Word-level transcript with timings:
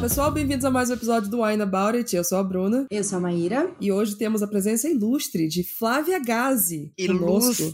Olá 0.00 0.08
pessoal, 0.08 0.30
bem-vindos 0.30 0.64
a 0.64 0.70
mais 0.70 0.88
um 0.88 0.94
episódio 0.94 1.28
do 1.28 1.42
Wine 1.42 1.60
About 1.60 1.98
It. 1.98 2.16
Eu 2.16 2.24
sou 2.24 2.38
a 2.38 2.42
Bruna. 2.42 2.86
Eu 2.90 3.04
sou 3.04 3.18
a 3.18 3.20
Maíra. 3.20 3.70
E 3.78 3.92
hoje 3.92 4.16
temos 4.16 4.42
a 4.42 4.46
presença 4.46 4.88
ilustre 4.88 5.46
de 5.46 5.62
Flávia 5.62 6.18
Gazi. 6.18 6.90
Ilustre. 6.96 7.66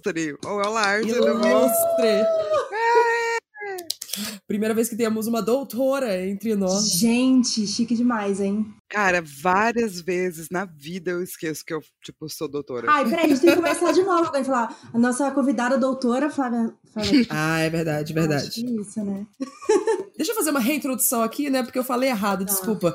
Olá, 0.44 1.00
Ilustre. 1.00 2.26
Primeira 4.46 4.72
vez 4.74 4.88
que 4.88 4.94
temos 4.96 5.26
uma 5.26 5.42
doutora 5.42 6.24
entre 6.24 6.54
nós. 6.54 6.92
Gente, 6.92 7.66
chique 7.66 7.96
demais, 7.96 8.40
hein? 8.40 8.64
Cara, 8.88 9.20
várias 9.42 10.00
vezes 10.00 10.48
na 10.50 10.64
vida 10.64 11.10
eu 11.10 11.22
esqueço 11.22 11.64
que 11.64 11.74
eu, 11.74 11.80
tipo, 12.00 12.28
sou 12.28 12.48
doutora. 12.48 12.86
Ai, 12.88 13.04
peraí, 13.08 13.24
a 13.24 13.28
gente 13.28 13.40
tem 13.40 13.50
que 13.50 13.56
começar 13.56 13.90
de 13.90 14.02
novo. 14.04 14.30
Vai 14.30 14.44
falar, 14.44 14.78
a 14.94 14.98
nossa 14.98 15.28
convidada 15.32 15.76
doutora, 15.76 16.30
Flávia... 16.30 16.72
Flávia... 16.92 17.26
Ah, 17.30 17.58
é 17.58 17.68
verdade, 17.68 18.12
verdade. 18.12 18.46
Acho 18.46 18.52
que 18.52 18.80
isso, 18.80 19.04
né? 19.04 19.26
Deixa 20.16 20.30
eu 20.30 20.36
fazer 20.36 20.50
uma 20.50 20.60
reintrodução 20.60 21.22
aqui, 21.22 21.50
né? 21.50 21.64
Porque 21.64 21.78
eu 21.78 21.84
falei 21.84 22.08
errado, 22.10 22.46
Tá. 22.46 22.52
desculpa. 22.52 22.94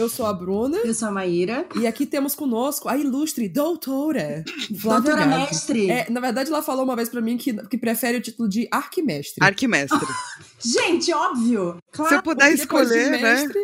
Eu 0.00 0.08
sou 0.08 0.24
a 0.26 0.32
Bruna 0.32 0.78
Eu 0.78 0.94
sou 0.94 1.08
a 1.08 1.10
Maíra. 1.10 1.66
e 1.76 1.86
aqui 1.86 2.06
temos 2.06 2.34
conosco 2.34 2.88
a 2.88 2.96
ilustre 2.96 3.48
doutora 3.48 4.44
Flávia 4.80 5.10
Doutora 5.12 5.26
Gazi. 5.26 5.38
mestre. 5.50 5.90
É, 5.90 6.10
na 6.10 6.20
verdade, 6.20 6.48
ela 6.50 6.62
falou 6.62 6.84
uma 6.84 6.96
vez 6.96 7.08
pra 7.08 7.20
mim 7.20 7.36
que, 7.36 7.52
que 7.68 7.76
prefere 7.76 8.16
o 8.18 8.20
título 8.20 8.48
de 8.48 8.66
arquimestre. 8.70 9.44
Arquimestre. 9.44 9.98
Gente, 10.58 11.12
óbvio. 11.12 11.76
Se 11.92 12.00
eu 12.00 12.06
Claro. 12.06 12.22
puder 12.22 12.56
Depois 12.56 12.88
de 12.88 12.94
escolher, 12.96 13.10
né? 13.10 13.18
mestre, 13.22 13.60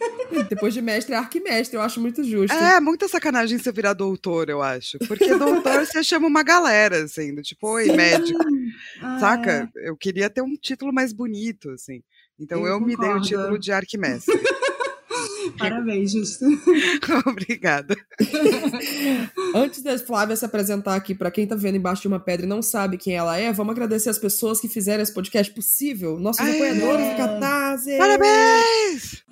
Depois 0.48 0.72
de 0.72 0.80
mestre 0.80 1.14
é 1.14 1.18
arquimestre, 1.18 1.76
eu 1.76 1.82
acho 1.82 2.00
muito 2.00 2.24
justo. 2.24 2.54
É, 2.56 2.80
muita 2.80 3.06
sacanagem 3.08 3.58
você 3.58 3.70
virar 3.70 3.92
doutor, 3.92 4.48
eu 4.48 4.62
acho. 4.62 4.98
Porque 5.06 5.34
doutor 5.34 5.84
você 5.84 6.02
chama 6.02 6.26
uma 6.26 6.42
galera, 6.42 7.02
assim, 7.04 7.34
do 7.34 7.42
tipo, 7.42 7.68
oi, 7.68 7.92
médico. 7.92 8.38
Ah, 9.02 9.18
Saca? 9.18 9.70
Eu 9.76 9.96
queria 9.96 10.30
ter 10.30 10.40
um 10.40 10.54
título 10.54 10.92
mais 10.92 11.12
bonito, 11.12 11.68
assim. 11.70 12.00
Então 12.38 12.60
eu, 12.60 12.74
Eu 12.74 12.80
me 12.80 12.96
dei 12.96 13.10
o 13.10 13.20
título 13.20 13.58
de 13.58 13.72
arquimestre. 13.72 14.32
Parabéns, 15.58 16.12
justo. 16.12 16.44
Obrigada. 17.26 17.96
Antes 19.54 19.82
da 19.82 19.98
Flávia 19.98 20.36
se 20.36 20.44
apresentar 20.44 20.94
aqui 20.94 21.14
pra 21.14 21.30
quem 21.30 21.46
tá 21.46 21.54
vendo 21.54 21.76
embaixo 21.76 22.02
de 22.02 22.08
uma 22.08 22.20
pedra 22.20 22.46
e 22.46 22.48
não 22.48 22.62
sabe 22.62 22.96
quem 22.96 23.14
ela 23.14 23.36
é, 23.38 23.52
vamos 23.52 23.72
agradecer 23.72 24.10
as 24.10 24.18
pessoas 24.18 24.60
que 24.60 24.68
fizeram 24.68 25.02
esse 25.02 25.12
podcast 25.12 25.52
possível. 25.52 26.18
Nossos 26.18 26.44
Aê! 26.44 26.54
apoiadores 26.54 27.10
do 27.10 27.16
Catarse. 27.16 27.98
Parabéns! 27.98 29.24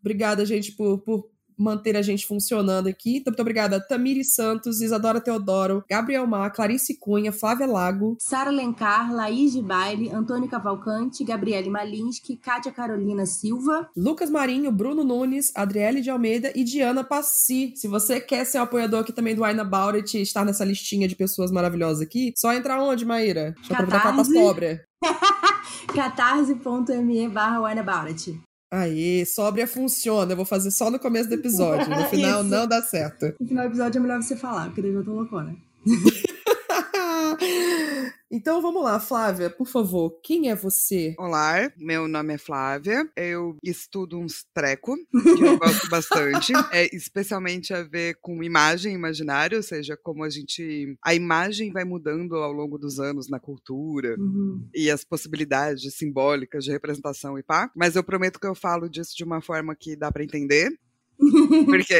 Obrigada, 0.00 0.44
gente, 0.44 0.72
por, 0.72 0.98
por 0.98 1.33
manter 1.56 1.96
a 1.96 2.02
gente 2.02 2.26
funcionando 2.26 2.86
aqui. 2.86 3.16
Então, 3.16 3.30
muito 3.30 3.40
obrigada 3.40 3.80
Tamiri 3.80 4.24
Santos, 4.24 4.80
Isadora 4.80 5.20
Teodoro, 5.20 5.84
Gabriel 5.88 6.26
Mar, 6.26 6.50
Clarice 6.50 6.94
Cunha, 6.94 7.32
Flávia 7.32 7.66
Lago, 7.66 8.16
Sara 8.20 8.50
Lencar, 8.50 9.12
Laís 9.12 9.52
de 9.52 9.62
Baile, 9.62 10.10
Antônio 10.10 10.48
Cavalcante, 10.48 11.24
Gabriele 11.24 11.70
Malinsky, 11.70 12.36
Kátia 12.36 12.72
Carolina 12.72 13.26
Silva. 13.26 13.88
Lucas 13.96 14.30
Marinho, 14.30 14.70
Bruno 14.70 15.04
Nunes, 15.04 15.52
Adriele 15.54 16.00
de 16.00 16.10
Almeida 16.10 16.52
e 16.54 16.64
Diana 16.64 17.04
Passi. 17.04 17.72
Se 17.76 17.88
você 17.88 18.20
quer 18.20 18.44
ser 18.44 18.58
um 18.58 18.62
apoiador 18.62 19.00
aqui 19.00 19.12
também 19.12 19.34
do 19.34 19.44
Wine 19.44 19.60
About 19.60 19.96
It 19.96 20.16
e 20.18 20.22
estar 20.22 20.44
nessa 20.44 20.64
listinha 20.64 21.08
de 21.08 21.16
pessoas 21.16 21.50
maravilhosas 21.50 22.02
aqui, 22.02 22.32
só 22.36 22.52
entrar 22.52 22.82
onde, 22.82 23.04
Maíra? 23.04 23.54
Deixa 23.56 23.72
eu 23.72 23.76
aproveitar 23.76 24.00
que 24.02 24.08
ela 24.08 24.16
tá 24.16 24.24
sóbria. 24.24 24.84
catarse.me 25.94 27.28
barra 27.28 27.60
Aê, 28.74 29.24
sóbria 29.24 29.68
funciona. 29.68 30.32
Eu 30.32 30.36
vou 30.36 30.44
fazer 30.44 30.72
só 30.72 30.90
no 30.90 30.98
começo 30.98 31.28
do 31.28 31.36
episódio. 31.36 31.88
No 31.88 32.04
final 32.10 32.42
não 32.42 32.66
dá 32.66 32.82
certo. 32.82 33.32
No 33.38 33.46
final 33.46 33.64
do 33.64 33.70
episódio 33.70 33.98
é 33.98 34.02
melhor 34.02 34.20
você 34.20 34.34
falar, 34.34 34.66
porque 34.66 34.82
daí 34.82 34.92
eu 34.92 35.04
tô 35.04 35.12
loucona. 35.12 35.54
então 38.30 38.62
vamos 38.62 38.82
lá, 38.82 38.98
Flávia, 38.98 39.50
por 39.50 39.66
favor, 39.66 40.18
quem 40.22 40.50
é 40.50 40.54
você? 40.54 41.14
Olá, 41.18 41.70
meu 41.76 42.08
nome 42.08 42.34
é 42.34 42.38
Flávia. 42.38 43.08
Eu 43.16 43.56
estudo 43.62 44.18
uns 44.18 44.44
treco, 44.54 44.96
que 44.96 45.44
eu 45.44 45.56
gosto 45.58 45.88
bastante. 45.88 46.52
É 46.72 46.94
especialmente 46.94 47.74
a 47.74 47.82
ver 47.82 48.16
com 48.20 48.42
imagem 48.42 48.94
imaginária, 48.94 49.56
ou 49.56 49.62
seja, 49.62 49.96
como 49.96 50.24
a 50.24 50.30
gente. 50.30 50.96
A 51.04 51.14
imagem 51.14 51.72
vai 51.72 51.84
mudando 51.84 52.36
ao 52.36 52.52
longo 52.52 52.78
dos 52.78 52.98
anos 52.98 53.28
na 53.28 53.38
cultura. 53.38 54.16
Uhum. 54.18 54.66
E 54.74 54.90
as 54.90 55.04
possibilidades 55.04 55.94
simbólicas 55.94 56.64
de 56.64 56.72
representação 56.72 57.38
e 57.38 57.42
pá. 57.42 57.70
Mas 57.76 57.96
eu 57.96 58.02
prometo 58.02 58.40
que 58.40 58.46
eu 58.46 58.54
falo 58.54 58.88
disso 58.88 59.14
de 59.16 59.24
uma 59.24 59.40
forma 59.40 59.74
que 59.74 59.96
dá 59.96 60.10
pra 60.10 60.24
entender. 60.24 60.70
Porque 61.66 61.94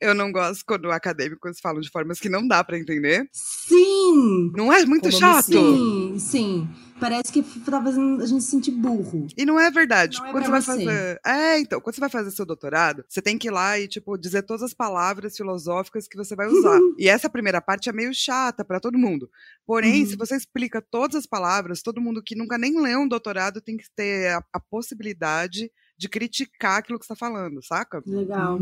eu 0.00 0.14
não 0.14 0.30
gosto 0.30 0.64
quando 0.66 0.90
acadêmicos 0.90 1.58
falam 1.60 1.80
de 1.80 1.90
formas 1.90 2.18
que 2.20 2.28
não 2.28 2.46
dá 2.46 2.62
pra 2.62 2.78
entender. 2.78 3.28
Sim! 3.32 4.52
Não 4.54 4.72
é 4.72 4.84
muito 4.84 5.10
chato? 5.10 5.46
Sim, 5.46 6.16
sim. 6.18 6.68
Parece 7.00 7.32
que 7.32 7.42
tá 7.42 7.82
fazendo 7.82 8.22
a 8.22 8.26
gente 8.26 8.42
se 8.44 8.50
sentir 8.52 8.70
burro. 8.70 9.26
E 9.36 9.44
não 9.44 9.58
é 9.58 9.68
verdade. 9.70 10.18
Não 10.18 10.26
é 10.26 10.30
quando 10.30 10.44
você 10.44 10.50
vai 10.50 10.60
você. 10.62 10.84
fazer. 10.84 11.20
É, 11.26 11.58
então, 11.58 11.80
quando 11.80 11.94
você 11.96 12.00
vai 12.00 12.08
fazer 12.08 12.30
seu 12.30 12.46
doutorado, 12.46 13.04
você 13.08 13.20
tem 13.20 13.36
que 13.36 13.48
ir 13.48 13.50
lá 13.50 13.78
e, 13.78 13.88
tipo, 13.88 14.16
dizer 14.16 14.42
todas 14.42 14.62
as 14.62 14.72
palavras 14.72 15.36
filosóficas 15.36 16.06
que 16.06 16.16
você 16.16 16.36
vai 16.36 16.46
usar. 16.46 16.78
e 16.98 17.08
essa 17.08 17.28
primeira 17.28 17.60
parte 17.60 17.88
é 17.88 17.92
meio 17.92 18.14
chata 18.14 18.64
pra 18.64 18.78
todo 18.78 18.96
mundo. 18.98 19.28
Porém, 19.66 20.02
Uhum. 20.02 20.06
se 20.06 20.16
você 20.16 20.36
explica 20.36 20.80
todas 20.80 21.16
as 21.16 21.26
palavras, 21.26 21.82
todo 21.82 22.00
mundo 22.00 22.22
que 22.22 22.36
nunca 22.36 22.56
nem 22.56 22.80
leu 22.80 23.00
um 23.00 23.08
doutorado 23.08 23.60
tem 23.60 23.76
que 23.76 23.86
ter 23.96 24.28
a, 24.32 24.44
a 24.52 24.60
possibilidade 24.60 25.70
de 25.96 26.08
criticar 26.08 26.78
aquilo 26.78 26.98
que 26.98 27.06
você 27.06 27.14
tá 27.14 27.16
falando, 27.16 27.62
saca? 27.64 28.02
Legal. 28.06 28.58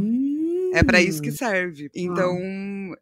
É 0.72 0.82
pra 0.82 1.00
isso 1.00 1.20
que 1.22 1.30
Hum. 1.30 1.36
serve. 1.36 1.90
Então, 1.94 2.38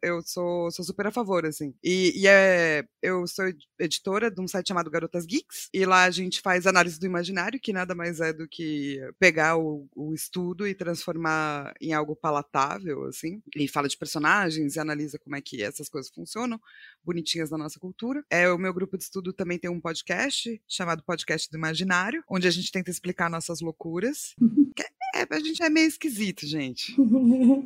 eu 0.01 0.21
sou, 0.21 0.69
sou 0.71 0.83
super 0.85 1.07
a 1.07 1.11
favor, 1.11 1.45
assim. 1.45 1.73
E, 1.83 2.13
e 2.15 2.27
é, 2.27 2.83
eu 3.01 3.25
sou 3.27 3.47
ed- 3.47 3.65
editora 3.79 4.29
de 4.29 4.41
um 4.41 4.47
site 4.47 4.67
chamado 4.67 4.89
Garotas 4.91 5.25
Geeks, 5.25 5.69
e 5.73 5.85
lá 5.85 6.03
a 6.03 6.11
gente 6.11 6.41
faz 6.41 6.67
análise 6.67 6.99
do 6.99 7.05
imaginário, 7.05 7.59
que 7.59 7.73
nada 7.73 7.95
mais 7.95 8.19
é 8.19 8.31
do 8.33 8.47
que 8.47 8.99
pegar 9.19 9.57
o, 9.57 9.87
o 9.95 10.13
estudo 10.13 10.67
e 10.67 10.73
transformar 10.75 11.73
em 11.81 11.93
algo 11.93 12.15
palatável, 12.15 13.05
assim. 13.05 13.41
E 13.55 13.67
fala 13.67 13.87
de 13.87 13.97
personagens 13.97 14.75
e 14.75 14.79
analisa 14.79 15.17
como 15.19 15.35
é 15.35 15.41
que 15.41 15.61
essas 15.63 15.87
coisas 15.89 16.11
funcionam, 16.11 16.59
bonitinhas 17.03 17.49
na 17.49 17.57
nossa 17.57 17.79
cultura. 17.79 18.23
É, 18.29 18.49
o 18.51 18.57
meu 18.57 18.73
grupo 18.73 18.97
de 18.97 19.03
estudo 19.03 19.33
também 19.33 19.57
tem 19.57 19.69
um 19.69 19.79
podcast, 19.81 20.61
chamado 20.67 21.03
Podcast 21.03 21.49
do 21.49 21.57
Imaginário, 21.57 22.23
onde 22.29 22.47
a 22.47 22.51
gente 22.51 22.71
tenta 22.71 22.91
explicar 22.91 23.29
nossas 23.29 23.61
loucuras. 23.61 24.35
É, 25.13 25.27
a 25.29 25.39
gente 25.39 25.61
é 25.61 25.69
meio 25.69 25.89
esquisito, 25.89 26.47
gente. 26.47 26.95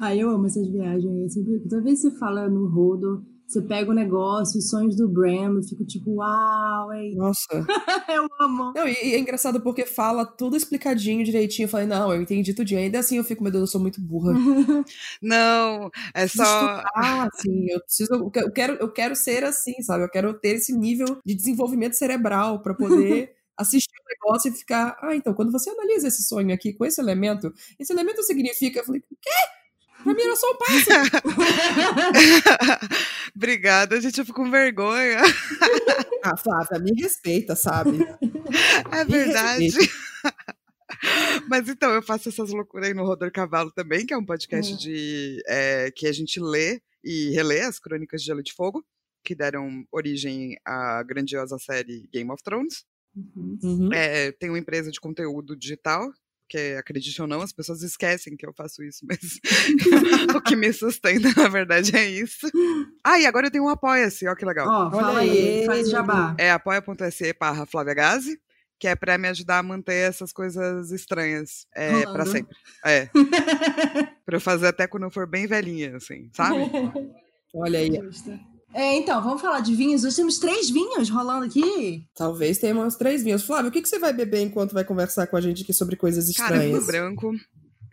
Ai, 0.00 0.20
eu 0.22 0.30
amo 0.30 0.46
essas 0.46 0.68
viagens 0.68 1.12
aí. 1.12 1.30
Sempre, 1.30 1.60
toda 1.68 1.82
vez 1.82 2.00
que 2.00 2.10
você 2.10 2.18
fala 2.18 2.48
no 2.48 2.68
rodo, 2.68 3.24
você 3.46 3.62
pega 3.62 3.90
o 3.90 3.94
negócio, 3.94 4.58
os 4.58 4.68
sonhos 4.68 4.94
do 4.94 5.08
Bram, 5.08 5.56
eu 5.56 5.62
fico 5.62 5.84
tipo, 5.84 6.16
uau, 6.16 6.92
é... 6.92 7.10
Nossa. 7.14 7.48
eu 8.14 8.28
amo. 8.40 8.72
Não, 8.76 8.86
e, 8.86 8.92
e 8.92 9.14
é 9.14 9.18
engraçado 9.18 9.60
porque 9.62 9.86
fala 9.86 10.24
tudo 10.24 10.54
explicadinho, 10.56 11.24
direitinho. 11.24 11.64
Eu 11.64 11.70
falei, 11.70 11.86
não, 11.86 12.12
eu 12.12 12.20
entendi 12.20 12.52
tudinho. 12.54 12.78
Ainda 12.80 12.98
assim 12.98 13.16
eu 13.16 13.24
fico, 13.24 13.42
meu 13.42 13.50
Deus, 13.50 13.62
eu 13.62 13.66
sou 13.66 13.80
muito 13.80 14.00
burra. 14.00 14.34
Não, 15.22 15.90
é 16.14 16.26
só. 16.28 16.42
estudar, 16.42 17.28
assim, 17.32 17.66
eu 17.70 17.80
preciso, 17.80 18.12
eu 18.14 18.30
que- 18.30 18.38
eu 18.40 18.52
quero, 18.52 18.74
eu 18.74 18.92
quero 18.92 19.16
ser 19.16 19.44
assim, 19.44 19.80
sabe? 19.82 20.04
Eu 20.04 20.10
quero 20.10 20.34
ter 20.34 20.56
esse 20.56 20.76
nível 20.76 21.18
de 21.24 21.34
desenvolvimento 21.34 21.94
cerebral 21.94 22.62
pra 22.62 22.74
poder 22.74 23.32
assistir 23.58 23.94
o 24.00 24.08
negócio 24.08 24.50
e 24.50 24.54
ficar, 24.56 24.96
ah, 25.02 25.14
então, 25.14 25.34
quando 25.34 25.52
você 25.52 25.70
analisa 25.70 26.08
esse 26.08 26.22
sonho 26.22 26.54
aqui 26.54 26.72
com 26.72 26.84
esse 26.84 27.00
elemento, 27.00 27.52
esse 27.78 27.92
elemento 27.92 28.22
significa, 28.22 28.80
eu 28.80 28.84
falei, 28.84 29.00
o 29.00 29.16
quê? 29.20 29.30
Pra 30.04 30.14
mim 30.14 30.22
era 30.22 30.36
só 30.36 30.46
um 30.50 30.56
pássaro. 30.56 31.10
Obrigada, 33.34 34.00
gente, 34.00 34.18
eu 34.18 34.24
fico 34.24 34.42
com 34.42 34.50
vergonha. 34.50 35.18
ah, 36.22 36.36
Flávia, 36.36 36.78
me 36.78 36.92
respeita, 37.00 37.56
sabe? 37.56 37.98
É 38.92 39.04
verdade. 39.04 39.68
Mas 41.48 41.68
então, 41.68 41.90
eu 41.92 42.02
faço 42.02 42.28
essas 42.28 42.50
loucuras 42.50 42.88
aí 42.88 42.94
no 42.94 43.04
Rodor 43.04 43.30
Cavalo 43.32 43.70
também, 43.72 44.06
que 44.06 44.14
é 44.14 44.16
um 44.16 44.24
podcast 44.24 44.72
Hum. 44.72 44.76
de 44.76 45.42
é, 45.46 45.90
que 45.90 46.06
a 46.06 46.12
gente 46.12 46.40
lê 46.40 46.80
e 47.04 47.30
relê 47.30 47.60
as 47.60 47.78
crônicas 47.78 48.20
de 48.20 48.26
Gelo 48.26 48.42
de 48.42 48.52
Fogo, 48.52 48.84
que 49.24 49.34
deram 49.34 49.84
origem 49.92 50.56
à 50.64 51.02
grandiosa 51.02 51.58
série 51.58 52.08
Game 52.12 52.30
of 52.30 52.42
Thrones. 52.42 52.84
Uhum. 53.36 53.58
Uhum. 53.62 53.92
É, 53.92 54.32
tem 54.32 54.48
uma 54.48 54.58
empresa 54.58 54.90
de 54.90 55.00
conteúdo 55.00 55.56
digital, 55.56 56.10
que 56.48 56.74
acredite 56.78 57.20
ou 57.20 57.28
não, 57.28 57.42
as 57.42 57.52
pessoas 57.52 57.82
esquecem 57.82 58.36
que 58.36 58.46
eu 58.46 58.54
faço 58.54 58.82
isso, 58.82 59.04
mas 59.08 59.38
o 60.34 60.40
que 60.40 60.56
me 60.56 60.72
sustenta, 60.72 61.28
na 61.36 61.48
verdade, 61.48 61.94
é 61.96 62.08
isso. 62.08 62.50
Ah, 63.04 63.18
e 63.18 63.26
agora 63.26 63.46
eu 63.46 63.50
tenho 63.50 63.64
um 63.64 63.68
Apoia-se, 63.68 64.26
ó 64.26 64.34
que 64.34 64.44
legal. 64.44 64.68
Ó, 64.68 64.90
fala 64.90 65.20
Olha 65.20 65.32
aí, 65.32 65.64
faz 65.66 65.90
jabá. 65.90 66.34
É 66.38 66.50
apoia.se 66.50 67.32
barra 67.38 67.66
Flávia 67.66 67.94
Gazi, 67.94 68.40
que 68.78 68.86
é 68.86 68.94
pra 68.94 69.18
me 69.18 69.28
ajudar 69.28 69.58
a 69.58 69.62
manter 69.62 70.08
essas 70.08 70.32
coisas 70.32 70.90
estranhas 70.92 71.66
é, 71.74 72.06
pra 72.06 72.24
sempre. 72.24 72.56
É, 72.84 73.06
pra 74.24 74.36
eu 74.36 74.40
fazer 74.40 74.68
até 74.68 74.86
quando 74.86 75.04
eu 75.04 75.10
for 75.10 75.26
bem 75.26 75.46
velhinha, 75.46 75.96
assim, 75.96 76.30
sabe? 76.32 76.60
Olha 77.54 77.78
aí, 77.80 77.94
Justo. 77.94 78.38
É, 78.74 78.96
então, 78.96 79.22
vamos 79.22 79.40
falar 79.40 79.60
de 79.60 79.74
vinhos. 79.74 80.04
Hoje 80.04 80.16
temos 80.16 80.38
três 80.38 80.68
vinhos 80.70 81.08
rolando 81.08 81.46
aqui. 81.46 82.06
talvez 82.14 82.58
tenha 82.58 82.74
uns 82.76 82.96
três 82.96 83.22
vinhos. 83.22 83.42
Flávio, 83.42 83.70
o 83.70 83.72
que, 83.72 83.80
que 83.82 83.88
você 83.88 83.98
vai 83.98 84.12
beber 84.12 84.42
enquanto 84.42 84.72
vai 84.74 84.84
conversar 84.84 85.26
com 85.26 85.36
a 85.36 85.40
gente 85.40 85.62
aqui 85.62 85.72
sobre 85.72 85.96
coisas 85.96 86.30
Cara, 86.36 86.58
vinho 86.58 86.78
estranhas? 86.78 86.86
branco, 86.86 87.32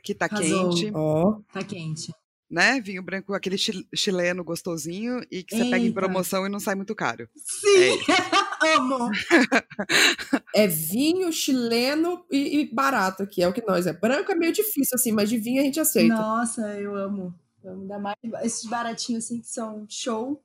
que 0.04 0.14
tá 0.14 0.26
Arrasou. 0.30 0.70
quente. 0.70 0.92
Ó, 0.94 1.40
Tá 1.54 1.64
quente. 1.64 2.12
né? 2.52 2.80
Vinho 2.82 3.02
branco, 3.02 3.34
aquele 3.34 3.58
chileno 3.96 4.44
gostosinho 4.44 5.22
e 5.32 5.44
que 5.44 5.56
você 5.56 5.64
Eita. 5.64 5.76
pega 5.78 5.86
em 5.88 5.94
promoção 5.94 6.46
e 6.46 6.50
não 6.50 6.60
sai 6.60 6.76
muito 6.76 6.94
caro. 6.94 7.28
Sim, 7.36 7.98
é 8.68 8.76
amo. 8.76 9.10
é 10.54 10.68
vinho 10.68 11.32
chileno 11.32 12.24
e, 12.30 12.60
e, 12.60 12.74
barato 12.76 13.24
aqui, 13.24 13.42
é 13.42 13.48
o 13.48 13.54
que 13.54 13.66
nós 13.66 13.88
é. 13.88 13.94
Branco 13.94 14.30
é 14.32 14.36
meio 14.36 14.52
difícil 14.52 14.96
assim, 14.96 15.12
mas 15.14 15.30
de 15.30 15.38
vinho 15.38 15.62
a 15.62 15.66
gente 15.66 15.80
aceita. 15.80 16.14
Nossa, 16.16 16.62
eu 16.80 16.94
amo. 16.96 17.34
Ainda 17.66 17.98
mais 17.98 18.16
esses 18.44 18.70
baratinhos 18.70 19.24
assim 19.24 19.40
que 19.42 19.48
são 19.48 19.86
show. 19.90 20.42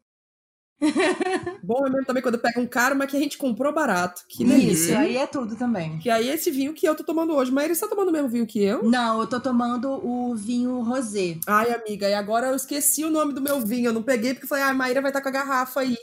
Bom 1.63 1.87
é 1.87 1.91
mesmo 1.91 2.07
também 2.07 2.23
quando 2.23 2.39
pega 2.39 2.61
um 2.61 2.67
caro, 2.67 2.97
mas 2.97 3.11
que 3.11 3.17
a 3.17 3.21
gente 3.21 3.37
comprou 3.37 3.73
barato. 3.73 4.23
Que 4.29 4.45
delícia. 4.45 4.93
Isso, 4.93 4.99
aí 4.99 5.17
é 5.17 5.27
tudo 5.27 5.57
também. 5.57 5.99
Que 5.99 6.09
aí 6.09 6.29
é 6.29 6.35
esse 6.35 6.51
vinho 6.51 6.73
que 6.73 6.89
eu 6.89 6.95
tô 6.95 7.05
tomando 7.05 7.35
hoje. 7.35 7.53
Mas 7.53 7.65
ele 7.65 7.75
está 7.75 7.87
tomando 7.87 8.09
o 8.09 8.13
mesmo 8.13 8.29
vinho 8.29 8.47
que 8.47 8.63
eu? 8.63 8.83
Não, 8.83 9.21
eu 9.21 9.27
tô 9.27 9.39
tomando 9.39 9.89
o 9.91 10.35
vinho 10.35 10.81
rosé. 10.83 11.37
Ai, 11.47 11.73
amiga, 11.73 12.09
e 12.09 12.15
agora 12.15 12.49
eu 12.49 12.55
esqueci 12.55 13.05
o 13.05 13.11
nome 13.11 13.33
do 13.33 13.41
meu 13.41 13.61
vinho. 13.61 13.89
Eu 13.89 13.93
não 13.93 14.03
peguei 14.03 14.35
porque 14.35 14.47
falei, 14.47 14.65
ah, 14.65 14.71
a 14.71 14.75
Maíra 14.75 15.01
vai 15.01 15.11
estar 15.11 15.21
tá 15.21 15.31
com 15.31 15.37
a 15.37 15.41
garrafa 15.41 15.81
aí. 15.81 15.97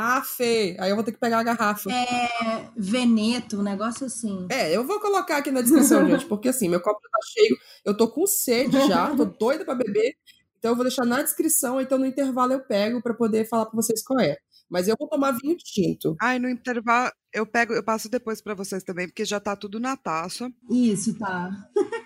Ah, 0.00 0.22
Fê, 0.22 0.76
aí 0.78 0.90
eu 0.90 0.94
vou 0.94 1.04
ter 1.04 1.10
que 1.10 1.18
pegar 1.18 1.40
a 1.40 1.42
garrafa. 1.42 1.90
É 1.90 2.68
Veneto, 2.76 3.58
um 3.58 3.62
negócio 3.62 4.06
assim. 4.06 4.46
É, 4.48 4.74
eu 4.74 4.86
vou 4.86 5.00
colocar 5.00 5.38
aqui 5.38 5.50
na 5.50 5.60
descrição, 5.60 6.06
gente, 6.08 6.24
porque 6.26 6.50
assim, 6.50 6.68
meu 6.68 6.80
copo 6.80 7.00
tá 7.00 7.18
cheio, 7.26 7.58
eu 7.84 7.96
tô 7.96 8.06
com 8.06 8.24
sede 8.24 8.78
já, 8.86 9.14
tô 9.16 9.24
doida 9.24 9.64
pra 9.64 9.74
beber. 9.74 10.14
Então 10.58 10.72
eu 10.72 10.76
vou 10.76 10.84
deixar 10.84 11.04
na 11.04 11.22
descrição, 11.22 11.80
então 11.80 11.98
no 11.98 12.06
intervalo 12.06 12.52
eu 12.52 12.60
pego 12.60 13.00
para 13.00 13.14
poder 13.14 13.48
falar 13.48 13.66
para 13.66 13.76
vocês 13.76 14.02
qual 14.02 14.20
é. 14.20 14.36
Mas 14.70 14.86
eu 14.86 14.96
vou 14.98 15.08
tomar 15.08 15.32
vinho 15.32 15.56
tinto. 15.56 16.14
Ai, 16.20 16.38
no 16.38 16.48
intervalo 16.48 17.10
eu 17.32 17.46
pego, 17.46 17.74
eu 17.74 17.82
passo 17.82 18.08
depois 18.08 18.40
para 18.40 18.54
vocês 18.54 18.82
também, 18.82 19.06
porque 19.06 19.24
já 19.24 19.38
tá 19.38 19.54
tudo 19.54 19.78
na 19.78 19.96
taça. 19.96 20.50
Isso, 20.70 21.16
tá. 21.18 21.50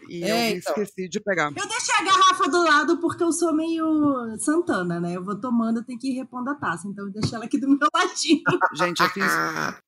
E 0.09 0.23
é, 0.25 0.53
eu 0.53 0.57
então. 0.57 0.75
esqueci 0.75 1.09
de 1.09 1.21
pegar. 1.21 1.47
Eu 1.47 1.69
deixei 1.69 1.95
a 1.95 2.05
garrafa 2.05 2.51
do 2.51 2.63
lado 2.63 3.01
porque 3.01 3.23
eu 3.23 3.33
sou 3.33 3.55
meio 3.55 4.37
Santana, 4.39 5.01
né? 5.01 5.17
Eu 5.17 5.25
vou 5.25 5.41
tomando, 5.41 5.79
eu 5.79 5.85
tenho 5.85 5.99
que 5.99 6.11
ir 6.11 6.15
repondo 6.15 6.51
a 6.51 6.55
taça. 6.55 6.89
Então 6.89 7.07
eu 7.07 7.13
deixei 7.13 7.35
ela 7.35 7.45
aqui 7.45 7.59
do 7.59 7.69
meu 7.69 7.89
ladinho. 7.95 8.43
Gente, 8.75 9.01
eu 9.01 9.09
fiz. 9.09 9.33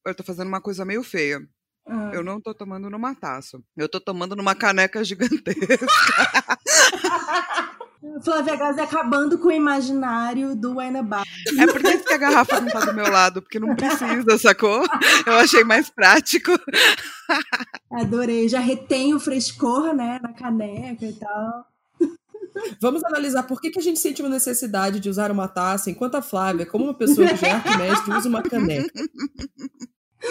Eu 0.06 0.14
tô 0.14 0.22
fazendo 0.22 0.48
uma 0.48 0.60
coisa 0.60 0.84
meio 0.84 1.02
feia. 1.02 1.40
Ah. 1.86 2.10
Eu 2.12 2.24
não 2.24 2.40
tô 2.40 2.54
tomando 2.54 2.88
numa 2.88 3.14
taça. 3.14 3.60
Eu 3.76 3.88
tô 3.88 4.00
tomando 4.00 4.34
numa 4.34 4.54
caneca 4.54 5.04
gigantesca. 5.04 5.86
Flávia 8.22 8.56
Gazi 8.56 8.80
acabando 8.80 9.38
com 9.38 9.48
o 9.48 9.52
imaginário 9.52 10.54
do 10.54 10.74
Bar. 11.04 11.24
É 11.58 11.66
por 11.66 11.84
isso 11.84 12.04
que 12.04 12.12
a 12.12 12.18
garrafa 12.18 12.60
não 12.60 12.70
tá 12.70 12.80
do 12.80 12.94
meu 12.94 13.10
lado, 13.10 13.42
porque 13.42 13.58
não 13.58 13.74
precisa, 13.74 14.38
sacou? 14.38 14.84
Eu 15.26 15.34
achei 15.34 15.64
mais 15.64 15.90
prático. 15.90 16.52
Adorei. 17.90 18.48
Já 18.48 18.60
retém 18.60 19.14
o 19.14 19.20
frescor, 19.20 19.94
né, 19.94 20.20
na 20.22 20.32
caneca 20.32 21.04
e 21.04 21.12
tal. 21.12 21.66
Vamos 22.80 23.02
analisar 23.04 23.42
por 23.42 23.60
que, 23.60 23.70
que 23.70 23.80
a 23.80 23.82
gente 23.82 23.98
sente 23.98 24.22
uma 24.22 24.28
necessidade 24.28 25.00
de 25.00 25.08
usar 25.08 25.30
uma 25.30 25.48
taça, 25.48 25.90
enquanto 25.90 26.14
a 26.14 26.22
Flávia, 26.22 26.64
como 26.64 26.84
uma 26.84 26.94
pessoa 26.94 27.26
que 27.26 27.36
já 27.36 27.48
é 27.48 27.52
arquimestre, 27.52 28.14
usa 28.14 28.28
uma 28.28 28.42
caneca. 28.42 28.92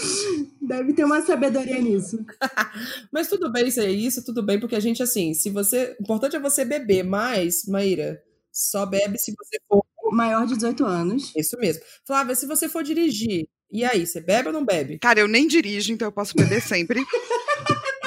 Deve 0.62 0.94
ter 0.94 1.04
uma 1.06 1.22
sabedoria 1.22 1.80
nisso. 1.80 2.26
mas 3.12 3.28
tudo 3.28 3.52
bem 3.52 3.70
se 3.70 3.80
é 3.80 3.90
isso, 3.92 4.24
tudo 4.24 4.44
bem, 4.44 4.60
porque 4.60 4.76
a 4.76 4.80
gente, 4.80 5.02
assim, 5.02 5.34
se 5.34 5.50
você. 5.50 5.96
O 6.00 6.04
importante 6.04 6.36
é 6.36 6.40
você 6.40 6.66
beber, 6.66 7.04
mas, 7.04 7.66
Maíra, 7.68 8.22
só 8.52 8.86
bebe 8.86 9.18
se 9.18 9.34
você 9.38 9.60
for. 9.68 9.84
Maior 10.12 10.46
de 10.46 10.54
18 10.56 10.86
anos. 10.86 11.34
Isso 11.36 11.58
mesmo. 11.58 11.82
Flávia, 12.06 12.36
se 12.36 12.46
você 12.46 12.70
for 12.70 12.84
dirigir, 12.84 13.48
e 13.72 13.84
aí, 13.84 14.06
você 14.06 14.22
bebe 14.22 14.50
ou 14.50 14.54
não 14.54 14.64
bebe? 14.64 15.00
Cara, 15.00 15.20
eu 15.20 15.28
nem 15.28 15.48
dirijo, 15.48 15.92
então 15.92 16.08
eu 16.08 16.12
posso 16.12 16.36
beber 16.36 16.62
sempre. 16.62 17.04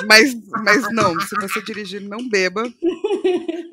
mas, 0.04 0.34
mas 0.64 0.92
não, 0.92 1.18
se 1.20 1.34
você 1.36 1.62
dirigir, 1.62 2.00
não 2.00 2.28
beba. 2.28 2.62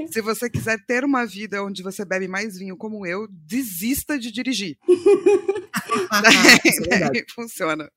Se 0.09 0.21
você 0.21 0.49
quiser 0.49 0.83
ter 0.85 1.03
uma 1.03 1.25
vida 1.25 1.63
onde 1.63 1.83
você 1.83 2.05
bebe 2.05 2.27
mais 2.27 2.57
vinho 2.57 2.77
como 2.77 3.05
eu, 3.05 3.27
desista 3.29 4.17
de 4.17 4.31
dirigir. 4.31 4.77
daí, 6.21 6.99
daí 6.99 7.25
funciona. 7.33 7.91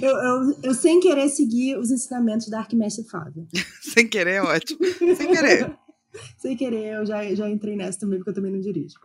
Eu, 0.00 0.10
eu, 0.10 0.58
eu, 0.64 0.74
sem 0.74 1.00
querer 1.00 1.28
seguir 1.28 1.78
os 1.78 1.90
ensinamentos 1.90 2.48
da 2.48 2.58
Arquimestre 2.60 3.08
Fábio. 3.08 3.46
sem 3.80 4.08
querer 4.08 4.34
é 4.34 4.42
ótimo. 4.42 4.78
Sem 5.16 5.32
querer. 5.32 5.72
sem 6.38 6.56
querer, 6.56 6.94
eu 6.94 7.06
já, 7.06 7.34
já 7.34 7.48
entrei 7.48 7.76
nessa 7.76 8.00
também, 8.00 8.18
porque 8.18 8.30
eu 8.30 8.34
também 8.34 8.52
não 8.52 8.60
dirijo. 8.60 8.96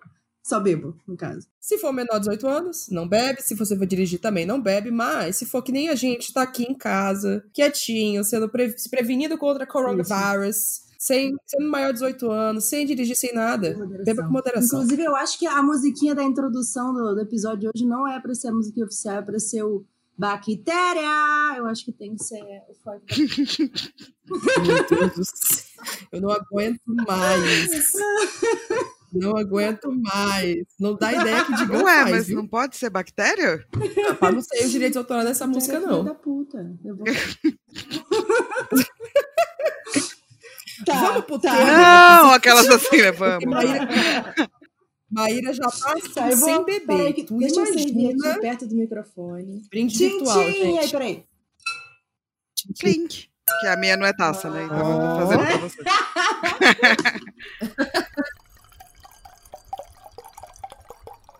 Só 0.48 0.62
bebo, 0.62 0.96
no 1.06 1.18
caso. 1.18 1.46
Se 1.60 1.78
for 1.78 1.92
menor 1.92 2.20
de 2.20 2.30
18 2.30 2.48
anos, 2.48 2.88
não 2.90 3.06
bebe. 3.06 3.42
Se 3.42 3.54
você 3.54 3.76
for 3.76 3.86
dirigir 3.86 4.20
também, 4.20 4.46
não 4.46 4.62
bebe. 4.62 4.90
Mas 4.90 5.36
se 5.36 5.46
for 5.46 5.62
que 5.62 5.74
nem 5.74 5.90
a 5.90 5.96
gente 5.96 6.32
tá 6.32 6.42
aqui 6.42 6.64
em 6.64 6.74
casa, 6.74 7.44
quietinho, 7.54 8.24
sendo 8.24 8.48
pre 8.48 8.74
prevenido 8.90 9.38
contra 9.38 9.68
coronavírus. 9.68 10.56
Isso 10.56 10.88
sem 10.98 11.36
sendo 11.46 11.70
maior 11.70 11.88
de 11.88 12.00
18 12.00 12.32
anos, 12.32 12.64
sem 12.66 12.86
dirigir, 12.86 13.16
sem 13.16 13.34
nada. 13.34 13.76
Beba 14.04 14.24
com 14.24 14.32
moderação. 14.32 14.80
Inclusive, 14.80 15.04
eu 15.04 15.16
acho 15.16 15.38
que 15.38 15.46
a 15.46 15.62
musiquinha 15.62 16.16
da 16.16 16.24
introdução 16.24 16.94
do, 16.94 17.14
do 17.14 17.22
episódio 17.22 17.60
de 17.60 17.68
hoje 17.68 17.86
não 17.86 18.08
é 18.08 18.20
para 18.20 18.34
ser 18.34 18.48
a 18.48 18.54
musiquinha 18.54 18.86
oficial, 18.86 19.18
é 19.18 19.22
para 19.22 19.40
ser 19.40 19.64
o 19.64 19.86
Bactéria! 20.18 21.56
Eu 21.58 21.68
acho 21.68 21.86
que 21.86 21.92
tem 21.92 22.16
que 22.16 22.24
ser 22.24 22.42
o 22.68 22.74
forte. 22.84 23.04
Meu 24.66 24.88
Deus 24.90 25.14
do 25.14 25.26
céu. 25.26 25.84
Eu 26.12 26.22
não 26.22 26.32
aguento 26.32 26.82
mais. 26.88 27.94
Não 29.13 29.38
aguento 29.38 29.92
mais. 29.92 30.65
Não 30.80 30.95
dá 30.95 31.13
ideia 31.13 31.45
que 31.45 31.56
diga 31.56 31.83
Ué, 31.83 32.01
faz, 32.01 32.12
mas 32.12 32.27
viu? 32.27 32.38
não 32.38 32.48
pode 32.48 32.75
ser 32.75 32.89
bactéria? 32.89 33.65
Rapaz, 34.09 34.36
não 34.36 34.42
sei 34.42 34.65
os 34.65 34.71
direitos 34.71 34.98
autorais 34.98 35.27
dessa 35.27 35.48
música, 35.48 35.80
não. 35.80 36.04
Da 36.04 36.13
puta. 36.13 36.75
Eu 36.83 36.95
vou... 36.95 37.06
Tá, 40.86 40.94
vamos 40.94 41.25
pro 41.25 41.39
tá. 41.39 41.54
Não, 41.54 42.31
aquelas 42.31 42.69
assim, 42.69 43.01
né? 43.01 43.12
Vamos. 43.12 43.45
Maíra, 43.45 43.88
Maíra 45.10 45.53
já 45.53 45.63
tá 45.63 45.94
assim, 45.94 46.36
vou, 46.36 46.50
sem 46.50 46.65
beber. 46.65 47.13
Que, 47.13 47.24
tu 47.24 47.38
deixa 47.38 47.56
imagina... 47.56 48.01
eu 48.01 48.31
aqui 48.31 48.42
perto 48.42 48.68
do 48.68 48.75
microfone. 48.75 49.63
Brinde 49.69 49.95
tchim, 49.95 50.10
virtual, 50.10 50.44
tchim, 50.44 50.53
gente. 50.53 50.80
Aí, 50.80 50.89
peraí. 50.92 51.25
Clink. 52.80 53.30
Que 53.62 53.68
a 53.68 53.77
minha 53.77 53.95
não 53.98 54.06
é 54.06 54.13
taça, 54.13 54.50
né? 54.50 54.65
Então 54.65 54.77
eu 54.77 55.00
tô 55.00 55.27
fazendo 55.27 55.45
pra 55.48 55.57
você. 55.57 55.77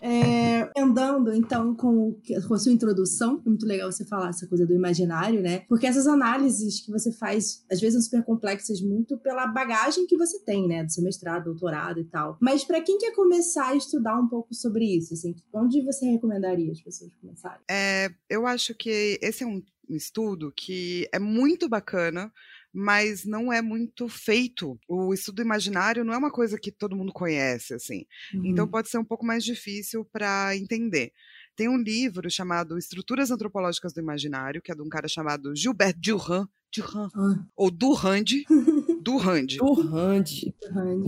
É, 0.08 0.72
andando, 0.78 1.34
então, 1.34 1.76
com, 1.76 2.18
com 2.48 2.54
a 2.54 2.58
sua 2.58 2.72
introdução, 2.72 3.42
é 3.46 3.50
muito 3.50 3.66
legal 3.66 3.92
você 3.92 4.06
falar 4.06 4.30
essa 4.30 4.48
coisa 4.48 4.66
do 4.66 4.74
imaginário, 4.74 5.42
né? 5.42 5.66
Porque 5.68 5.86
essas 5.86 6.08
análises 6.08 6.80
que 6.80 6.90
você 6.90 7.12
faz, 7.12 7.66
às 7.70 7.82
vezes, 7.82 7.94
são 7.94 8.02
super 8.02 8.24
complexas 8.24 8.80
muito 8.82 9.18
pela 9.18 9.48
bagagem 9.48 10.08
que 10.08 10.16
você 10.16 10.40
tem, 10.46 10.66
né? 10.66 10.86
Do 10.86 10.92
seu 10.92 11.04
mestrado, 11.04 11.46
doutorado 11.46 12.00
e 12.00 12.06
tal. 12.06 12.38
Mas 12.42 12.64
para 12.64 12.82
quem 12.82 12.98
quer 12.98 13.14
começar 13.14 13.70
a 13.70 13.76
estudar 13.76 14.18
um 14.18 14.28
pouco 14.30 14.54
sobre 14.54 14.86
isso, 14.86 15.14
assim, 15.14 15.36
onde 15.54 15.82
você 15.82 16.06
recomendaria 16.06 16.72
as 16.72 16.82
pessoas 16.82 17.14
começarem? 17.16 17.60
É, 17.70 18.10
eu 18.30 18.48
acho 18.48 18.74
que 18.74 19.20
esse 19.22 19.44
é 19.44 19.48
um 19.48 19.62
estudo 19.90 20.54
que 20.56 21.08
é 21.12 21.20
muito 21.20 21.68
bacana 21.68 22.32
mas 22.74 23.26
não 23.26 23.52
é 23.52 23.62
muito 23.62 24.08
feito. 24.08 24.80
O 24.88 25.14
estudo 25.14 25.42
imaginário 25.42 26.04
não 26.04 26.14
é 26.14 26.18
uma 26.18 26.32
coisa 26.32 26.60
que 26.60 26.72
todo 26.72 26.96
mundo 26.96 27.12
conhece, 27.12 27.74
assim. 27.74 28.06
Então 28.30 28.40
uhum. 28.40 28.52
Então 28.58 28.68
pode 28.68 28.90
ser 28.90 28.98
um 28.98 29.06
pouco 29.06 29.26
mais 29.26 29.44
difícil 29.44 30.06
para 30.06 30.56
entender. 30.56 31.12
Tem 31.56 31.68
um 31.70 31.78
livro 31.78 32.30
chamado 32.30 32.78
Estruturas 32.78 33.32
Antropológicas 33.32 33.94
do 33.94 34.00
Imaginário, 34.00 34.62
que 34.62 34.72
é 34.72 34.76
de 34.76 34.82
um 34.82 34.90
cara 34.90 35.08
chamado 35.08 35.56
Gilbert 35.56 35.96
Durand, 35.98 36.48
Durand 36.76 37.10
ah. 37.16 37.46
ou 37.56 37.72
Durand, 37.72 38.26
Durand. 39.02 39.48
Durand. 39.58 40.26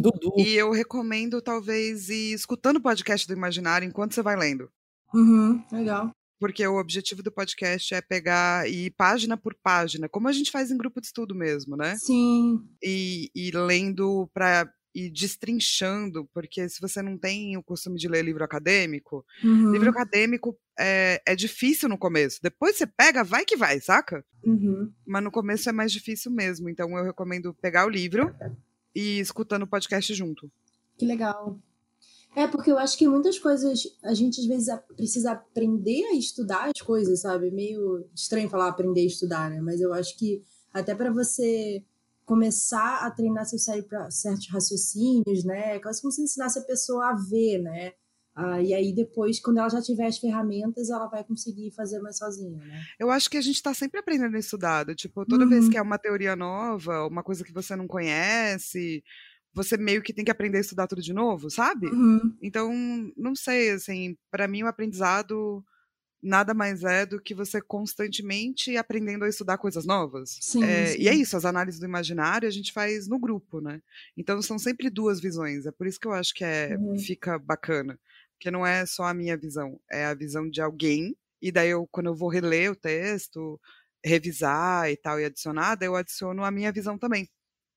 Dudu. 0.01 0.33
E 0.37 0.55
eu 0.55 0.71
recomendo, 0.71 1.41
talvez, 1.41 2.09
ir 2.09 2.33
escutando 2.33 2.77
o 2.77 2.81
podcast 2.81 3.27
do 3.27 3.33
Imaginário 3.33 3.87
enquanto 3.87 4.13
você 4.13 4.21
vai 4.21 4.35
lendo. 4.35 4.69
Uhum, 5.13 5.63
legal 5.71 6.11
porque 6.39 6.65
o 6.65 6.79
objetivo 6.79 7.21
do 7.21 7.31
podcast 7.31 7.93
é 7.93 8.01
pegar 8.01 8.67
e 8.69 8.85
ir 8.85 8.91
página 8.91 9.35
por 9.35 9.53
página, 9.53 10.07
como 10.07 10.27
a 10.27 10.31
gente 10.31 10.51
faz 10.51 10.71
em 10.71 10.77
grupo 10.77 11.01
de 11.01 11.07
estudo 11.07 11.35
mesmo, 11.35 11.75
né? 11.75 11.95
Sim. 11.97 12.63
E, 12.81 13.29
e 13.35 13.51
lendo 13.51 14.29
para 14.33 14.71
ir 14.93 15.09
destrinchando, 15.11 16.27
porque 16.33 16.67
se 16.67 16.81
você 16.81 17.01
não 17.01 17.17
tem 17.17 17.55
o 17.57 17.63
costume 17.63 17.97
de 17.97 18.07
ler 18.07 18.23
livro 18.23 18.43
acadêmico, 18.43 19.25
uhum. 19.43 19.71
livro 19.71 19.89
acadêmico 19.89 20.57
é, 20.77 21.21
é 21.25 21.35
difícil 21.35 21.87
no 21.87 21.97
começo. 21.97 22.39
Depois 22.41 22.75
você 22.75 22.87
pega, 22.87 23.23
vai 23.23 23.45
que 23.45 23.55
vai, 23.55 23.79
saca? 23.79 24.25
Uhum. 24.43 24.91
Mas 25.05 25.23
no 25.23 25.31
começo 25.31 25.69
é 25.69 25.71
mais 25.71 25.91
difícil 25.91 26.31
mesmo. 26.31 26.69
Então 26.69 26.97
eu 26.97 27.03
recomendo 27.03 27.53
pegar 27.53 27.85
o 27.85 27.89
livro 27.89 28.33
e 28.95 29.19
escutando 29.19 29.63
o 29.63 29.67
podcast 29.67 30.13
junto. 30.13 30.51
Que 30.97 31.05
legal. 31.05 31.59
É, 32.35 32.47
porque 32.47 32.71
eu 32.71 32.77
acho 32.77 32.97
que 32.97 33.07
muitas 33.07 33.39
coisas 33.39 33.83
a 34.03 34.13
gente 34.13 34.39
às 34.39 34.47
vezes 34.47 34.73
precisa 34.95 35.31
aprender 35.31 36.05
a 36.05 36.13
estudar 36.13 36.69
as 36.69 36.81
coisas, 36.81 37.21
sabe? 37.21 37.51
Meio 37.51 38.05
estranho 38.15 38.49
falar 38.49 38.67
aprender 38.67 39.01
a 39.01 39.07
estudar, 39.07 39.49
né? 39.49 39.59
Mas 39.61 39.81
eu 39.81 39.93
acho 39.93 40.17
que 40.17 40.43
até 40.73 40.93
para 40.93 41.11
você 41.11 41.83
começar 42.25 42.99
a 42.99 43.09
treinar 43.09 43.45
seu 43.45 43.57
cérebro 43.57 43.89
para 43.89 44.11
certos 44.11 44.47
raciocínios, 44.49 45.43
né? 45.43 45.75
É 45.75 45.79
quase 45.79 46.01
como 46.01 46.11
se 46.11 46.21
ensinasse 46.21 46.59
a 46.59 46.63
pessoa 46.63 47.09
a 47.09 47.15
ver, 47.15 47.59
né? 47.59 47.93
Ah, 48.35 48.61
e 48.61 48.73
aí 48.73 48.93
depois, 48.93 49.39
quando 49.41 49.57
ela 49.57 49.67
já 49.67 49.81
tiver 49.81 50.05
as 50.05 50.17
ferramentas, 50.17 50.89
ela 50.89 51.07
vai 51.07 51.23
conseguir 51.25 51.71
fazer 51.71 51.99
mais 51.99 52.17
sozinha, 52.17 52.63
né? 52.63 52.83
Eu 52.97 53.09
acho 53.09 53.29
que 53.29 53.35
a 53.35 53.41
gente 53.41 53.55
está 53.55 53.73
sempre 53.73 53.99
aprendendo 53.99 54.35
a 54.35 54.39
estudar. 54.39 54.85
Tipo, 54.95 55.25
toda 55.25 55.43
uhum. 55.43 55.49
vez 55.49 55.67
que 55.67 55.77
é 55.77 55.81
uma 55.81 55.97
teoria 55.97 56.35
nova, 56.35 57.05
uma 57.07 57.21
coisa 57.21 57.43
que 57.43 57.51
você 57.51 57.75
não 57.75 57.85
conhece, 57.85 59.03
você 59.53 59.77
meio 59.77 60.01
que 60.01 60.13
tem 60.13 60.23
que 60.25 60.31
aprender 60.31 60.57
a 60.57 60.61
estudar 60.61 60.87
tudo 60.87 61.01
de 61.01 61.13
novo, 61.13 61.49
sabe? 61.49 61.87
Uhum. 61.87 62.37
Então, 62.41 62.71
não 63.17 63.35
sei, 63.35 63.71
assim, 63.71 64.15
para 64.31 64.47
mim 64.47 64.63
o 64.63 64.67
aprendizado 64.67 65.63
nada 66.21 66.53
mais 66.53 66.83
é 66.83 67.05
do 67.05 67.21
que 67.21 67.33
você 67.33 67.61
constantemente 67.61 68.75
aprendendo 68.75 69.23
a 69.23 69.29
estudar 69.29 69.57
coisas 69.57 69.85
novas. 69.85 70.37
Sim, 70.41 70.63
É, 70.63 70.87
sim. 70.87 71.01
E 71.03 71.07
é 71.07 71.13
isso, 71.15 71.37
as 71.37 71.45
análises 71.45 71.79
do 71.79 71.85
imaginário 71.85 72.47
a 72.47 72.51
gente 72.51 72.73
faz 72.73 73.07
no 73.07 73.17
grupo, 73.17 73.61
né? 73.61 73.81
Então 74.17 74.41
são 74.41 74.59
sempre 74.59 74.89
duas 74.89 75.19
visões. 75.21 75.65
É 75.65 75.71
por 75.71 75.87
isso 75.87 75.99
que 75.99 76.07
eu 76.07 76.13
acho 76.13 76.33
que 76.33 76.43
é, 76.43 76.75
Uhum. 76.77 76.97
fica 76.97 77.39
bacana. 77.39 77.97
Porque 78.37 78.51
não 78.51 78.65
é 78.65 78.85
só 78.85 79.03
a 79.03 79.13
minha 79.13 79.37
visão, 79.37 79.79
é 79.89 80.05
a 80.05 80.13
visão 80.13 80.49
de 80.49 80.61
alguém. 80.61 81.15
E 81.41 81.51
daí 81.51 81.69
eu, 81.69 81.87
quando 81.91 82.07
eu 82.07 82.15
vou 82.15 82.29
reler 82.29 82.71
o 82.71 82.75
texto, 82.75 83.59
revisar 84.03 84.89
e 84.89 84.97
tal, 84.97 85.19
e 85.19 85.25
adicionar, 85.25 85.75
daí 85.75 85.87
eu 85.87 85.95
adiciono 85.95 86.43
a 86.43 86.51
minha 86.51 86.71
visão 86.71 86.97
também. 86.97 87.29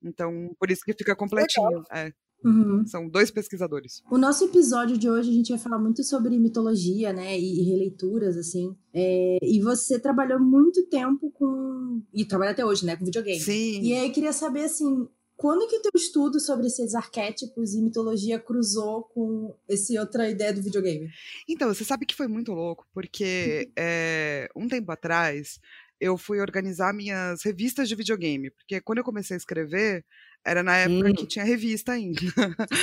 Então, 0.02 0.54
por 0.59 0.71
isso 0.71 0.82
que 0.85 0.92
fica 0.92 1.14
completinho. 1.16 1.82
É, 1.92 2.12
Uhum. 2.44 2.85
são 2.87 3.09
dois 3.09 3.30
pesquisadores. 3.30 4.02
O 4.11 4.18
nosso 4.18 4.44
episódio 4.44 4.99
de 4.99 5.09
hoje 5.09 5.30
a 5.30 5.32
gente 5.32 5.50
vai 5.50 5.59
falar 5.59 5.78
muito 5.78 6.02
sobre 6.02 6.37
mitologia, 6.38 7.12
né, 7.12 7.38
e 7.38 7.62
releituras, 7.62 8.37
assim. 8.37 8.76
É, 8.92 9.38
e 9.40 9.61
você 9.61 9.99
trabalhou 9.99 10.40
muito 10.40 10.85
tempo 10.88 11.30
com. 11.30 12.02
E 12.12 12.25
trabalha 12.25 12.50
até 12.50 12.64
hoje, 12.64 12.85
né, 12.85 12.97
com 12.97 13.04
videogame. 13.04 13.38
Sim. 13.38 13.80
E 13.82 13.92
aí 13.92 14.06
eu 14.09 14.12
queria 14.12 14.32
saber, 14.32 14.64
assim, 14.64 15.06
quando 15.37 15.66
que 15.68 15.76
o 15.76 15.82
teu 15.82 15.90
estudo 15.94 16.40
sobre 16.40 16.66
esses 16.66 16.94
arquétipos 16.94 17.75
e 17.75 17.82
mitologia 17.82 18.38
cruzou 18.38 19.04
com 19.14 19.54
essa 19.68 20.00
outra 20.00 20.28
ideia 20.28 20.52
do 20.52 20.62
videogame? 20.62 21.09
Então, 21.49 21.73
você 21.73 21.85
sabe 21.85 22.06
que 22.06 22.14
foi 22.14 22.26
muito 22.28 22.52
louco, 22.52 22.87
porque 22.92 23.71
é, 23.76 24.49
um 24.56 24.68
tempo 24.68 24.90
atrás 24.92 25.59
eu 26.02 26.18
fui 26.18 26.40
organizar 26.40 26.92
minhas 26.92 27.42
revistas 27.44 27.88
de 27.88 27.94
videogame, 27.94 28.50
porque 28.50 28.80
quando 28.80 28.99
eu 28.99 29.04
comecei 29.04 29.37
a 29.37 29.38
escrever, 29.38 30.04
era 30.44 30.61
na 30.62 30.76
época 30.76 31.11
Hum. 31.11 31.14
que 31.14 31.26
tinha 31.28 31.44
revista 31.44 31.92
ainda. 31.92 32.21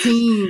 Sim. 0.02 0.48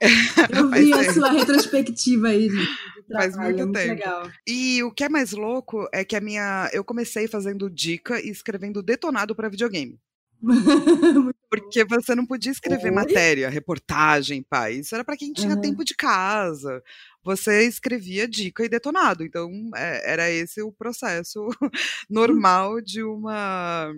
Eu 0.50 0.68
Faz 0.68 0.84
vi 0.84 0.92
a 0.92 1.12
sua 1.14 1.30
retrospectiva 1.30 2.28
aí 2.28 2.48
de, 2.48 2.56
Faz 3.10 3.32
trabalho, 3.32 3.56
muito 3.56 3.72
tempo. 3.72 3.94
legal. 3.94 4.30
E 4.46 4.82
o 4.82 4.90
que 4.92 5.04
é 5.04 5.08
mais 5.08 5.32
louco 5.32 5.88
é 5.92 6.04
que 6.04 6.14
a 6.16 6.20
minha. 6.20 6.68
Eu 6.74 6.84
comecei 6.84 7.26
fazendo 7.26 7.70
dica 7.70 8.20
e 8.20 8.28
escrevendo 8.28 8.82
detonado 8.82 9.34
para 9.34 9.48
videogame. 9.48 9.98
Porque 11.48 11.84
você 11.84 12.14
não 12.14 12.26
podia 12.26 12.50
escrever 12.50 12.88
Oi? 12.88 12.94
matéria, 12.94 13.48
reportagem, 13.48 14.42
pai. 14.42 14.74
Isso 14.74 14.94
era 14.94 15.04
para 15.04 15.16
quem 15.16 15.32
tinha 15.32 15.52
Aham. 15.52 15.60
tempo 15.60 15.84
de 15.84 15.94
casa. 15.94 16.82
Você 17.24 17.62
escrevia 17.66 18.28
dica 18.28 18.64
e 18.64 18.68
detonado. 18.68 19.24
Então, 19.24 19.50
é, 19.76 20.12
era 20.12 20.30
esse 20.30 20.62
o 20.62 20.72
processo 20.72 21.48
normal 22.10 22.80
de 22.82 23.02
uma 23.02 23.92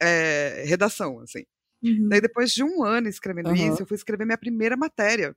é, 0.00 0.64
redação, 0.66 1.20
assim. 1.20 1.44
Uhum. 1.82 2.08
Daí, 2.10 2.20
depois 2.20 2.52
de 2.52 2.64
um 2.64 2.84
ano 2.84 3.08
escrevendo 3.08 3.52
Aham. 3.52 3.54
isso, 3.54 3.82
eu 3.82 3.86
fui 3.86 3.96
escrever 3.96 4.24
minha 4.26 4.38
primeira 4.38 4.76
matéria. 4.76 5.36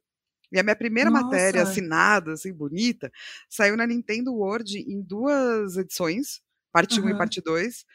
E 0.52 0.60
a 0.60 0.64
minha 0.64 0.76
primeira 0.76 1.12
matéria, 1.12 1.62
Nossa. 1.62 1.64
assinada, 1.64 2.34
assim, 2.34 2.54
bonita, 2.54 3.12
saiu 3.50 3.78
na 3.78 3.88
Nintendo 3.88 4.34
World 4.36 4.78
em 4.80 5.02
duas 5.02 5.78
edições, 5.78 6.42
parte 6.74 7.02
1 7.02 7.10
e 7.10 7.16
Aham. 7.16 7.16
parte 7.16 7.42
2. 7.42 7.86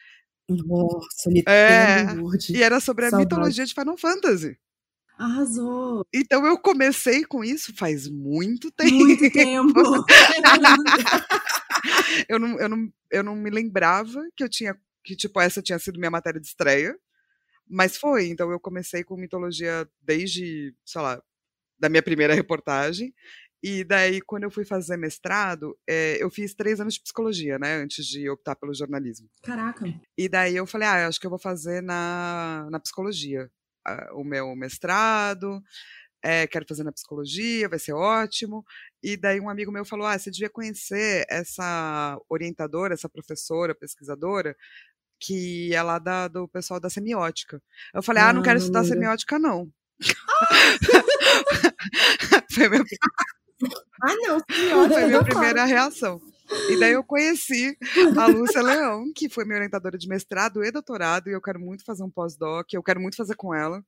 Nossa, 0.49 1.31
Nintendo 1.31 2.00
É, 2.00 2.07
Word. 2.07 2.47
E 2.52 2.62
era 2.62 2.81
sobre 2.81 3.07
a 3.07 3.11
Saudade. 3.11 3.19
mitologia 3.19 3.64
de 3.67 3.75
Final 3.75 3.97
Fantasy. 3.97 4.59
Arrasou. 5.18 6.06
Então 6.14 6.46
eu 6.46 6.56
comecei 6.56 7.25
com 7.25 7.42
isso 7.42 7.75
faz 7.76 8.08
muito 8.08 8.70
tempo. 8.70 8.94
Muito 8.94 9.32
tempo. 9.32 9.72
eu, 12.28 12.38
não, 12.38 12.60
eu, 12.60 12.68
não, 12.68 12.92
eu 13.10 13.25
não 13.25 13.34
me 13.34 13.50
lembrava 13.50 14.25
que 14.37 14.44
eu 14.44 14.48
tinha. 14.48 14.78
Que, 15.02 15.16
tipo, 15.16 15.40
essa 15.40 15.60
tinha 15.60 15.78
sido 15.78 15.98
minha 15.98 16.10
matéria 16.10 16.40
de 16.40 16.46
estreia. 16.46 16.96
Mas 17.68 17.96
foi. 17.96 18.28
Então 18.28 18.50
eu 18.52 18.60
comecei 18.60 19.02
com 19.02 19.16
mitologia 19.16 19.88
desde, 20.00 20.72
sei 20.84 21.02
lá, 21.02 21.20
da 21.78 21.88
minha 21.88 22.02
primeira 22.02 22.34
reportagem. 22.34 23.12
E 23.60 23.82
daí, 23.82 24.20
quando 24.20 24.44
eu 24.44 24.52
fui 24.52 24.64
fazer 24.64 24.96
mestrado, 24.96 25.76
eh, 25.88 26.16
eu 26.20 26.30
fiz 26.30 26.54
três 26.54 26.80
anos 26.80 26.94
de 26.94 27.00
psicologia, 27.00 27.58
né? 27.58 27.75
Antes 27.75 28.06
de 28.06 28.30
optar 28.30 28.54
pelo 28.54 28.72
jornalismo. 28.72 29.28
Caraca. 29.42 29.84
E 30.16 30.28
daí 30.28 30.54
eu 30.54 30.64
falei, 30.64 30.87
ah, 30.87 31.00
eu 31.00 31.08
acho 31.08 31.18
que 31.18 31.26
eu 31.26 31.30
vou 31.30 31.40
fazer 31.40 31.82
na, 31.82 32.68
na 32.70 32.78
psicologia 32.78 33.50
ah, 33.88 34.11
o 34.14 34.25
meu 34.25 34.54
mestrado, 34.57 35.62
eh, 36.23 36.47
quero 36.47 36.64
fazer 36.68 36.85
na 36.85 36.92
psicologia, 36.92 37.68
vai 37.68 37.78
ser 37.78 37.92
ótimo. 37.92 38.64
E 39.02 39.16
daí 39.16 39.40
um 39.40 39.49
amigo 39.49 39.73
meu 39.73 39.85
falou, 39.85 40.07
ah, 40.07 40.18
você 40.18 40.30
devia 40.30 40.50
conhecer 40.50 41.25
essa 41.28 42.18
orientadora, 42.28 42.95
essa 42.95 43.09
professora, 43.09 43.75
pesquisadora, 43.75 44.57
que 45.21 45.75
é 45.75 45.83
lá 45.83 45.99
da, 45.99 46.28
do 46.28 46.49
pessoal 46.49 46.80
da 46.80 46.90
semiótica. 46.90 47.62
Eu 47.95 48.02
falei, 48.02 48.23
ah, 48.23 48.33
não 48.33 48.40
Ah, 48.40 48.45
quero 48.45 48.59
estudar 48.59 48.85
semiótica, 48.85 49.38
não. 49.38 49.71
Foi 52.52 52.66
a 52.66 52.71
minha 52.71 52.85
Ah, 54.02 54.14
não, 54.14 54.40
foi 54.88 55.02
a 55.02 55.07
minha 55.09 55.25
primeira 55.25 55.64
reação. 55.64 56.21
E 56.71 56.78
daí 56.78 56.93
eu 56.93 57.05
conheci 57.05 57.76
a 58.19 58.26
Lúcia 58.26 58.62
Leão, 58.62 59.12
que 59.14 59.28
foi 59.28 59.45
minha 59.45 59.57
orientadora 59.57 59.99
de 59.99 60.09
mestrado 60.09 60.64
e 60.64 60.71
doutorado, 60.71 61.28
e 61.28 61.33
eu 61.33 61.40
quero 61.40 61.61
muito 61.61 61.85
fazer 61.85 62.02
um 62.02 62.11
pós-doc, 62.11 62.73
eu 62.73 62.83
quero 62.83 63.00
muito 63.00 63.17
fazer 63.17 63.35
com 63.37 63.55
ela, 63.55 63.85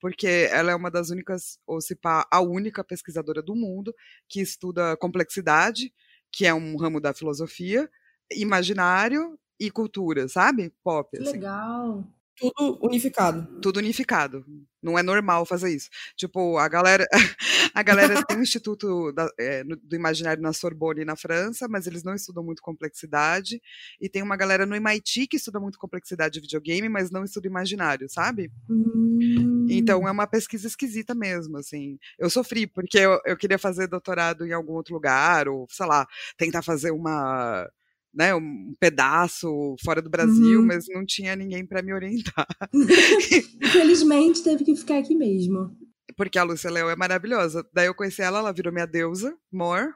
porque 0.00 0.48
ela 0.50 0.72
é 0.72 0.74
uma 0.74 0.90
das 0.90 1.10
únicas, 1.10 1.58
ou 1.66 1.80
se 1.80 1.94
pá, 1.94 2.26
a 2.30 2.40
única 2.40 2.82
pesquisadora 2.82 3.42
do 3.42 3.54
mundo 3.54 3.94
que 4.28 4.40
estuda 4.40 4.96
complexidade, 4.96 5.92
que 6.32 6.46
é 6.46 6.54
um 6.54 6.76
ramo 6.76 7.00
da 7.00 7.12
filosofia, 7.12 7.88
imaginário 8.32 9.38
e 9.58 9.70
cultura, 9.70 10.28
sabe? 10.28 10.72
Pop, 10.82 11.10
Que 11.10 11.22
assim 11.22 11.32
legal. 11.32 12.04
Tudo 12.40 12.78
unificado. 12.82 13.60
tudo 13.60 13.76
unificado. 13.78 14.44
Não 14.82 14.98
é 14.98 15.02
normal 15.02 15.44
fazer 15.44 15.74
isso. 15.74 15.90
Tipo, 16.16 16.56
a 16.56 16.66
galera, 16.66 17.06
a 17.74 17.82
galera 17.82 18.24
tem 18.24 18.38
um 18.38 18.42
instituto 18.42 19.12
da- 19.12 19.28
é, 19.38 19.62
do 19.62 19.94
imaginário 19.94 20.42
na 20.42 20.54
Sorbonne, 20.54 21.04
na 21.04 21.16
França, 21.16 21.68
mas 21.68 21.86
eles 21.86 22.02
não 22.02 22.14
estudam 22.14 22.42
muito 22.42 22.62
complexidade. 22.62 23.60
E 24.00 24.08
tem 24.08 24.22
uma 24.22 24.36
galera 24.38 24.64
no 24.64 24.74
MIT 24.74 25.26
que 25.26 25.36
estuda 25.36 25.60
muito 25.60 25.78
complexidade 25.78 26.32
de 26.34 26.40
videogame, 26.40 26.88
mas 26.88 27.10
não 27.10 27.24
estuda 27.24 27.46
imaginário, 27.46 28.08
sabe? 28.08 28.50
Hum. 28.70 29.66
Então 29.68 30.08
é 30.08 30.10
uma 30.10 30.26
pesquisa 30.26 30.66
esquisita 30.66 31.14
mesmo, 31.14 31.58
assim. 31.58 31.98
Eu 32.18 32.30
sofri 32.30 32.66
porque 32.66 32.98
eu, 32.98 33.20
eu 33.26 33.36
queria 33.36 33.58
fazer 33.58 33.86
doutorado 33.86 34.46
em 34.46 34.52
algum 34.52 34.72
outro 34.72 34.94
lugar, 34.94 35.46
ou 35.46 35.66
sei 35.68 35.86
lá, 35.86 36.06
tentar 36.38 36.62
fazer 36.62 36.90
uma 36.90 37.68
né, 38.12 38.34
um 38.34 38.74
pedaço 38.80 39.76
fora 39.84 40.02
do 40.02 40.10
Brasil, 40.10 40.60
Uhum. 40.60 40.66
mas 40.66 40.86
não 40.88 41.04
tinha 41.06 41.36
ninguém 41.36 41.64
para 41.66 41.82
me 41.82 41.92
orientar. 41.92 42.46
Infelizmente 43.62 44.42
teve 44.42 44.64
que 44.64 44.74
ficar 44.76 44.98
aqui 44.98 45.14
mesmo. 45.14 45.76
Porque 46.16 46.38
a 46.38 46.42
Lúcia 46.42 46.70
Leão 46.70 46.90
é 46.90 46.96
maravilhosa. 46.96 47.66
Daí 47.72 47.86
eu 47.86 47.94
conheci 47.94 48.20
ela, 48.22 48.40
ela 48.40 48.52
virou 48.52 48.72
minha 48.72 48.86
deusa, 48.86 49.36
More. 49.52 49.92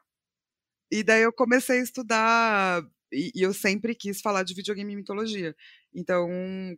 E 0.91 1.03
daí 1.03 1.23
eu 1.23 1.33
comecei 1.33 1.81
a 1.81 1.83
estudar. 1.83 2.83
E, 3.13 3.31
e 3.35 3.43
eu 3.43 3.53
sempre 3.53 3.95
quis 3.95 4.21
falar 4.21 4.43
de 4.45 4.55
videogame 4.55 4.93
e 4.93 4.97
mitologia. 4.97 5.55
Então, 5.95 6.29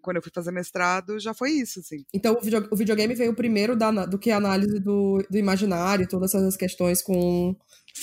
quando 0.02 0.16
eu 0.18 0.22
fui 0.22 0.32
fazer 0.34 0.52
mestrado, 0.52 1.18
já 1.18 1.32
foi 1.34 1.50
isso, 1.52 1.80
assim. 1.80 2.04
Então, 2.14 2.34
o, 2.34 2.40
video- 2.40 2.68
o 2.70 2.76
videogame 2.76 3.14
veio 3.14 3.34
primeiro 3.34 3.76
da, 3.76 3.90
do 4.06 4.18
que 4.18 4.30
a 4.30 4.36
análise 4.36 4.78
do, 4.80 5.18
do 5.30 5.38
imaginário, 5.38 6.08
todas 6.08 6.34
essas 6.34 6.56
questões 6.56 7.02
com 7.02 7.56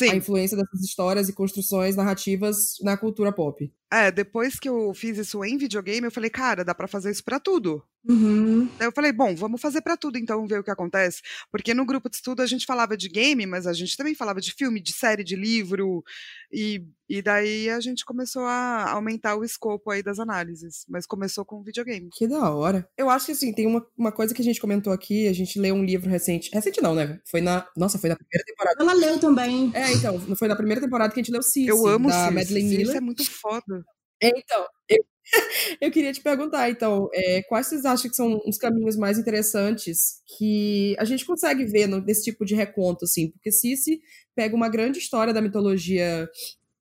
a 0.07 0.15
Sim, 0.15 0.15
influência 0.15 0.57
dessas 0.57 0.81
histórias 0.83 1.29
e 1.29 1.33
construções 1.33 1.95
narrativas 1.95 2.75
na 2.81 2.97
cultura 2.97 3.31
pop. 3.31 3.71
é, 3.91 4.11
depois 4.11 4.59
que 4.59 4.67
eu 4.67 4.91
fiz 4.93 5.17
isso 5.17 5.43
em 5.45 5.57
videogame, 5.57 6.07
eu 6.07 6.11
falei, 6.11 6.29
cara, 6.29 6.63
dá 6.65 6.73
pra 6.73 6.87
fazer 6.87 7.11
isso 7.11 7.23
pra 7.23 7.39
tudo. 7.39 7.83
Uhum. 8.09 8.67
Daí 8.77 8.87
eu 8.87 8.91
falei, 8.91 9.13
bom, 9.13 9.35
vamos 9.35 9.61
fazer 9.61 9.81
pra 9.81 9.95
tudo 9.95 10.17
então, 10.17 10.45
ver 10.47 10.59
o 10.59 10.63
que 10.63 10.71
acontece. 10.71 11.21
Porque 11.51 11.73
no 11.75 11.85
grupo 11.85 12.09
de 12.09 12.15
estudo 12.17 12.41
a 12.41 12.45
gente 12.47 12.65
falava 12.65 12.97
de 12.97 13.07
game, 13.07 13.45
mas 13.45 13.67
a 13.67 13.71
gente 13.73 13.95
também 13.95 14.15
falava 14.15 14.41
de 14.41 14.51
filme, 14.53 14.81
de 14.81 14.91
série, 14.91 15.23
de 15.23 15.35
livro. 15.35 16.03
E, 16.51 16.83
e 17.07 17.21
daí 17.21 17.69
a 17.69 17.79
gente 17.79 18.03
começou 18.03 18.43
a 18.45 18.89
aumentar 18.91 19.35
o 19.35 19.43
escopo 19.43 19.91
aí 19.91 20.01
das 20.03 20.19
análises. 20.19 20.85
Mas 20.89 21.02
começou 21.07 21.43
com 21.45 21.61
videogame. 21.63 22.09
Que 22.13 22.27
da 22.27 22.51
hora. 22.51 22.87
Eu 22.97 23.09
acho 23.09 23.27
que, 23.27 23.31
assim, 23.33 23.53
tem 23.53 23.67
uma, 23.67 23.85
uma 23.97 24.11
coisa 24.11 24.33
que 24.33 24.41
a 24.41 24.45
gente 24.45 24.59
comentou 24.61 24.91
aqui, 24.93 25.27
a 25.27 25.33
gente 25.33 25.59
leu 25.59 25.75
um 25.75 25.83
livro 25.83 26.09
recente. 26.09 26.49
Recente 26.53 26.81
não, 26.81 26.93
né? 26.95 27.19
Foi 27.29 27.41
na... 27.41 27.67
Nossa, 27.77 27.97
foi 27.99 28.09
na 28.09 28.15
primeira 28.15 28.43
temporada. 28.45 28.75
Ela 28.81 28.93
leu 28.93 29.19
também. 29.19 29.71
É, 29.73 29.91
então, 29.93 30.19
foi 30.35 30.47
na 30.47 30.55
primeira 30.55 30.81
temporada 30.81 31.13
que 31.13 31.19
a 31.19 31.23
gente 31.23 31.31
leu 31.31 31.43
Cici, 31.43 31.67
eu 31.67 31.85
amo 31.87 32.09
da. 32.09 32.31
Madeleine 32.31 32.77
Miller. 32.77 32.97
é 32.97 33.01
muito 33.01 33.23
foda. 33.29 33.83
É, 34.21 34.29
Então, 34.37 34.65
eu, 34.89 35.05
eu 35.81 35.91
queria 35.91 36.11
te 36.13 36.21
perguntar, 36.21 36.69
então, 36.69 37.09
é, 37.13 37.41
quais 37.43 37.67
vocês 37.67 37.85
acham 37.85 38.09
que 38.09 38.15
são 38.15 38.41
os 38.45 38.57
caminhos 38.57 38.95
mais 38.97 39.17
interessantes 39.17 40.21
que 40.37 40.95
a 40.99 41.05
gente 41.05 41.25
consegue 41.25 41.65
ver 41.65 41.87
no- 41.87 42.01
nesse 42.01 42.23
tipo 42.23 42.45
de 42.45 42.55
reconto, 42.55 43.05
assim? 43.05 43.31
Porque 43.31 43.51
Cici 43.51 43.99
pega 44.35 44.55
uma 44.55 44.69
grande 44.69 44.99
história 44.99 45.33
da 45.33 45.41
mitologia 45.41 46.27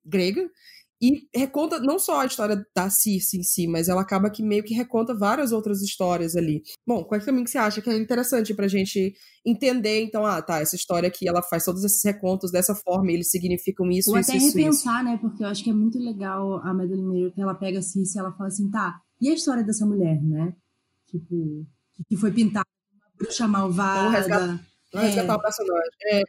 grega 0.05 0.49
e 1.03 1.27
reconta 1.37 1.81
não 1.81 1.99
só 1.99 2.21
a 2.21 2.25
história 2.25 2.65
da 2.73 2.89
Circe 2.89 3.37
em 3.37 3.43
si, 3.43 3.67
mas 3.67 3.89
ela 3.89 3.99
acaba 3.99 4.29
que 4.29 4.41
meio 4.41 4.63
que 4.63 4.73
reconta 4.73 5.13
várias 5.13 5.51
outras 5.51 5.81
histórias 5.81 6.33
ali. 6.33 6.61
Bom, 6.87 7.03
qual 7.03 7.19
é 7.19 7.21
o 7.21 7.25
caminho 7.25 7.43
que 7.43 7.51
você 7.51 7.57
acha 7.57 7.81
que 7.81 7.89
é 7.89 7.97
interessante 7.97 8.53
pra 8.53 8.69
gente 8.69 9.13
entender, 9.45 10.01
então, 10.01 10.25
ah, 10.25 10.41
tá, 10.41 10.61
essa 10.61 10.77
história 10.77 11.09
aqui, 11.09 11.27
ela 11.27 11.43
faz 11.43 11.65
todos 11.65 11.83
esses 11.83 12.01
recontos 12.01 12.53
dessa 12.53 12.73
forma, 12.73 13.11
e 13.11 13.15
eles 13.15 13.29
significam 13.29 13.91
isso, 13.91 14.11
Ou 14.11 14.17
isso, 14.17 14.31
até 14.31 14.37
isso, 14.37 14.47
isso. 14.47 14.57
repensar, 14.57 15.03
né? 15.03 15.17
Porque 15.19 15.43
eu 15.43 15.47
acho 15.47 15.61
que 15.61 15.69
é 15.69 15.73
muito 15.73 15.99
legal 15.99 16.65
a 16.65 16.73
Madeline 16.73 17.05
Miller, 17.05 17.33
que 17.33 17.41
ela 17.41 17.53
pega 17.53 17.79
assim, 17.79 18.05
se 18.05 18.17
ela 18.17 18.31
fala 18.31 18.47
assim, 18.47 18.71
tá, 18.71 19.01
e 19.19 19.27
a 19.27 19.33
história 19.33 19.61
dessa 19.61 19.85
mulher, 19.85 20.23
né? 20.23 20.55
Tipo, 21.09 21.67
que 22.07 22.15
foi 22.15 22.31
pintada 22.31 22.65
bruxa 23.17 23.45
malvada. 23.45 23.99
Vamos 23.99 24.13
resgatar, 24.13 24.65
vamos 24.93 25.07
resgatar 25.07 25.33
é. 25.33 25.35
o 25.35 25.41
personagem. 25.41 25.89
É. 26.11 26.23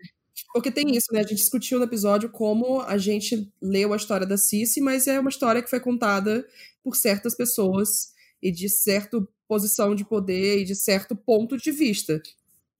Porque 0.52 0.70
tem 0.70 0.96
isso, 0.96 1.12
né? 1.12 1.20
A 1.20 1.22
gente 1.22 1.36
discutiu 1.36 1.78
no 1.78 1.84
episódio 1.84 2.28
como 2.28 2.80
a 2.82 2.98
gente 2.98 3.52
leu 3.60 3.92
a 3.92 3.96
história 3.96 4.26
da 4.26 4.36
Cici, 4.36 4.80
mas 4.80 5.06
é 5.06 5.18
uma 5.18 5.30
história 5.30 5.62
que 5.62 5.70
foi 5.70 5.80
contada 5.80 6.46
por 6.82 6.96
certas 6.96 7.34
pessoas 7.34 8.12
e 8.42 8.50
de 8.50 8.68
certa 8.68 9.18
posição 9.48 9.94
de 9.94 10.04
poder 10.04 10.60
e 10.60 10.64
de 10.64 10.74
certo 10.74 11.14
ponto 11.14 11.56
de 11.56 11.70
vista. 11.70 12.20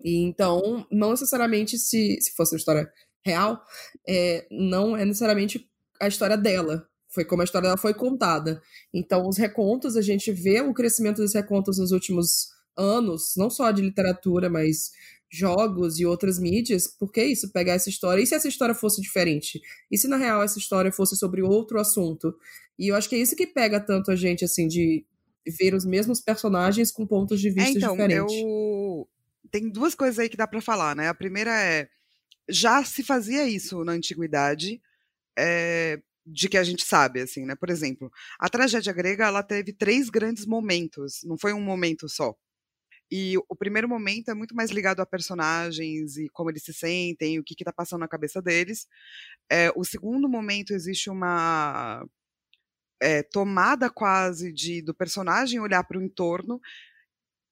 E 0.03 0.23
então, 0.23 0.87
não 0.91 1.11
necessariamente 1.11 1.79
se, 1.79 2.19
se 2.21 2.33
fosse 2.33 2.55
uma 2.55 2.59
história 2.59 2.93
real, 3.25 3.63
é, 4.07 4.47
não 4.51 4.97
é 4.97 5.05
necessariamente 5.05 5.69
a 6.01 6.09
história 6.09 6.37
dela. 6.37 6.87
Foi 7.09 7.25
como 7.25 7.43
a 7.43 7.45
história 7.45 7.69
dela 7.69 7.79
foi 7.79 7.95
contada. 7.95 8.61
Então, 8.93 9.29
os 9.29 9.39
recontos, 9.39 9.97
a 9.97 10.03
gente 10.03 10.33
vê 10.33 10.61
o 10.61 10.75
crescimento 10.75 11.23
dos 11.23 11.33
recontos 11.33 11.79
nos 11.79 11.93
últimos 11.93 12.49
anos, 12.77 13.35
não 13.37 13.49
só 13.49 13.71
de 13.71 13.81
literatura, 13.81 14.51
mas 14.51 14.91
jogos 15.35 15.99
e 15.99 16.07
outras 16.07 16.39
mídias, 16.39 16.87
porque 16.87 17.21
é 17.21 17.27
isso, 17.27 17.51
pegar 17.51 17.73
essa 17.73 17.89
história. 17.89 18.23
E 18.23 18.27
se 18.27 18.35
essa 18.35 18.47
história 18.47 18.75
fosse 18.75 19.01
diferente? 19.01 19.61
E 19.91 19.99
se 19.99 20.07
na 20.07 20.17
real 20.17 20.43
essa 20.43 20.59
história 20.59 20.93
fosse 20.93 21.17
sobre 21.17 21.43
outro 21.43 21.81
assunto? 21.81 22.37
E 22.79 22.89
eu 22.89 22.97
acho 22.97 23.09
que 23.09 23.17
é 23.17 23.19
isso 23.19 23.35
que 23.35 23.47
pega 23.47 23.81
tanto 23.81 24.11
a 24.11 24.17
gente, 24.17 24.45
assim, 24.45 24.69
de 24.69 25.05
ver 25.59 25.75
os 25.75 25.85
mesmos 25.85 26.21
personagens 26.21 26.93
com 26.93 27.07
pontos 27.07 27.41
de 27.41 27.51
vista 27.51 27.71
é, 27.71 27.73
então, 27.73 27.93
diferentes. 27.93 28.37
Eu... 28.37 29.09
Tem 29.51 29.69
duas 29.69 29.95
coisas 29.95 30.19
aí 30.19 30.29
que 30.29 30.37
dá 30.37 30.47
para 30.47 30.61
falar, 30.61 30.95
né? 30.95 31.09
A 31.09 31.15
primeira 31.15 31.51
é. 31.51 31.89
Já 32.49 32.85
se 32.85 33.03
fazia 33.03 33.49
isso 33.49 33.83
na 33.85 33.93
antiguidade, 33.93 34.81
é, 35.37 35.99
de 36.27 36.49
que 36.49 36.59
a 36.59 36.63
gente 36.63 36.85
sabe, 36.85 37.21
assim, 37.21 37.45
né? 37.45 37.55
Por 37.55 37.71
exemplo, 37.71 38.11
a 38.39 38.49
tragédia 38.49 38.93
grega 38.93 39.27
ela 39.27 39.43
teve 39.43 39.73
três 39.73 40.11
grandes 40.11 40.45
momentos, 40.47 41.21
não 41.25 41.39
foi 41.39 41.53
um 41.53 41.61
momento 41.61 42.09
só. 42.09 42.35
E 43.11 43.37
o 43.49 43.57
primeiro 43.57 43.89
momento 43.89 44.31
é 44.31 44.35
muito 44.35 44.55
mais 44.55 44.71
ligado 44.71 45.01
a 45.01 45.07
personagens 45.07 46.17
e 46.17 46.29
como 46.31 46.51
eles 46.51 46.63
se 46.65 46.73
sentem, 46.73 47.39
o 47.39 47.45
que 47.45 47.55
está 47.59 47.73
passando 47.73 48.01
na 48.01 48.09
cabeça 48.09 48.43
deles. 48.43 48.87
É, 49.51 49.71
o 49.77 49.85
segundo 49.85 50.29
momento 50.29 50.73
existe 50.73 51.11
uma 51.11 52.05
é, 53.03 53.23
tomada 53.23 53.91
quase 53.91 54.53
de 54.53 54.83
do 54.83 54.95
personagem 54.95 55.61
olhar 55.61 55.85
para 55.85 55.99
o 55.99 56.03
entorno. 56.03 56.61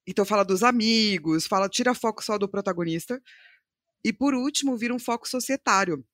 Então 0.07 0.25
fala 0.25 0.45
dos 0.45 0.63
amigos, 0.63 1.47
fala 1.47 1.69
tira 1.69 1.95
foco 1.95 2.25
só 2.25 2.39
do 2.39 2.49
protagonista. 2.49 3.21
E 4.05 4.13
por 4.13 4.35
último 4.35 4.77
vira 4.77 4.95
um 4.95 4.99
foco 4.99 5.29
societário. 5.29 6.05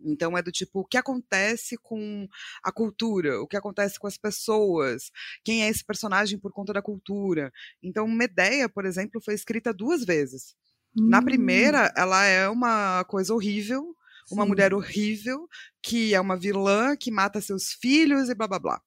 Então 0.00 0.36
é 0.36 0.42
do 0.42 0.52
tipo, 0.52 0.80
o 0.80 0.84
que 0.84 0.96
acontece 0.96 1.76
com 1.78 2.28
a 2.62 2.72
cultura, 2.72 3.40
o 3.40 3.46
que 3.46 3.56
acontece 3.56 3.98
com 3.98 4.06
as 4.06 4.16
pessoas, 4.16 5.10
quem 5.44 5.64
é 5.64 5.68
esse 5.68 5.84
personagem 5.84 6.38
por 6.38 6.52
conta 6.52 6.72
da 6.72 6.82
cultura. 6.82 7.52
Então, 7.82 8.06
Medeia, 8.06 8.68
por 8.68 8.84
exemplo, 8.84 9.20
foi 9.20 9.34
escrita 9.34 9.72
duas 9.72 10.04
vezes. 10.04 10.54
Hum. 10.96 11.08
Na 11.08 11.22
primeira, 11.22 11.92
ela 11.96 12.24
é 12.24 12.48
uma 12.48 13.04
coisa 13.04 13.34
horrível, 13.34 13.94
uma 14.30 14.42
Sim. 14.42 14.48
mulher 14.48 14.74
horrível, 14.74 15.48
que 15.82 16.14
é 16.14 16.20
uma 16.20 16.36
vilã, 16.36 16.96
que 16.96 17.10
mata 17.10 17.40
seus 17.40 17.72
filhos 17.72 18.28
e 18.28 18.34
blá 18.34 18.48
blá 18.48 18.58
blá. 18.58 18.82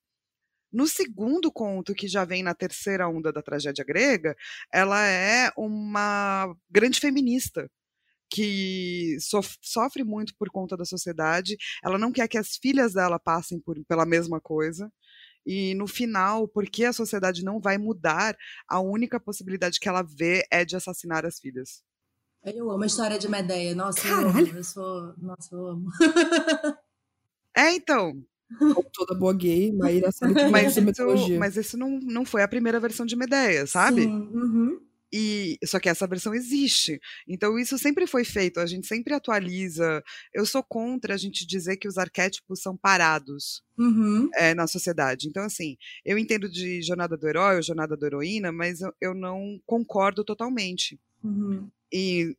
No 0.71 0.87
segundo 0.87 1.51
conto, 1.51 1.95
que 1.95 2.07
já 2.07 2.23
vem 2.23 2.43
na 2.43 2.53
terceira 2.53 3.07
onda 3.07 3.33
da 3.33 3.41
tragédia 3.41 3.83
grega, 3.83 4.35
ela 4.71 5.03
é 5.03 5.51
uma 5.57 6.55
grande 6.69 6.99
feminista 6.99 7.69
que 8.29 9.17
sofre 9.61 10.03
muito 10.03 10.33
por 10.37 10.49
conta 10.49 10.77
da 10.77 10.85
sociedade. 10.85 11.57
Ela 11.83 11.97
não 11.97 12.11
quer 12.11 12.27
que 12.27 12.37
as 12.37 12.55
filhas 12.55 12.93
dela 12.93 13.19
passem 13.19 13.59
por, 13.59 13.83
pela 13.85 14.05
mesma 14.05 14.39
coisa. 14.39 14.91
E 15.45 15.73
no 15.75 15.87
final, 15.87 16.47
porque 16.47 16.85
a 16.85 16.93
sociedade 16.93 17.43
não 17.43 17.59
vai 17.59 17.77
mudar, 17.77 18.37
a 18.67 18.79
única 18.79 19.19
possibilidade 19.19 19.79
que 19.79 19.89
ela 19.89 20.03
vê 20.03 20.45
é 20.51 20.63
de 20.63 20.75
assassinar 20.75 21.25
as 21.25 21.39
filhas. 21.39 21.81
Eu 22.43 22.69
amo 22.71 22.83
a 22.83 22.87
história 22.87 23.17
de 23.17 23.27
Medeia. 23.27 23.75
Nossa, 23.75 24.07
eu 24.07 24.29
amo. 24.29 24.47
Eu 24.47 24.63
sou... 24.63 25.13
Nossa, 25.17 25.55
eu 25.55 25.67
amo. 25.67 25.89
é, 27.55 27.73
então. 27.73 28.13
Toda 28.93 29.13
boa 29.13 29.33
gay, 29.33 29.71
Maíra 29.71 30.11
sabe 30.11 30.33
mas, 30.49 30.75
isso, 30.75 31.37
mas 31.37 31.55
isso 31.55 31.77
não, 31.77 31.99
não 31.99 32.25
foi 32.25 32.41
a 32.41 32.47
primeira 32.47 32.79
versão 32.79 33.05
de 33.05 33.15
Medeia, 33.15 33.67
sabe? 33.67 34.03
Sim, 34.03 34.29
uhum. 34.33 34.88
E 35.11 35.57
só 35.65 35.79
que 35.79 35.89
essa 35.89 36.07
versão 36.07 36.33
existe. 36.33 36.99
Então 37.27 37.57
isso 37.57 37.77
sempre 37.77 38.05
foi 38.05 38.23
feito, 38.23 38.59
a 38.59 38.65
gente 38.65 38.87
sempre 38.87 39.13
atualiza. 39.13 40.03
Eu 40.33 40.45
sou 40.45 40.63
contra 40.63 41.15
a 41.15 41.17
gente 41.17 41.47
dizer 41.47 41.77
que 41.77 41.87
os 41.87 41.97
arquétipos 41.97 42.61
são 42.61 42.77
parados 42.77 43.63
uhum. 43.77 44.29
é, 44.35 44.53
na 44.53 44.67
sociedade. 44.67 45.27
Então, 45.27 45.43
assim, 45.43 45.77
eu 46.05 46.17
entendo 46.17 46.49
de 46.49 46.81
jornada 46.81 47.17
do 47.17 47.27
herói 47.27 47.55
ou 47.55 47.61
jornada 47.61 47.97
da 47.97 48.07
heroína, 48.07 48.51
mas 48.51 48.81
eu, 48.81 48.93
eu 49.01 49.13
não 49.15 49.59
concordo 49.65 50.23
totalmente. 50.23 50.99
Uhum. 51.23 51.69
E 51.91 52.35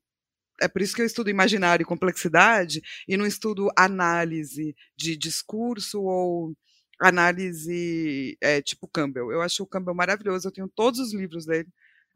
é 0.61 0.69
por 0.69 0.83
isso 0.83 0.95
que 0.95 1.03
eu 1.03 1.07
estudo 1.07 1.31
imaginário 1.31 1.83
e 1.83 1.87
complexidade 1.87 2.83
e 3.09 3.17
não 3.17 3.27
estudo 3.27 3.69
análise 3.77 4.77
de 4.97 5.17
discurso 5.17 6.03
ou 6.03 6.55
análise 7.01 8.37
é, 8.41 8.61
tipo 8.61 8.87
Campbell. 8.87 9.33
Eu 9.33 9.41
acho 9.41 9.63
o 9.63 9.67
Campbell 9.67 9.95
maravilhoso, 9.95 10.47
eu 10.47 10.53
tenho 10.53 10.69
todos 10.69 11.01
os 11.01 11.15
livros 11.15 11.47
dele 11.47 11.69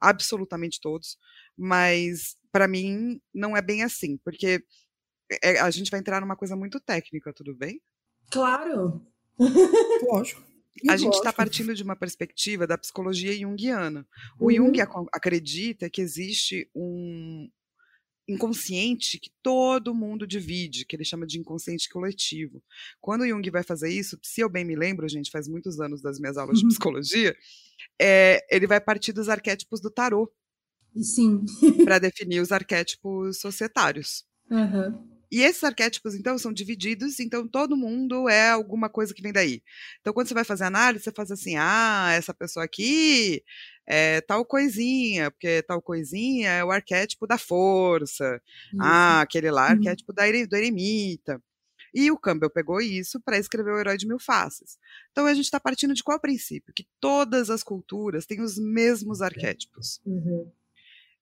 absolutamente 0.08 0.80
todos, 0.80 1.18
mas 1.56 2.36
para 2.52 2.68
mim 2.68 3.20
não 3.32 3.56
é 3.56 3.62
bem 3.62 3.82
assim, 3.82 4.16
porque 4.18 4.62
é, 5.42 5.58
a 5.60 5.70
gente 5.70 5.90
vai 5.90 6.00
entrar 6.00 6.20
numa 6.20 6.36
coisa 6.36 6.54
muito 6.54 6.80
técnica, 6.80 7.32
tudo 7.32 7.54
bem? 7.54 7.80
Claro. 8.30 9.04
Lógico. 10.08 10.42
A 10.88 10.96
gente 10.96 11.14
está 11.14 11.32
partindo 11.32 11.74
de 11.74 11.82
uma 11.82 11.96
perspectiva 11.96 12.66
da 12.66 12.76
psicologia 12.76 13.32
junguiana. 13.32 14.06
O 14.38 14.46
uhum. 14.46 14.56
Jung 14.56 14.80
acredita 15.12 15.88
que 15.88 16.00
existe 16.00 16.68
um 16.74 17.48
inconsciente 18.26 19.18
que 19.18 19.30
todo 19.42 19.94
mundo 19.94 20.26
divide, 20.26 20.84
que 20.84 20.96
ele 20.96 21.04
chama 21.04 21.26
de 21.26 21.38
inconsciente 21.38 21.88
coletivo. 21.88 22.62
Quando 23.00 23.22
o 23.22 23.28
Jung 23.28 23.48
vai 23.50 23.62
fazer 23.62 23.90
isso, 23.90 24.18
se 24.22 24.40
eu 24.40 24.48
bem 24.48 24.64
me 24.64 24.74
lembro, 24.74 25.08
gente, 25.08 25.30
faz 25.30 25.46
muitos 25.46 25.78
anos 25.80 26.00
das 26.00 26.18
minhas 26.18 26.36
aulas 26.36 26.58
de 26.58 26.64
uhum. 26.64 26.70
psicologia, 26.70 27.36
é, 28.00 28.40
ele 28.50 28.66
vai 28.66 28.80
partir 28.80 29.12
dos 29.12 29.28
arquétipos 29.28 29.80
do 29.80 29.90
tarô. 29.90 30.32
Sim. 30.96 31.44
para 31.84 31.98
definir 31.98 32.40
os 32.40 32.52
arquétipos 32.52 33.40
societários. 33.40 34.24
Uhum. 34.50 35.14
E 35.30 35.40
esses 35.40 35.64
arquétipos, 35.64 36.14
então, 36.14 36.38
são 36.38 36.52
divididos, 36.52 37.18
então 37.18 37.48
todo 37.48 37.76
mundo 37.76 38.28
é 38.28 38.50
alguma 38.50 38.88
coisa 38.88 39.12
que 39.12 39.20
vem 39.20 39.32
daí. 39.32 39.62
Então, 40.00 40.12
quando 40.12 40.28
você 40.28 40.34
vai 40.34 40.44
fazer 40.44 40.62
análise, 40.62 41.02
você 41.02 41.10
faz 41.10 41.32
assim: 41.32 41.56
ah, 41.56 42.12
essa 42.12 42.32
pessoa 42.32 42.64
aqui 42.64 43.42
é 43.86 44.20
tal 44.20 44.44
coisinha, 44.44 45.30
porque 45.30 45.62
tal 45.62 45.80
coisinha 45.82 46.50
é 46.50 46.64
o 46.64 46.70
arquétipo 46.70 47.26
da 47.26 47.38
força. 47.38 48.40
Isso. 48.72 48.82
Ah, 48.82 49.20
aquele 49.20 49.50
lá, 49.50 49.66
uhum. 49.66 49.72
arquétipo 49.72 50.12
da, 50.12 50.24
do 50.24 50.56
eremita. 50.56 51.40
E 51.94 52.10
o 52.10 52.18
Campbell 52.18 52.50
pegou 52.50 52.80
isso 52.80 53.20
para 53.20 53.38
escrever 53.38 53.72
o 53.72 53.78
Herói 53.78 53.96
de 53.96 54.06
Mil 54.06 54.18
Faces. 54.18 54.78
Então 55.12 55.26
a 55.26 55.34
gente 55.34 55.44
está 55.44 55.60
partindo 55.60 55.94
de 55.94 56.02
qual 56.02 56.18
princípio? 56.18 56.74
Que 56.74 56.86
todas 56.98 57.50
as 57.50 57.62
culturas 57.62 58.26
têm 58.26 58.40
os 58.40 58.58
mesmos 58.58 59.22
arquétipos. 59.22 60.00
Uhum. 60.04 60.50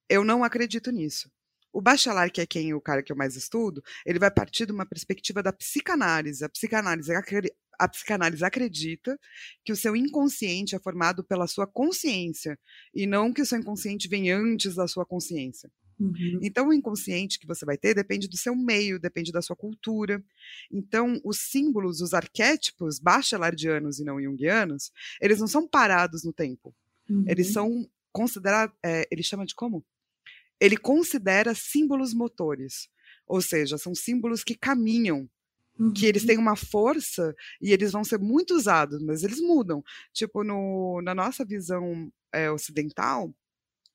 Eu 0.09 0.25
não 0.25 0.43
acredito 0.43 0.91
nisso. 0.91 1.31
O 1.73 1.81
Bachelard, 1.81 2.33
que 2.33 2.41
é 2.41 2.47
quem 2.47 2.75
o 2.75 2.81
cara 2.81 3.03
que 3.03 3.13
eu 3.13 3.17
mais 3.17 3.37
estudo, 3.37 3.83
ele 4.05 4.19
vai 4.19 4.31
partir 4.31 4.67
de 4.67 4.73
uma 4.73 4.85
perspectiva 4.87 5.43
da 5.43 5.53
psicanálise. 5.53 6.45
A 6.45 6.49
psicanálise, 6.49 7.11
a 7.79 7.89
psicanálise 7.89 8.45
acredita 8.45 9.19
que 9.65 9.73
o 9.73 9.77
seu 9.77 9.95
inconsciente 9.97 10.75
é 10.75 10.79
formado 10.79 11.25
pela 11.25 11.47
sua 11.47 11.67
consciência 11.67 12.59
e 12.95 13.07
não 13.07 13.33
que 13.33 13.43
o 13.43 13.47
seu 13.47 13.59
inconsciente 13.59 14.09
vem 14.09 14.31
antes 14.31 14.75
da 14.75 14.87
sua 14.87 15.05
consciência. 15.07 15.71
Uhum. 15.99 16.41
Então, 16.43 16.69
o 16.69 16.73
inconsciente 16.73 17.39
que 17.39 17.47
você 17.47 17.65
vai 17.65 17.77
ter 17.77 17.95
depende 17.95 18.29
do 18.29 18.37
seu 18.37 18.57
meio, 18.57 18.99
depende 18.99 19.31
da 19.31 19.41
sua 19.41 19.55
cultura. 19.55 20.23
Então, 20.71 21.21
os 21.25 21.39
símbolos, 21.39 22.01
os 22.01 22.13
arquétipos 22.13 22.99
bachelardianos 22.99 24.01
e 24.01 24.05
não 24.05 24.21
junguianos, 24.21 24.91
eles 25.21 25.39
não 25.39 25.47
são 25.47 25.69
parados 25.69 26.25
no 26.25 26.33
tempo. 26.33 26.75
Uhum. 27.09 27.25
Eles 27.29 27.53
são 27.53 27.89
considerados. 28.11 28.77
É, 28.85 29.07
ele 29.11 29.23
chama 29.23 29.47
de 29.47 29.55
como? 29.55 29.85
Ele 30.61 30.77
considera 30.77 31.55
símbolos 31.55 32.13
motores. 32.13 32.89
Ou 33.27 33.41
seja, 33.41 33.79
são 33.79 33.95
símbolos 33.95 34.43
que 34.43 34.57
caminham 34.57 35.29
Uhum. 35.79 35.93
que 35.93 36.05
eles 36.07 36.23
uhum. 36.23 36.29
têm 36.29 36.39
uma 36.39 36.55
força 36.55 37.35
e 37.61 37.73
eles 37.73 37.93
vão 37.93 38.05
ser 38.05 38.19
muito 38.19 38.55
usados, 38.55 39.03
mas 39.03 39.23
eles 39.23 39.41
mudam. 39.41 39.83
Tipo, 40.13 40.45
no, 40.45 41.01
na 41.03 41.15
nossa 41.15 41.45
visão 41.45 42.13
é, 42.33 42.51
ocidental, 42.51 43.35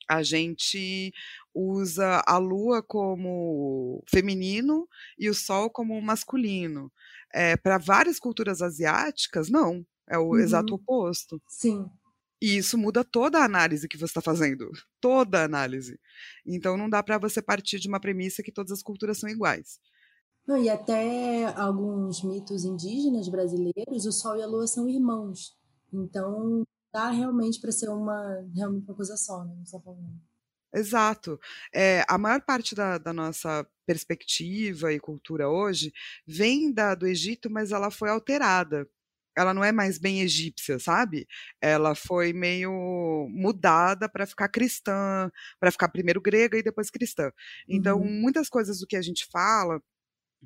a 0.10 0.24
gente 0.24 1.14
usa 1.54 2.24
a 2.26 2.38
lua 2.38 2.82
como 2.82 4.04
feminino 4.10 4.88
e 5.20 5.30
o 5.30 5.34
sol 5.34 5.70
como 5.70 6.02
masculino. 6.02 6.92
É, 7.34 7.58
Para 7.58 7.78
várias 7.78 8.20
culturas 8.20 8.62
asiáticas, 8.62 9.50
não. 9.50 9.86
É 10.10 10.18
o 10.18 10.30
uhum. 10.30 10.40
exato 10.40 10.74
oposto. 10.76 11.42
Sim. 11.48 11.86
E 12.42 12.58
isso 12.58 12.78
muda 12.78 13.04
toda 13.04 13.40
a 13.40 13.46
análise 13.46 13.88
que 13.88 13.98
você 13.98 14.06
está 14.06 14.22
fazendo. 14.22 14.72
Toda 15.02 15.42
a 15.42 15.46
análise. 15.46 16.00
Então 16.46 16.78
não 16.78 16.90
dá 16.90 17.04
para 17.04 17.18
você 17.18 17.42
partir 17.42 17.80
de 17.80 17.88
uma 17.88 18.00
premissa 18.00 18.44
que 18.44 18.52
todas 18.52 18.72
as 18.72 18.84
culturas 18.84 19.18
são 19.18 19.30
iguais. 19.30 19.80
Não, 20.48 20.58
e 20.58 20.70
até 20.70 21.46
alguns 21.56 22.24
mitos 22.24 22.64
indígenas 22.64 23.28
brasileiros, 23.28 24.06
o 24.06 24.12
Sol 24.14 24.38
e 24.38 24.42
a 24.42 24.48
Lua 24.48 24.66
são 24.66 24.88
irmãos. 24.88 25.58
Então, 25.92 26.64
dá 26.94 27.10
realmente 27.10 27.60
para 27.60 27.72
ser 27.72 27.90
uma, 27.90 28.46
realmente 28.56 28.86
uma 28.88 28.96
coisa 28.96 29.18
só, 29.18 29.44
né? 29.44 29.54
Você 29.66 29.78
tá 29.78 29.84
falando. 29.84 30.22
Exato. 30.74 31.40
É, 31.74 32.06
a 32.08 32.18
maior 32.18 32.42
parte 32.42 32.76
da, 32.76 32.98
da, 32.98 33.12
nossa 33.12 33.68
perspectiva 33.86 34.94
e 34.94 35.00
cultura 35.00 35.50
hoje 35.50 35.92
vem 36.26 36.72
da, 36.72 36.96
do 36.96 37.08
Egito, 37.08 37.50
mas 37.50 37.72
ela 37.72 37.92
foi 37.92 38.10
alterada. 38.10 38.88
Ela 39.36 39.54
não 39.54 39.64
é 39.64 39.72
mais 39.72 39.98
bem 39.98 40.22
egípcia, 40.22 40.80
sabe? 40.80 41.28
Ela 41.62 41.94
foi 41.94 42.34
meio 42.34 43.28
mudada 43.30 44.10
para 44.10 44.26
ficar 44.26 44.50
cristã, 44.50 45.32
para 45.60 45.72
ficar 45.72 45.90
primeiro 45.90 46.22
grega 46.22 46.58
e 46.58 46.64
depois 46.64 46.90
cristã. 46.90 47.32
Então, 47.68 48.00
uhum. 48.00 48.22
muitas 48.22 48.50
coisas 48.50 48.80
do 48.80 48.88
que 48.88 48.96
a 48.96 49.02
gente 49.02 49.28
fala 49.32 49.82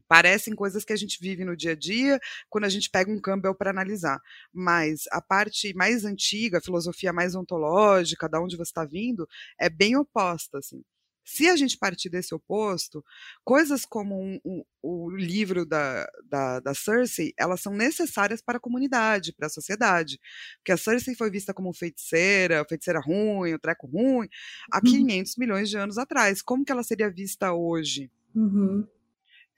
parecem 0.08 0.56
coisas 0.56 0.84
que 0.84 0.94
a 0.94 0.96
gente 0.96 1.20
vive 1.20 1.46
no 1.46 1.56
dia 1.56 1.72
a 1.72 1.76
dia 1.76 2.20
quando 2.50 2.66
a 2.66 2.70
gente 2.70 2.90
pega 2.90 3.12
um 3.12 3.20
Campbell 3.20 3.56
para 3.56 3.70
analisar. 3.72 4.20
Mas 4.54 5.04
a 5.12 5.22
parte 5.22 5.74
mais 5.74 6.06
antiga, 6.06 6.58
a 6.58 6.62
filosofia 6.62 7.14
mais 7.14 7.36
ontológica, 7.36 8.30
da 8.30 8.42
onde 8.42 8.56
você 8.56 8.70
está 8.70 8.86
vindo, 8.86 9.28
é 9.60 9.70
bem 9.70 9.96
oposta, 9.96 10.58
assim. 10.58 10.84
Se 11.24 11.48
a 11.48 11.56
gente 11.56 11.78
partir 11.78 12.10
desse 12.10 12.34
oposto, 12.34 13.06
coisas 13.44 13.86
como 13.86 14.20
um, 14.20 14.40
um, 14.44 14.64
o 14.82 15.10
livro 15.12 15.66
da, 15.66 16.10
da, 16.26 16.60
da, 16.60 16.74
Cersei, 16.74 17.32
elas 17.38 17.62
são 17.62 17.74
necessárias 17.74 18.42
para 18.42 18.58
a 18.58 18.60
comunidade, 18.60 19.32
para 19.32 19.46
a 19.46 19.50
sociedade. 19.50 20.20
Porque 20.58 20.72
a 20.72 20.78
Cersei 20.78 21.16
foi 21.16 21.30
vista 21.30 21.54
como 21.54 21.74
feiticeira, 21.74 22.66
feiticeira 22.68 23.00
ruim, 23.00 23.54
o 23.54 23.60
treco 23.60 23.88
ruim, 23.88 24.28
há 24.72 24.82
500 24.82 25.32
uhum. 25.32 25.36
milhões 25.40 25.70
de 25.70 25.78
anos 25.78 25.98
atrás. 25.98 26.42
Como 26.42 26.66
que 26.66 26.72
ela 26.72 26.84
seria 26.84 27.10
vista 27.10 27.54
hoje? 27.54 28.12
Uhum 28.36 28.86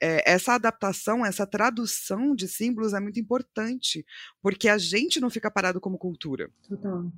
é, 0.00 0.30
essa 0.30 0.54
adaptação, 0.54 1.24
essa 1.24 1.46
tradução 1.46 2.34
de 2.34 2.48
símbolos 2.48 2.92
é 2.92 3.00
muito 3.00 3.18
importante, 3.18 4.04
porque 4.42 4.68
a 4.68 4.78
gente 4.78 5.20
não 5.20 5.30
fica 5.30 5.50
parado 5.50 5.80
como 5.80 5.98
cultura. 5.98 6.50
Total. 6.68 7.10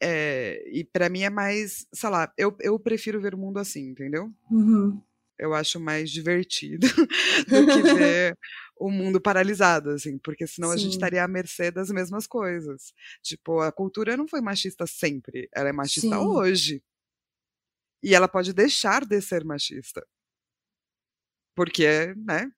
É, 0.00 0.62
e 0.70 0.84
para 0.84 1.08
mim 1.08 1.22
é 1.22 1.30
mais, 1.30 1.86
sei 1.92 2.08
lá, 2.08 2.32
eu, 2.36 2.56
eu 2.60 2.78
prefiro 2.78 3.20
ver 3.20 3.34
o 3.34 3.38
mundo 3.38 3.58
assim, 3.58 3.88
entendeu? 3.88 4.32
Uhum. 4.50 5.00
Eu 5.38 5.54
acho 5.54 5.78
mais 5.78 6.10
divertido 6.10 6.86
do 7.48 7.66
que 7.66 7.82
ver 7.94 8.36
o 8.76 8.90
mundo 8.90 9.20
paralisado, 9.20 9.90
assim, 9.90 10.18
porque 10.18 10.46
senão 10.46 10.68
Sim. 10.68 10.74
a 10.74 10.76
gente 10.78 10.92
estaria 10.92 11.22
à 11.24 11.28
mercê 11.28 11.70
das 11.70 11.90
mesmas 11.90 12.26
coisas. 12.26 12.92
Tipo, 13.22 13.60
a 13.60 13.72
cultura 13.72 14.16
não 14.16 14.26
foi 14.26 14.40
machista 14.40 14.86
sempre, 14.86 15.48
ela 15.54 15.68
é 15.68 15.72
machista 15.72 16.16
Sim. 16.16 16.26
hoje. 16.26 16.82
E 18.02 18.14
ela 18.14 18.28
pode 18.28 18.52
deixar 18.52 19.04
de 19.04 19.20
ser 19.20 19.44
machista. 19.44 20.06
Porque, 21.58 22.14
né? 22.24 22.48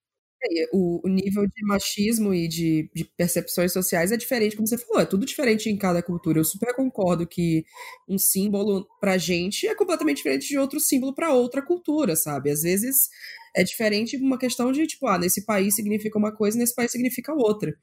É, 0.45 0.69
o, 0.75 1.01
nível 1.09 1.47
de 1.47 1.67
machismo 1.67 2.35
e 2.35 2.47
de, 2.47 2.91
de, 2.95 3.05
percepções 3.17 3.73
sociais 3.73 4.13
é 4.13 4.17
diferente, 4.17 4.55
como 4.55 4.69
você 4.69 4.77
falou, 4.77 5.01
é 5.01 5.07
tudo 5.07 5.25
diferente 5.25 5.71
em 5.71 5.77
cada 5.79 6.03
cultura. 6.03 6.39
Eu 6.39 6.45
super 6.45 6.75
concordo 6.75 7.27
que 7.27 7.65
um 8.07 8.19
símbolo 8.19 8.87
pra 9.01 9.17
gente 9.17 9.67
é 9.67 9.75
completamente 9.75 10.19
diferente 10.19 10.49
de 10.49 10.59
outro 10.59 10.79
símbolo 10.79 11.15
para 11.15 11.33
outra 11.33 11.63
cultura, 11.63 12.15
sabe? 12.15 12.51
Às 12.51 12.61
vezes 12.61 13.09
é 13.57 13.65
diferente 13.65 14.19
uma 14.19 14.39
questão 14.39 14.71
de, 14.71 14.87
tipo, 14.87 15.07
ah, 15.07 15.17
nesse 15.19 15.47
país 15.47 15.75
significa 15.75 16.19
uma 16.19 16.33
coisa, 16.37 16.59
nesse 16.59 16.75
país 16.75 16.91
significa 16.93 17.33
outra. 17.33 17.75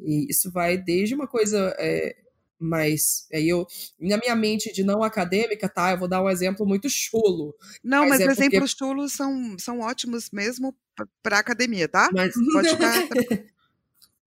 E 0.00 0.26
isso 0.30 0.50
vai 0.50 0.78
desde 0.78 1.14
uma 1.14 1.26
coisa 1.26 1.74
é, 1.78 2.16
mas 2.62 3.26
aí 3.32 3.48
eu, 3.48 3.66
na 4.00 4.16
minha 4.16 4.36
mente 4.36 4.72
de 4.72 4.84
não 4.84 5.02
acadêmica, 5.02 5.68
tá? 5.68 5.90
Eu 5.90 5.98
vou 5.98 6.08
dar 6.08 6.22
um 6.22 6.30
exemplo 6.30 6.64
muito 6.64 6.88
chulo. 6.88 7.54
Não, 7.82 8.08
mas, 8.08 8.20
mas 8.20 8.20
é 8.20 8.24
exemplos 8.32 8.72
porque... 8.72 8.84
chulos 8.84 9.12
são, 9.12 9.56
são 9.58 9.80
ótimos 9.80 10.30
mesmo 10.30 10.74
para 11.22 11.38
academia, 11.38 11.88
tá? 11.88 12.08
Mas... 12.12 12.32
Pode 12.52 12.68
ficar. 12.70 13.08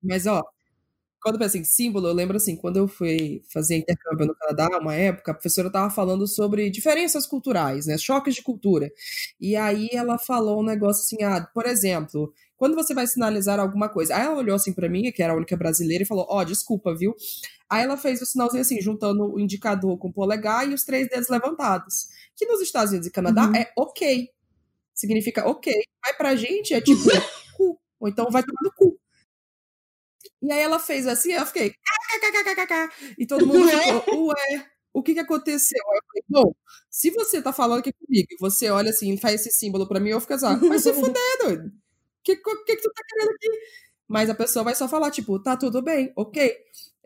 mas, 0.03 0.27
ó, 0.27 0.43
quando 1.21 1.35
eu 1.35 1.39
penso 1.39 1.57
em 1.57 1.63
símbolo, 1.63 2.07
eu 2.07 2.13
lembro 2.13 2.37
assim, 2.37 2.55
quando 2.55 2.77
eu 2.77 2.87
fui 2.87 3.41
fazer 3.51 3.77
intercâmbio 3.77 4.27
no 4.27 4.35
Canadá, 4.35 4.77
uma 4.77 4.93
época, 4.93 5.31
a 5.31 5.33
professora 5.33 5.67
estava 5.67 5.89
falando 5.89 6.27
sobre 6.27 6.69
diferenças 6.69 7.25
culturais, 7.25 7.87
né? 7.87 7.97
Choques 7.97 8.35
de 8.35 8.43
cultura. 8.43 8.91
E 9.39 9.55
aí 9.55 9.89
ela 9.93 10.19
falou 10.19 10.59
um 10.59 10.65
negócio 10.65 11.01
assim, 11.01 11.23
ah, 11.23 11.49
por 11.53 11.65
exemplo, 11.65 12.31
quando 12.57 12.75
você 12.75 12.93
vai 12.93 13.07
sinalizar 13.07 13.59
alguma 13.59 13.89
coisa. 13.89 14.15
Aí 14.15 14.21
ela 14.21 14.37
olhou 14.37 14.55
assim 14.55 14.71
para 14.71 14.87
mim, 14.89 15.11
que 15.11 15.21
era 15.21 15.33
a 15.33 15.35
única 15.35 15.57
brasileira, 15.57 16.03
e 16.03 16.07
falou: 16.07 16.25
Ó, 16.29 16.39
oh, 16.39 16.45
desculpa, 16.45 16.95
viu? 16.95 17.15
Aí 17.69 17.83
ela 17.83 17.97
fez 17.97 18.21
o 18.21 18.25
sinalzinho 18.25 18.61
assim, 18.61 18.79
juntando 18.81 19.33
o 19.33 19.39
indicador 19.39 19.97
com 19.97 20.09
o 20.09 20.13
polegar 20.13 20.69
e 20.69 20.73
os 20.73 20.83
três 20.83 21.09
dedos 21.09 21.29
levantados. 21.29 22.09
Que 22.35 22.45
nos 22.45 22.61
Estados 22.61 22.91
Unidos 22.91 23.07
e 23.07 23.11
Canadá 23.11 23.47
uhum. 23.47 23.55
é 23.55 23.71
ok. 23.77 24.29
Significa 24.93 25.47
ok. 25.47 25.73
Mas 26.03 26.17
pra 26.17 26.35
gente 26.35 26.73
é 26.73 26.81
tipo 26.81 27.01
cu. 27.57 27.79
Ou 27.99 28.07
então 28.07 28.29
vai 28.29 28.43
tomar 28.43 28.61
no 28.63 28.71
cu. 28.73 28.99
E 30.41 30.51
aí 30.51 30.61
ela 30.61 30.79
fez 30.79 31.07
assim, 31.07 31.33
eu 31.33 31.45
fiquei. 31.45 31.73
E 33.17 33.25
todo 33.25 33.47
mundo 33.47 33.67
ficou, 33.67 34.27
ué, 34.27 34.67
o 34.93 35.01
que 35.01 35.13
que 35.13 35.19
aconteceu? 35.19 35.81
Aí 35.91 35.97
eu 35.97 36.03
falei, 36.07 36.23
bom, 36.29 36.55
se 36.89 37.09
você 37.09 37.41
tá 37.41 37.51
falando 37.51 37.79
aqui 37.79 37.91
comigo 37.93 38.27
e 38.29 38.37
você 38.39 38.69
olha 38.69 38.91
assim, 38.91 39.17
faz 39.17 39.41
esse 39.41 39.57
símbolo 39.57 39.87
pra 39.87 39.99
mim, 39.99 40.09
eu 40.09 40.21
fico 40.21 40.33
assim, 40.33 40.55
vai 40.67 40.77
se 40.77 40.93
fuder, 40.93 41.37
doido 41.41 41.71
que, 42.25 42.35
que, 42.35 42.55
que 42.65 42.77
tu 42.77 42.91
tá 42.91 43.03
querendo 43.07 43.29
aqui? 43.29 43.49
Mas 44.07 44.29
a 44.29 44.35
pessoa 44.35 44.63
vai 44.63 44.75
só 44.75 44.87
falar, 44.87 45.11
tipo, 45.11 45.39
tá 45.39 45.55
tudo 45.55 45.81
bem, 45.81 46.11
ok. 46.15 46.57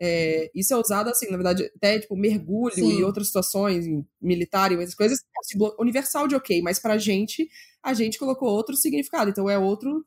É, 0.02 0.50
isso 0.54 0.72
é 0.72 0.76
usado, 0.78 1.10
assim, 1.10 1.26
na 1.30 1.36
verdade, 1.36 1.70
até, 1.76 1.98
tipo, 1.98 2.16
mergulho 2.16 2.74
Sim. 2.74 2.98
e 2.98 3.04
outras 3.04 3.26
situações, 3.26 3.84
militar 4.20 4.72
e 4.72 4.76
essas 4.76 4.94
coisas, 4.94 5.18
é 5.18 5.40
um 5.40 5.44
símbolo 5.44 5.76
universal 5.78 6.26
de 6.26 6.34
ok, 6.34 6.62
mas 6.62 6.78
pra 6.78 6.96
gente, 6.96 7.46
a 7.82 7.92
gente 7.92 8.18
colocou 8.18 8.48
outro 8.48 8.74
significado, 8.76 9.28
então 9.28 9.48
é 9.50 9.58
outro, 9.58 10.02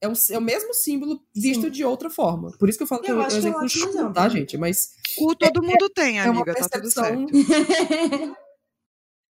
é, 0.00 0.08
um, 0.08 0.14
é 0.30 0.38
o 0.38 0.42
mesmo 0.42 0.74
símbolo 0.74 1.22
visto 1.32 1.66
Sim. 1.66 1.70
de 1.70 1.84
outra 1.84 2.10
forma. 2.10 2.50
Por 2.58 2.68
isso 2.68 2.76
que 2.76 2.82
eu 2.82 2.88
falo 2.88 3.02
eu 3.02 3.04
que 3.04 3.10
é 3.12 3.14
um 3.14 3.24
exemplo 3.24 3.68
chulo, 3.68 4.12
tá, 4.12 4.28
gente? 4.28 4.58
Mas... 4.58 4.94
Cu 5.16 5.36
todo 5.36 5.64
é, 5.64 5.66
mundo 5.70 5.88
tem, 5.90 6.18
amiga, 6.18 6.50
é 6.50 6.54
tá 6.54 6.68
tudo 6.68 6.90
certo. 6.90 7.32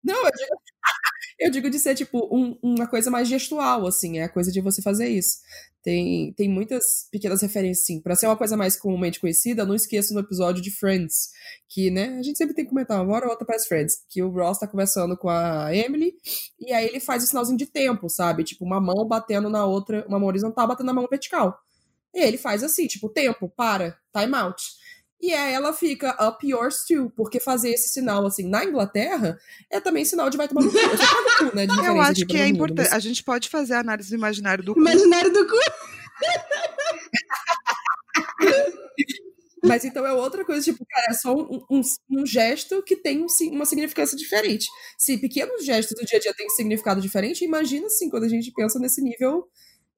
Não, 0.03 0.17
eu 0.17 0.31
digo... 0.33 0.57
Eu 1.41 1.51
digo 1.51 1.71
de 1.71 1.79
ser, 1.79 1.95
tipo, 1.95 2.29
um, 2.31 2.55
uma 2.63 2.87
coisa 2.87 3.11
mais 3.11 3.27
gestual, 3.27 3.87
assim, 3.87 4.19
é 4.19 4.25
a 4.25 4.29
coisa 4.29 4.53
de 4.53 4.61
você 4.61 4.83
fazer 4.83 5.09
isso. 5.09 5.39
Tem, 5.83 6.35
tem 6.35 6.51
muitas 6.51 7.09
pequenas 7.11 7.41
referências, 7.41 7.87
sim. 7.87 7.99
Pra 7.99 8.15
ser 8.15 8.27
uma 8.27 8.37
coisa 8.37 8.59
mais 8.59 8.77
comumente 8.77 9.19
conhecida, 9.19 9.65
não 9.65 9.75
esqueça 9.75 10.13
no 10.13 10.21
episódio 10.21 10.63
de 10.63 10.71
Friends, 10.71 11.31
que, 11.67 11.91
né, 11.91 12.19
a 12.19 12.23
gente 12.23 12.37
sempre 12.37 12.55
tem 12.55 12.67
que 12.67 12.69
comentar 12.69 13.03
uma 13.03 13.15
hora 13.15 13.25
ou 13.25 13.31
outra 13.31 13.47
para 13.47 13.59
Friends, 13.59 14.05
que 14.11 14.23
o 14.23 14.29
Ross 14.29 14.59
tá 14.59 14.69
conversando 14.69 15.17
com 15.17 15.31
a 15.31 15.75
Emily, 15.75 16.13
e 16.61 16.75
aí 16.75 16.87
ele 16.87 17.01
faz 17.01 17.25
o 17.25 17.27
sinalzinho 17.27 17.57
de 17.57 17.67
tempo, 17.67 18.11
sabe? 18.11 18.45
Tipo, 18.45 18.67
uma 18.67 18.79
mão 18.79 19.09
batendo 19.09 19.49
na 19.49 19.65
outra, 19.65 20.05
uma 20.07 20.19
mão 20.19 20.29
horizontal 20.29 20.69
batendo 20.69 20.89
na 20.89 20.95
mão 20.95 21.07
vertical. 21.11 21.59
E 22.15 22.21
ele 22.21 22.37
faz 22.37 22.63
assim, 22.63 22.87
tipo, 22.87 23.09
tempo, 23.09 23.49
para, 23.49 23.97
time 24.15 24.35
out. 24.35 24.63
E 25.23 25.35
aí 25.35 25.53
ela 25.53 25.73
fica 25.73 26.17
up 26.27 26.47
yours 26.47 26.85
too, 26.87 27.11
porque 27.11 27.39
fazer 27.39 27.71
esse 27.71 27.91
sinal 27.91 28.27
assim 28.27 28.49
na 28.49 28.65
Inglaterra 28.65 29.39
é 29.71 29.79
também 29.79 30.05
sinal 30.05 30.31
de 30.31 30.39
vai 30.39 30.49
tomar 30.49 30.63
no 30.63 30.71
cu. 30.71 30.79
Eu, 30.79 31.51
cu, 31.51 31.57
né, 31.57 31.67
Eu 31.87 32.01
acho 32.01 32.27
que 32.27 32.39
é 32.39 32.49
importante. 32.49 32.89
Mas... 32.89 32.93
A 32.93 32.99
gente 32.99 33.23
pode 33.23 33.49
fazer 33.49 33.75
a 33.75 33.81
análise 33.81 34.09
do 34.09 34.17
imaginário 34.17 34.65
do 34.65 34.75
cu. 34.75 34.81
Imaginário 34.81 35.33
do 35.33 35.47
cu. 35.47 35.57
Mas 39.63 39.85
então 39.85 40.07
é 40.07 40.13
outra 40.13 40.43
coisa, 40.43 40.65
tipo, 40.65 40.85
cara, 40.89 41.09
é 41.11 41.13
só 41.13 41.35
um, 41.35 41.63
um, 41.71 41.83
um 42.11 42.25
gesto 42.25 42.83
que 42.83 42.97
tem 42.97 43.23
um, 43.23 43.27
uma 43.53 43.67
significância 43.67 44.17
diferente. 44.17 44.67
Se 44.97 45.19
pequenos 45.19 45.65
gestos 45.65 45.99
do 45.99 46.07
dia 46.07 46.19
a 46.19 46.21
dia 46.21 46.35
têm 46.35 46.49
significado 46.49 47.01
diferente, 47.01 47.45
imagina 47.45 47.87
assim, 47.87 48.09
quando 48.09 48.25
a 48.25 48.29
gente 48.29 48.51
pensa 48.53 48.79
nesse 48.79 49.03
nível 49.03 49.47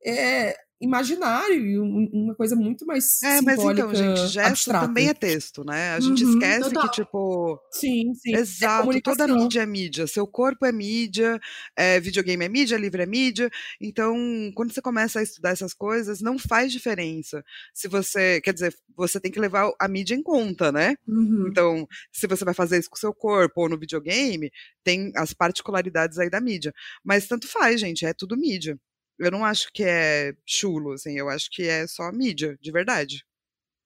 é, 0.04 0.56
imaginário 0.82 1.64
e 1.64 1.78
uma 1.78 2.34
coisa 2.34 2.56
muito 2.56 2.84
mais 2.84 3.22
É, 3.22 3.40
mas 3.40 3.58
então, 3.58 3.94
gente, 3.94 4.26
gesto 4.26 4.48
abstrata. 4.48 4.86
também 4.86 5.08
é 5.08 5.14
texto, 5.14 5.64
né? 5.64 5.94
A 5.94 6.00
gente 6.00 6.24
uhum, 6.24 6.30
esquece 6.30 6.70
total. 6.70 6.82
que, 6.82 6.94
tipo... 6.96 7.60
Sim, 7.70 8.12
sim. 8.14 8.34
É 8.34 8.40
Exato, 8.40 8.92
é 8.92 9.00
toda 9.00 9.28
mídia 9.28 9.62
é 9.62 9.66
mídia. 9.66 10.06
Seu 10.06 10.26
corpo 10.26 10.66
é 10.66 10.72
mídia, 10.72 11.40
é, 11.76 12.00
videogame 12.00 12.44
é 12.44 12.48
mídia, 12.48 12.76
livro 12.76 13.00
é 13.00 13.06
mídia. 13.06 13.48
Então, 13.80 14.16
quando 14.54 14.72
você 14.72 14.82
começa 14.82 15.20
a 15.20 15.22
estudar 15.22 15.50
essas 15.50 15.72
coisas, 15.72 16.20
não 16.20 16.38
faz 16.38 16.72
diferença. 16.72 17.44
Se 17.72 17.86
você... 17.86 18.40
Quer 18.40 18.52
dizer, 18.52 18.74
você 18.96 19.20
tem 19.20 19.30
que 19.30 19.40
levar 19.40 19.72
a 19.78 19.88
mídia 19.88 20.14
em 20.14 20.22
conta, 20.22 20.72
né? 20.72 20.96
Uhum. 21.06 21.46
Então, 21.48 21.86
se 22.12 22.26
você 22.26 22.44
vai 22.44 22.54
fazer 22.54 22.78
isso 22.78 22.90
com 22.90 22.96
o 22.96 23.00
seu 23.00 23.14
corpo 23.14 23.62
ou 23.62 23.68
no 23.68 23.78
videogame, 23.78 24.50
tem 24.82 25.12
as 25.16 25.32
particularidades 25.32 26.18
aí 26.18 26.28
da 26.28 26.40
mídia. 26.40 26.74
Mas 27.04 27.28
tanto 27.28 27.46
faz, 27.46 27.80
gente, 27.80 28.04
é 28.04 28.12
tudo 28.12 28.36
mídia. 28.36 28.76
Eu 29.22 29.30
não 29.30 29.44
acho 29.44 29.72
que 29.72 29.84
é 29.84 30.34
chulo, 30.44 30.92
assim, 30.92 31.16
eu 31.16 31.28
acho 31.28 31.48
que 31.50 31.62
é 31.62 31.86
só 31.86 32.10
mídia, 32.10 32.58
de 32.60 32.72
verdade. 32.72 33.24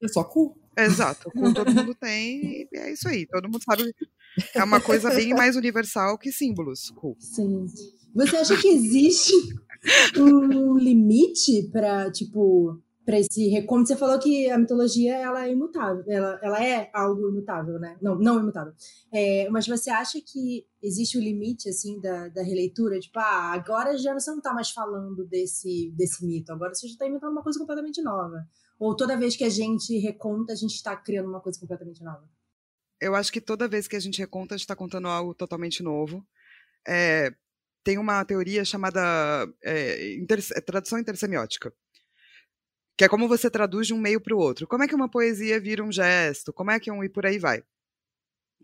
É 0.03 0.07
só 0.07 0.23
cu. 0.23 0.59
Exato, 0.77 1.31
cu 1.31 1.53
todo 1.53 1.73
mundo 1.73 1.95
tem, 1.95 2.67
e 2.71 2.77
é 2.77 2.91
isso 2.91 3.07
aí. 3.07 3.25
Todo 3.27 3.45
mundo 3.45 3.63
sabe. 3.63 3.93
É 4.53 4.63
uma 4.63 4.79
coisa 4.79 5.09
bem 5.09 5.33
mais 5.33 5.55
universal 5.55 6.17
que 6.17 6.31
símbolos. 6.31 6.91
Cu. 6.91 7.15
Sim. 7.19 7.65
Você 8.15 8.37
acha 8.37 8.57
que 8.57 8.67
existe 8.67 9.33
um 10.17 10.77
limite 10.77 11.69
para, 11.71 12.11
tipo, 12.11 12.81
para 13.07 13.19
esse 13.19 13.61
como 13.65 13.87
você 13.87 13.95
falou 13.95 14.19
que 14.19 14.49
a 14.49 14.57
mitologia 14.57 15.15
ela 15.15 15.47
é 15.47 15.51
imutável 15.53 16.03
ela, 16.09 16.37
ela 16.43 16.61
é 16.61 16.91
algo 16.93 17.29
imutável 17.29 17.79
né? 17.79 17.97
Não 18.01 18.15
não 18.19 18.37
imutável. 18.37 18.73
É, 19.13 19.47
mas 19.49 19.65
você 19.65 19.89
acha 19.89 20.19
que 20.19 20.67
existe 20.83 21.17
o 21.17 21.21
um 21.21 21.23
limite 21.23 21.69
assim 21.69 22.01
da, 22.01 22.27
da 22.27 22.43
releitura? 22.43 22.99
Tipo 22.99 23.17
ah 23.19 23.53
agora 23.53 23.97
já 23.97 24.13
você 24.13 24.29
não 24.29 24.39
está 24.39 24.53
mais 24.53 24.71
falando 24.71 25.25
desse 25.25 25.89
desse 25.95 26.25
mito 26.25 26.51
agora 26.51 26.75
você 26.75 26.85
já 26.85 26.93
está 26.93 27.07
inventando 27.07 27.31
uma 27.31 27.41
coisa 27.41 27.57
completamente 27.57 28.01
nova. 28.01 28.45
Ou 28.77 28.93
toda 28.93 29.15
vez 29.15 29.37
que 29.37 29.45
a 29.45 29.49
gente 29.49 29.97
reconta 29.99 30.51
a 30.51 30.55
gente 30.57 30.75
está 30.75 30.93
criando 30.93 31.29
uma 31.29 31.39
coisa 31.39 31.57
completamente 31.57 32.03
nova? 32.03 32.29
Eu 32.99 33.15
acho 33.15 33.31
que 33.31 33.39
toda 33.39 33.69
vez 33.69 33.87
que 33.87 33.95
a 33.95 34.01
gente 34.01 34.19
reconta 34.19 34.53
a 34.53 34.57
gente 34.57 34.65
está 34.65 34.75
contando 34.75 35.07
algo 35.07 35.33
totalmente 35.33 35.81
novo. 35.81 36.27
É, 36.85 37.33
tem 37.85 37.97
uma 37.97 38.25
teoria 38.25 38.65
chamada 38.65 38.99
é, 39.63 40.13
inter, 40.15 40.43
tradução 40.65 40.99
intersemiótica, 40.99 41.73
que 42.97 43.03
é 43.03 43.09
como 43.09 43.27
você 43.27 43.49
traduz 43.49 43.87
de 43.87 43.93
um 43.93 43.99
meio 43.99 44.19
para 44.19 44.35
o 44.35 44.39
outro. 44.39 44.67
Como 44.67 44.83
é 44.83 44.87
que 44.87 44.95
uma 44.95 45.09
poesia 45.09 45.59
vira 45.59 45.83
um 45.83 45.91
gesto? 45.91 46.51
Como 46.51 46.71
é 46.71 46.79
que 46.79 46.91
um 46.91 47.03
e 47.03 47.09
por 47.09 47.25
aí 47.25 47.37
vai? 47.37 47.63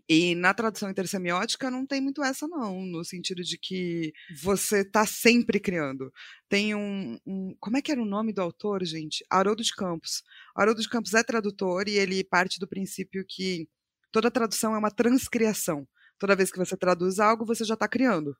E 0.08 0.34
na 0.34 0.52
tradução 0.52 0.90
intersemiótica 0.90 1.70
não 1.70 1.86
tem 1.86 2.00
muito 2.00 2.22
essa, 2.22 2.46
não, 2.46 2.84
no 2.84 3.02
sentido 3.04 3.42
de 3.42 3.56
que 3.56 4.12
você 4.42 4.80
está 4.80 5.06
sempre 5.06 5.58
criando. 5.58 6.12
Tem 6.48 6.74
um, 6.74 7.18
um, 7.26 7.56
Como 7.58 7.76
é 7.78 7.82
que 7.82 7.90
era 7.90 8.02
o 8.02 8.04
nome 8.04 8.32
do 8.32 8.42
autor, 8.42 8.84
gente? 8.84 9.24
Haroldo 9.30 9.62
de 9.62 9.74
Campos. 9.74 10.22
Haroldo 10.54 10.82
de 10.82 10.88
Campos 10.88 11.14
é 11.14 11.22
tradutor 11.22 11.88
e 11.88 11.92
ele 11.92 12.22
parte 12.24 12.58
do 12.58 12.68
princípio 12.68 13.24
que 13.26 13.66
toda 14.12 14.30
tradução 14.30 14.74
é 14.74 14.78
uma 14.78 14.90
transcriação. 14.90 15.88
Toda 16.18 16.36
vez 16.36 16.50
que 16.50 16.58
você 16.58 16.76
traduz 16.76 17.18
algo, 17.18 17.46
você 17.46 17.64
já 17.64 17.74
está 17.74 17.88
criando. 17.88 18.36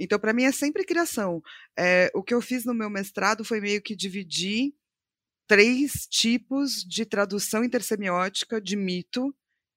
Então, 0.00 0.18
para 0.18 0.32
mim, 0.32 0.44
é 0.44 0.52
sempre 0.52 0.82
criação. 0.82 1.42
É, 1.78 2.10
o 2.14 2.22
que 2.22 2.32
eu 2.32 2.40
fiz 2.40 2.64
no 2.64 2.72
meu 2.72 2.88
mestrado 2.88 3.44
foi 3.44 3.60
meio 3.60 3.82
que 3.82 3.94
dividir 3.94 4.72
três 5.46 6.06
tipos 6.08 6.82
de 6.82 7.04
tradução 7.04 7.62
intersemiótica 7.62 8.60
de 8.60 8.76
mito 8.76 9.34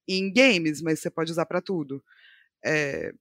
em 0.08 0.32
games, 0.32 0.82
mas 0.82 1.02
você 1.02 1.10
pode 1.10 1.32
usar 1.32 1.46
para 1.46 1.62
tudo. 1.62 2.02
É, 2.64 3.12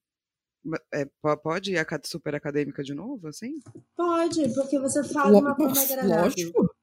é, 0.95 1.07
pode 1.43 1.73
ir 1.73 1.79
a 1.79 2.01
super 2.05 2.37
acadêmica 2.37 2.85
de 2.85 2.95
novo, 2.95 3.27
assim? 3.27 3.59
Pode, 3.97 4.55
porque 4.55 4.79
você 4.79 5.03
fala 5.03 5.41
uma 5.41 5.57
forma 5.57 5.83
agradável. 5.83 6.23
Lógico. 6.23 6.75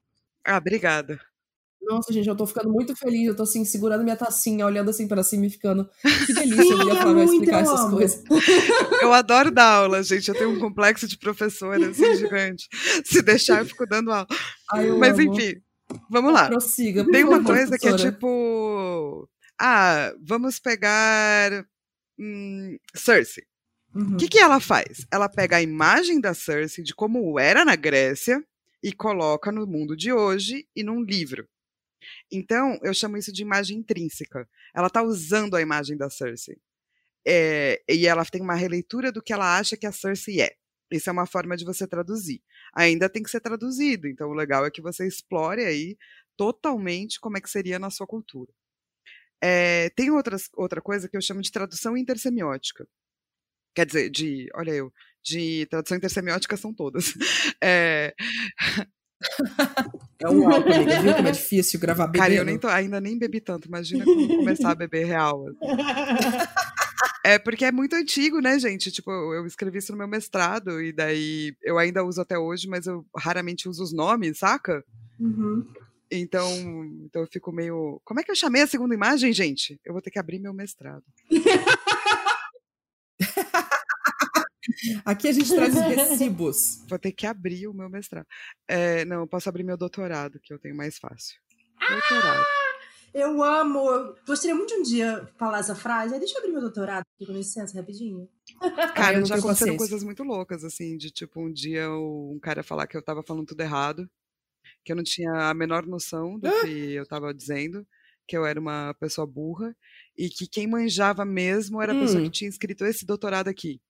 Ah, 0.43 0.57
obrigada. 0.57 1.19
Nossa, 1.81 2.11
gente, 2.13 2.27
eu 2.27 2.35
tô 2.35 2.45
ficando 2.45 2.71
muito 2.71 2.95
feliz. 2.95 3.27
Eu 3.27 3.35
tô 3.35 3.43
assim, 3.43 3.63
segurando 3.65 4.03
minha 4.03 4.15
tacinha, 4.15 4.65
olhando 4.65 4.89
assim 4.89 5.07
para 5.07 5.23
cima 5.23 5.45
e 5.45 5.49
ficando. 5.49 5.89
Que 6.25 6.33
delícia 6.33 6.63
Sim, 6.63 6.71
eu 6.71 7.17
ia 7.17 7.21
é 7.21 7.25
explicar 7.25 7.61
essas 7.61 7.79
amo. 7.79 7.97
coisas. 7.97 8.23
Eu 9.01 9.13
adoro 9.13 9.49
dar 9.49 9.75
aula, 9.75 10.03
gente. 10.03 10.27
Eu 10.27 10.35
tenho 10.35 10.51
um 10.51 10.59
complexo 10.59 11.07
de 11.07 11.17
professora, 11.17 11.89
assim, 11.89 12.15
gigante. 12.15 12.67
Se 13.03 13.21
deixar, 13.21 13.61
eu 13.61 13.65
fico 13.65 13.87
dando 13.87 14.11
aula. 14.11 14.27
Ai, 14.71 14.91
Mas 14.91 15.17
amo. 15.17 15.33
enfim, 15.33 15.61
vamos 16.09 16.33
lá. 16.33 16.47
Prossiga. 16.47 17.09
Tem 17.09 17.23
uma 17.23 17.41
coisa 17.43 17.69
professora. 17.69 17.97
que 17.97 18.07
é 18.07 18.11
tipo 18.11 19.27
ah, 19.59 20.13
vamos 20.21 20.57
pegar 20.57 21.65
hum, 22.17 22.77
Cersei. 22.95 23.43
O 23.93 23.99
uhum. 23.99 24.17
que, 24.17 24.29
que 24.29 24.39
ela 24.39 24.59
faz? 24.61 25.05
Ela 25.11 25.27
pega 25.27 25.57
a 25.57 25.61
imagem 25.61 26.21
da 26.21 26.33
Cersei 26.33 26.83
de 26.83 26.95
como 26.95 27.37
era 27.37 27.65
na 27.65 27.75
Grécia 27.75 28.41
e 28.81 28.93
coloca 28.93 29.51
no 29.51 29.67
mundo 29.67 29.97
de 29.97 30.13
hoje 30.13 30.65
e 30.73 30.81
num 30.81 31.01
livro. 31.01 31.45
Então, 32.31 32.79
eu 32.83 32.93
chamo 32.93 33.17
isso 33.17 33.31
de 33.31 33.41
imagem 33.41 33.77
intrínseca. 33.77 34.47
Ela 34.73 34.87
está 34.87 35.01
usando 35.01 35.55
a 35.55 35.61
imagem 35.61 35.97
da 35.97 36.09
Cersei. 36.09 36.57
É, 37.27 37.81
e 37.89 38.07
ela 38.07 38.25
tem 38.25 38.41
uma 38.41 38.55
releitura 38.55 39.11
do 39.11 39.21
que 39.21 39.33
ela 39.33 39.57
acha 39.57 39.77
que 39.77 39.85
a 39.85 39.91
Cersei 39.91 40.41
é. 40.41 40.55
Isso 40.91 41.09
é 41.09 41.13
uma 41.13 41.25
forma 41.27 41.55
de 41.55 41.65
você 41.65 41.87
traduzir. 41.87 42.41
Ainda 42.73 43.09
tem 43.09 43.21
que 43.21 43.29
ser 43.29 43.41
traduzido, 43.41 44.07
então 44.07 44.29
o 44.29 44.33
legal 44.33 44.65
é 44.65 44.71
que 44.71 44.81
você 44.81 45.07
explore 45.07 45.63
aí 45.63 45.97
totalmente 46.35 47.19
como 47.19 47.37
é 47.37 47.41
que 47.41 47.49
seria 47.49 47.77
na 47.77 47.89
sua 47.89 48.07
cultura. 48.07 48.51
É, 49.41 49.89
tem 49.91 50.11
outras, 50.11 50.49
outra 50.55 50.81
coisa 50.81 51.07
que 51.07 51.15
eu 51.15 51.21
chamo 51.21 51.41
de 51.41 51.51
tradução 51.51 51.95
intersemiótica. 51.97 52.87
Quer 53.75 53.85
dizer, 53.85 54.09
de. 54.09 54.49
Olha 54.55 54.71
eu. 54.71 54.93
De 55.23 55.65
tradução 55.67 55.97
intersemiótica 55.97 56.57
são 56.57 56.73
todas. 56.73 57.13
É, 57.63 58.15
é 60.21 60.29
um 60.29 60.49
álcool, 60.49 60.73
amiga. 60.73 61.01
Viu 61.01 61.15
como 61.15 61.27
é 61.27 61.31
difícil 61.33 61.79
gravar 61.79 62.07
bebendo? 62.07 62.23
Cara, 62.23 62.33
eu 62.33 62.45
nem 62.45 62.57
tô, 62.57 62.67
ainda 62.67 62.99
nem 62.99 63.17
bebi 63.17 63.39
tanto. 63.39 63.67
Imagina 63.67 64.03
como 64.03 64.27
começar 64.27 64.71
a 64.71 64.75
beber 64.75 65.05
real. 65.05 65.47
Assim. 65.47 65.57
É 67.23 67.37
porque 67.37 67.65
é 67.65 67.71
muito 67.71 67.95
antigo, 67.95 68.39
né, 68.39 68.57
gente? 68.59 68.91
Tipo, 68.91 69.11
eu 69.11 69.45
escrevi 69.45 69.77
isso 69.77 69.91
no 69.91 69.97
meu 69.97 70.07
mestrado 70.07 70.81
e 70.81 70.91
daí 70.91 71.53
eu 71.63 71.77
ainda 71.77 72.03
uso 72.03 72.21
até 72.21 72.37
hoje, 72.37 72.67
mas 72.67 72.87
eu 72.87 73.05
raramente 73.15 73.69
uso 73.69 73.83
os 73.83 73.93
nomes, 73.93 74.39
saca? 74.39 74.83
Uhum. 75.19 75.65
Então, 76.11 76.49
então 77.05 77.21
eu 77.21 77.27
fico 77.27 77.51
meio. 77.51 78.01
Como 78.03 78.19
é 78.19 78.23
que 78.23 78.31
eu 78.31 78.35
chamei 78.35 78.61
a 78.61 78.67
segunda 78.67 78.95
imagem, 78.95 79.31
gente? 79.31 79.79
Eu 79.85 79.93
vou 79.93 80.01
ter 80.01 80.09
que 80.09 80.17
abrir 80.19 80.39
meu 80.39 80.53
mestrado. 80.53 81.03
Aqui 85.05 85.27
a 85.27 85.31
gente 85.31 85.53
traz 85.53 85.75
os 85.75 85.81
recibos. 86.09 86.83
Vou 86.89 86.99
ter 86.99 87.11
que 87.11 87.27
abrir 87.27 87.67
o 87.67 87.73
meu 87.73 87.89
mestrado. 87.89 88.25
É, 88.67 89.05
não, 89.05 89.21
eu 89.21 89.27
posso 89.27 89.49
abrir 89.49 89.63
meu 89.63 89.77
doutorado, 89.77 90.39
que 90.39 90.53
eu 90.53 90.59
tenho 90.59 90.75
mais 90.75 90.97
fácil. 90.97 91.37
Doutorado. 91.79 92.43
Ah, 92.43 92.79
eu 93.13 93.43
amo. 93.43 93.79
Eu 93.89 94.15
gostaria 94.25 94.55
muito 94.55 94.73
de 94.73 94.79
um 94.79 94.83
dia 94.83 95.29
falar 95.37 95.59
essa 95.59 95.75
frase. 95.75 96.17
Deixa 96.19 96.35
eu 96.35 96.39
abrir 96.39 96.51
meu 96.51 96.61
doutorado, 96.61 97.03
com 97.17 97.33
licença, 97.33 97.77
rapidinho. 97.77 98.29
Cara, 98.95 99.23
já 99.25 99.35
aconteceram 99.35 99.77
coisas 99.77 100.03
muito 100.03 100.23
loucas, 100.23 100.63
assim, 100.63 100.97
de 100.97 101.11
tipo, 101.11 101.41
um 101.41 101.51
dia 101.51 101.89
um 101.89 102.39
cara 102.41 102.63
falar 102.63 102.87
que 102.87 102.97
eu 102.97 103.01
tava 103.01 103.23
falando 103.23 103.47
tudo 103.47 103.61
errado 103.61 104.09
que 104.83 104.91
eu 104.91 104.95
não 104.95 105.03
tinha 105.03 105.31
a 105.31 105.53
menor 105.53 105.85
noção 105.85 106.39
do 106.39 106.47
ah! 106.47 106.61
que 106.61 106.69
eu 106.93 107.03
estava 107.03 107.33
dizendo, 107.33 107.85
que 108.27 108.37
eu 108.37 108.45
era 108.45 108.59
uma 108.59 108.93
pessoa 108.99 109.25
burra, 109.25 109.75
e 110.17 110.29
que 110.29 110.47
quem 110.47 110.67
manjava 110.67 111.25
mesmo 111.25 111.81
era 111.81 111.93
a 111.93 111.99
pessoa 111.99 112.21
que 112.21 112.27
hum. 112.27 112.31
tinha 112.31 112.49
escrito 112.49 112.85
esse 112.85 113.05
doutorado 113.05 113.47
aqui. 113.47 113.81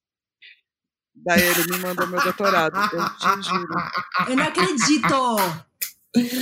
Daí 1.25 1.41
ele 1.41 1.71
me 1.71 1.79
mandou 1.79 2.07
meu 2.07 2.21
doutorado, 2.21 2.75
eu 2.93 3.09
te 3.17 3.49
juro. 3.49 3.73
Eu 4.27 4.35
não 4.35 4.43
acredito! 4.43 5.15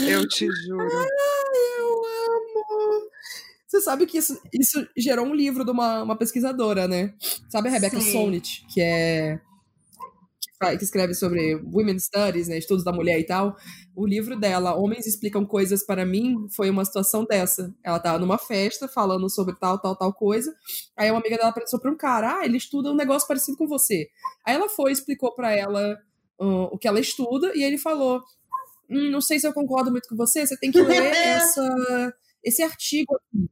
Eu 0.07 0.27
te 0.27 0.47
juro. 0.65 0.83
Ai, 0.83 1.79
eu 1.79 2.01
amo! 2.35 3.09
Você 3.67 3.81
sabe 3.81 4.05
que 4.05 4.17
isso, 4.17 4.39
isso 4.53 4.87
gerou 4.95 5.25
um 5.25 5.35
livro 5.35 5.65
de 5.65 5.71
uma, 5.71 6.03
uma 6.03 6.17
pesquisadora, 6.17 6.87
né? 6.87 7.13
Sabe 7.49 7.67
a 7.67 7.71
Rebecca 7.71 7.99
Solnit, 7.99 8.65
que 8.73 8.81
é 8.81 9.41
que 10.59 10.83
escreve 10.83 11.13
sobre 11.13 11.55
Women 11.55 11.99
Studies, 11.99 12.47
né, 12.47 12.57
estudos 12.57 12.83
da 12.83 12.91
mulher 12.91 13.19
e 13.19 13.25
tal, 13.25 13.55
o 13.95 14.05
livro 14.05 14.39
dela, 14.39 14.75
Homens 14.75 15.05
Explicam 15.05 15.45
Coisas 15.45 15.85
para 15.85 16.05
Mim, 16.05 16.47
foi 16.55 16.69
uma 16.69 16.83
situação 16.83 17.25
dessa. 17.25 17.73
Ela 17.83 17.99
tava 17.99 18.17
numa 18.17 18.37
festa 18.37 18.87
falando 18.87 19.29
sobre 19.29 19.55
tal, 19.55 19.79
tal, 19.79 19.95
tal 19.95 20.13
coisa. 20.13 20.53
Aí 20.95 21.11
uma 21.11 21.19
amiga 21.19 21.37
dela 21.37 21.51
pensou 21.51 21.79
para 21.79 21.91
um 21.91 21.97
cara, 21.97 22.39
ah, 22.39 22.45
ele 22.45 22.57
estuda 22.57 22.91
um 22.91 22.95
negócio 22.95 23.27
parecido 23.27 23.57
com 23.57 23.67
você. 23.67 24.07
Aí 24.45 24.55
ela 24.55 24.67
foi 24.67 24.91
explicou 24.91 25.33
para 25.35 25.51
ela 25.51 25.97
uh, 26.39 26.69
o 26.71 26.77
que 26.77 26.87
ela 26.87 26.99
estuda 26.99 27.51
e 27.55 27.63
ele 27.63 27.77
falou, 27.77 28.21
hum, 28.89 29.11
não 29.11 29.21
sei 29.21 29.39
se 29.39 29.47
eu 29.47 29.53
concordo 29.53 29.91
muito 29.91 30.09
com 30.09 30.15
você, 30.15 30.45
você 30.45 30.57
tem 30.57 30.71
que 30.71 30.81
ler 30.81 31.03
essa, 31.15 32.13
esse 32.43 32.63
artigo 32.63 33.15
aqui. 33.15 33.49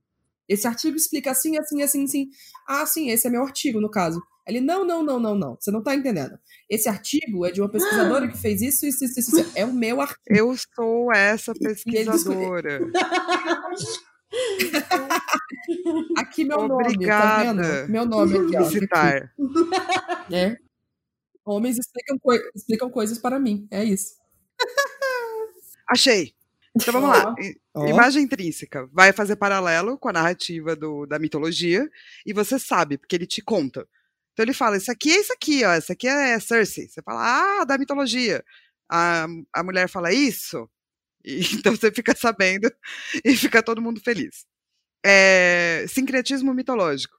Esse 0.48 0.68
artigo 0.68 0.96
explica 0.96 1.32
assim, 1.32 1.58
assim, 1.58 1.82
assim, 1.82 2.04
assim. 2.04 2.30
Ah, 2.68 2.86
sim, 2.86 3.10
esse 3.10 3.28
é 3.28 3.30
meu 3.32 3.42
artigo, 3.42 3.82
no 3.82 3.90
caso. 3.90 4.22
Ele, 4.48 4.62
não, 4.62 4.86
não, 4.86 5.04
não, 5.04 5.20
não, 5.20 5.36
não. 5.36 5.58
Você 5.60 5.72
não 5.72 5.80
está 5.80 5.96
entendendo. 5.96 6.38
Esse 6.70 6.88
artigo 6.88 7.46
é 7.46 7.52
de 7.52 7.62
uma 7.62 7.70
pesquisadora 7.70 8.28
que 8.30 8.38
fez 8.38 8.62
isso, 8.62 8.86
isso, 8.86 9.04
isso, 9.06 9.20
isso. 9.20 9.52
É 9.56 9.66
o 9.66 9.74
meu 9.74 10.00
artigo. 10.02 10.22
Eu 10.28 10.56
sou 10.76 11.12
essa 11.14 11.54
pesquisadora. 11.54 12.80
aqui 16.18 16.44
meu 16.44 16.60
Obrigada. 16.60 17.54
nome, 17.54 17.62
tá 17.64 17.70
vendo? 17.82 17.92
Meu 17.92 18.06
nome 18.06 18.38
aqui, 18.38 18.58
ó. 18.58 18.64
Citar. 18.70 19.34
É. 20.32 20.58
Homens 21.46 21.78
explicam, 21.78 22.18
coi 22.18 22.40
explicam 22.56 22.90
coisas 22.90 23.20
para 23.20 23.40
mim. 23.40 23.68
É 23.70 23.84
isso. 23.84 24.16
Achei. 25.88 26.34
Então 26.76 26.92
vamos 26.92 27.10
lá. 27.10 27.36
Oh. 27.76 27.86
Imagem 27.86 28.24
intrínseca. 28.24 28.90
Vai 28.92 29.14
fazer 29.14 29.36
paralelo 29.36 30.00
com 30.00 30.10
a 30.10 30.14
narrativa 30.14 30.76
do, 30.76 31.06
da 31.06 31.20
mitologia 31.20 31.88
e 32.26 32.34
você 32.34 32.58
sabe, 32.58 32.98
porque 32.98 33.16
ele 33.16 33.28
te 33.28 33.42
conta. 33.42 33.88
Então 34.36 34.44
ele 34.44 34.54
fala: 34.54 34.76
Isso 34.76 34.92
aqui 34.92 35.12
é 35.14 35.20
isso 35.22 35.34
aqui, 35.34 35.64
ó. 35.64 35.76
Isso 35.76 35.92
aqui 35.92 36.08
é 36.08 36.38
Cersei. 36.40 36.90
Você 36.90 37.02
fala: 37.02 37.62
Ah, 37.62 37.64
da 37.64 37.78
mitologia. 37.78 38.44
A, 38.92 39.26
a 39.54 39.64
mulher 39.64 39.88
fala 39.88 40.14
isso. 40.14 40.70
E, 41.24 41.40
então 41.56 41.74
você 41.76 41.90
fica 41.92 42.14
sabendo 42.16 42.70
e 43.24 43.36
fica 43.36 43.64
todo 43.64 43.82
mundo 43.82 44.02
feliz. 44.02 44.46
É, 45.04 45.86
sincretismo 45.88 46.54
mitológico. 46.54 47.16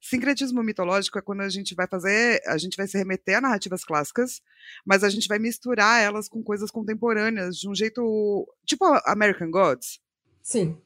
Sincretismo 0.00 0.62
mitológico 0.62 1.18
é 1.18 1.22
quando 1.22 1.42
a 1.42 1.48
gente 1.48 1.74
vai 1.74 1.86
fazer, 1.86 2.42
a 2.46 2.58
gente 2.58 2.76
vai 2.76 2.86
se 2.86 2.98
remeter 2.98 3.36
a 3.36 3.40
narrativas 3.40 3.84
clássicas, 3.84 4.42
mas 4.84 5.04
a 5.04 5.08
gente 5.08 5.28
vai 5.28 5.38
misturar 5.38 6.02
elas 6.02 6.28
com 6.28 6.42
coisas 6.42 6.70
contemporâneas 6.70 7.56
de 7.56 7.68
um 7.68 7.74
jeito 7.74 8.46
tipo 8.64 8.84
American 9.04 9.50
Gods. 9.50 10.00
Sim. 10.42 10.80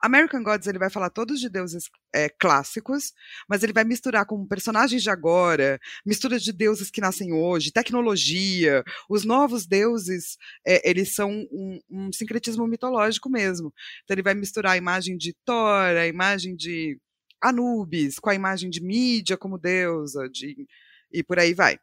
American 0.00 0.42
Gods 0.42 0.66
ele 0.66 0.78
vai 0.78 0.90
falar 0.90 1.10
todos 1.10 1.40
de 1.40 1.48
deuses 1.48 1.90
é, 2.14 2.28
clássicos, 2.28 3.12
mas 3.48 3.62
ele 3.62 3.72
vai 3.72 3.84
misturar 3.84 4.26
com 4.26 4.46
personagens 4.46 5.02
de 5.02 5.10
agora, 5.10 5.78
mistura 6.04 6.38
de 6.38 6.52
deuses 6.52 6.90
que 6.90 7.00
nascem 7.00 7.32
hoje, 7.32 7.72
tecnologia. 7.72 8.84
Os 9.08 9.24
novos 9.24 9.66
deuses 9.66 10.36
é, 10.66 10.88
eles 10.88 11.14
são 11.14 11.30
um, 11.30 11.78
um, 11.90 12.12
sincretismo 12.12 12.66
mitológico 12.66 13.28
mesmo. 13.28 13.72
Então 14.04 14.14
ele 14.14 14.22
vai 14.22 14.34
misturar 14.34 14.72
a 14.72 14.76
imagem 14.76 15.16
de 15.16 15.34
Thor, 15.44 15.96
a 15.96 16.06
imagem 16.06 16.56
de 16.56 16.98
Anubis, 17.40 18.18
com 18.18 18.30
a 18.30 18.34
imagem 18.34 18.70
de 18.70 18.82
Mídia 18.82 19.36
como 19.36 19.58
deusa, 19.58 20.28
de, 20.28 20.66
e 21.12 21.22
por 21.22 21.38
aí 21.38 21.54
vai. 21.54 21.78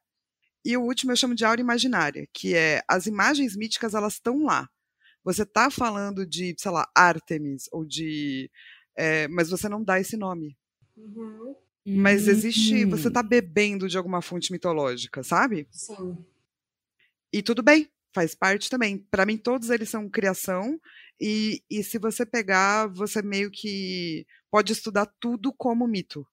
E 0.65 0.77
o 0.77 0.82
último 0.82 1.12
eu 1.12 1.15
chamo 1.15 1.36
de 1.36 1.45
aura 1.45 1.62
imaginária, 1.62 2.27
que 2.34 2.56
é 2.56 2.82
as 2.88 3.06
imagens 3.06 3.56
míticas 3.56 3.93
elas 3.93 4.13
estão 4.13 4.43
lá 4.43 4.69
você 5.23 5.45
tá 5.45 5.69
falando 5.69 6.25
de, 6.25 6.55
sei 6.57 6.71
lá, 6.71 6.89
Artemis 6.95 7.69
ou 7.71 7.86
de. 7.86 8.49
É, 8.95 9.27
mas 9.29 9.49
você 9.49 9.67
não 9.69 9.83
dá 9.83 9.99
esse 9.99 10.15
nome. 10.17 10.57
Uhum. 10.95 11.55
Mas 11.86 12.27
existe. 12.27 12.86
Você 12.86 13.09
Hum. 13.09 13.13
tá 13.13 13.23
bebendo 13.23 13.88
de 13.89 13.97
alguma 13.97 14.21
fonte 14.21 14.51
mitológica, 14.51 15.23
sabe? 15.23 15.67
Sim. 15.71 16.17
E 17.31 17.41
tudo 17.41 17.63
bem, 17.63 17.89
faz 18.13 18.36
parte 18.36 18.69
também. 18.69 18.97
Pra 19.09 19.25
mim, 19.25 19.38
todos 19.38 19.69
eles 19.69 19.89
são 19.89 20.09
criação. 20.09 20.79
E, 21.19 21.63
e 21.69 21.83
se 21.83 21.97
você 21.97 22.25
pegar, 22.25 22.88
você 22.88 23.21
meio 23.21 23.49
que 23.51 24.25
pode 24.51 24.71
estudar 24.73 25.07
tudo 25.19 25.51
como 25.53 25.88
mito. 25.88 26.25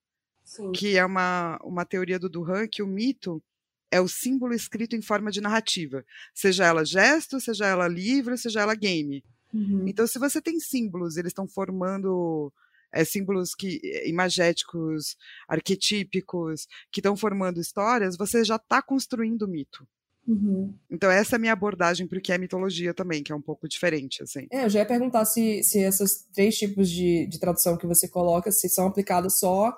Sim. 0.45 0.73
Que 0.73 0.97
é 0.97 1.05
uma, 1.05 1.59
uma 1.63 1.85
teoria 1.85 2.19
do 2.19 2.29
Duhan 2.29 2.67
que 2.69 2.83
o 2.83 2.87
mito 2.87 3.43
é 3.91 4.01
o 4.01 4.09
símbolo 4.09 4.55
escrito 4.55 4.95
em 4.95 5.03
forma 5.03 5.31
de 5.31 5.41
narrativa. 5.41 6.05
Seja 6.35 6.67
ela 6.67 6.85
gesto, 6.85 7.41
seja 7.41 7.67
ela 7.67 7.89
livro, 7.89 8.37
seja 8.39 8.61
ela 8.61 8.75
game. 8.75 9.25
Uhum. 9.53 9.87
Então, 9.87 10.07
se 10.07 10.19
você 10.19 10.41
tem 10.41 10.61
símbolos, 10.61 11.17
eles 11.17 11.31
estão 11.31 11.49
formando 11.49 12.53
é, 12.93 13.05
símbolos 13.05 13.55
que 13.55 13.81
eh, 13.83 14.09
imagéticos, 14.09 15.17
arquetípicos, 15.49 16.67
que 16.91 17.01
estão 17.01 17.17
formando 17.17 17.61
histórias, 17.61 18.17
você 18.17 18.45
já 18.45 18.57
está 18.57 18.81
construindo 18.81 19.49
mito. 19.49 19.87
Uhum. 20.27 20.75
Então, 20.91 21.11
essa 21.11 21.35
é 21.35 21.37
a 21.37 21.41
minha 21.41 21.53
abordagem 21.53 22.07
para 22.07 22.19
o 22.19 22.21
que 22.21 22.33
é 22.33 22.39
mitologia 22.39 22.95
também, 22.95 23.23
que 23.23 23.33
é 23.33 23.35
um 23.35 23.41
pouco 23.41 23.69
diferente, 23.69 24.23
assim. 24.23 24.47
É, 24.51 24.65
eu 24.65 24.71
já 24.71 24.81
ia 24.81 24.87
perguntar 24.87 25.25
se, 25.25 25.63
se 25.65 25.81
esses 25.81 26.27
três 26.33 26.57
tipos 26.57 26.89
de, 26.89 27.27
de 27.27 27.41
tradução 27.41 27.77
que 27.77 27.87
você 27.87 28.07
coloca, 28.09 28.53
se 28.53 28.69
são 28.69 28.87
aplicadas 28.87 29.39
só 29.39 29.77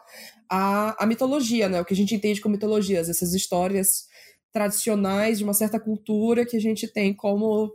à, 0.49 1.03
à 1.03 1.07
mitologia, 1.07 1.69
né? 1.69 1.81
O 1.81 1.85
que 1.85 1.95
a 1.95 1.97
gente 1.97 2.15
entende 2.15 2.41
como 2.41 2.53
mitologias, 2.55 3.09
essas 3.09 3.33
histórias 3.33 4.09
tradicionais 4.53 5.39
de 5.39 5.45
uma 5.45 5.55
certa 5.55 5.81
cultura 5.81 6.45
que 6.45 6.57
a 6.57 6.61
gente 6.61 6.87
tem 6.87 7.15
como, 7.15 7.75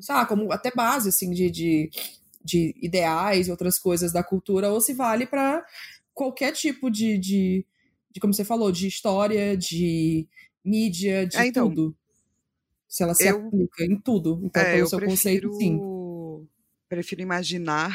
sabe, 0.00 0.28
como 0.28 0.50
até 0.50 0.70
base, 0.70 1.10
assim, 1.10 1.30
de, 1.30 1.50
de, 1.50 1.90
de 2.42 2.74
ideais 2.80 3.46
e 3.46 3.50
outras 3.50 3.78
coisas 3.78 4.12
da 4.12 4.24
cultura, 4.24 4.70
ou 4.70 4.80
se 4.80 4.94
vale 4.94 5.26
para 5.26 5.62
qualquer 6.14 6.52
tipo 6.52 6.90
de, 6.90 7.18
de, 7.18 7.66
de, 8.10 8.20
como 8.20 8.32
você 8.32 8.44
falou, 8.44 8.72
de 8.72 8.86
história, 8.86 9.56
de 9.56 10.26
mídia, 10.64 11.26
de 11.26 11.36
É, 11.36 11.46
então, 11.46 11.68
tudo. 11.68 11.96
Se 12.88 13.02
ela 13.02 13.14
se 13.14 13.26
eu- 13.26 13.46
aplica 13.48 13.84
em 13.84 14.00
tudo. 14.00 14.40
Então, 14.44 14.62
É, 14.62 14.72
pelo 14.72 14.80
eu 14.82 14.86
seu 14.86 14.98
prefiro, 14.98 15.50
conceito, 15.50 15.58
sim. 15.60 16.48
prefiro 16.88 17.22
imaginar, 17.22 17.90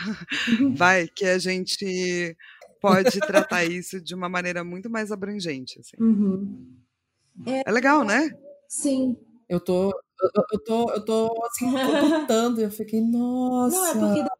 vai, 0.76 1.08
que 1.08 1.26
a 1.26 1.38
gente 1.38 2.36
pode 2.82 3.20
tratar 3.22 3.66
isso 3.66 4.02
de 4.02 4.14
uma 4.14 4.28
maneira 4.30 4.64
muito 4.64 4.90
mais 4.90 5.12
abrangente, 5.12 5.80
assim. 5.80 5.96
Uhum. 6.00 6.76
É 7.46 7.72
legal, 7.72 8.04
né? 8.04 8.30
Sim. 8.68 9.16
Eu 9.48 9.60
tô, 9.60 9.90
eu, 9.92 10.44
eu 10.54 10.60
tô, 10.64 10.92
eu 10.92 11.06
tô 11.06 11.44
assim, 11.46 11.66
contando, 12.28 12.62
eu 12.62 12.70
fiquei, 12.70 13.02
nossa. 13.02 13.76
Não, 13.76 13.86
é 13.86 13.94
porque 14.16 14.24
dá- 14.24 14.38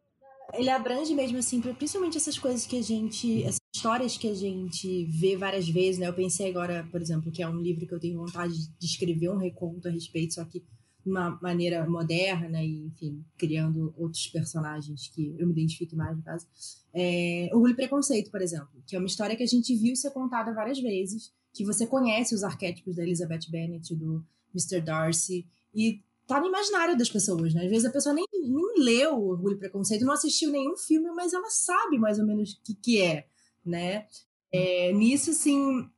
ele 0.54 0.70
abrange 0.70 1.14
mesmo, 1.14 1.38
assim, 1.38 1.60
principalmente 1.60 2.16
essas 2.16 2.38
coisas 2.38 2.66
que 2.66 2.78
a 2.78 2.82
gente. 2.82 3.42
Essas 3.42 3.60
histórias 3.74 4.16
que 4.16 4.28
a 4.28 4.34
gente 4.34 5.04
vê 5.06 5.36
várias 5.36 5.68
vezes, 5.68 5.98
né? 5.98 6.08
Eu 6.08 6.14
pensei 6.14 6.50
agora, 6.50 6.86
por 6.90 7.00
exemplo, 7.00 7.30
que 7.30 7.42
é 7.42 7.48
um 7.48 7.60
livro 7.60 7.86
que 7.86 7.94
eu 7.94 8.00
tenho 8.00 8.18
vontade 8.18 8.68
de 8.78 8.86
escrever 8.86 9.30
um 9.30 9.36
reconto 9.36 9.88
a 9.88 9.90
respeito, 9.90 10.34
só 10.34 10.44
que 10.44 10.60
de 10.60 11.10
uma 11.10 11.38
maneira 11.40 11.88
moderna 11.88 12.62
e, 12.62 12.86
enfim, 12.86 13.24
criando 13.38 13.94
outros 13.96 14.26
personagens 14.26 15.08
que 15.08 15.34
eu 15.38 15.46
me 15.46 15.52
identifique 15.52 15.96
mais, 15.96 16.16
no 16.16 16.22
caso. 16.22 16.46
É, 16.92 17.48
Orgulho 17.52 17.72
e 17.72 17.76
Preconceito, 17.76 18.30
por 18.30 18.42
exemplo, 18.42 18.82
que 18.86 18.94
é 18.94 18.98
uma 18.98 19.06
história 19.06 19.36
que 19.36 19.42
a 19.42 19.46
gente 19.46 19.74
viu 19.74 19.96
ser 19.96 20.10
contada 20.10 20.52
várias 20.52 20.78
vezes, 20.78 21.32
que 21.52 21.64
você 21.64 21.86
conhece 21.86 22.34
os 22.34 22.44
arquétipos 22.44 22.96
da 22.96 23.02
Elizabeth 23.02 23.48
Bennet, 23.48 23.94
do 23.94 24.24
Mr. 24.54 24.80
Darcy, 24.80 25.46
e 25.74 26.02
tá 26.30 26.40
no 26.40 26.46
imaginário 26.46 26.96
das 26.96 27.10
pessoas, 27.10 27.52
né? 27.52 27.64
Às 27.64 27.70
vezes 27.70 27.84
a 27.84 27.90
pessoa 27.90 28.14
nem, 28.14 28.24
nem 28.32 28.84
leu 28.84 29.20
Orgulho 29.20 29.56
e 29.56 29.58
Preconceito, 29.58 30.04
não 30.04 30.12
assistiu 30.12 30.52
nenhum 30.52 30.76
filme, 30.76 31.10
mas 31.10 31.32
ela 31.32 31.50
sabe 31.50 31.98
mais 31.98 32.20
ou 32.20 32.24
menos 32.24 32.52
o 32.52 32.62
que, 32.62 32.74
que 32.74 33.02
é, 33.02 33.26
né? 33.66 34.06
É, 34.52 34.92
nisso, 34.92 35.32
assim, 35.32 35.90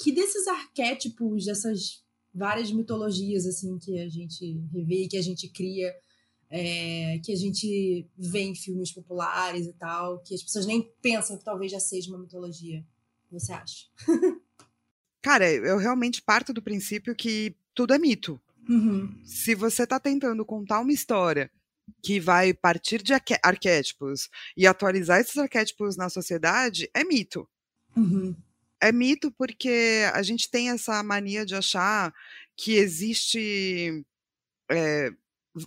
que 0.00 0.10
desses 0.10 0.48
arquétipos, 0.48 1.44
dessas 1.44 2.02
várias 2.34 2.72
mitologias, 2.72 3.46
assim, 3.46 3.78
que 3.78 4.00
a 4.00 4.08
gente 4.08 4.60
revê, 4.72 5.06
que 5.06 5.16
a 5.16 5.22
gente 5.22 5.48
cria, 5.48 5.94
é, 6.50 7.20
que 7.24 7.32
a 7.32 7.36
gente 7.36 8.04
vê 8.18 8.40
em 8.40 8.56
filmes 8.56 8.90
populares 8.90 9.68
e 9.68 9.72
tal, 9.74 10.18
que 10.24 10.34
as 10.34 10.42
pessoas 10.42 10.66
nem 10.66 10.92
pensam 11.00 11.38
que 11.38 11.44
talvez 11.44 11.70
já 11.70 11.78
seja 11.78 12.10
uma 12.10 12.18
mitologia. 12.18 12.84
Você 13.30 13.52
acha? 13.52 13.86
Cara, 15.22 15.48
eu 15.48 15.78
realmente 15.78 16.20
parto 16.20 16.52
do 16.52 16.60
princípio 16.60 17.14
que 17.14 17.54
tudo 17.72 17.94
é 17.94 17.98
mito. 17.98 18.40
Uhum. 18.68 19.20
Se 19.24 19.54
você 19.54 19.82
está 19.84 19.98
tentando 19.98 20.44
contar 20.44 20.80
uma 20.80 20.92
história 20.92 21.50
que 22.02 22.20
vai 22.20 22.54
partir 22.54 23.02
de 23.02 23.12
arquétipos 23.42 24.28
e 24.56 24.66
atualizar 24.66 25.20
esses 25.20 25.36
arquétipos 25.36 25.96
na 25.96 26.08
sociedade, 26.08 26.88
é 26.94 27.04
mito. 27.04 27.48
Uhum. 27.96 28.34
É 28.80 28.90
mito 28.90 29.30
porque 29.32 30.04
a 30.12 30.22
gente 30.22 30.50
tem 30.50 30.70
essa 30.70 31.02
mania 31.02 31.44
de 31.44 31.54
achar 31.54 32.12
que 32.56 32.74
existe 32.74 34.04
é, 34.70 35.10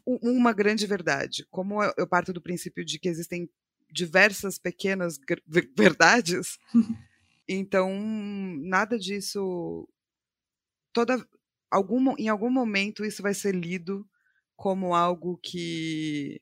uma 0.05 0.53
grande 0.53 0.85
verdade. 0.85 1.45
Como 1.49 1.81
eu 1.83 2.07
parto 2.07 2.33
do 2.33 2.41
princípio 2.41 2.83
de 2.83 2.99
que 2.99 3.07
existem 3.07 3.49
diversas 3.91 4.57
pequenas 4.57 5.19
verdades, 5.75 6.57
então 7.47 7.93
nada 8.61 8.97
disso. 8.97 9.87
Toda, 10.91 11.25
algum, 11.75 12.15
em 12.17 12.29
algum 12.29 12.49
momento 12.49 13.05
isso 13.05 13.21
vai 13.21 13.33
ser 13.33 13.53
lido 13.55 14.07
como 14.55 14.95
algo 14.95 15.37
que 15.43 16.41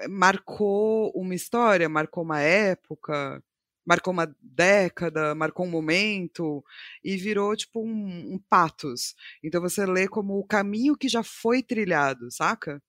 eh, 0.00 0.08
marcou 0.08 1.12
uma 1.14 1.34
história, 1.34 1.88
marcou 1.88 2.24
uma 2.24 2.40
época, 2.40 3.42
marcou 3.86 4.12
uma 4.12 4.34
década, 4.42 5.34
marcou 5.34 5.66
um 5.66 5.70
momento 5.70 6.64
e 7.04 7.16
virou 7.16 7.56
tipo 7.56 7.80
um, 7.82 8.34
um 8.34 8.38
patos. 8.48 9.14
Então 9.42 9.60
você 9.60 9.86
lê 9.86 10.08
como 10.08 10.38
o 10.38 10.46
caminho 10.46 10.96
que 10.96 11.08
já 11.08 11.22
foi 11.24 11.62
trilhado, 11.62 12.30
saca? 12.30 12.82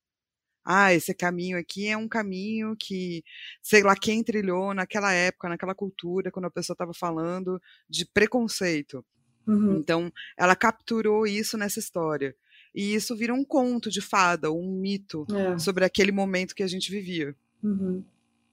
Ah, 0.66 0.94
esse 0.94 1.14
caminho 1.14 1.58
aqui 1.60 1.88
é 1.88 1.98
um 1.98 2.08
caminho 2.08 2.76
que 2.80 3.24
sei 3.62 3.84
lá 3.84 3.96
quem 3.96 4.24
trilhou 4.24 4.74
naquela 4.74 5.14
época, 5.14 5.50
naquela 5.50 5.76
cultura, 5.76 6.32
quando 6.32 6.46
a 6.46 6.52
pessoa 6.52 6.76
estava 6.76 6.94
falando 6.94 7.62
de 7.90 8.06
preconceito. 8.06 9.06
Uhum. 9.48 9.78
Então, 9.78 10.12
ela 10.38 10.56
capturou 10.56 11.26
isso 11.28 11.58
nessa 11.58 11.80
história. 11.80 12.36
E 12.74 12.94
isso 12.94 13.16
vira 13.16 13.34
um 13.34 13.44
conto 13.46 13.90
de 13.90 14.02
fada, 14.02 14.52
um 14.52 14.72
mito 14.80 15.26
É. 15.34 15.58
sobre 15.58 15.86
aquele 15.86 16.12
momento 16.12 16.54
que 16.56 16.64
a 16.64 16.68
gente 16.68 16.92
vivia. 16.92 17.36
Uhum. 17.64 18.04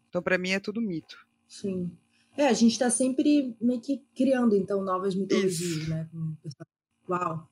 Então, 0.08 0.22
para 0.22 0.38
mim, 0.38 0.50
é 0.50 0.60
tudo 0.60 0.80
mito. 0.80 1.16
Sim. 1.48 1.90
É, 2.36 2.46
a 2.46 2.52
gente 2.52 2.78
tá 2.78 2.88
sempre 2.88 3.54
meio 3.60 3.80
que 3.80 4.02
criando, 4.16 4.54
então, 4.54 4.82
novas 4.82 5.14
mitologias, 5.14 5.60
Isso. 5.60 5.90
né? 5.90 6.08
Uau. 7.08 7.48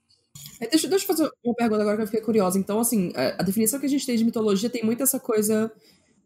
É, 0.61 0.69
Deixa, 0.69 0.89
deixa 0.89 1.05
eu 1.05 1.07
fazer 1.07 1.31
uma 1.45 1.55
pergunta 1.55 1.83
agora 1.83 1.97
que 1.97 2.03
eu 2.03 2.07
fiquei 2.07 2.21
curiosa. 2.23 2.59
Então, 2.59 2.79
assim, 2.81 3.13
a, 3.15 3.41
a 3.41 3.43
definição 3.43 3.79
que 3.81 3.87
a 3.87 3.89
gente 3.89 4.07
tem 4.07 4.17
de 4.17 4.25
mitologia 4.25 4.71
tem 4.71 4.85
muito 4.85 5.03
essa 5.03 5.19
coisa 5.21 5.71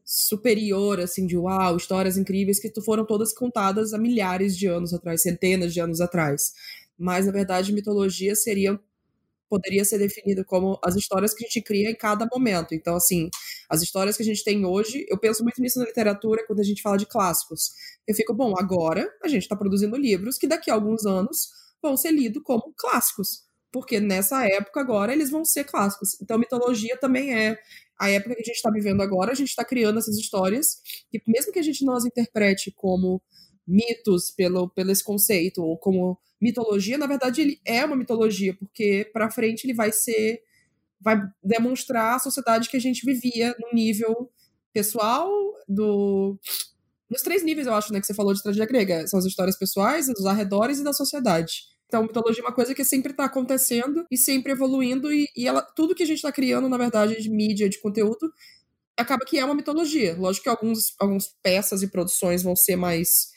superior, 0.05 1.01
assim, 1.01 1.27
de 1.27 1.37
uau, 1.37 1.77
histórias 1.77 2.17
incríveis 2.17 2.61
que 2.61 2.71
foram 2.83 3.07
todas 3.07 3.33
contadas 3.33 3.95
há 3.95 3.99
milhares 3.99 4.57
de 4.57 4.67
anos 4.67 4.93
atrás, 4.93 5.23
centenas 5.23 5.73
de 5.73 5.81
anos 5.81 6.01
atrás. 6.01 6.53
Mas, 6.99 7.27
na 7.27 7.33
verdade, 7.33 7.73
mitologia 7.73 8.35
seria 8.35 8.79
poderia 9.49 9.85
ser 9.85 9.99
definida 9.99 10.45
como 10.45 10.79
as 10.83 10.97
histórias 10.97 11.33
que 11.33 11.45
a 11.45 11.47
gente 11.47 11.63
cria 11.63 11.91
em 11.91 11.95
cada 11.95 12.27
momento. 12.33 12.75
Então, 12.75 12.97
assim, 12.97 13.29
as 13.69 13.83
histórias 13.83 14.17
que 14.17 14.23
a 14.23 14.27
gente 14.27 14.43
tem 14.43 14.65
hoje, 14.65 15.07
eu 15.09 15.19
penso 15.19 15.45
muito 15.45 15.61
nisso 15.61 15.79
na 15.79 15.85
literatura 15.85 16.45
quando 16.47 16.61
a 16.61 16.65
gente 16.65 16.83
fala 16.83 16.97
de 16.97 17.07
clássicos. 17.07 17.73
Eu 18.07 18.15
fico, 18.15 18.35
bom, 18.35 18.55
agora 18.59 19.09
a 19.23 19.29
gente 19.29 19.43
está 19.43 19.55
produzindo 19.55 19.97
livros 19.97 20.39
que 20.39 20.49
daqui 20.49 20.71
a 20.71 20.75
alguns 20.75 21.07
anos 21.07 21.51
vão 21.81 21.97
ser 21.97 22.11
lidos 22.11 22.43
como 22.43 22.73
clássicos. 22.77 23.45
Porque 23.71 24.01
nessa 24.01 24.45
época 24.47 24.81
agora 24.81 25.13
eles 25.13 25.31
vão 25.31 25.45
ser 25.45 25.65
clássicos. 25.65 26.21
Então, 26.21 26.39
mitologia 26.39 26.97
também 26.97 27.35
é 27.35 27.59
a 27.99 28.11
época 28.11 28.35
que 28.35 28.43
a 28.43 28.45
gente 28.45 28.57
está 28.57 28.71
vivendo 28.71 29.03
agora, 29.03 29.33
a 29.33 29.35
gente 29.37 29.49
está 29.49 29.65
criando 29.65 29.99
essas 29.99 30.17
histórias, 30.17 30.81
que 31.11 31.21
mesmo 31.27 31.53
que 31.53 31.59
a 31.59 31.63
gente 31.63 31.85
não 31.85 31.95
as 31.95 32.05
interprete 32.05 32.73
como 32.77 33.23
mitos 33.67 34.31
pelo, 34.31 34.69
pelo 34.69 34.91
esse 34.91 35.03
conceito, 35.03 35.63
ou 35.63 35.79
como 35.79 36.19
mitologia, 36.41 36.99
na 36.99 37.07
verdade 37.07 37.41
ele 37.41 37.61
é 37.65 37.85
uma 37.85 37.97
mitologia, 37.97 38.55
porque 38.55 39.09
para 39.13 39.31
frente 39.31 39.65
ele 39.65 39.75
vai 39.75 39.93
ser 39.93 40.43
vai 41.01 41.21
demonstrar 41.43 42.17
a 42.17 42.19
sociedade 42.19 42.69
que 42.69 42.77
a 42.77 42.81
gente 42.81 43.05
vivia 43.05 43.55
no 43.59 43.75
nível 43.75 44.31
pessoal 44.73 45.31
do 45.69 46.39
nos 47.11 47.23
três 47.23 47.45
níveis, 47.45 47.67
eu 47.67 47.75
acho, 47.75 47.93
né, 47.93 48.01
que 48.01 48.07
você 48.07 48.15
falou 48.15 48.33
de 48.33 48.43
tragédia 48.43 48.67
grega, 48.67 49.07
são 49.07 49.19
as 49.19 49.25
histórias 49.25 49.57
pessoais, 49.57 50.07
dos 50.09 50.27
arredores 50.27 50.81
e 50.81 50.85
da 50.85 50.93
sociedade. 50.93 51.63
Então, 51.87 52.03
mitologia 52.03 52.43
é 52.43 52.47
uma 52.47 52.55
coisa 52.55 52.75
que 52.75 52.85
sempre 52.85 53.13
está 53.13 53.27
acontecendo 53.27 54.05
e 54.11 54.17
sempre 54.17 54.53
evoluindo 54.53 55.13
e, 55.13 55.29
e 55.37 55.47
ela, 55.47 55.63
tudo 55.63 55.95
que 55.95 56.03
a 56.03 56.07
gente 56.07 56.17
está 56.17 56.33
criando, 56.33 56.69
na 56.69 56.79
verdade, 56.79 57.23
de 57.23 57.31
mídia, 57.31 57.69
de 57.69 57.79
conteúdo, 57.81 58.33
acaba 58.97 59.25
que 59.25 59.39
é 59.39 59.45
uma 59.45 59.55
mitologia. 59.55 60.17
Lógico 60.19 60.45
que 60.45 60.49
alguns, 60.49 60.95
algumas 60.99 61.29
peças 61.43 61.83
e 61.83 61.89
produções 61.89 62.43
vão 62.43 62.57
ser 62.57 62.75
mais 62.75 63.29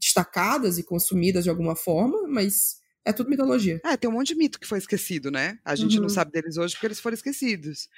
destacadas 0.00 0.78
e 0.78 0.82
consumidas 0.82 1.44
de 1.44 1.50
alguma 1.50 1.76
forma, 1.76 2.26
mas 2.26 2.80
é 3.04 3.12
tudo 3.12 3.30
mitologia. 3.30 3.80
É, 3.84 3.96
tem 3.96 4.08
um 4.10 4.14
monte 4.14 4.28
de 4.28 4.34
mito 4.36 4.58
que 4.58 4.66
foi 4.66 4.78
esquecido, 4.78 5.30
né? 5.30 5.58
A 5.64 5.74
gente 5.76 5.96
Uhum. 5.96 6.02
não 6.02 6.08
sabe 6.08 6.32
deles 6.32 6.56
hoje 6.56 6.74
porque 6.74 6.86
eles 6.86 7.00
foram 7.00 7.14
esquecidos. 7.14 7.88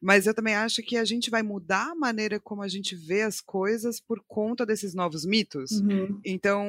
Mas 0.00 0.26
eu 0.26 0.34
também 0.34 0.54
acho 0.54 0.82
que 0.82 0.96
a 0.98 1.04
gente 1.06 1.30
vai 1.30 1.42
mudar 1.42 1.92
a 1.92 1.94
maneira 1.94 2.38
como 2.38 2.62
a 2.62 2.68
gente 2.68 2.94
vê 2.94 3.22
as 3.22 3.40
coisas 3.40 3.98
por 3.98 4.22
conta 4.28 4.66
desses 4.66 4.94
novos 4.94 5.24
mitos. 5.24 5.70
Uhum. 5.72 6.20
Então, 6.24 6.66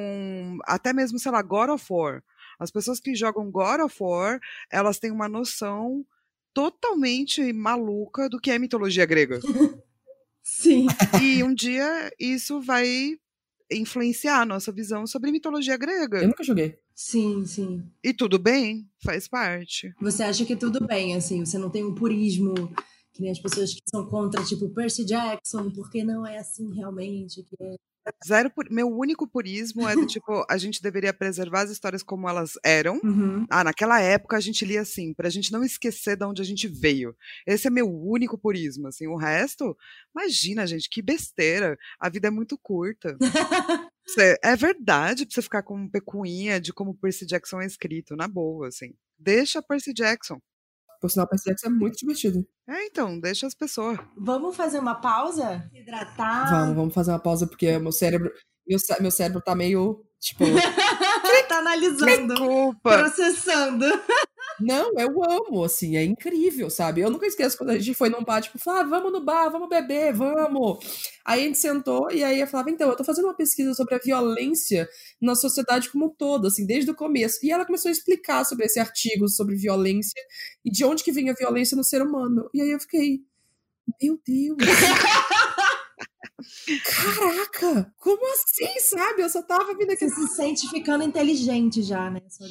até 0.64 0.94
mesmo, 0.94 1.18
sei 1.18 1.30
lá, 1.30 1.42
God 1.42 1.68
of 1.70 1.84
War. 1.90 2.22
As 2.58 2.70
pessoas 2.70 2.98
que 2.98 3.14
jogam 3.14 3.50
God 3.50 3.80
of 3.82 3.94
War, 4.00 4.40
elas 4.70 4.98
têm 4.98 5.10
uma 5.10 5.28
noção 5.28 6.04
totalmente 6.54 7.52
maluca 7.52 8.28
do 8.28 8.40
que 8.40 8.50
é 8.50 8.58
mitologia 8.58 9.04
grega. 9.06 9.40
Sim. 10.42 10.86
e 11.22 11.42
um 11.44 11.54
dia 11.54 12.10
isso 12.18 12.60
vai 12.62 13.16
influenciar 13.70 14.40
a 14.40 14.46
nossa 14.46 14.72
visão 14.72 15.06
sobre 15.06 15.30
mitologia 15.30 15.76
grega. 15.76 16.18
Eu 16.18 16.28
nunca 16.28 16.44
joguei. 16.44 16.78
Sim, 16.94 17.46
sim. 17.46 17.84
E 18.02 18.12
tudo 18.12 18.38
bem, 18.38 18.88
faz 19.04 19.28
parte. 19.28 19.94
Você 20.00 20.22
acha 20.22 20.44
que 20.44 20.56
tudo 20.56 20.86
bem, 20.86 21.14
assim, 21.14 21.44
você 21.44 21.58
não 21.58 21.70
tem 21.70 21.84
um 21.84 21.94
purismo 21.94 22.54
que 23.12 23.22
nem 23.22 23.30
as 23.30 23.38
pessoas 23.40 23.74
que 23.74 23.80
são 23.90 24.06
contra, 24.06 24.44
tipo, 24.44 24.68
Percy 24.70 25.04
Jackson, 25.04 25.70
porque 25.70 26.04
não 26.04 26.26
é 26.26 26.38
assim 26.38 26.72
realmente, 26.74 27.42
que 27.42 27.56
é 27.60 27.76
Zero 28.26 28.50
meu 28.70 28.88
único 28.88 29.26
purismo 29.26 29.88
é 29.88 29.94
do 29.94 30.06
tipo, 30.06 30.44
a 30.48 30.56
gente 30.56 30.82
deveria 30.82 31.12
preservar 31.12 31.62
as 31.62 31.70
histórias 31.70 32.02
como 32.02 32.28
elas 32.28 32.52
eram. 32.64 33.00
Uhum. 33.02 33.46
Ah, 33.50 33.64
naquela 33.64 34.00
época 34.00 34.36
a 34.36 34.40
gente 34.40 34.64
lia 34.64 34.80
assim, 34.80 35.14
pra 35.14 35.30
gente 35.30 35.52
não 35.52 35.64
esquecer 35.64 36.16
de 36.16 36.24
onde 36.24 36.42
a 36.42 36.44
gente 36.44 36.68
veio. 36.68 37.14
Esse 37.46 37.66
é 37.66 37.70
meu 37.70 37.88
único 37.88 38.38
purismo, 38.38 38.88
assim. 38.88 39.06
O 39.06 39.16
resto, 39.16 39.76
imagina, 40.14 40.66
gente, 40.66 40.88
que 40.88 41.02
besteira. 41.02 41.78
A 41.98 42.08
vida 42.08 42.28
é 42.28 42.30
muito 42.30 42.58
curta. 42.58 43.16
É 44.42 44.56
verdade 44.56 45.26
pra 45.26 45.34
você 45.34 45.42
ficar 45.42 45.62
com 45.62 45.86
pecuinha 45.86 46.58
de 46.58 46.72
como 46.72 46.94
Percy 46.94 47.26
Jackson 47.26 47.60
é 47.60 47.66
escrito, 47.66 48.16
na 48.16 48.26
boa, 48.26 48.68
assim. 48.68 48.94
Deixa 49.18 49.60
Percy 49.60 49.92
Jackson. 49.92 50.40
Por 51.00 51.10
sinal, 51.10 51.28
Percy 51.28 51.50
Jackson 51.50 51.68
é 51.68 51.70
muito 51.70 51.96
divertido. 51.98 52.46
É, 52.68 52.86
então, 52.86 53.18
deixa 53.18 53.46
as 53.46 53.54
pessoas. 53.54 53.98
Vamos 54.16 54.56
fazer 54.56 54.78
uma 54.78 54.96
pausa? 54.96 55.68
Hidratar? 55.72 56.50
Vamos, 56.50 56.76
vamos 56.76 56.94
fazer 56.94 57.12
uma 57.12 57.20
pausa, 57.20 57.46
porque 57.46 57.78
meu 57.78 57.92
cérebro. 57.92 58.32
Meu, 58.66 58.78
meu 59.00 59.10
cérebro 59.10 59.40
tá 59.40 59.54
meio. 59.54 60.04
Tipo. 60.20 60.44
tá 61.48 61.58
analisando, 61.58 62.34
Desculpa. 62.34 62.98
processando. 62.98 63.86
Não, 64.60 64.92
eu 64.98 65.22
amo, 65.24 65.64
assim, 65.64 65.96
é 65.96 66.02
incrível, 66.04 66.68
sabe? 66.68 67.00
Eu 67.00 67.10
nunca 67.10 67.26
esqueço 67.26 67.56
quando 67.56 67.70
a 67.70 67.78
gente 67.78 67.94
foi 67.94 68.08
num 68.08 68.24
bar, 68.24 68.40
tipo, 68.40 68.58
falava, 68.58 68.96
ah, 68.96 68.98
vamos 68.98 69.12
no 69.12 69.24
bar, 69.24 69.48
vamos 69.50 69.68
beber, 69.68 70.12
vamos. 70.12 70.78
Aí 71.24 71.42
a 71.42 71.46
gente 71.46 71.58
sentou 71.58 72.10
e 72.10 72.24
aí 72.24 72.40
eu 72.40 72.46
falava, 72.46 72.70
então, 72.70 72.88
eu 72.88 72.96
tô 72.96 73.04
fazendo 73.04 73.26
uma 73.26 73.36
pesquisa 73.36 73.72
sobre 73.74 73.94
a 73.94 73.98
violência 73.98 74.88
na 75.20 75.34
sociedade 75.34 75.90
como 75.90 76.06
um 76.06 76.10
todo, 76.10 76.46
assim, 76.48 76.66
desde 76.66 76.90
o 76.90 76.94
começo. 76.94 77.38
E 77.42 77.50
ela 77.52 77.64
começou 77.64 77.88
a 77.88 77.92
explicar 77.92 78.44
sobre 78.44 78.66
esse 78.66 78.80
artigo, 78.80 79.28
sobre 79.28 79.54
violência 79.56 80.20
e 80.64 80.70
de 80.70 80.84
onde 80.84 81.04
que 81.04 81.12
vinha 81.12 81.32
a 81.32 81.36
violência 81.36 81.76
no 81.76 81.84
ser 81.84 82.02
humano. 82.02 82.48
E 82.52 82.60
aí 82.60 82.70
eu 82.70 82.80
fiquei, 82.80 83.20
meu 84.02 84.18
Deus. 84.26 84.58
Caraca, 86.84 87.92
como 87.98 88.20
assim, 88.32 88.78
sabe? 88.78 89.22
Eu 89.22 89.28
só 89.28 89.42
tava 89.42 89.76
vindo 89.76 89.90
aqui 89.90 90.08
Você 90.08 90.26
se 90.26 90.36
sente 90.36 90.68
ficando 90.70 91.02
inteligente 91.02 91.82
já, 91.82 92.08
né? 92.10 92.20
Só 92.28 92.44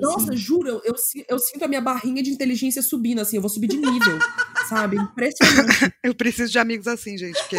nossa, 0.00 0.32
assim. 0.32 0.36
juro, 0.36 0.68
eu, 0.68 0.80
eu, 0.82 0.94
eu 1.28 1.38
sinto 1.38 1.62
a 1.62 1.68
minha 1.68 1.80
barrinha 1.82 2.22
de 2.22 2.30
inteligência 2.30 2.80
subindo, 2.80 3.20
assim, 3.20 3.36
eu 3.36 3.42
vou 3.42 3.50
subir 3.50 3.66
de 3.66 3.76
nível, 3.76 4.18
sabe? 4.66 4.96
Impressionante. 4.96 5.94
Eu 6.02 6.14
preciso 6.14 6.50
de 6.50 6.58
amigos 6.58 6.86
assim, 6.86 7.18
gente, 7.18 7.38
porque. 7.40 7.56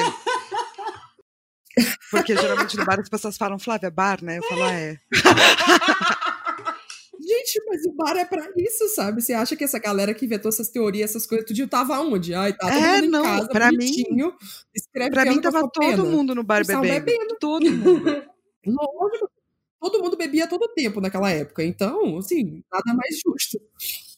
Porque 2.10 2.36
geralmente 2.36 2.76
no 2.76 2.86
bar 2.86 3.00
as 3.00 3.10
pessoas 3.10 3.38
falam, 3.38 3.60
Flávia, 3.60 3.92
bar, 3.92 4.24
né? 4.24 4.40
Eu 4.40 4.44
falo, 4.44 4.64
ah, 4.64 4.74
é. 4.74 4.98
Gente, 7.54 7.66
mas 7.68 7.86
o 7.86 7.94
bar 7.94 8.16
é 8.18 8.26
pra 8.26 8.48
isso, 8.58 8.88
sabe? 8.90 9.22
Você 9.22 9.34
acha 9.34 9.56
que 9.56 9.64
essa 9.64 9.80
galera 9.80 10.14
que 10.14 10.26
inventou 10.26 10.50
essas 10.50 10.70
teorias, 10.70 11.10
essas 11.12 11.26
coisas, 11.26 11.46
tudo 11.48 11.68
tava 11.68 12.00
onde? 12.00 12.34
Ai, 12.34 12.54
tá 12.54 12.68
todo 12.70 12.74
É, 12.84 13.02
não, 13.02 13.24
casa, 13.24 13.48
pra 13.50 13.72
mim- 13.72 13.92
escreve 14.76 15.12
Pra 15.12 15.24
que 15.24 15.30
mim 15.30 15.42
tava 15.42 15.62
todo 15.70 15.80
pena. 15.80 16.04
mundo 16.04 16.36
no 16.36 16.44
bar 16.44 16.62
Estavam 16.62 16.82
bebendo. 16.82 17.36
Todo 17.40 17.70
mundo. 17.72 18.24
Lógico, 18.66 19.30
todo 19.80 20.04
mundo 20.04 20.18
bebia 20.18 20.48
todo 20.48 20.68
tempo 20.74 21.00
naquela 21.02 21.32
época, 21.32 21.64
então, 21.64 22.18
assim, 22.18 22.62
nada 22.72 22.94
mais 22.94 23.16
justo. 23.26 23.60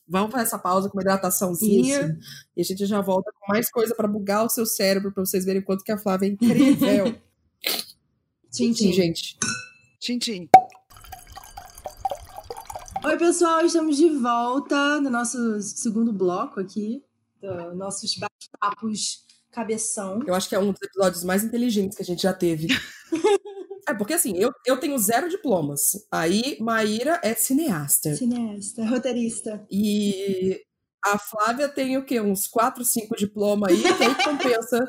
Vamos 0.08 0.32
para 0.32 0.42
essa 0.42 0.58
pausa 0.60 0.90
com 0.90 0.98
uma 0.98 1.04
hidrataçãozinha 1.04 2.02
Isso. 2.02 2.20
e 2.58 2.62
a 2.62 2.66
gente 2.66 2.86
já 2.86 3.00
volta 3.00 3.32
com 3.40 3.54
mais 3.54 3.70
coisa 3.72 3.96
pra 3.96 4.08
bugar 4.08 4.44
o 4.46 4.50
seu 4.50 4.66
cérebro, 4.66 5.12
pra 5.14 5.24
vocês 5.24 5.46
verem 5.46 5.62
o 5.62 5.66
quanto 5.66 5.84
que 5.86 5.92
a 5.92 5.98
Flávia 5.98 6.28
é 6.28 6.30
incrível. 6.32 7.16
Tchim, 8.52 8.74
tchim. 8.74 8.92
gente. 8.92 9.38
Tintim. 10.00 10.50
Oi, 13.04 13.18
pessoal, 13.18 13.66
estamos 13.66 13.98
de 13.98 14.10
volta 14.10 15.02
no 15.02 15.10
nosso 15.10 15.60
segundo 15.60 16.14
bloco 16.14 16.60
aqui, 16.60 17.04
do 17.42 17.74
nossos 17.74 18.16
bate-papos 18.16 19.26
cabeção. 19.52 20.20
Eu 20.26 20.36
acho 20.36 20.48
que 20.48 20.54
é 20.54 20.60
um 20.60 20.72
dos 20.72 20.82
episódios 20.84 21.24
mais 21.24 21.44
inteligentes 21.44 21.98
que 21.98 22.04
a 22.04 22.06
gente 22.06 22.22
já 22.22 22.32
teve. 22.32 22.68
é, 23.90 23.94
porque 23.96 24.14
assim, 24.14 24.38
eu, 24.38 24.52
eu 24.68 24.80
tenho 24.80 24.98
zero 25.00 25.28
diplomas. 25.30 26.06
Aí, 26.12 26.58
Maíra 26.62 27.20
é 27.24 27.34
cineasta. 27.34 28.14
Cineasta, 28.16 28.86
roteirista. 28.86 29.66
E 29.70 30.62
a 31.04 31.18
Flávia 31.18 31.68
tem 31.68 31.98
o 31.98 32.06
quê? 32.06 32.22
Uns 32.22 32.46
4, 32.46 32.86
5 32.86 33.16
diplomas 33.18 33.72
aí, 33.72 33.82
que 33.82 34.04
aí 34.04 34.16
compensa 34.24 34.88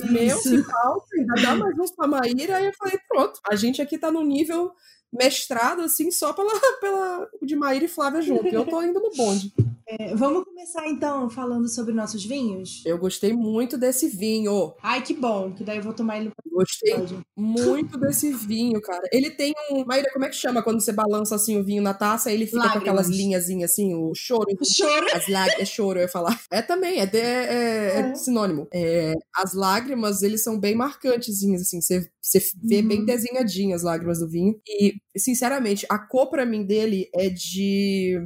os 0.00 0.10
meus 0.10 0.46
Isso. 0.46 0.54
e 0.54 0.62
falta, 0.62 1.06
ainda 1.16 1.42
dá 1.42 1.56
mais 1.56 1.76
uns 1.76 1.90
pra 1.90 2.06
Maíra. 2.06 2.58
Aí 2.58 2.66
eu 2.66 2.72
falei, 2.78 2.98
pronto, 3.08 3.40
a 3.50 3.56
gente 3.56 3.82
aqui 3.82 3.98
tá 3.98 4.12
num 4.12 4.24
nível 4.24 4.72
mestrado, 5.12 5.82
assim, 5.82 6.10
só 6.10 6.32
pela, 6.32 6.52
pela 6.80 7.28
de 7.42 7.56
Maíra 7.56 7.84
e 7.84 7.88
Flávia 7.88 8.22
junto. 8.22 8.46
Eu 8.46 8.66
tô 8.66 8.82
indo 8.82 9.00
no 9.00 9.10
bonde. 9.16 9.52
É, 9.90 10.14
vamos 10.14 10.44
começar 10.44 10.86
então 10.86 11.30
falando 11.30 11.66
sobre 11.68 11.94
nossos 11.94 12.22
vinhos? 12.24 12.82
Eu 12.84 12.98
gostei 12.98 13.32
muito 13.32 13.78
desse 13.78 14.06
vinho. 14.06 14.74
Ai, 14.82 15.02
que 15.02 15.14
bom, 15.14 15.52
que 15.54 15.64
daí 15.64 15.78
eu 15.78 15.82
vou 15.82 15.94
tomar 15.94 16.18
ele 16.18 16.30
Gostei 16.52 16.92
episódio. 16.92 17.22
muito 17.34 17.96
desse 17.98 18.30
vinho, 18.32 18.80
cara. 18.82 19.02
Ele 19.10 19.30
tem 19.30 19.54
um. 19.72 19.84
Maíra, 19.86 20.10
como 20.12 20.26
é 20.26 20.28
que 20.28 20.36
chama 20.36 20.62
quando 20.62 20.80
você 20.82 20.92
balança 20.92 21.34
assim 21.36 21.58
o 21.58 21.64
vinho 21.64 21.82
na 21.82 21.94
taça 21.94 22.30
ele 22.30 22.44
fica 22.44 22.58
com 22.58 22.64
Lágrimas. 22.66 22.82
aquelas 22.82 23.08
linhazinhas 23.08 23.70
assim, 23.70 23.94
o 23.94 24.12
choro? 24.14 24.44
Choro. 24.62 25.06
As 25.14 25.26
lágrimas. 25.28 25.60
É 25.60 25.64
choro, 25.64 25.98
eu 25.98 26.02
ia 26.02 26.08
falar. 26.08 26.38
É 26.50 26.60
também, 26.60 27.00
é, 27.00 27.06
de- 27.06 27.16
é- 27.18 27.94
é 27.96 27.98
É. 28.10 28.14
sinônimo. 28.14 28.68
É, 28.74 29.14
as 29.36 29.54
lágrimas, 29.54 30.22
eles 30.22 30.42
são 30.42 30.58
bem 30.60 30.74
marcantezinhas, 30.74 31.62
assim. 31.62 31.80
Você, 31.80 32.10
você 32.20 32.40
vê 32.62 32.80
Uhum. 32.82 32.88
bem 32.88 33.04
desenhadinhas 33.06 33.78
as 33.80 33.84
lágrimas 33.84 34.18
do 34.18 34.28
vinho. 34.28 34.60
E, 34.68 34.94
sinceramente, 35.16 35.86
a 35.88 35.98
cor 35.98 36.28
pra 36.28 36.44
mim 36.44 36.64
dele 36.66 37.08
é 37.14 37.30
de 37.30 38.18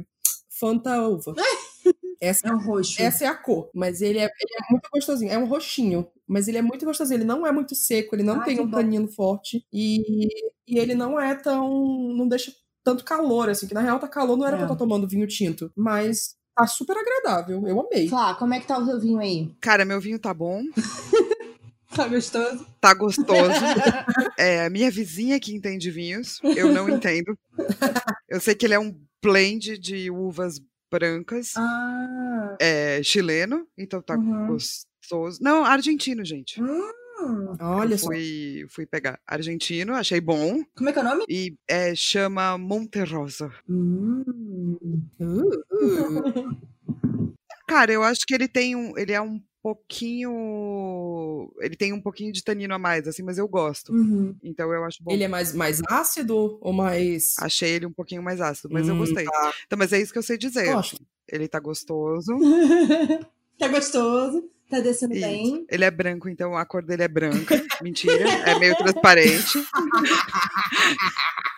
Fanta 0.63 1.01
Uva. 1.01 1.33
Essa, 2.21 2.47
É 2.47 2.53
um 2.53 2.57
roxo. 2.63 3.01
essa 3.01 3.25
é 3.25 3.27
a 3.27 3.35
cor, 3.35 3.69
mas 3.73 4.01
ele 4.01 4.17
é, 4.17 4.23
ele 4.23 4.53
é 4.57 4.71
muito 4.71 4.87
gostosinho. 4.93 5.29
É 5.29 5.37
um 5.37 5.43
roxinho, 5.45 6.07
mas 6.25 6.47
ele 6.47 6.57
é 6.57 6.61
muito 6.61 6.85
gostosinho. 6.85 7.17
Ele 7.17 7.25
não 7.25 7.45
é 7.45 7.51
muito 7.51 7.75
seco, 7.75 8.15
ele 8.15 8.23
não 8.23 8.39
Ah, 8.39 8.45
tem 8.45 8.61
um 8.61 8.65
bom. 8.65 8.77
tanino 8.77 9.09
forte. 9.09 9.65
E, 9.73 10.29
e 10.65 10.79
ele 10.79 10.95
não 10.95 11.19
é 11.19 11.35
tão. 11.35 11.69
não 12.15 12.25
deixa 12.25 12.53
tanto 12.81 13.03
calor, 13.03 13.49
assim, 13.49 13.67
que 13.67 13.73
na 13.73 13.81
real 13.81 13.99
tá 13.99 14.07
calor, 14.07 14.37
não 14.37 14.45
era 14.45 14.55
É. 14.55 14.59
pra 14.59 14.67
eu 14.67 14.71
estar 14.73 14.77
tomando 14.77 15.05
vinho 15.05 15.27
tinto. 15.27 15.69
Mas 15.75 16.35
tá 16.55 16.65
super 16.65 16.95
agradável. 16.97 17.67
Eu 17.67 17.81
amei. 17.81 18.07
Flá, 18.07 18.33
como 18.35 18.53
é 18.53 18.59
que 18.61 18.67
tá 18.67 18.77
o 18.77 18.85
seu 18.85 19.01
vinho 19.01 19.19
aí? 19.19 19.51
Cara, 19.59 19.83
meu 19.83 19.99
vinho 19.99 20.17
tá 20.17 20.33
bom, 20.33 20.61
Tá 21.95 22.07
gostoso? 22.07 22.65
tá 22.81 22.93
gostoso. 22.93 23.51
É 24.37 24.65
a 24.65 24.69
minha 24.69 24.89
vizinha 24.89 25.39
que 25.39 25.53
entende 25.55 25.91
vinhos, 25.91 26.39
eu 26.43 26.71
não 26.71 26.89
entendo. 26.89 27.37
Eu 28.27 28.39
sei 28.39 28.55
que 28.55 28.65
ele 28.65 28.73
é 28.73 28.79
um 28.79 28.95
blend 29.21 29.77
de 29.77 30.09
uvas 30.11 30.59
brancas, 30.91 31.53
Ah. 31.57 32.57
é 32.59 33.01
chileno, 33.03 33.67
então 33.77 34.01
tá 34.01 34.15
Uhum. 34.15 34.47
gostoso. 34.47 35.39
Não, 35.41 35.63
argentino, 35.65 36.23
gente. 36.25 36.61
Hum. 36.61 36.89
Olha 37.61 37.93
Eu 37.93 37.97
só. 37.99 38.07
fui, 38.07 38.65
fui 38.69 38.85
pegar 38.85 39.17
argentino, 39.25 39.93
achei 39.93 40.19
bom. 40.19 40.61
Como 40.75 40.89
é 40.89 40.93
que 40.93 40.99
é 40.99 41.01
o 41.01 41.05
nome? 41.05 41.23
E 41.29 41.55
é, 41.69 41.95
chama 41.95 42.57
Monterosa. 42.57 43.49
Hum. 43.69 44.23
Uh, 45.19 45.63
uh. 45.71 46.57
Cara, 47.67 47.93
eu 47.93 48.03
acho 48.03 48.21
que 48.27 48.33
ele 48.33 48.47
tem 48.47 48.75
um. 48.75 48.97
Ele 48.97 49.13
é 49.13 49.21
um 49.21 49.41
pouquinho. 49.63 51.49
Ele 51.61 51.75
tem 51.77 51.93
um 51.93 52.01
pouquinho 52.01 52.33
de 52.33 52.43
tanino 52.43 52.73
a 52.73 52.77
mais, 52.77 53.07
assim, 53.07 53.23
mas 53.23 53.37
eu 53.37 53.47
gosto. 53.47 53.93
Uhum. 53.93 54.35
Então 54.43 54.71
eu 54.73 54.83
acho 54.83 55.01
bom. 55.01 55.11
Ele 55.11 55.23
é 55.23 55.27
mais, 55.27 55.53
mais 55.55 55.81
ácido 55.89 56.59
ou 56.61 56.73
mais. 56.73 57.35
Achei 57.39 57.71
ele 57.71 57.85
um 57.85 57.93
pouquinho 57.93 58.21
mais 58.21 58.41
ácido, 58.41 58.69
mas 58.71 58.87
eu 58.87 58.93
Hum, 58.95 58.99
gostei. 58.99 59.23
tá. 59.25 59.53
Então, 59.65 59.79
mas 59.79 59.93
é 59.93 60.01
isso 60.01 60.11
que 60.11 60.19
eu 60.19 60.23
sei 60.23 60.37
dizer. 60.37 60.73
Gosto. 60.73 61.01
Ele 61.31 61.47
tá 61.47 61.59
gostoso. 61.59 62.37
tá 63.57 63.69
gostoso. 63.69 64.49
Tá 64.69 64.79
descendo 64.79 65.13
Isso. 65.13 65.21
bem. 65.25 65.65
Ele 65.69 65.85
é 65.85 65.91
branco, 65.91 66.27
então 66.27 66.57
a 66.57 66.65
cor 66.65 66.83
dele 66.83 67.03
é 67.03 67.07
branca. 67.07 67.63
Mentira, 67.81 68.27
é 68.45 68.57
meio 68.59 68.75
transparente. 68.75 69.63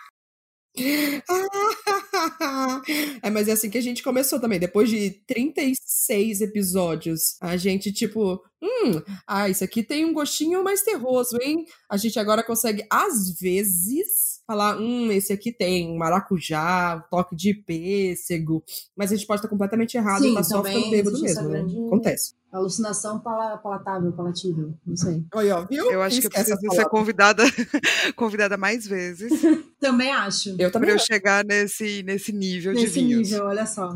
é, 3.22 3.30
mas 3.30 3.48
é 3.48 3.52
assim 3.52 3.70
que 3.70 3.78
a 3.78 3.82
gente 3.82 4.02
começou 4.02 4.40
também. 4.40 4.58
Depois 4.58 4.90
de 4.90 5.10
36 5.26 6.42
episódios, 6.42 7.36
a 7.40 7.56
gente, 7.56 7.90
tipo, 7.92 8.42
hum, 8.60 9.00
ah, 9.26 9.48
isso 9.48 9.64
aqui 9.64 9.82
tem 9.82 10.04
um 10.04 10.12
gostinho 10.12 10.62
mais 10.62 10.82
terroso, 10.82 11.38
hein? 11.40 11.64
A 11.90 11.96
gente 11.96 12.18
agora 12.18 12.42
consegue, 12.42 12.84
às 12.90 13.30
vezes, 13.40 14.25
falar, 14.46 14.78
hum, 14.78 15.10
esse 15.10 15.32
aqui 15.32 15.50
tem 15.52 15.96
maracujá, 15.98 17.04
toque 17.10 17.34
de 17.34 17.52
pêssego, 17.54 18.62
mas 18.96 19.10
a 19.10 19.16
gente 19.16 19.26
pode 19.26 19.40
estar 19.40 19.48
completamente 19.48 19.96
errado 19.96 20.22
Sim, 20.22 20.32
e 20.32 20.34
tá 20.34 20.42
só 20.42 20.62
ficando 20.62 20.90
bêbado 20.90 21.20
mesmo, 21.20 21.48
né? 21.48 21.60
Acontece. 21.86 22.34
Alucinação 22.52 23.18
pala- 23.20 23.58
palatável, 23.58 24.12
palatível. 24.12 24.72
Não 24.86 24.96
sei. 24.96 25.24
Aí, 25.34 25.50
ó, 25.50 25.66
viu? 25.66 25.90
Eu 25.90 26.00
acho 26.00 26.20
que 26.20 26.26
eu 26.26 26.30
Esquece 26.30 26.52
preciso 26.56 26.74
ser 26.74 26.88
convidada, 26.88 27.42
convidada 28.16 28.56
mais 28.56 28.86
vezes 28.86 29.30
Também 29.80 30.10
acho. 30.10 30.50
Eu 30.50 30.56
para 30.56 30.70
também 30.70 30.90
eu 30.90 30.96
acho. 30.96 31.06
chegar 31.06 31.44
nesse, 31.44 32.02
nesse 32.04 32.32
nível 32.32 32.72
de 32.72 32.82
Nesse 32.82 32.94
vinhos. 32.94 33.28
nível, 33.30 33.46
olha 33.46 33.66
só. 33.66 33.90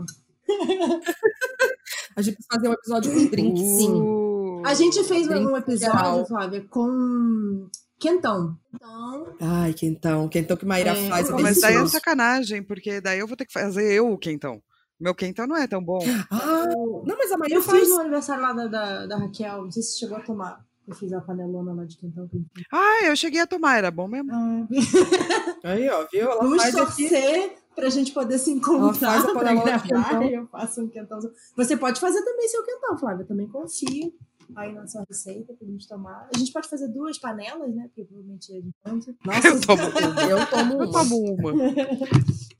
A 2.17 2.23
gente 2.23 2.35
precisa 2.35 2.49
fazer 2.53 2.69
um 2.69 2.73
episódio 2.73 3.13
com 3.13 3.27
drinks. 3.27 3.63
Sim. 3.63 3.93
Uh, 3.93 4.63
A 4.67 4.75
gente 4.75 5.03
fez 5.05 5.27
Drink 5.29 5.47
um 5.47 5.57
episódio, 5.57 5.97
geral. 5.97 6.27
Flávia, 6.27 6.65
com 6.69 7.69
quentão. 8.01 8.57
Então, 8.75 9.37
Ai, 9.41 9.73
quentão. 9.75 10.29
Quentão 10.29 10.57
que 10.57 10.67
Maíra 10.67 10.91
É, 10.91 11.09
faz. 11.09 11.29
É 11.31 11.33
mas 11.35 11.61
daí 11.61 11.77
é 11.77 11.87
sacanagem, 11.87 12.63
porque 12.63 13.01
daí 13.01 13.19
eu 13.21 13.27
vou 13.29 13.37
ter 13.37 13.47
que 13.47 13.53
fazer 13.53 13.93
eu 13.93 14.11
o 14.11 14.19
quentão. 14.19 14.61
Meu 14.99 15.15
quentão 15.15 15.47
não 15.47 15.57
é 15.57 15.67
tão 15.67 15.83
bom. 15.83 16.01
Ah, 16.31 16.67
não, 17.07 17.17
mas 17.17 17.31
a 17.33 17.39
Maíra 17.39 17.55
eu 17.57 17.63
fiz 17.63 17.71
faz. 17.73 17.89
no 17.89 18.01
aniversário 18.01 18.43
lá 18.43 18.53
da, 18.53 18.67
da, 18.67 19.07
da 19.07 19.17
Raquel, 19.19 19.63
não 19.65 19.71
sei 19.71 19.83
se 19.83 19.99
chegou 19.99 20.17
a 20.17 20.21
tomar. 20.21 20.65
Eu 20.89 20.95
fiz 20.97 21.13
a 21.13 21.21
panelona 21.21 21.73
lá 21.73 21.85
de 21.85 21.97
quentão. 21.97 22.29
Ah, 22.73 23.05
eu 23.05 23.15
cheguei 23.15 23.41
a 23.41 23.47
tomar, 23.47 23.77
era 23.79 23.91
bom 23.93 24.09
mesmo. 24.09 24.31
Ah, 24.33 24.67
Aí, 25.65 25.89
ó, 25.89 26.05
viu? 26.11 26.23
Ela 26.23 26.43
Vamos 26.43 26.63
faz 26.63 26.75
aqui. 26.75 27.09
torcer 27.09 27.53
pra 27.77 27.89
gente 27.89 28.13
poder 28.13 28.39
se 28.39 28.51
Ela 28.51 28.59
encontrar 28.59 29.21
faz 29.21 29.25
a 29.25 29.33
panelona 29.33 29.79
gravar 29.79 30.25
e 30.25 30.35
eu 30.35 30.47
faço 30.49 30.83
um 30.83 30.89
quentão. 30.89 31.19
Você 31.57 31.77
pode 31.77 32.01
fazer 32.01 32.23
também 32.25 32.49
seu 32.49 32.63
quentão, 32.65 32.99
Flávia. 32.99 33.23
Eu 33.23 33.29
também 33.29 33.47
confio 33.49 34.13
aí 34.57 34.73
na 34.75 34.87
sua 34.87 35.05
receita 35.09 35.55
pra 35.55 35.67
gente 35.67 35.87
tomar. 35.89 36.29
A 36.35 36.39
gente 36.39 36.53
pode 36.53 36.69
fazer 36.69 36.89
duas 36.89 37.19
panelas, 37.19 37.75
né? 37.75 37.85
Porque 37.89 38.05
provavelmente 38.05 38.53
é 38.57 38.61
de 38.61 38.71
tanto. 38.83 39.15
Nossa, 39.25 39.49
Eu 39.49 39.61
tomo 39.61 39.83
uma. 39.89 40.23
Eu 40.23 40.47
tomo 40.47 40.73
Eu 40.73 40.79
uma. 40.79 40.93
tomo 40.93 41.35
uma. 41.35 41.51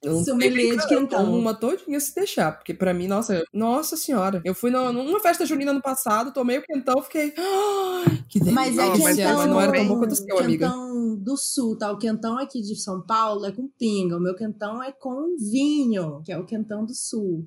Eu 0.03 0.13
não 0.15 0.25
Sommelier 0.25 0.77
de 0.77 1.07
tomo 1.09 1.37
uma 1.37 1.55
todinha 1.55 2.01
se 2.01 2.15
deixar, 2.15 2.53
porque 2.53 2.73
pra 2.73 2.95
mim, 2.95 3.07
nossa, 3.07 3.45
nossa 3.53 3.97
senhora. 3.97 4.41
Eu 4.45 4.55
fui 4.55 4.71
no- 4.71 4.93
numa 4.93 5.21
festa 5.21 5.45
junina 5.45 5.73
no 5.73 5.83
passado, 5.83 6.33
tomei 6.33 6.59
o 6.59 6.63
quentão, 6.63 7.03
fiquei. 7.03 7.35
"Ai, 7.39 8.25
que 8.29 8.39
delícia. 8.39 8.55
Mas 8.55 8.79
é 8.79 8.87
mas 8.87 9.17
quentão, 9.17 9.37
mas 9.37 9.47
não 9.51 9.61
era 9.61 9.73
tão 9.73 9.89
bom 9.89 9.99
quanto 9.99 10.13
o 10.13 10.17
seu, 10.17 10.39
amiga. 10.39 10.67
quentão 10.69 11.17
do 11.17 11.37
sul, 11.37 11.77
tá? 11.77 11.93
O 11.93 11.99
quentão 11.99 12.39
aqui 12.39 12.63
de 12.63 12.75
São 12.77 13.03
Paulo 13.03 13.45
é 13.45 13.53
com 13.53 13.69
pinga. 13.79 14.17
O 14.17 14.21
meu 14.21 14.35
quentão 14.35 14.83
é 14.83 14.91
com 14.93 15.37
vinho, 15.37 16.23
que 16.25 16.33
é 16.33 16.39
o 16.39 16.47
quentão 16.47 16.85
do 16.87 16.95
sul. 16.95 17.47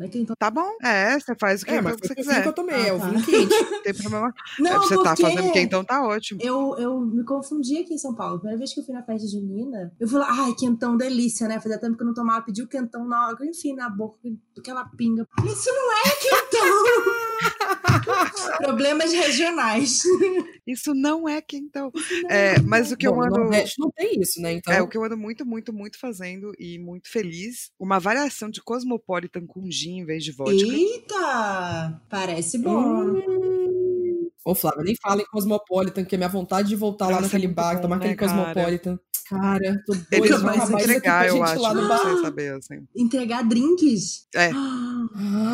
É 0.00 0.08
quentão... 0.08 0.34
Tá 0.36 0.50
bom. 0.50 0.68
É, 0.82 1.18
você 1.20 1.34
faz 1.38 1.62
o 1.62 1.64
É, 1.66 1.68
quentão 1.68 1.82
mas 1.84 2.00
que 2.00 2.08
você 2.08 2.14
vinho 2.14 2.26
que 2.26 2.32
quiser. 2.34 2.46
eu 2.46 2.52
tomei, 2.52 2.74
Ah, 2.74 2.86
é 2.88 2.92
o 2.92 2.98
tá. 2.98 3.06
vinho 3.10 3.22
quente. 3.26 3.70
Não 3.70 3.82
tem 3.82 3.94
problema. 3.94 4.34
Não, 4.58 4.70
É, 4.72 4.78
você 4.78 5.02
tá 5.02 5.16
fazendo 5.16 5.52
quentão, 5.52 5.84
tá 5.84 6.02
ótimo. 6.04 6.40
eu, 6.42 6.76
eu 6.78 7.00
me 7.00 7.24
confundi 7.24 7.78
aqui 7.78 7.94
em 7.94 7.98
São 7.98 8.12
Paulo. 8.14 8.34
A 8.36 8.38
primeira 8.38 8.58
vez 8.58 8.74
que 8.74 8.80
eu 8.80 8.84
fui 8.84 8.94
na 8.94 9.02
festa 9.04 9.28
junina, 9.28 9.92
eu 10.00 10.08
falei, 10.08 10.26
ai, 10.30 10.54
quentão, 10.58 10.96
delícia, 10.96 11.46
né? 11.46 11.60
Fazia 11.60 11.78
tempo 11.78 11.96
que 11.96 12.02
eu 12.02 12.06
não 12.06 12.14
tomava, 12.14 12.44
pedi 12.44 12.62
o 12.62 12.68
quentão 12.68 13.06
na 13.06 13.28
hora, 13.28 13.46
enfim, 13.46 13.74
na 13.74 13.88
boca, 13.88 14.18
aquela 14.58 14.84
pinga. 14.96 15.26
Isso 15.46 15.70
não 15.72 15.92
é 15.92 16.10
quentão! 16.20 17.63
Problemas 18.58 19.12
regionais. 19.12 20.02
Isso 20.66 20.94
não 20.94 21.28
é 21.28 21.40
quentão. 21.42 21.90
É, 22.28 22.58
mas 22.60 22.90
o 22.90 22.96
que 22.96 23.06
eu 23.06 23.12
Bom, 23.12 23.20
no 23.20 23.26
ando. 23.26 23.38
Nordeste 23.40 23.78
não 23.78 23.90
tem 23.90 24.20
isso, 24.20 24.40
né? 24.40 24.52
Então. 24.52 24.72
É 24.72 24.80
o 24.80 24.88
que 24.88 24.96
eu 24.96 25.04
ando 25.04 25.16
muito, 25.16 25.44
muito, 25.44 25.72
muito 25.72 25.98
fazendo 25.98 26.52
e 26.58 26.78
muito 26.78 27.10
feliz. 27.10 27.70
Uma 27.78 27.98
variação 28.00 28.48
de 28.48 28.62
Cosmopolitan 28.62 29.46
com 29.46 29.70
gin 29.70 29.98
em 29.98 30.04
vez 30.06 30.24
de 30.24 30.32
vodka. 30.32 30.54
Eita! 30.54 32.00
Parece 32.08 32.58
bom. 32.58 32.80
Hum. 32.82 34.28
Ô, 34.44 34.54
Flávia, 34.54 34.82
nem 34.84 34.94
fala 35.02 35.22
em 35.22 35.26
Cosmopolitan, 35.26 36.04
que 36.04 36.14
é 36.14 36.18
minha 36.18 36.28
vontade 36.28 36.68
de 36.68 36.76
voltar 36.76 37.06
lá 37.06 37.12
Nossa, 37.12 37.22
é 37.22 37.26
naquele 37.26 37.46
muito 37.46 37.56
bar, 37.56 37.74
bom, 37.76 37.82
tomar 37.82 37.96
né, 37.98 38.04
aquele 38.04 38.16
cara? 38.16 38.32
Cosmopolitan. 38.32 38.98
Cara, 39.26 39.82
tô 39.86 39.94
doida 39.94 40.06
Eles 40.12 40.28
pra 40.38 40.52
vão 40.66 40.78
entregar, 40.78 41.26
eu 41.28 41.32
gente 41.36 41.42
acho, 41.44 41.62
lá 41.62 41.72
no 41.74 41.80
não 41.80 41.88
bar. 41.88 42.20
saber, 42.20 42.52
assim. 42.52 42.86
Entregar 42.94 43.42
drinks. 43.42 44.26
É. 44.34 44.50
Ah, 45.16 45.53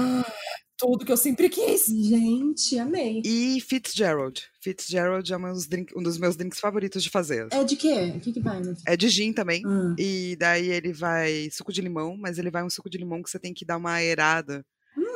tudo 0.81 1.05
que 1.05 1.12
eu 1.12 1.16
sempre 1.16 1.49
quis. 1.49 1.87
gente, 1.87 2.78
amei. 2.78 3.22
E 3.24 3.61
Fitzgerald. 3.61 4.43
Fitzgerald 4.62 5.33
é 5.33 5.37
um 5.37 5.53
dos, 5.53 5.66
drink- 5.66 5.93
um 5.97 6.03
dos 6.03 6.18
meus 6.18 6.37
drinks 6.37 6.59
favoritos 6.59 7.03
de 7.03 7.11
fazer. 7.11 7.49
É 7.51 7.62
de 7.64 7.76
quê? 7.76 8.12
O 8.16 8.20
que, 8.20 8.33
que 8.33 8.41
vai, 8.41 8.61
né? 8.61 8.74
É 8.87 8.97
de 8.97 9.09
gin 9.09 9.33
também. 9.33 9.62
Ah. 9.66 9.95
E 9.99 10.37
daí 10.39 10.70
ele 10.70 10.93
vai 10.93 11.49
suco 11.51 11.72
de 11.72 11.81
limão, 11.81 12.16
mas 12.16 12.39
ele 12.39 12.51
vai 12.51 12.64
um 12.64 12.70
suco 12.70 12.89
de 12.91 12.99
limão 12.99 13.22
que 13.22 13.31
você 13.31 13.39
tem 13.39 13.53
que 13.55 13.64
dar 13.64 13.76
uma 13.76 13.93
aerada. 13.93 14.64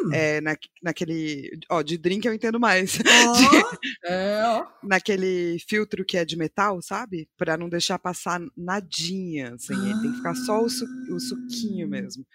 Hum. 0.04 0.12
É, 0.12 0.40
na, 0.40 0.56
naquele. 0.82 1.50
Ó, 1.70 1.82
de 1.82 1.96
drink 1.98 2.24
eu 2.26 2.34
entendo 2.34 2.60
mais. 2.60 2.98
Ó, 3.04 3.76
É, 4.06 4.42
ó. 4.46 4.66
naquele 4.82 5.58
filtro 5.68 6.04
que 6.04 6.16
é 6.16 6.24
de 6.24 6.36
metal, 6.36 6.80
sabe? 6.82 7.28
Pra 7.36 7.56
não 7.56 7.68
deixar 7.68 7.98
passar 7.98 8.40
nadinha, 8.56 9.54
assim. 9.54 9.74
ele 9.90 10.00
Tem 10.02 10.10
que 10.10 10.16
ficar 10.18 10.34
só 10.34 10.62
o, 10.62 10.68
su- 10.68 10.86
o 11.10 11.18
suquinho 11.20 11.86
Ah. 11.86 11.90
mesmo. 11.90 12.26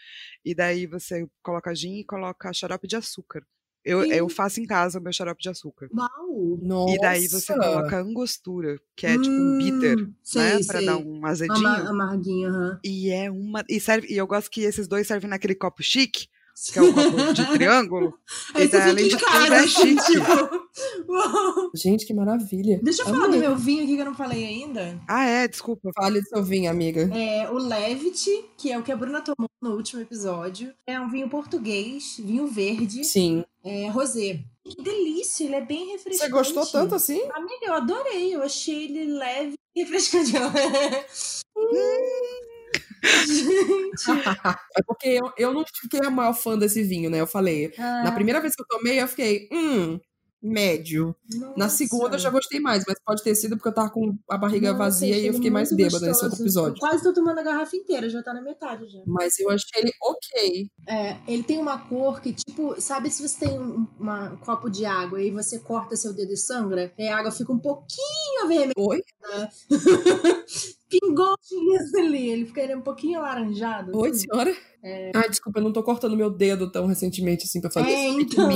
E 0.43 0.55
daí 0.55 0.85
você 0.87 1.27
coloca 1.43 1.73
gin 1.75 1.99
e 1.99 2.03
coloca 2.05 2.51
xarope 2.53 2.87
de 2.87 2.95
açúcar. 2.95 3.43
Eu, 3.85 4.03
eu 4.05 4.27
faço 4.27 4.59
em 4.59 4.65
casa 4.65 4.99
o 4.99 5.01
meu 5.01 5.13
xarope 5.13 5.41
de 5.41 5.49
açúcar. 5.49 5.87
Uau. 5.93 6.59
Nossa. 6.61 6.93
E 6.93 6.97
daí 6.99 7.27
você 7.27 7.53
coloca 7.55 7.99
angostura, 8.01 8.77
que 8.95 9.07
é 9.07 9.13
tipo 9.13 9.29
um 9.29 9.57
bitter, 9.57 9.99
Hum, 9.99 10.13
sei, 10.21 10.41
né? 10.41 10.59
Pra 10.67 10.77
sei. 10.79 10.85
dar 10.85 10.97
um 10.97 11.25
azedinho. 11.25 11.65
Ama- 11.67 11.89
amarguinho, 11.89 12.49
aham. 12.49 12.79
E 12.83 13.09
é 13.09 13.31
uma. 13.31 13.63
E, 13.69 13.79
serve, 13.79 14.07
e 14.11 14.17
eu 14.17 14.27
gosto 14.27 14.51
que 14.51 14.61
esses 14.61 14.87
dois 14.87 15.07
servem 15.07 15.29
naquele 15.29 15.55
copo 15.55 15.81
chique, 15.81 16.27
que 16.71 16.79
é 16.79 16.81
um 16.81 16.93
copo 16.93 17.33
de 17.33 17.45
triângulo. 17.53 18.13
Aí 18.53 18.65
e 18.65 18.67
você 18.67 18.81
fica 18.81 18.95
de 18.95 19.03
em 19.03 19.09
tudo, 19.09 19.25
casa, 19.25 19.55
é 19.55 19.59
assim, 19.59 19.97
chique. 19.99 20.11
tipo. 20.11 21.71
Gente, 21.73 22.05
que 22.05 22.13
maravilha. 22.13 22.79
Deixa 22.83 23.03
eu 23.03 23.07
falar 23.07 23.27
do 23.27 23.37
meu 23.37 23.55
vinho 23.55 23.83
aqui 23.83 23.95
que 23.95 24.01
eu 24.01 24.05
não 24.05 24.15
falei 24.15 24.45
ainda. 24.45 24.99
Ah, 25.07 25.25
é, 25.25 25.47
desculpa. 25.47 25.89
Fale 25.95 26.21
do 26.21 26.27
seu 26.27 26.43
vinho, 26.43 26.69
amiga. 26.69 27.09
É 27.15 27.49
o 27.49 27.57
Levit, 27.57 28.45
que 28.57 28.71
é 28.71 28.77
o 28.77 28.83
que 28.83 28.91
a 28.91 28.95
Bruna 28.95 29.21
tomou 29.21 29.49
no 29.61 29.75
último 29.75 30.01
episódio. 30.01 30.73
É 30.85 30.99
um 30.99 31.09
vinho 31.09 31.29
português, 31.29 32.17
vinho 32.19 32.47
verde, 32.47 33.03
Sim. 33.03 33.43
é 33.63 33.87
rosé. 33.87 34.39
Que 34.63 34.81
delícia, 34.83 35.45
ele 35.45 35.55
é 35.55 35.61
bem 35.61 35.91
refrescante. 35.91 36.25
Você 36.25 36.29
gostou 36.29 36.65
tanto 36.65 36.93
assim? 36.93 37.21
Amiga, 37.33 37.65
eu 37.65 37.73
adorei. 37.73 38.35
Eu 38.35 38.43
achei 38.43 38.85
ele 38.85 39.05
leve 39.13 39.53
e 39.75 39.81
refrescante. 39.81 40.33
Gente. 43.03 44.05
É 44.77 44.81
porque 44.85 45.07
eu, 45.09 45.31
eu 45.37 45.53
não 45.53 45.63
fiquei 45.81 45.99
a 46.05 46.09
maior 46.09 46.33
fã 46.33 46.57
desse 46.57 46.83
vinho, 46.83 47.09
né? 47.09 47.19
Eu 47.19 47.27
falei. 47.27 47.73
Ah, 47.77 48.03
Na 48.03 48.11
primeira 48.11 48.39
vez 48.41 48.55
que 48.55 48.61
eu 48.61 48.67
tomei, 48.67 49.01
eu 49.01 49.07
fiquei, 49.07 49.47
hum, 49.51 49.99
médio. 50.41 51.15
Na 51.29 51.53
nossa. 51.65 51.77
segunda 51.77 52.15
eu 52.15 52.19
já 52.19 52.29
gostei 52.29 52.59
mais, 52.59 52.83
mas 52.87 52.97
pode 53.05 53.23
ter 53.23 53.35
sido 53.35 53.55
porque 53.57 53.69
eu 53.69 53.73
tava 53.73 53.89
com 53.89 54.17
a 54.29 54.37
barriga 54.37 54.67
Nossa, 54.71 54.77
vazia 54.83 55.17
e 55.17 55.27
eu 55.27 55.33
fiquei 55.33 55.47
ele 55.47 55.53
mais 55.53 55.69
bêbada 55.75 56.07
nesse 56.07 56.23
outro 56.23 56.29
gostoso. 56.29 56.43
episódio. 56.43 56.75
Eu 56.75 56.79
quase 56.79 57.03
tô 57.03 57.13
tomando 57.13 57.39
a 57.39 57.43
garrafa 57.43 57.75
inteira, 57.75 58.09
já 58.09 58.23
tá 58.23 58.33
na 58.33 58.41
metade 58.41 58.87
já. 58.89 58.99
Mas 59.05 59.37
eu 59.39 59.49
achei 59.49 59.81
ele 59.81 59.91
ok. 60.01 60.69
É, 60.87 61.17
ele 61.27 61.43
tem 61.43 61.57
uma 61.59 61.77
cor 61.77 62.21
que, 62.21 62.33
tipo, 62.33 62.79
sabe 62.79 63.09
se 63.11 63.27
você 63.27 63.45
tem 63.47 63.59
um, 63.59 63.85
uma- 63.99 64.31
um 64.33 64.37
copo 64.37 64.69
de 64.69 64.85
água 64.85 65.21
e 65.21 65.29
você 65.31 65.59
corta 65.59 65.95
seu 65.95 66.13
dedo 66.13 66.31
e 66.31 66.37
sangra? 66.37 66.93
E 66.97 67.07
a 67.07 67.17
água 67.17 67.31
fica 67.31 67.51
um 67.51 67.59
pouquinho 67.59 68.43
avermelhada. 68.43 68.73
Oi? 68.77 69.01
Pingou 70.89 71.35
isso 71.51 71.97
ali. 71.97 72.29
Ele 72.29 72.45
fica 72.45 72.61
ele 72.61 72.73
é 72.73 72.77
um 72.77 72.81
pouquinho 72.81 73.19
alaranjado. 73.19 73.95
Oi, 73.95 74.09
assim. 74.09 74.19
senhora? 74.27 74.55
Ai, 75.15 75.29
desculpa, 75.29 75.59
eu 75.59 75.63
não 75.63 75.73
tô 75.73 75.83
cortando 75.83 76.15
meu 76.17 76.29
dedo 76.31 76.71
tão 76.71 76.87
recentemente 76.87 77.45
assim 77.45 77.61
pra 77.61 77.69
fazer 77.69 77.89
É, 77.89 78.09
esse 78.09 78.21
então. 78.21 78.49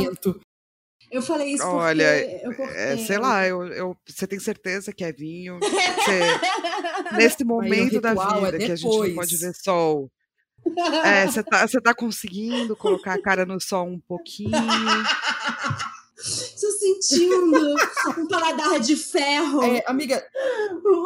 Eu 1.14 1.22
falei 1.22 1.54
isso 1.54 1.64
Olha, 1.64 2.06
porque 2.06 2.42
eu 2.44 2.56
cortei. 2.56 2.76
É, 2.76 2.98
sei 2.98 3.18
lá, 3.20 3.48
eu, 3.48 3.68
eu, 3.68 3.98
você 4.04 4.26
tem 4.26 4.40
certeza 4.40 4.92
que 4.92 5.04
é 5.04 5.12
vinho? 5.12 5.60
Você, 6.04 7.16
nesse 7.16 7.44
momento 7.44 8.02
da 8.02 8.10
é 8.10 8.14
vida 8.14 8.58
que 8.58 8.72
a 8.72 8.76
gente 8.76 8.98
não 8.98 9.16
pode 9.16 9.38
ver 9.38 9.54
sol, 9.54 10.12
é, 11.06 11.28
você, 11.28 11.44
tá, 11.44 11.68
você 11.68 11.80
tá 11.80 11.94
conseguindo 11.94 12.76
colocar 12.76 13.14
a 13.14 13.22
cara 13.22 13.46
no 13.46 13.60
sol 13.60 13.86
um 13.86 14.00
pouquinho? 14.00 14.52
Tô 16.16 16.72
sentindo 16.72 17.76
um 18.18 18.28
paladar 18.28 18.80
de 18.80 18.96
ferro. 18.96 19.62
É, 19.62 19.84
amiga, 19.86 20.26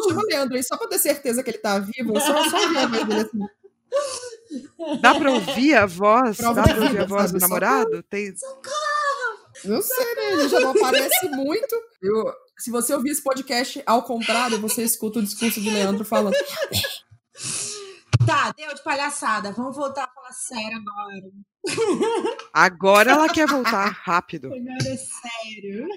chama 0.07 0.21
o 0.21 0.25
Leandro 0.27 0.55
aí 0.55 0.63
só 0.63 0.77
pra 0.77 0.87
ter 0.87 0.99
certeza 0.99 1.43
que 1.43 1.49
ele 1.49 1.57
tá 1.57 1.79
vivo. 1.79 2.15
Eu 2.15 2.21
só, 2.21 2.49
só 2.49 2.57
a 2.57 2.87
voz 2.87 3.05
dele 3.05 3.21
assim. 3.21 4.99
Dá 5.01 5.15
pra 5.15 5.31
ouvir 5.31 5.73
a 5.75 5.85
voz? 5.85 6.37
Prova 6.37 6.61
Dá 6.61 6.73
pra 6.73 6.83
ouvir 6.83 6.99
a 6.99 7.05
voz 7.05 7.31
do 7.31 7.39
namorado? 7.39 8.03
Tem... 8.03 8.33
Não 9.65 9.81
sei, 9.81 10.15
né? 10.15 10.31
Ele 10.33 10.49
já 10.49 10.59
não 10.59 10.71
aparece 10.71 11.29
muito. 11.29 11.75
Eu, 12.01 12.33
se 12.57 12.71
você 12.71 12.93
ouvir 12.93 13.11
esse 13.11 13.23
podcast 13.23 13.81
ao 13.85 14.03
contrário, 14.03 14.59
você 14.59 14.83
escuta 14.83 15.19
o 15.19 15.23
discurso 15.23 15.61
de 15.61 15.69
Leandro 15.69 16.05
falando. 16.05 16.35
Tá, 18.25 18.51
deu 18.57 18.73
de 18.73 18.83
palhaçada. 18.83 19.51
Vamos 19.51 19.75
voltar 19.75 20.03
a 20.03 20.11
falar 20.13 20.31
sério 20.31 20.77
agora. 20.77 21.31
Agora 22.53 23.11
ela 23.11 23.29
quer 23.29 23.47
voltar 23.47 23.87
rápido. 24.03 24.47
Agora 24.47 24.87
é 24.87 24.97
sério. 24.97 25.87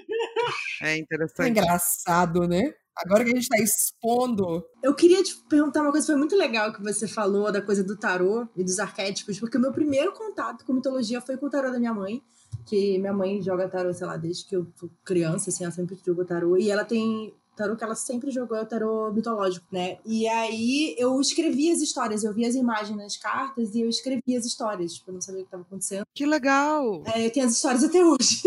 É 0.81 0.93
É 0.93 0.97
interessante. 0.97 1.49
engraçado, 1.49 2.47
né? 2.47 2.73
Agora 2.97 3.23
que 3.23 3.31
a 3.31 3.35
gente 3.35 3.47
tá 3.47 3.57
expondo. 3.57 4.63
Eu 4.83 4.93
queria 4.93 5.23
te 5.23 5.35
perguntar 5.49 5.81
uma 5.81 5.91
coisa, 5.91 6.07
foi 6.07 6.15
muito 6.15 6.35
legal 6.35 6.73
que 6.73 6.83
você 6.83 7.07
falou 7.07 7.51
da 7.51 7.61
coisa 7.61 7.83
do 7.83 7.97
tarô 7.97 8.47
e 8.55 8.63
dos 8.63 8.79
arquétipos, 8.79 9.39
porque 9.39 9.57
o 9.57 9.61
meu 9.61 9.71
primeiro 9.71 10.11
contato 10.11 10.65
com 10.65 10.73
mitologia 10.73 11.21
foi 11.21 11.37
com 11.37 11.45
o 11.47 11.49
tarô 11.49 11.71
da 11.71 11.79
minha 11.79 11.93
mãe, 11.93 12.21
que 12.65 12.97
minha 12.97 13.13
mãe 13.13 13.41
joga 13.41 13.67
tarô, 13.67 13.93
sei 13.93 14.07
lá, 14.07 14.17
desde 14.17 14.45
que 14.45 14.55
eu 14.55 14.67
fui 14.75 14.89
criança, 15.03 15.49
assim, 15.49 15.63
ela 15.63 15.73
sempre 15.73 15.97
jogou 16.05 16.25
tarô, 16.25 16.57
e 16.57 16.69
ela 16.69 16.85
tem 16.85 17.33
tarô 17.55 17.75
que 17.75 17.83
ela 17.83 17.95
sempre 17.95 18.31
jogou 18.31 18.57
é 18.57 18.61
o 18.61 18.65
tarô 18.65 19.11
mitológico, 19.11 19.65
né? 19.71 19.97
E 20.05 20.27
aí 20.27 20.95
eu 20.97 21.19
escrevia 21.19 21.73
as 21.73 21.81
histórias, 21.81 22.23
eu 22.23 22.33
via 22.33 22.47
as 22.47 22.55
imagens 22.55 22.97
nas 22.97 23.17
cartas 23.17 23.75
e 23.75 23.81
eu 23.81 23.89
escrevia 23.89 24.37
as 24.37 24.45
histórias, 24.45 24.93
tipo, 24.93 25.09
eu 25.09 25.13
não 25.15 25.21
sabia 25.21 25.41
o 25.41 25.43
que 25.43 25.47
estava 25.47 25.63
acontecendo. 25.63 26.03
Que 26.13 26.25
legal! 26.25 27.03
É, 27.13 27.25
eu 27.25 27.31
tenho 27.31 27.45
as 27.45 27.53
histórias 27.53 27.83
até 27.83 28.03
hoje. 28.03 28.41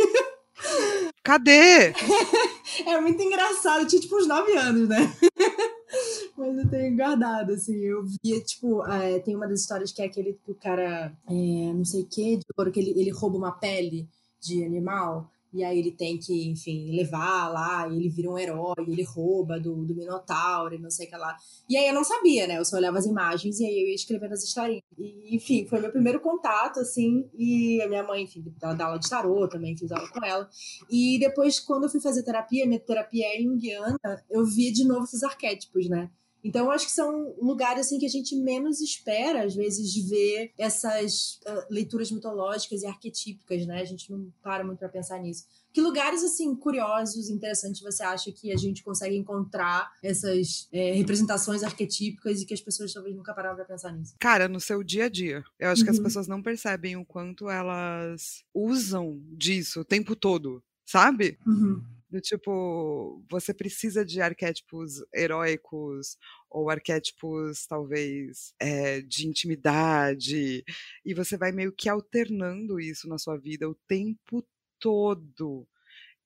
Cadê? 1.23 1.93
é 2.87 3.01
muito 3.01 3.23
engraçado, 3.23 3.83
eu 3.83 3.87
tinha 3.87 4.01
tipo 4.01 4.17
uns 4.17 4.27
9 4.27 4.57
anos, 4.57 4.89
né? 4.89 5.12
Mas 6.36 6.59
eu 6.59 6.68
tenho 6.68 6.97
guardado, 6.97 7.53
assim. 7.53 7.76
Eu 7.76 8.05
via, 8.05 8.40
tipo, 8.40 8.84
é, 8.86 9.18
tem 9.20 9.36
uma 9.36 9.47
das 9.47 9.61
histórias 9.61 9.92
que 9.92 10.03
é 10.03 10.07
aquele 10.07 10.34
que 10.34 10.51
o 10.51 10.55
cara, 10.55 11.12
é, 11.28 11.72
não 11.72 11.84
sei 11.84 12.03
o 12.03 12.07
que, 12.07 12.38
que 12.72 12.80
ele, 12.80 12.90
ele 13.01 13.11
rouba 13.11 13.36
uma 13.36 13.53
pele 13.53 14.09
de 14.40 14.64
animal. 14.64 15.30
E 15.55 15.62
aí 15.62 15.78
ele 15.78 15.92
tem 15.92 16.18
que, 16.18 16.48
enfim, 16.48 16.90
levar 16.96 17.48
lá, 17.48 17.88
e 17.88 17.96
ele 17.96 18.09
vira 18.09 18.28
um 18.28 18.36
herói, 18.36 18.74
ele 18.88 19.05
rouba 19.05 19.61
do, 19.61 19.84
do 19.84 19.94
Minotauro 19.94 20.74
e 20.74 20.78
não 20.78 20.90
sei 20.90 21.07
o 21.07 21.11
que 21.11 21.16
lá. 21.16 21.36
E 21.70 21.76
aí 21.76 21.86
eu 21.86 21.94
não 21.94 22.02
sabia, 22.02 22.48
né? 22.48 22.59
Eu 22.59 22.64
só 22.64 22.76
olhava 22.76 22.98
as 22.98 23.07
imagens 23.07 23.61
e 23.61 23.64
aí 23.64 23.80
eu 23.80 23.88
ia 23.88 23.94
escrevendo 23.94 24.32
as 24.32 24.42
historinhas. 24.42 24.82
E, 24.98 25.36
enfim, 25.36 25.64
foi 25.68 25.80
meu 25.80 25.92
primeiro 25.92 26.18
contato, 26.18 26.80
assim, 26.80 27.30
e 27.38 27.80
a 27.80 27.88
minha 27.88 28.02
mãe, 28.02 28.24
enfim, 28.24 28.44
ela 28.61 28.74
dá 28.74 28.86
aula 28.86 28.98
de 28.98 29.09
tarô 29.09 29.46
também, 29.48 29.76
fiz 29.76 29.92
aula 29.92 30.09
com 30.11 30.24
ela. 30.24 30.50
E 30.90 31.18
depois, 31.20 31.61
quando 31.61 31.84
eu 31.84 31.88
fui 31.88 32.00
fazer 32.00 32.24
terapia, 32.24 32.66
minha 32.66 32.80
terapia 32.80 33.24
é 33.38 33.40
junguiana, 33.40 34.24
eu 34.28 34.44
via 34.44 34.72
de 34.72 34.84
novo 34.84 35.05
esses 35.05 35.22
arquétipos, 35.22 35.88
né? 35.88 36.11
Então, 36.45 36.66
eu 36.66 36.70
acho 36.70 36.84
que 36.84 36.92
são 36.92 37.34
lugares 37.40 37.86
assim 37.86 37.99
que 37.99 38.05
a 38.05 38.11
gente 38.11 38.36
menos 38.36 38.80
espera, 38.80 39.45
às 39.45 39.55
vezes, 39.55 39.95
ver 40.09 40.53
essas 40.59 41.40
uh, 41.47 41.66
leituras 41.70 42.11
mitológicas 42.11 42.82
e 42.82 42.86
arquetípicas, 42.86 43.66
né? 43.66 43.80
A 43.80 43.84
gente 43.84 44.12
não 44.12 44.30
para 44.42 44.62
muito 44.62 44.78
para 44.78 44.90
pensar 44.90 45.18
nisso. 45.18 45.47
Que 45.72 45.80
lugares, 45.80 46.22
assim, 46.22 46.55
curiosos, 46.55 47.28
interessantes 47.28 47.80
você 47.80 48.03
acha 48.03 48.30
que 48.30 48.53
a 48.53 48.57
gente 48.57 48.84
consegue 48.84 49.16
encontrar 49.16 49.90
essas 50.03 50.68
é, 50.70 50.92
representações 50.92 51.64
arquetípicas 51.64 52.40
e 52.40 52.47
que 52.47 52.55
as 52.55 52.61
pessoas 52.61 52.92
talvez 52.92 53.16
nunca 53.16 53.34
pararam 53.34 53.57
para 53.57 53.64
pensar 53.64 53.90
nisso? 53.90 54.14
Cara, 54.20 54.47
no 54.47 54.61
seu 54.61 54.84
dia 54.84 55.07
a 55.07 55.09
dia. 55.09 55.42
Eu 55.59 55.70
acho 55.70 55.80
uhum. 55.80 55.86
que 55.86 55.90
as 55.90 55.97
uhum. 55.97 56.05
pessoas 56.05 56.28
não 56.28 56.42
percebem 56.42 56.97
o 56.97 57.05
quanto 57.05 57.49
elas 57.49 58.45
usam 58.55 59.20
disso 59.32 59.80
o 59.80 59.84
tempo 59.84 60.14
todo, 60.14 60.62
sabe? 60.84 61.38
Uhum. 61.45 61.82
Do 62.15 62.21
tipo, 62.21 63.25
você 63.29 63.53
precisa 63.53 64.05
de 64.05 64.21
arquétipos 64.21 65.05
heróicos 65.12 66.17
ou 66.49 66.71
arquétipos, 66.71 67.67
talvez, 67.67 68.55
é, 68.61 69.01
de 69.01 69.27
intimidade, 69.27 70.62
e 71.05 71.12
você 71.12 71.37
vai 71.37 71.51
meio 71.51 71.73
que 71.73 71.89
alternando 71.89 72.79
isso 72.79 73.09
na 73.09 73.19
sua 73.19 73.37
vida 73.37 73.69
o 73.69 73.75
tempo 73.89 74.47
todo. 74.79 75.67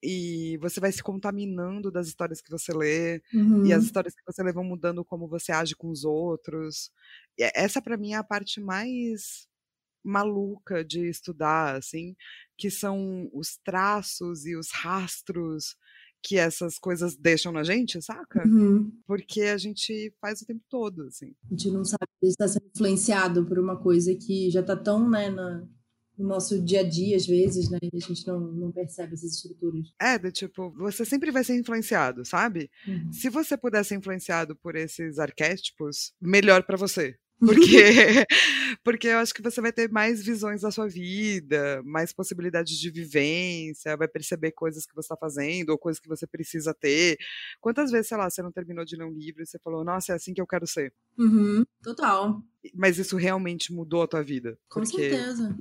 E 0.03 0.59
você 0.59 0.79
vai 0.79 0.93
se 0.93 1.03
contaminando 1.03 1.91
das 1.91 2.07
histórias 2.07 2.43
que 2.43 2.51
você 2.51 2.71
lê, 2.75 3.23
uhum. 3.33 3.65
e 3.65 3.73
as 3.73 3.81
uhum. 3.81 3.87
histórias 3.87 4.15
que 4.15 4.23
você 4.27 4.43
lê 4.43 4.53
vão 4.53 4.65
mudando 4.65 5.03
como 5.03 5.27
você 5.27 5.53
age 5.53 5.75
com 5.75 5.89
os 5.89 6.05
outros. 6.05 6.91
E 7.39 7.51
essa, 7.55 7.81
para 7.81 7.97
mim, 7.97 8.13
é 8.13 8.17
a 8.17 8.23
parte 8.23 8.61
mais 8.61 9.49
maluca 10.05 10.85
de 10.85 11.09
estudar, 11.09 11.77
assim, 11.77 12.15
que 12.57 12.71
são 12.71 13.29
os 13.33 13.59
traços 13.65 14.47
e 14.47 14.57
os 14.57 14.71
rastros 14.73 15.77
que 16.23 16.37
essas 16.37 16.79
coisas 16.79 17.17
deixam 17.17 17.53
na 17.53 17.63
gente, 17.63 18.03
saca? 18.03 18.47
Uhum. 18.47 18.91
Porque 19.07 19.43
a 19.43 19.57
gente 19.57 20.13
faz 20.21 20.41
o 20.41 20.47
tempo 20.47 20.63
todo, 20.69 21.03
assim. 21.03 21.35
A 21.47 21.51
gente 21.51 21.71
não 21.71 21.85
sabe 21.85 22.07
se 22.23 22.31
está 22.31 22.49
sendo 22.49 22.67
influenciado 22.75 23.47
por 23.47 23.59
uma 23.59 23.77
coisa 23.81 24.15
que 24.15 24.51
já 24.51 24.61
está 24.61 24.77
tão, 24.77 25.09
né, 25.09 25.31
na, 25.31 25.65
no 26.19 26.27
nosso 26.27 26.61
dia 26.63 26.81
a 26.81 26.89
dia, 26.89 27.17
às 27.17 27.27
vezes, 27.27 27.71
né? 27.71 27.79
E 27.81 27.97
a 27.97 28.01
gente 28.01 28.27
não, 28.27 28.41
não 28.41 28.73
percebe 28.73 29.15
essas 29.15 29.35
estruturas. 29.35 29.87
É, 30.01 30.19
do 30.19 30.33
tipo, 30.33 30.71
você 30.73 31.05
sempre 31.05 31.31
vai 31.31 31.45
ser 31.45 31.57
influenciado, 31.57 32.25
sabe? 32.25 32.69
Uhum. 32.87 33.13
Se 33.13 33.31
você 33.31 33.57
puder 33.57 33.85
ser 33.85 33.95
influenciado 33.95 34.57
por 34.57 34.75
esses 34.75 35.19
arquétipos, 35.19 36.13
melhor 36.21 36.65
para 36.65 36.77
você. 36.77 37.17
Porque, 37.39 37.47
porque 38.85 39.09
eu 39.09 39.19
acho 39.19 39.33
que 39.33 39.43
você 39.43 39.61
vai 39.61 39.73
ter 39.73 39.91
mais 39.91 40.23
visões 40.25 40.63
da 40.63 40.71
sua 40.71 40.89
vida, 40.89 41.83
mais 41.85 42.13
possibilidades 42.13 42.77
de 42.79 42.91
vivência, 42.91 43.97
vai 43.97 44.09
perceber 44.09 44.53
coisas 44.53 44.87
que 44.87 44.95
você 44.95 45.07
está 45.07 45.17
fazendo 45.17 45.71
ou 45.71 45.79
coisas 45.79 46.01
que 46.01 46.09
você 46.09 46.27
precisa 46.27 46.75
ter. 46.75 47.17
Quantas 47.61 47.91
vezes, 47.91 48.09
sei 48.09 48.17
lá, 48.17 48.29
você 48.29 48.43
não 48.43 48.53
terminou 48.53 48.85
de 48.85 48.97
ler 48.97 49.05
um 49.05 49.13
livro 49.13 49.43
e 49.43 49.47
você 49.47 49.59
falou, 49.59 49.85
nossa, 49.85 50.13
é 50.13 50.17
assim 50.17 50.35
que 50.35 50.41
eu 50.41 50.47
quero 50.47 50.67
ser? 50.67 50.93
Uhum, 51.17 51.65
total. 51.83 52.43
Mas 52.75 52.99
isso 52.99 53.17
realmente 53.17 53.73
mudou 53.73 54.03
a 54.03 54.09
tua 54.09 54.23
vida? 54.23 54.59
Com 54.69 54.81
porque, 54.81 55.11
certeza. 55.11 55.57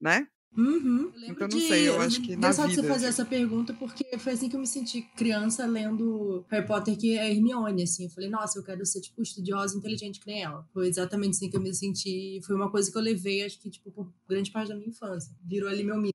Né? 0.00 0.28
Uhum. 0.56 1.12
Então 1.28 1.48
não 1.48 1.60
sei, 1.60 1.88
eu 1.88 2.00
acho 2.00 2.22
que 2.22 2.34
na 2.34 2.50
vida... 2.50 2.68
você 2.68 2.82
fazer 2.82 3.06
essa 3.06 3.24
pergunta, 3.24 3.74
porque 3.74 4.16
foi 4.18 4.32
assim 4.32 4.48
que 4.48 4.56
eu 4.56 4.60
me 4.60 4.66
senti 4.66 5.02
criança 5.14 5.66
lendo 5.66 6.44
Harry 6.48 6.66
Potter, 6.66 6.96
que 6.96 7.16
é 7.16 7.30
Hermione, 7.30 7.82
assim. 7.82 8.04
Eu 8.04 8.10
falei, 8.10 8.30
nossa, 8.30 8.58
eu 8.58 8.64
quero 8.64 8.84
ser, 8.86 9.00
tipo, 9.00 9.20
estudiosa 9.20 9.76
inteligente 9.76 10.18
que 10.18 10.26
nem 10.26 10.42
ela. 10.42 10.66
Foi 10.72 10.88
exatamente 10.88 11.32
assim 11.32 11.50
que 11.50 11.56
eu 11.56 11.60
me 11.60 11.74
senti. 11.74 12.40
Foi 12.46 12.56
uma 12.56 12.70
coisa 12.70 12.90
que 12.90 12.96
eu 12.96 13.02
levei, 13.02 13.44
acho 13.44 13.60
que, 13.60 13.68
tipo, 13.68 13.90
por 13.90 14.10
grande 14.28 14.50
parte 14.50 14.68
da 14.68 14.74
minha 14.74 14.88
infância. 14.88 15.30
Virou 15.44 15.68
ali 15.68 15.84
meu 15.84 15.98
mito. 15.98 16.14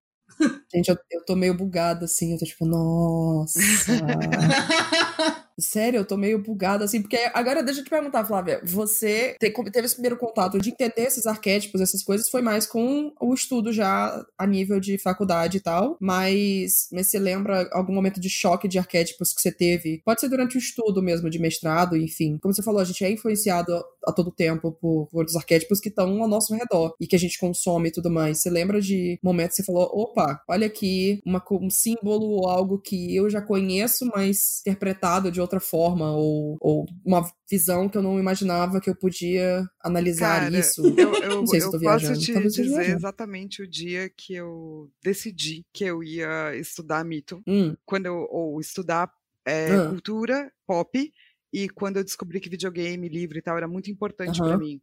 Gente, 0.73 0.89
eu, 0.89 0.97
eu 1.11 1.23
tô 1.25 1.35
meio 1.35 1.53
bugada, 1.53 2.05
assim. 2.05 2.33
Eu 2.33 2.39
tô 2.39 2.45
tipo, 2.45 2.65
nossa... 2.67 3.59
Sério, 5.61 5.99
eu 5.99 6.05
tô 6.05 6.17
meio 6.17 6.41
bugada, 6.41 6.83
assim, 6.83 7.01
porque 7.01 7.17
agora 7.33 7.63
deixa 7.63 7.81
eu 7.81 7.83
te 7.83 7.89
perguntar, 7.89 8.25
Flávia, 8.25 8.61
você 8.63 9.35
teve 9.39 9.85
esse 9.85 9.95
primeiro 9.95 10.17
contato 10.17 10.59
de 10.59 10.69
entender 10.69 11.03
esses 11.03 11.25
arquétipos, 11.25 11.81
essas 11.81 12.03
coisas, 12.03 12.29
foi 12.29 12.41
mais 12.41 12.65
com 12.65 13.13
o 13.21 13.33
estudo 13.33 13.71
já 13.71 14.25
a 14.37 14.47
nível 14.47 14.79
de 14.79 14.97
faculdade 14.97 15.57
e 15.57 15.61
tal, 15.61 15.97
mas, 15.99 16.87
mas 16.91 17.07
você 17.07 17.19
lembra 17.19 17.69
algum 17.71 17.93
momento 17.93 18.19
de 18.19 18.29
choque 18.29 18.67
de 18.67 18.79
arquétipos 18.79 19.33
que 19.33 19.41
você 19.41 19.51
teve? 19.51 20.01
Pode 20.03 20.21
ser 20.21 20.29
durante 20.29 20.57
o 20.57 20.59
estudo 20.59 21.01
mesmo, 21.01 21.29
de 21.29 21.39
mestrado, 21.39 21.95
enfim. 21.95 22.37
Como 22.37 22.53
você 22.53 22.63
falou, 22.63 22.81
a 22.81 22.85
gente 22.85 23.03
é 23.03 23.11
influenciado 23.11 23.83
a 24.05 24.11
todo 24.11 24.31
tempo 24.31 24.71
por, 24.71 25.07
por 25.07 25.19
outros 25.19 25.35
arquétipos 25.35 25.79
que 25.79 25.89
estão 25.89 26.21
ao 26.21 26.27
nosso 26.27 26.53
redor 26.55 26.95
e 26.99 27.05
que 27.05 27.15
a 27.15 27.19
gente 27.19 27.39
consome 27.39 27.89
e 27.89 27.91
tudo 27.91 28.09
mais. 28.09 28.39
Você 28.39 28.49
lembra 28.49 28.81
de 28.81 29.19
momentos 29.23 29.55
que 29.55 29.63
você 29.63 29.71
falou, 29.71 29.89
opa, 29.93 30.41
olha 30.47 30.67
aqui, 30.67 31.21
uma, 31.25 31.43
um 31.51 31.69
símbolo 31.69 32.25
ou 32.25 32.49
algo 32.49 32.79
que 32.79 33.15
eu 33.15 33.29
já 33.29 33.41
conheço, 33.41 34.05
mas 34.13 34.61
interpretado 34.61 35.31
de 35.31 35.39
outra 35.39 35.50
forma, 35.59 36.11
ou, 36.15 36.57
ou 36.59 36.85
uma 37.05 37.29
visão 37.49 37.89
que 37.89 37.97
eu 37.97 38.01
não 38.01 38.19
imaginava 38.19 38.79
que 38.79 38.89
eu 38.89 38.95
podia 38.95 39.67
analisar 39.83 40.41
Cara, 40.41 40.59
isso. 40.59 40.81
Eu, 40.97 41.13
eu, 41.15 41.29
não 41.41 41.47
sei 41.47 41.61
se 41.61 41.67
eu, 41.67 41.73
eu 41.73 41.79
posso 41.79 42.13
te 42.19 42.33
dizer 42.33 42.95
exatamente 42.95 43.61
o 43.61 43.67
dia 43.67 44.09
que 44.09 44.33
eu 44.33 44.89
decidi 45.03 45.63
que 45.73 45.83
eu 45.83 46.03
ia 46.03 46.55
estudar 46.55 47.03
mito, 47.03 47.41
hum. 47.47 47.75
quando 47.85 48.05
eu, 48.05 48.27
ou 48.29 48.59
estudar 48.59 49.11
é, 49.45 49.73
ah. 49.73 49.89
cultura 49.89 50.51
pop, 50.65 51.11
e 51.53 51.67
quando 51.69 51.97
eu 51.97 52.03
descobri 52.03 52.39
que 52.39 52.49
videogame, 52.49 53.09
livro 53.09 53.37
e 53.37 53.41
tal 53.41 53.57
era 53.57 53.67
muito 53.67 53.91
importante 53.91 54.39
para 54.39 54.57
mim. 54.57 54.81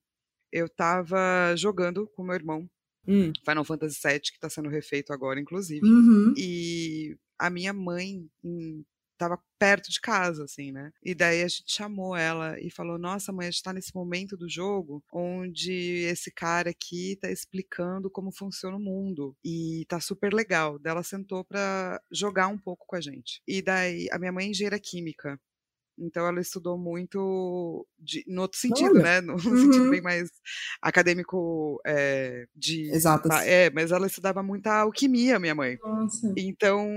Eu 0.52 0.68
tava 0.68 1.54
jogando 1.56 2.06
com 2.08 2.22
meu 2.22 2.34
irmão 2.34 2.68
hum. 3.06 3.32
Final 3.44 3.64
Fantasy 3.64 3.98
VII, 4.02 4.20
que 4.20 4.38
tá 4.38 4.50
sendo 4.50 4.68
refeito 4.68 5.12
agora, 5.12 5.40
inclusive. 5.40 5.86
Uhum. 5.86 6.34
E 6.36 7.16
a 7.38 7.48
minha 7.48 7.72
mãe, 7.72 8.28
em 8.44 8.84
tava 9.18 9.38
perto 9.58 9.90
de 9.90 10.00
casa, 10.00 10.44
assim, 10.44 10.72
né? 10.72 10.92
E 11.02 11.14
daí 11.14 11.42
a 11.42 11.48
gente 11.48 11.64
chamou 11.66 12.16
ela 12.16 12.58
e 12.60 12.70
falou: 12.70 12.98
Nossa, 12.98 13.32
mãe, 13.32 13.48
a 13.48 13.50
gente 13.50 13.62
tá 13.62 13.72
nesse 13.72 13.94
momento 13.94 14.36
do 14.36 14.48
jogo 14.48 15.02
onde 15.12 15.72
esse 16.10 16.30
cara 16.32 16.70
aqui 16.70 17.16
tá 17.20 17.30
explicando 17.30 18.10
como 18.10 18.32
funciona 18.32 18.76
o 18.76 18.80
mundo. 18.80 19.36
E 19.44 19.84
tá 19.88 20.00
super 20.00 20.32
legal. 20.32 20.78
Daí 20.78 20.92
ela 20.92 21.02
sentou 21.02 21.44
pra 21.44 22.00
jogar 22.10 22.48
um 22.48 22.58
pouco 22.58 22.86
com 22.86 22.96
a 22.96 23.00
gente. 23.00 23.42
E 23.46 23.60
daí, 23.62 24.08
a 24.12 24.18
minha 24.18 24.32
mãe 24.32 24.46
é 24.46 24.50
engenheira 24.50 24.78
química. 24.78 25.38
Então 25.98 26.26
ela 26.26 26.40
estudou 26.40 26.78
muito 26.78 27.86
de, 27.98 28.24
no 28.26 28.42
outro 28.42 28.58
sentido, 28.58 28.92
Olha. 28.94 29.02
né? 29.02 29.20
No 29.20 29.32
uhum. 29.34 29.38
sentido 29.38 29.90
bem 29.90 30.00
mais 30.00 30.30
acadêmico 30.80 31.80
é, 31.86 32.46
de. 32.54 32.90
Exato. 32.90 33.28
É, 33.32 33.70
mas 33.70 33.90
ela 33.90 34.06
estudava 34.06 34.42
muita 34.42 34.80
alquimia, 34.80 35.38
minha 35.38 35.54
mãe. 35.54 35.78
Nossa. 35.82 36.32
Então 36.36 36.88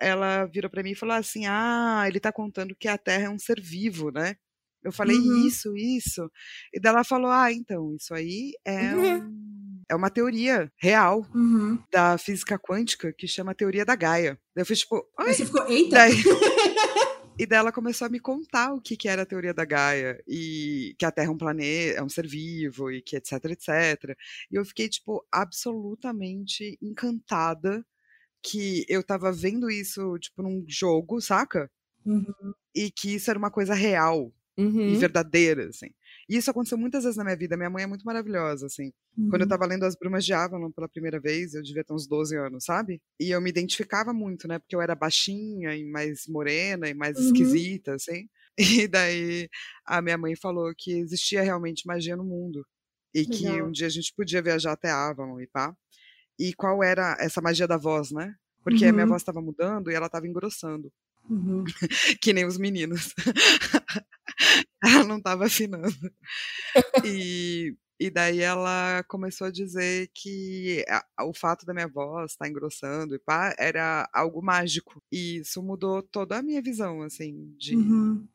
ela 0.00 0.46
virou 0.46 0.70
para 0.70 0.82
mim 0.82 0.92
e 0.92 0.96
falou 0.96 1.14
assim: 1.14 1.46
Ah, 1.46 2.04
ele 2.06 2.20
tá 2.20 2.32
contando 2.32 2.74
que 2.74 2.88
a 2.88 2.98
Terra 2.98 3.24
é 3.24 3.30
um 3.30 3.38
ser 3.38 3.60
vivo, 3.60 4.10
né? 4.10 4.36
Eu 4.82 4.92
falei, 4.92 5.16
uhum. 5.16 5.46
isso, 5.46 5.76
isso. 5.76 6.30
E 6.72 6.80
daí 6.80 6.92
ela 6.92 7.04
falou: 7.04 7.30
Ah, 7.30 7.52
então, 7.52 7.94
isso 7.94 8.14
aí 8.14 8.52
é 8.64 8.94
uhum. 8.94 9.18
um 9.28 9.48
é 9.88 9.96
uma 9.96 10.10
teoria 10.10 10.70
real 10.76 11.26
uhum. 11.34 11.78
da 11.90 12.18
física 12.18 12.58
quântica 12.58 13.12
que 13.12 13.26
chama 13.26 13.54
teoria 13.54 13.84
da 13.84 13.96
Gaia. 13.96 14.38
Daí 14.54 14.62
eu 14.62 14.66
fiz 14.66 14.80
tipo. 14.80 15.02
Aí 15.18 15.32
você 15.32 15.46
ficou, 15.46 15.66
eita! 15.66 15.96
Daí... 15.96 16.12
E 17.38 17.46
dela 17.46 17.70
começou 17.70 18.06
a 18.06 18.08
me 18.08 18.18
contar 18.18 18.74
o 18.74 18.80
que, 18.80 18.96
que 18.96 19.08
era 19.08 19.22
a 19.22 19.26
teoria 19.26 19.54
da 19.54 19.64
Gaia, 19.64 20.20
e 20.26 20.94
que 20.98 21.04
a 21.04 21.10
Terra 21.12 21.28
é 21.28 21.30
um 21.30 21.38
planeta, 21.38 22.00
é 22.00 22.02
um 22.02 22.08
ser 22.08 22.26
vivo, 22.26 22.90
e 22.90 23.00
que 23.00 23.16
etc, 23.16 23.32
etc. 23.44 24.16
E 24.50 24.56
eu 24.56 24.64
fiquei, 24.64 24.88
tipo, 24.88 25.24
absolutamente 25.30 26.76
encantada 26.82 27.86
que 28.42 28.84
eu 28.88 29.04
tava 29.04 29.30
vendo 29.32 29.70
isso, 29.70 30.18
tipo, 30.18 30.42
num 30.42 30.64
jogo, 30.66 31.20
saca? 31.20 31.70
Uhum. 32.04 32.24
E 32.74 32.90
que 32.90 33.14
isso 33.14 33.30
era 33.30 33.38
uma 33.38 33.50
coisa 33.50 33.74
real 33.74 34.32
uhum. 34.56 34.88
e 34.88 34.96
verdadeira, 34.96 35.68
assim. 35.68 35.90
E 36.28 36.36
isso 36.36 36.50
aconteceu 36.50 36.78
muitas 36.78 37.04
vezes 37.04 37.16
na 37.16 37.24
minha 37.24 37.36
vida. 37.36 37.56
Minha 37.56 37.70
mãe 37.70 37.84
é 37.84 37.86
muito 37.86 38.04
maravilhosa, 38.04 38.66
assim. 38.66 38.92
Uhum. 39.16 39.28
Quando 39.30 39.42
eu 39.42 39.48
tava 39.48 39.66
lendo 39.66 39.84
As 39.84 39.96
Brumas 39.96 40.24
de 40.24 40.32
Avalon 40.32 40.70
pela 40.72 40.88
primeira 40.88 41.20
vez, 41.20 41.54
eu 41.54 41.62
devia 41.62 41.84
ter 41.84 41.92
uns 41.94 42.06
12 42.06 42.36
anos, 42.36 42.64
sabe? 42.64 43.00
E 43.20 43.30
eu 43.30 43.40
me 43.40 43.50
identificava 43.50 44.12
muito, 44.12 44.46
né? 44.48 44.58
Porque 44.58 44.76
eu 44.76 44.80
era 44.82 44.94
baixinha 44.94 45.74
e 45.76 45.84
mais 45.90 46.24
morena 46.28 46.88
e 46.88 46.94
mais 46.94 47.18
Uhum. 47.18 47.24
esquisita, 47.26 47.94
assim. 47.94 48.28
E 48.84 48.88
daí 48.88 49.48
a 49.86 50.02
minha 50.02 50.18
mãe 50.18 50.34
falou 50.36 50.72
que 50.76 50.92
existia 50.92 51.42
realmente 51.42 51.86
magia 51.86 52.16
no 52.16 52.24
mundo. 52.24 52.66
E 53.14 53.26
que 53.26 53.44
Legal. 53.44 53.62
um 53.62 53.70
dia 53.70 53.86
a 53.86 53.90
gente 53.90 54.12
podia 54.16 54.42
viajar 54.42 54.72
até 54.72 54.90
Avalon 54.90 55.40
e 55.40 55.46
pá. 55.46 55.74
E 56.38 56.54
qual 56.54 56.82
era 56.82 57.16
essa 57.20 57.40
magia 57.40 57.66
da 57.68 57.76
voz, 57.76 58.10
né? 58.12 58.34
Porque 58.64 58.84
a 58.86 58.92
minha 58.92 59.06
Uhum. 59.06 59.08
voz 59.08 59.22
estava 59.22 59.40
mudando 59.42 59.90
e 59.90 59.94
ela 59.94 60.06
estava 60.06 60.26
engrossando, 60.26 60.92
Uhum. 61.28 61.64
que 62.22 62.32
nem 62.32 62.46
os 62.46 62.58
meninos. 62.58 63.14
ela 64.82 65.04
não 65.04 65.18
estava 65.18 65.46
afinando. 65.46 65.92
E, 67.02 67.76
e 67.98 68.10
daí 68.10 68.40
ela 68.40 69.02
começou 69.08 69.46
a 69.46 69.50
dizer 69.50 70.10
que 70.14 70.84
a- 70.88 71.24
o 71.24 71.34
fato 71.34 71.64
da 71.66 71.74
minha 71.74 71.88
voz 71.88 72.32
estar 72.32 72.48
engrossando 72.48 73.14
e 73.14 73.18
pá, 73.18 73.54
era 73.58 74.08
algo 74.12 74.42
mágico. 74.42 75.02
E 75.12 75.38
isso 75.38 75.62
mudou 75.62 76.02
toda 76.02 76.38
a 76.38 76.42
minha 76.42 76.62
visão, 76.62 77.02
assim, 77.02 77.54
de 77.58 77.76
Uhum. 77.76 78.28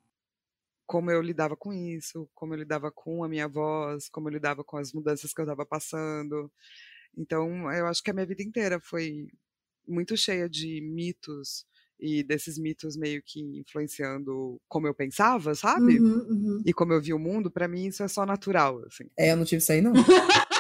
como 0.86 1.10
eu 1.12 1.22
lidava 1.22 1.56
com 1.56 1.74
isso, 1.74 2.30
como 2.34 2.54
eu 2.54 2.60
lidava 2.60 2.92
com 2.92 3.24
a 3.24 3.30
minha 3.30 3.48
voz, 3.48 4.10
como 4.10 4.30
eu 4.30 4.34
lidava 4.34 4.64
com 4.64 4.78
as 4.78 4.94
mudanças 4.94 5.34
que 5.34 5.42
eu 5.42 5.46
estava 5.46 5.66
passando. 5.66 6.52
Então, 7.18 7.72
eu 7.74 7.88
acho 7.88 8.04
que 8.04 8.12
a 8.12 8.14
minha 8.14 8.26
vida 8.28 8.44
inteira 8.44 8.80
foi 8.82 9.28
muito 9.88 10.18
cheia 10.18 10.50
de 10.50 10.82
mitos 10.82 11.66
e 12.00 12.24
desses 12.24 12.58
mitos 12.58 12.98
meio 12.98 13.22
que 13.24 13.42
influenciando 13.42 14.60
como 14.68 14.88
eu 14.88 14.94
pensava, 14.94 15.56
sabe? 15.56 16.00
Uhum, 16.00 16.26
uhum. 16.30 16.64
E 16.66 16.74
como 16.74 16.94
eu 16.94 17.02
via 17.02 17.16
o 17.16 17.20
mundo, 17.20 17.52
pra 17.52 17.68
mim 17.68 17.86
isso 17.88 18.04
é 18.04 18.08
só 18.08 18.26
natural, 18.26 18.84
assim. 18.86 19.06
É, 19.18 19.32
eu 19.32 19.38
não 19.38 19.46
tive 19.46 19.62
isso 19.62 19.72
aí, 19.72 19.82
não. 19.82 19.94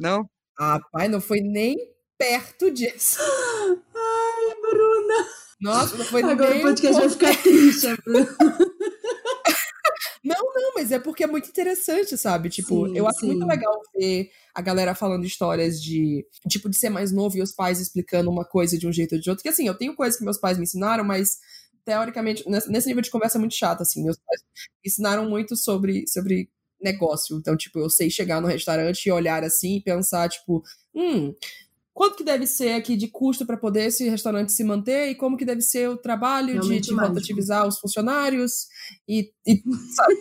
Não? 0.00 0.28
Ah, 0.58 0.80
pai, 0.90 1.06
não 1.06 1.20
foi 1.20 1.40
nem 1.40 1.76
perto 2.18 2.72
disso. 2.72 3.20
Ai, 3.94 4.60
Bruna. 4.60 5.28
Nossa, 5.60 5.96
não 5.96 6.04
foi 6.04 6.24
Agora 6.24 6.50
nem 6.50 6.58
o 6.58 6.62
podcast 6.62 7.00
vai 7.00 7.08
ficar 7.08 7.40
triste, 7.40 7.86
Bruna. 8.04 8.36
Não, 10.24 10.36
mas 10.76 10.92
é 10.92 11.00
porque 11.00 11.24
é 11.24 11.26
muito 11.26 11.48
interessante, 11.48 12.16
sabe? 12.16 12.48
Tipo, 12.48 12.86
Sim, 12.86 12.96
eu 12.96 13.08
acho 13.08 13.26
muito 13.26 13.42
sim. 13.42 13.48
legal 13.48 13.80
ver 13.92 14.30
a 14.54 14.60
galera 14.60 14.94
falando 14.94 15.24
histórias 15.24 15.82
de, 15.82 16.26
tipo, 16.48 16.68
de 16.68 16.76
ser 16.76 16.90
mais 16.90 17.10
novo 17.10 17.36
e 17.36 17.42
os 17.42 17.52
pais 17.52 17.80
explicando 17.80 18.30
uma 18.30 18.44
coisa 18.44 18.78
de 18.78 18.86
um 18.86 18.92
jeito 18.92 19.14
ou 19.14 19.20
de 19.20 19.30
outro. 19.30 19.42
Que 19.42 19.48
assim, 19.48 19.66
eu 19.66 19.76
tenho 19.76 19.94
coisas 19.94 20.18
que 20.18 20.24
meus 20.24 20.38
pais 20.38 20.58
me 20.58 20.64
ensinaram, 20.64 21.04
mas 21.04 21.38
teoricamente, 21.84 22.44
nesse 22.46 22.86
nível 22.86 23.02
de 23.02 23.10
conversa 23.10 23.38
é 23.38 23.40
muito 23.40 23.54
chato, 23.54 23.80
assim. 23.82 24.04
Meus 24.04 24.16
pais 24.18 24.40
me 24.56 24.88
ensinaram 24.88 25.28
muito 25.28 25.56
sobre, 25.56 26.04
sobre 26.06 26.50
negócio. 26.80 27.36
Então, 27.38 27.56
tipo, 27.56 27.78
eu 27.78 27.88
sei 27.88 28.10
chegar 28.10 28.40
no 28.40 28.48
restaurante 28.48 29.06
e 29.06 29.12
olhar 29.12 29.42
assim 29.42 29.76
e 29.76 29.82
pensar, 29.82 30.28
tipo, 30.28 30.62
hum, 30.94 31.34
quanto 31.94 32.16
que 32.16 32.24
deve 32.24 32.46
ser 32.46 32.72
aqui 32.72 32.96
de 32.96 33.08
custo 33.08 33.46
para 33.46 33.56
poder 33.56 33.86
esse 33.86 34.08
restaurante 34.08 34.52
se 34.52 34.64
manter 34.64 35.08
e 35.08 35.14
como 35.14 35.36
que 35.36 35.44
deve 35.44 35.62
ser 35.62 35.88
o 35.88 35.96
trabalho 35.96 36.48
de, 36.48 36.52
Realmente 36.54 36.88
de 36.88 36.94
mágico. 36.94 37.14
rotativizar 37.14 37.66
os 37.66 37.78
funcionários 37.78 38.66
e, 39.08 39.32
e 39.46 39.62
sabe, 39.94 40.14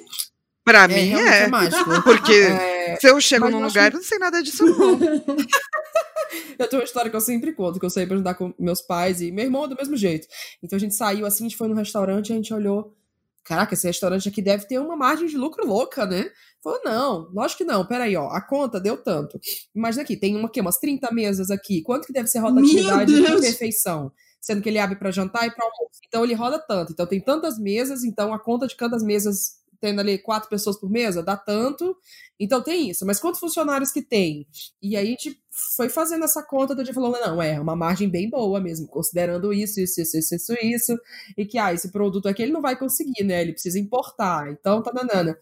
Pra 0.63 0.83
é, 0.83 0.87
mim 0.87 1.13
é. 1.13 1.43
é 1.43 1.47
mágico. 1.47 1.89
Porque 2.03 2.33
É, 2.33 2.95
se 2.97 3.07
eu 3.07 3.19
chego 3.19 3.45
mas 3.45 3.53
num 3.53 3.59
eu 3.61 3.65
acho- 3.65 3.75
lugar, 3.75 3.91
eu 3.91 3.97
não 3.97 4.03
sei 4.03 4.19
nada 4.19 4.41
disso, 4.43 4.65
não. 4.65 4.99
eu 6.57 6.67
tenho 6.67 6.81
uma 6.81 6.85
história 6.85 7.09
que 7.09 7.15
eu 7.15 7.21
sempre 7.21 7.53
conto, 7.53 7.79
que 7.79 7.85
eu 7.85 7.89
saí 7.89 8.05
pra 8.05 8.17
jantar 8.17 8.35
com 8.35 8.53
meus 8.59 8.81
pais 8.81 9.21
e 9.21 9.31
meu 9.31 9.45
irmão 9.45 9.67
do 9.67 9.75
mesmo 9.75 9.97
jeito. 9.97 10.27
Então 10.61 10.77
a 10.77 10.79
gente 10.79 10.95
saiu 10.95 11.25
assim, 11.25 11.45
a 11.45 11.47
gente 11.49 11.57
foi 11.57 11.67
no 11.67 11.75
restaurante 11.75 12.29
e 12.29 12.33
a 12.33 12.35
gente 12.35 12.53
olhou. 12.53 12.95
Caraca, 13.43 13.73
esse 13.73 13.87
restaurante 13.87 14.29
aqui 14.29 14.39
deve 14.41 14.67
ter 14.67 14.79
uma 14.79 14.95
margem 14.95 15.27
de 15.27 15.35
lucro 15.35 15.65
louca, 15.65 16.05
né? 16.05 16.29
Falou, 16.63 16.79
não, 16.85 17.29
lógico 17.33 17.59
que 17.59 17.63
não. 17.63 17.83
Peraí, 17.85 18.15
ó, 18.15 18.27
a 18.29 18.39
conta 18.39 18.79
deu 18.79 18.95
tanto. 18.97 19.39
Imagina 19.75 20.03
aqui, 20.03 20.15
tem 20.15 20.35
uma, 20.35 20.47
quê, 20.47 20.61
umas 20.61 20.77
30 20.77 21.11
mesas 21.11 21.49
aqui. 21.49 21.81
Quanto 21.81 22.05
que 22.05 22.13
deve 22.13 22.27
ser 22.27 22.37
a 22.37 22.41
rotatividade 22.41 23.11
de 23.11 23.19
Deus! 23.21 23.41
perfeição? 23.41 24.11
Sendo 24.39 24.61
que 24.61 24.69
ele 24.69 24.77
abre 24.77 24.95
pra 24.95 25.09
jantar 25.09 25.47
e 25.47 25.51
pra 25.51 25.65
almoço. 25.65 25.99
Então 26.07 26.23
ele 26.23 26.35
roda 26.35 26.59
tanto. 26.59 26.91
Então 26.93 27.07
tem 27.07 27.19
tantas 27.19 27.57
mesas, 27.57 28.03
então 28.03 28.31
a 28.31 28.37
conta 28.39 28.67
de 28.67 28.77
quantas 28.77 29.01
mesas, 29.01 29.53
tendo 29.81 29.99
ali 29.99 30.17
quatro 30.19 30.47
pessoas 30.47 30.79
por 30.79 30.89
mesa, 30.89 31.23
dá 31.23 31.35
tanto. 31.35 31.97
Então 32.39 32.61
tem 32.61 32.89
isso. 32.89 33.05
Mas 33.05 33.19
quantos 33.19 33.39
funcionários 33.39 33.91
que 33.91 34.01
tem? 34.01 34.47
E 34.81 34.95
aí 34.95 35.07
a 35.07 35.09
gente 35.09 35.41
foi 35.75 35.89
fazendo 35.89 36.23
essa 36.23 36.41
conta, 36.41 36.73
do 36.73 36.83
dia 36.83 36.93
falou, 36.93 37.11
não, 37.11 37.41
é 37.41 37.59
uma 37.59 37.75
margem 37.75 38.07
bem 38.07 38.29
boa 38.29 38.61
mesmo, 38.61 38.87
considerando 38.87 39.51
isso, 39.51 39.81
isso, 39.81 39.99
isso, 40.01 40.17
isso, 40.17 40.35
isso, 40.35 40.53
isso, 40.61 40.99
e 41.37 41.45
que, 41.45 41.57
ah, 41.57 41.73
esse 41.73 41.91
produto 41.91 42.27
aqui 42.27 42.41
ele 42.41 42.53
não 42.53 42.61
vai 42.61 42.77
conseguir, 42.77 43.23
né, 43.23 43.41
ele 43.41 43.51
precisa 43.51 43.77
importar, 43.77 44.49
então 44.51 44.81
tá 44.81 44.93
nanana. 44.93 45.37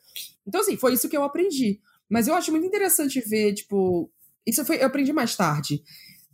Então, 0.47 0.61
assim, 0.61 0.75
foi 0.75 0.93
isso 0.93 1.07
que 1.07 1.15
eu 1.15 1.23
aprendi. 1.23 1.79
Mas 2.09 2.27
eu 2.27 2.33
acho 2.33 2.51
muito 2.51 2.65
interessante 2.65 3.21
ver, 3.21 3.53
tipo, 3.53 4.11
isso 4.45 4.65
foi, 4.65 4.81
eu 4.81 4.87
aprendi 4.87 5.13
mais 5.13 5.35
tarde. 5.35 5.83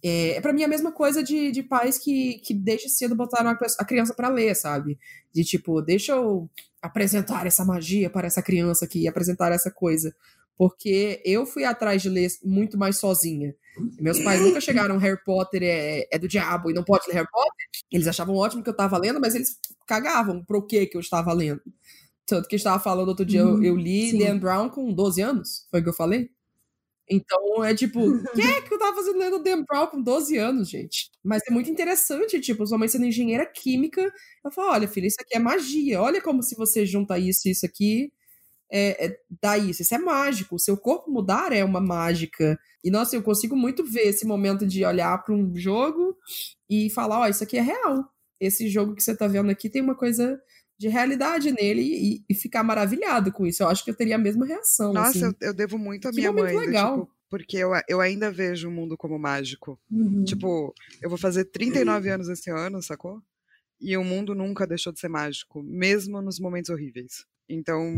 É, 0.08 0.39
para 0.39 0.53
mim 0.53 0.62
é 0.62 0.66
a 0.66 0.68
mesma 0.68 0.91
coisa 0.91 1.24
de, 1.24 1.49
de 1.51 1.64
pais 1.64 1.97
que, 1.97 2.36
que 2.45 2.53
desde 2.53 2.89
cedo 2.89 3.16
botaram 3.16 3.49
a, 3.49 3.58
a 3.80 3.86
criança 3.86 4.14
pra 4.14 4.30
ler, 4.30 4.56
sabe? 4.56 4.99
De 5.34 5.43
tipo, 5.43 5.82
deixa 5.82 6.12
eu 6.12 6.47
apresentar 6.80 7.47
essa 7.47 7.66
magia 7.66 8.08
para 8.08 8.28
essa 8.28 8.39
criança 8.39 8.86
aqui, 8.86 9.08
apresentar 9.08 9.51
essa 9.51 9.72
coisa. 9.72 10.16
Porque 10.56 11.24
eu 11.26 11.43
fui 11.43 11.64
atrás 11.64 12.03
de 12.03 12.10
ler 12.10 12.30
muito 12.43 12.78
mais 12.78 12.99
sozinha. 12.99 13.56
Meus 13.99 14.20
pais 14.20 14.39
nunca 14.39 14.62
chegaram, 14.62 14.99
Harry 14.99 15.18
Potter 15.26 15.64
é, 15.64 16.08
é 16.12 16.20
do 16.20 16.28
diabo 16.28 16.70
e 16.70 16.74
não 16.76 16.84
pode 16.84 17.08
ler 17.08 17.16
Harry 17.16 17.28
Potter. 17.32 17.66
Eles 17.91 18.08
achavam 18.08 18.36
ótimo 18.36 18.62
que 18.62 18.70
eu 18.70 18.76
tava 18.76 18.99
lendo, 18.99 19.20
mas 19.20 19.34
eles 19.34 19.58
cagavam 19.88 20.45
pro 20.45 20.66
que 20.66 20.86
que 20.86 20.95
eu 20.95 21.01
estava 21.01 21.34
lendo. 21.34 21.62
Tanto 22.28 22.47
que 22.47 22.56
estava 22.56 22.80
falando 22.80 23.08
outro 23.08 23.26
dia, 23.26 23.39
eu, 23.39 23.56
Uhum, 23.56 23.64
eu 23.64 23.76
li 23.76 24.12
sim. 24.12 24.38
Brown 24.38 24.70
com 24.70 24.93
12 24.93 25.22
anos, 25.22 25.68
foi 25.72 25.80
o 25.80 25.84
que 25.84 25.89
eu 25.89 25.93
falei? 25.93 26.30
Então 27.10 27.64
é 27.64 27.74
tipo, 27.76 27.99
o 27.99 28.24
que 28.34 28.41
é 28.41 28.62
que 28.62 28.74
eu 28.74 28.80
tava 28.80 28.95
fazendo 28.95 29.20
lendo 29.20 29.43
Dan 29.43 29.64
Brown 29.64 29.88
com 29.88 30.01
12 30.01 30.38
anos, 30.38 30.70
gente? 30.70 31.12
Mas 31.24 31.41
é 31.47 31.53
muito 31.53 31.70
interessante, 31.70 32.39
tipo, 32.39 32.66
sua 32.66 32.78
mãe 32.78 32.88
sendo 32.88 33.06
engenheira 33.06 33.45
química, 33.45 34.12
eu 34.43 34.51
falo, 34.51 34.72
olha, 34.72 34.88
filha, 34.88 35.08
isso 35.08 35.18
aqui 35.20 35.36
é 35.36 35.39
magia, 35.39 36.01
olha 36.01 36.22
como 36.22 36.41
se 36.41 36.56
você 36.56 36.86
junta 36.86 37.18
isso 37.20 37.47
e 37.47 37.51
isso 37.51 37.66
aqui, 37.66 38.12
é, 38.72 39.06
é, 39.06 39.20
dá 39.41 39.58
isso, 39.58 39.82
isso 39.82 39.93
é 39.93 39.97
mágico, 39.97 40.56
o 40.56 40.60
seu 40.60 40.78
corpo 40.78 41.12
mudar 41.12 41.53
é 41.53 41.64
uma 41.64 41.80
mágica. 41.80 42.58
E 42.84 42.89
nossa, 42.91 43.16
eu 43.16 43.24
consigo 43.24 43.56
muito 43.56 43.84
ver 43.86 44.08
esse 44.08 44.26
momento 44.26 44.66
de 44.66 44.84
olhar 44.86 45.24
para 45.24 45.34
um 45.34 45.56
jogo 45.56 46.18
e 46.70 46.89
falar, 46.89 47.22
ó, 47.22 47.28
isso 47.28 47.43
aqui 47.43 47.58
é 47.58 47.62
real. 47.62 48.03
Esse 48.39 48.68
jogo 48.70 48.95
que 48.95 49.03
você 49.03 49.16
tá 49.16 49.28
vendo 49.28 49.49
aqui 49.49 49.70
tem 49.70 49.82
uma 49.82 49.95
coisa 49.95 50.39
de 50.78 50.88
realidade 50.88 51.51
nele 51.51 51.82
e, 51.82 52.26
e 52.30 52.34
ficar 52.36 52.63
maravilhado 52.63 53.32
com 53.32 53.45
isso. 53.45 53.63
Eu 53.63 53.67
acho 53.69 53.84
que 53.84 53.89
eu 53.91 53.95
teria 53.95 54.15
a 54.15 54.19
mesma 54.19 54.45
reação. 54.45 54.93
Nossa, 54.93 55.09
assim. 55.09 55.36
eu, 55.41 55.47
eu 55.49 55.53
devo 55.53 55.78
muito 55.78 56.07
à 56.07 56.11
minha 56.11 56.32
mãe. 56.32 56.53
do 56.53 56.59
legal. 56.59 56.99
tipo, 56.99 57.15
porque 57.30 57.57
eu, 57.57 57.71
eu 57.88 58.01
ainda 58.01 58.32
vejo 58.32 58.67
o 58.67 58.71
mundo 58.71 58.97
como 58.97 59.17
mágico. 59.17 59.80
Uhum. 59.89 60.23
Tipo, 60.26 60.73
eu 61.01 61.09
vou 61.09 61.17
fazer 61.17 61.45
39 61.45 62.09
anos 62.09 62.30
esse 62.30 62.49
ano, 62.49 62.82
sacou? 62.82 63.21
E 63.80 63.97
o 63.97 64.03
mundo 64.03 64.34
nunca 64.36 64.65
deixou 64.67 64.93
de 64.93 64.99
ser 64.99 65.09
mágico, 65.09 65.61
mesmo 65.63 66.21
nos 66.21 66.39
momentos 66.39 66.69
horríveis. 66.69 67.26
Então, 67.49 67.95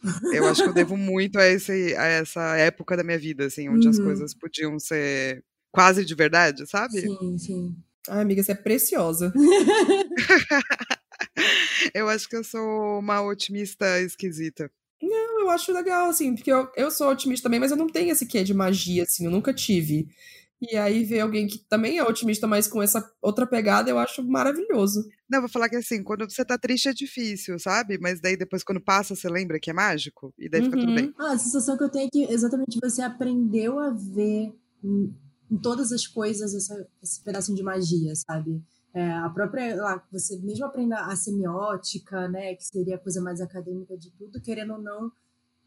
eu 0.34 0.46
acho 0.46 0.62
que 0.62 0.68
eu 0.68 0.74
devo 0.74 0.96
muito 0.96 1.38
a, 1.38 1.46
esse, 1.46 1.94
a 1.96 2.04
essa 2.04 2.56
época 2.56 2.96
da 2.96 3.02
minha 3.04 3.18
vida, 3.18 3.46
assim, 3.46 3.68
onde 3.68 3.88
as 3.88 3.98
Uhum. 3.98 4.04
coisas 4.04 4.34
podiam 4.34 4.78
ser 4.78 5.44
quase 5.70 6.04
de 6.04 6.14
verdade, 6.14 6.66
sabe? 6.68 7.00
Sim, 7.00 7.38
sim. 7.38 7.76
Ai, 8.08 8.22
amiga, 8.22 8.42
você 8.42 8.52
é 8.52 8.56
preciosa. 8.56 9.32
Eu 11.94 12.08
acho 12.08 12.28
que 12.28 12.36
eu 12.36 12.44
sou 12.44 12.98
uma 12.98 13.20
otimista 13.22 14.00
esquisita. 14.00 14.70
Não, 15.02 15.40
eu 15.40 15.50
acho 15.50 15.72
legal, 15.72 16.08
assim, 16.10 16.34
porque 16.34 16.52
eu, 16.52 16.68
eu 16.76 16.90
sou 16.90 17.10
otimista 17.10 17.44
também, 17.44 17.58
mas 17.58 17.70
eu 17.72 17.76
não 17.76 17.88
tenho 17.88 18.12
esse 18.12 18.24
quê 18.26 18.44
de 18.44 18.54
magia, 18.54 19.02
assim, 19.02 19.24
eu 19.24 19.30
nunca 19.30 19.52
tive. 19.52 20.08
E 20.60 20.76
aí 20.76 21.02
ver 21.02 21.18
alguém 21.20 21.48
que 21.48 21.58
também 21.58 21.98
é 21.98 22.04
otimista, 22.04 22.46
mas 22.46 22.68
com 22.68 22.80
essa 22.80 23.04
outra 23.20 23.44
pegada, 23.44 23.90
eu 23.90 23.98
acho 23.98 24.22
maravilhoso. 24.22 25.02
Não, 25.28 25.38
eu 25.38 25.42
vou 25.42 25.50
falar 25.50 25.68
que 25.68 25.74
assim, 25.74 26.04
quando 26.04 26.30
você 26.30 26.44
tá 26.44 26.56
triste 26.56 26.88
é 26.88 26.92
difícil, 26.92 27.58
sabe? 27.58 27.98
Mas 27.98 28.20
daí 28.20 28.36
depois 28.36 28.62
quando 28.62 28.80
passa, 28.80 29.16
você 29.16 29.28
lembra 29.28 29.58
que 29.58 29.70
é 29.70 29.72
mágico? 29.72 30.32
E 30.38 30.48
daí 30.48 30.62
fica 30.62 30.78
tudo 30.78 30.90
Uhum. 30.90 30.94
bem. 30.94 31.14
Ah, 31.18 31.32
a 31.32 31.38
sensação 31.38 31.76
que 31.76 31.82
eu 31.82 31.88
tenho 31.88 32.06
é 32.06 32.10
que 32.12 32.32
exatamente 32.32 32.78
você 32.80 33.02
aprendeu 33.02 33.80
a 33.80 33.90
ver 33.90 34.52
em, 34.84 35.12
em 35.50 35.56
todas 35.60 35.90
as 35.90 36.06
coisas 36.06 36.54
essa, 36.54 36.86
esse 37.02 37.20
pedacinho 37.24 37.56
de 37.56 37.64
magia, 37.64 38.14
sabe? 38.14 38.62
É, 38.94 39.10
a 39.10 39.30
própria, 39.30 39.74
lá, 39.76 40.06
você 40.12 40.38
mesmo 40.40 40.66
aprenda 40.66 41.06
a 41.06 41.16
semiótica, 41.16 42.28
né, 42.28 42.54
que 42.54 42.64
seria 42.64 42.96
a 42.96 42.98
coisa 42.98 43.22
mais 43.22 43.40
acadêmica 43.40 43.96
de 43.96 44.10
tudo, 44.10 44.40
querendo 44.40 44.74
ou 44.74 44.82
não, 44.82 45.10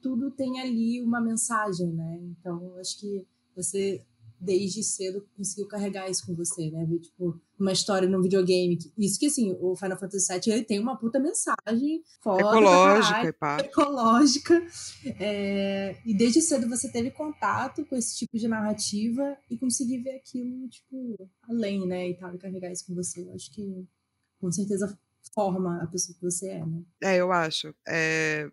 tudo 0.02 0.30
tem 0.30 0.62
ali 0.62 1.02
uma 1.02 1.20
mensagem, 1.20 1.92
né? 1.92 2.20
Então, 2.22 2.78
acho 2.78 3.00
que 3.00 3.28
você 3.56 4.06
desde 4.40 4.84
cedo 4.84 5.26
conseguiu 5.36 5.68
carregar 5.68 6.10
isso 6.10 6.26
com 6.26 6.36
você, 6.36 6.70
né? 6.70 6.86
Ver, 6.86 7.00
tipo, 7.00 7.40
uma 7.60 7.72
história 7.72 8.08
num 8.08 8.22
videogame. 8.22 8.78
Isso 8.98 9.20
que, 9.20 9.28
assim, 9.28 9.56
o 9.60 9.76
Final 9.76 9.98
Fantasy 9.98 10.34
VII, 10.34 10.54
ele 10.54 10.64
tem 10.64 10.80
uma 10.80 10.98
puta 10.98 11.20
mensagem 11.20 12.04
foda 12.22 12.42
Ecológica 12.42 13.14
caralho 13.14 13.30
e 13.30 13.34
pá. 13.34 13.58
ecológica. 13.60 14.68
É, 15.20 15.98
e 16.06 16.14
desde 16.14 16.42
cedo 16.42 16.68
você 16.68 16.92
teve 16.92 17.12
contato 17.12 17.86
com 17.86 17.96
esse 17.96 18.18
tipo 18.18 18.38
de 18.38 18.48
narrativa 18.48 19.38
e 19.50 19.58
conseguir 19.58 20.00
ver 20.00 20.18
aquilo, 20.18 20.68
tipo, 20.70 21.30
além, 21.50 21.86
né? 21.88 22.10
E 22.10 22.14
tal, 22.16 22.34
e 22.34 22.38
carregar 22.38 22.72
isso 22.72 22.86
com 22.86 22.96
você. 22.96 23.22
Eu 23.22 23.34
acho 23.34 23.52
que 23.52 23.86
com 24.40 24.52
certeza 24.52 24.98
forma 25.34 25.82
a 25.82 25.88
pessoa 25.88 26.16
que 26.16 26.24
você 26.24 26.50
é, 26.50 26.66
né? 26.66 26.82
É, 27.02 27.18
eu 27.18 27.32
acho. 27.32 27.74
É, 27.88 28.50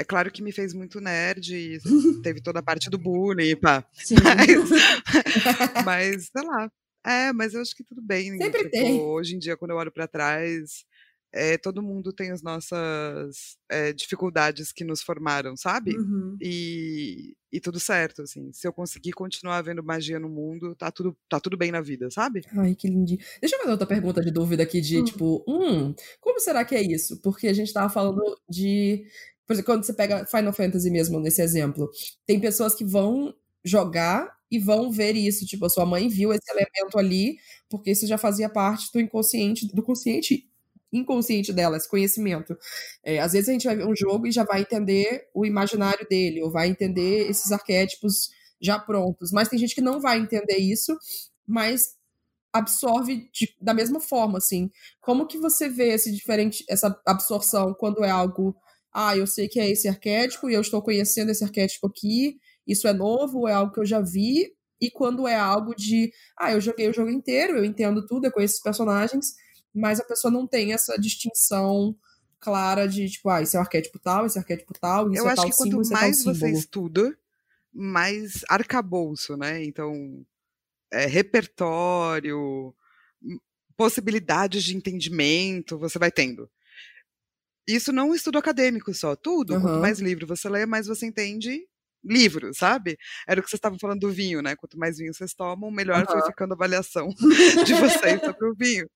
é 0.00 0.04
claro 0.04 0.30
que 0.30 0.42
me 0.42 0.50
fez 0.50 0.72
muito 0.72 0.98
nerd, 0.98 1.54
e 1.54 1.78
teve 2.24 2.40
toda 2.40 2.60
a 2.60 2.62
parte 2.62 2.88
do 2.88 2.96
bullying, 2.96 3.54
pá. 3.56 3.84
Sim. 3.92 4.14
Mas, 4.24 4.70
mas, 5.84 6.30
sei 6.34 6.46
lá. 6.46 6.72
É, 7.04 7.32
mas 7.34 7.52
eu 7.52 7.60
acho 7.60 7.76
que 7.76 7.84
tudo 7.84 8.00
bem. 8.00 8.36
Sempre 8.38 8.60
tipo, 8.60 8.70
tem. 8.70 9.00
Hoje 9.00 9.36
em 9.36 9.38
dia, 9.38 9.58
quando 9.58 9.72
eu 9.72 9.76
olho 9.76 9.92
pra 9.92 10.08
trás, 10.08 10.84
é, 11.32 11.58
todo 11.58 11.82
mundo 11.82 12.12
tem 12.12 12.30
as 12.30 12.42
nossas 12.42 13.58
é, 13.70 13.92
dificuldades 13.92 14.72
que 14.72 14.84
nos 14.84 15.02
formaram, 15.02 15.54
sabe? 15.56 15.96
Uhum. 15.96 16.36
E, 16.40 17.34
e 17.52 17.60
tudo 17.60 17.78
certo, 17.78 18.22
assim. 18.22 18.50
Se 18.52 18.66
eu 18.66 18.72
conseguir 18.72 19.12
continuar 19.12 19.60
vendo 19.62 19.84
magia 19.84 20.18
no 20.18 20.28
mundo, 20.28 20.74
tá 20.74 20.90
tudo, 20.90 21.16
tá 21.28 21.38
tudo 21.38 21.56
bem 21.56 21.70
na 21.70 21.80
vida, 21.80 22.10
sabe? 22.10 22.42
Ai, 22.56 22.74
que 22.74 22.88
lindinho. 22.88 23.20
Deixa 23.40 23.54
eu 23.56 23.60
fazer 23.60 23.72
outra 23.72 23.86
pergunta 23.86 24.20
de 24.22 24.30
dúvida 24.30 24.62
aqui, 24.62 24.80
de 24.80 24.98
Hum. 24.98 25.04
tipo, 25.04 25.44
hum, 25.46 25.94
como 26.20 26.40
será 26.40 26.64
que 26.64 26.74
é 26.74 26.82
isso? 26.82 27.20
Porque 27.20 27.48
a 27.48 27.52
gente 27.52 27.72
tava 27.72 27.92
falando 27.92 28.22
de. 28.48 29.04
Por 29.50 29.54
exemplo, 29.54 29.72
quando 29.74 29.84
você 29.84 29.92
pega 29.92 30.24
Final 30.26 30.52
Fantasy 30.52 30.90
mesmo 30.90 31.18
nesse 31.18 31.42
exemplo, 31.42 31.90
tem 32.24 32.38
pessoas 32.38 32.72
que 32.72 32.84
vão 32.84 33.34
jogar 33.64 34.32
e 34.48 34.60
vão 34.60 34.92
ver 34.92 35.16
isso. 35.16 35.44
Tipo, 35.44 35.66
a 35.66 35.68
sua 35.68 35.84
mãe 35.84 36.08
viu 36.08 36.32
esse 36.32 36.48
elemento 36.48 36.96
ali, 36.96 37.36
porque 37.68 37.90
isso 37.90 38.06
já 38.06 38.16
fazia 38.16 38.48
parte 38.48 38.92
do 38.92 39.00
inconsciente, 39.00 39.66
do 39.74 39.82
consciente 39.82 40.46
inconsciente 40.92 41.52
dela, 41.52 41.76
esse 41.76 41.88
conhecimento. 41.88 42.56
É, 43.02 43.18
às 43.18 43.32
vezes 43.32 43.48
a 43.48 43.52
gente 43.52 43.66
vai 43.66 43.74
ver 43.76 43.86
um 43.86 43.94
jogo 43.96 44.26
e 44.28 44.32
já 44.32 44.44
vai 44.44 44.60
entender 44.60 45.28
o 45.34 45.44
imaginário 45.44 46.06
dele, 46.08 46.42
ou 46.42 46.50
vai 46.50 46.68
entender 46.68 47.28
esses 47.28 47.50
arquétipos 47.52 48.30
já 48.60 48.78
prontos. 48.78 49.32
Mas 49.32 49.48
tem 49.48 49.58
gente 49.58 49.74
que 49.74 49.80
não 49.80 50.00
vai 50.00 50.18
entender 50.18 50.58
isso, 50.58 50.96
mas 51.46 51.94
absorve 52.52 53.28
de- 53.32 53.54
da 53.60 53.72
mesma 53.74 54.00
forma, 54.00 54.38
assim. 54.38 54.70
Como 55.00 55.26
que 55.26 55.38
você 55.38 55.68
vê 55.68 55.90
esse 55.94 56.10
diferente, 56.12 56.64
essa 56.68 57.00
absorção 57.06 57.74
quando 57.74 58.04
é 58.04 58.10
algo, 58.10 58.56
ah, 58.92 59.16
eu 59.16 59.26
sei 59.26 59.48
que 59.48 59.60
é 59.60 59.70
esse 59.70 59.88
arquétipo 59.88 60.48
e 60.50 60.54
eu 60.54 60.60
estou 60.60 60.82
conhecendo 60.82 61.30
esse 61.30 61.44
arquétipo 61.44 61.86
aqui, 61.86 62.38
isso 62.66 62.88
é 62.88 62.92
novo, 62.92 63.48
é 63.48 63.52
algo 63.52 63.72
que 63.72 63.80
eu 63.80 63.86
já 63.86 64.00
vi, 64.00 64.52
e 64.80 64.90
quando 64.90 65.28
é 65.28 65.36
algo 65.36 65.74
de, 65.74 66.12
ah, 66.36 66.52
eu 66.52 66.60
joguei 66.60 66.88
o 66.88 66.92
jogo 66.92 67.10
inteiro, 67.10 67.56
eu 67.56 67.64
entendo 67.64 68.06
tudo, 68.06 68.26
eu 68.26 68.32
conheço 68.32 68.54
os 68.54 68.62
personagens, 68.62 69.34
mas 69.74 70.00
a 70.00 70.04
pessoa 70.04 70.32
não 70.32 70.46
tem 70.46 70.72
essa 70.72 70.96
distinção 70.96 71.94
clara 72.40 72.88
de, 72.88 73.08
tipo, 73.08 73.28
ah, 73.28 73.42
esse 73.42 73.56
é 73.56 73.58
o 73.58 73.62
arquétipo 73.62 73.98
tal, 73.98 74.26
esse 74.26 74.38
é 74.38 74.40
o 74.40 74.42
arquétipo 74.42 74.72
tal, 74.80 75.12
isso 75.12 75.22
eu 75.22 75.28
é 75.28 75.32
acho 75.32 75.42
tal 75.42 75.50
que 75.50 75.56
símbolo, 75.56 75.82
quanto 75.82 75.96
é 75.96 76.00
mais 76.00 76.24
você 76.24 76.34
símbolo. 76.34 76.58
estuda, 76.58 77.18
mais 77.72 78.42
arcabouço, 78.48 79.36
né? 79.36 79.62
Então, 79.62 80.24
é, 80.90 81.06
repertório, 81.06 82.74
possibilidades 83.76 84.64
de 84.64 84.76
entendimento 84.76 85.78
você 85.78 85.98
vai 85.98 86.10
tendo. 86.10 86.50
Isso 87.74 87.92
não 87.92 88.04
é 88.04 88.06
um 88.10 88.14
estudo 88.14 88.38
acadêmico 88.38 88.92
só, 88.94 89.14
tudo. 89.16 89.56
Quanto 89.58 89.74
Aham. 89.74 89.80
mais 89.80 90.00
livro 90.00 90.26
você 90.26 90.48
lê, 90.48 90.66
mais 90.66 90.86
você 90.86 91.06
entende 91.06 91.66
livro, 92.04 92.54
sabe? 92.54 92.96
Era 93.28 93.40
o 93.40 93.42
que 93.42 93.50
vocês 93.50 93.58
estavam 93.58 93.78
falando 93.78 94.00
do 94.00 94.10
vinho, 94.10 94.40
né? 94.42 94.56
Quanto 94.56 94.78
mais 94.78 94.96
vinho 94.98 95.12
vocês 95.12 95.34
tomam, 95.34 95.70
melhor 95.70 96.06
foi 96.06 96.16
Aham. 96.16 96.26
ficando 96.26 96.52
a 96.52 96.54
avaliação 96.54 97.08
de 97.66 97.74
vocês 97.74 98.20
sobre 98.24 98.46
o 98.48 98.54
vinho. 98.54 98.88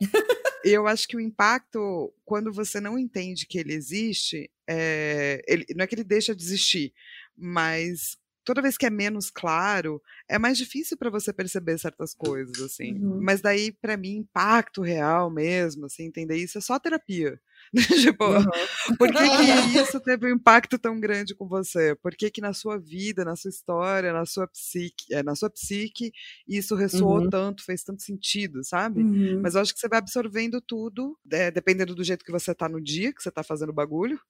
Eu 0.64 0.86
acho 0.86 1.06
que 1.06 1.16
o 1.16 1.20
impacto, 1.20 2.12
quando 2.24 2.52
você 2.52 2.80
não 2.80 2.98
entende 2.98 3.46
que 3.46 3.58
ele 3.58 3.74
existe, 3.74 4.50
é, 4.66 5.42
ele- 5.46 5.66
não 5.76 5.84
é 5.84 5.86
que 5.86 5.94
ele 5.94 6.04
deixa 6.04 6.34
de 6.34 6.42
existir, 6.42 6.92
mas 7.36 8.16
toda 8.44 8.62
vez 8.62 8.76
que 8.78 8.86
é 8.86 8.90
menos 8.90 9.30
claro, 9.30 10.00
é 10.28 10.38
mais 10.38 10.56
difícil 10.56 10.96
para 10.96 11.10
você 11.10 11.32
perceber 11.32 11.78
certas 11.78 12.14
coisas, 12.14 12.58
assim. 12.60 12.94
Uhum. 12.94 13.18
Mas 13.20 13.42
daí, 13.42 13.72
para 13.72 13.96
mim, 13.96 14.16
impacto 14.16 14.80
real 14.80 15.30
mesmo, 15.30 15.84
assim, 15.86 16.04
entender 16.04 16.36
isso 16.36 16.56
é 16.56 16.60
só 16.62 16.78
terapia. 16.78 17.38
tipo, 18.14 18.24
Aham. 18.24 18.68
por 18.98 19.12
que, 19.14 19.30
que 19.30 19.42
isso 19.80 20.00
teve 20.00 20.26
um 20.26 20.36
impacto 20.36 20.78
tão 20.78 21.00
grande 21.00 21.34
com 21.34 21.46
você? 21.48 21.94
Por 21.96 22.14
que, 22.16 22.30
que 22.30 22.40
na 22.40 22.52
sua 22.52 22.78
vida, 22.78 23.24
na 23.24 23.36
sua 23.36 23.48
história, 23.50 24.12
na 24.12 24.26
sua 24.26 24.46
psique, 24.48 25.12
é, 25.14 25.22
na 25.22 25.34
sua 25.34 25.50
psique, 25.50 26.12
isso 26.48 26.74
ressoou 26.76 27.20
Uhum. 27.20 27.30
tanto, 27.30 27.64
fez 27.64 27.82
tanto 27.84 28.02
sentido, 28.02 28.62
sabe? 28.64 29.08
Uhum. 29.08 29.42
Mas 29.42 29.54
eu 29.54 29.62
acho 29.62 29.74
que 29.74 29.80
você 29.80 29.88
vai 29.88 29.98
absorvendo 29.98 30.60
tudo, 30.60 31.18
é, 31.32 31.50
dependendo 31.50 31.94
do 31.94 32.04
jeito 32.04 32.24
que 32.24 32.32
você 32.32 32.54
tá 32.54 32.68
no 32.68 32.80
dia, 32.82 33.12
que 33.14 33.22
você 33.22 33.30
tá 33.30 33.42
fazendo 33.42 33.70
o 33.70 33.74
bagulho, 33.74 34.20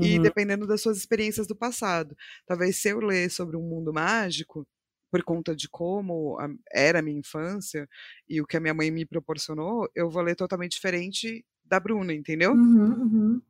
e 0.00 0.18
Uhum. 0.18 0.18
dependendo 0.18 0.66
das 0.66 0.80
suas 0.82 0.96
experiências 0.98 1.46
do 1.46 1.56
passado. 1.56 2.16
Talvez 2.46 2.76
se 2.76 2.88
eu 2.88 2.98
ler 3.00 3.30
sobre 3.30 3.56
um 3.56 3.62
mundo 3.62 3.92
mágico, 3.92 4.66
por 5.10 5.22
conta 5.22 5.54
de 5.54 5.68
como 5.68 6.38
era 6.72 7.00
a 7.00 7.02
minha 7.02 7.18
infância 7.18 7.86
e 8.28 8.40
o 8.40 8.46
que 8.46 8.56
a 8.56 8.60
minha 8.60 8.72
mãe 8.74 8.90
me 8.90 9.04
proporcionou, 9.06 9.86
eu 9.94 10.08
vou 10.10 10.22
ler 10.22 10.34
totalmente 10.36 10.72
diferente 10.72 11.44
da 11.72 11.80
Bruna, 11.80 12.12
entendeu? 12.12 12.52
Uhum, 12.52 12.84
uhum. 12.84 13.40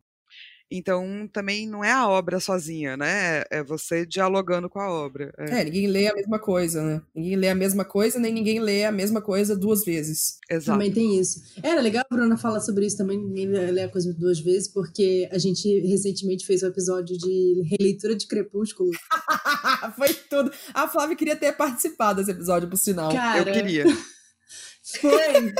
Então, 0.74 1.28
também 1.30 1.68
não 1.68 1.84
é 1.84 1.92
a 1.92 2.08
obra 2.08 2.40
sozinha, 2.40 2.96
né? 2.96 3.42
É 3.50 3.62
você 3.62 4.06
dialogando 4.06 4.70
com 4.70 4.80
a 4.80 4.90
obra. 4.90 5.30
É, 5.36 5.60
É, 5.60 5.64
ninguém 5.64 5.86
lê 5.86 6.08
a 6.08 6.14
mesma 6.14 6.38
coisa, 6.38 6.82
né? 6.82 7.02
Ninguém 7.14 7.36
lê 7.36 7.48
a 7.50 7.54
mesma 7.54 7.84
coisa, 7.84 8.18
nem 8.18 8.32
ninguém 8.32 8.58
lê 8.58 8.84
a 8.84 8.92
mesma 8.92 9.20
coisa 9.20 9.54
duas 9.54 9.84
vezes. 9.84 10.38
exato. 10.48 10.78
Também 10.78 10.90
tem 10.90 11.18
isso. 11.18 11.42
Era 11.62 11.80
legal 11.82 12.04
a 12.08 12.14
Bruna 12.14 12.38
falar 12.38 12.60
sobre 12.60 12.86
isso 12.86 12.96
também, 12.96 13.18
ninguém 13.18 13.48
lê 13.48 13.82
a 13.82 13.88
coisa 13.88 14.14
duas 14.14 14.40
vezes, 14.40 14.66
porque 14.66 15.28
a 15.30 15.36
gente 15.36 15.68
recentemente 15.80 16.46
fez 16.46 16.62
um 16.62 16.68
episódio 16.68 17.18
de 17.18 17.64
releitura 17.68 18.14
de 18.16 18.26
Crepúsculo. 18.26 18.90
Foi 19.98 20.14
tudo. 20.30 20.50
A 20.72 20.88
Flávia 20.88 21.16
queria 21.16 21.36
ter 21.36 21.52
participado 21.52 22.20
desse 22.20 22.30
episódio, 22.30 22.70
por 22.70 22.78
sinal. 22.78 23.12
Cara, 23.12 23.50
Eu 23.50 23.52
queria. 23.52 23.84
foi 25.00 25.52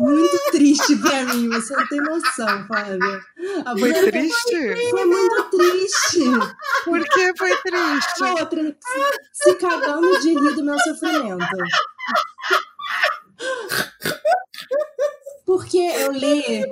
muito 0.00 0.38
triste 0.50 0.96
pra 0.96 1.24
mim, 1.24 1.48
você 1.48 1.74
não 1.76 1.86
tem 1.88 2.00
noção, 2.00 2.66
Flávia. 2.66 3.20
A 3.64 3.78
Foi 3.78 3.92
Bruna 3.92 4.10
triste? 4.10 4.90
foi 4.90 5.04
muito 5.04 5.50
triste. 5.50 6.20
Por 6.84 7.04
que 7.04 7.32
foi 7.36 7.56
triste? 7.62 8.24
A 8.24 8.32
outra 8.34 8.62
se, 8.62 9.44
se 9.44 9.54
cagando 9.56 10.18
de 10.20 10.28
rir 10.30 10.54
do 10.54 10.64
meu 10.64 10.78
sofrimento. 10.80 11.46
Porque 15.44 15.78
eu 15.78 16.12
li 16.12 16.64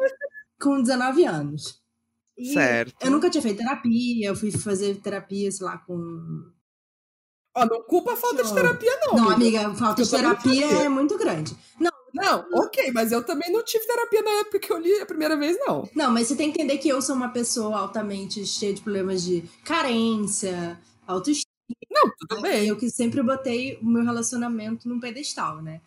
com 0.61 0.81
19 0.83 1.25
anos. 1.25 1.81
E 2.37 2.53
Certo. 2.53 2.95
Eu 3.05 3.11
nunca 3.11 3.29
tinha 3.29 3.43
feito 3.43 3.59
terapia, 3.59 4.29
eu 4.29 4.37
fui 4.37 4.51
fazer 4.53 4.97
terapia, 5.01 5.51
sei 5.51 5.67
lá, 5.67 5.79
com. 5.79 6.45
Ó, 7.57 7.67
não 7.67 7.83
culpa 7.83 8.13
a 8.13 8.17
falta 8.17 8.45
de 8.45 8.55
terapia, 8.55 8.93
não. 9.07 9.17
Não, 9.17 9.31
amiga. 9.31 9.63
amiga, 9.63 9.75
falta 9.79 10.05
de 10.05 10.11
terapia 10.11 10.67
é 10.83 10.89
muito 10.89 11.19
grande. 11.19 11.57
Não, 11.81 11.91
Não, 12.15 12.47
ok, 12.55 12.91
mas 12.93 13.13
eu 13.13 13.25
também 13.25 13.53
não 13.53 13.63
tive 13.65 13.87
terapia 13.87 14.23
na 14.23 14.31
época 14.41 14.59
que 14.59 14.73
eu 14.73 14.79
li 14.79 14.93
a 15.01 15.07
primeira 15.07 15.37
vez, 15.37 15.57
não. 15.61 15.89
não, 15.95 16.11
mas 16.11 16.27
você 16.29 16.37
tem 16.37 16.51
que 16.51 16.61
entender 16.61 16.79
que 16.79 16.89
eu 16.89 17.03
sou 17.03 17.15
uma 17.15 17.29
pessoa 17.29 17.79
altamente 17.79 18.45
cheia 18.47 18.73
de 18.73 18.81
problemas 18.81 19.23
de 19.23 19.43
carência, 19.65 20.81
autoestima. 21.07 21.49
Não, 21.91 22.11
tudo 22.19 22.43
bem. 22.43 22.67
Eu 22.67 22.77
que 22.77 22.89
sempre 22.91 23.23
botei 23.23 23.79
o 23.83 23.87
meu 23.87 24.05
relacionamento 24.05 24.89
num 24.89 25.01
pedestal, 25.01 25.61
né? 25.63 25.81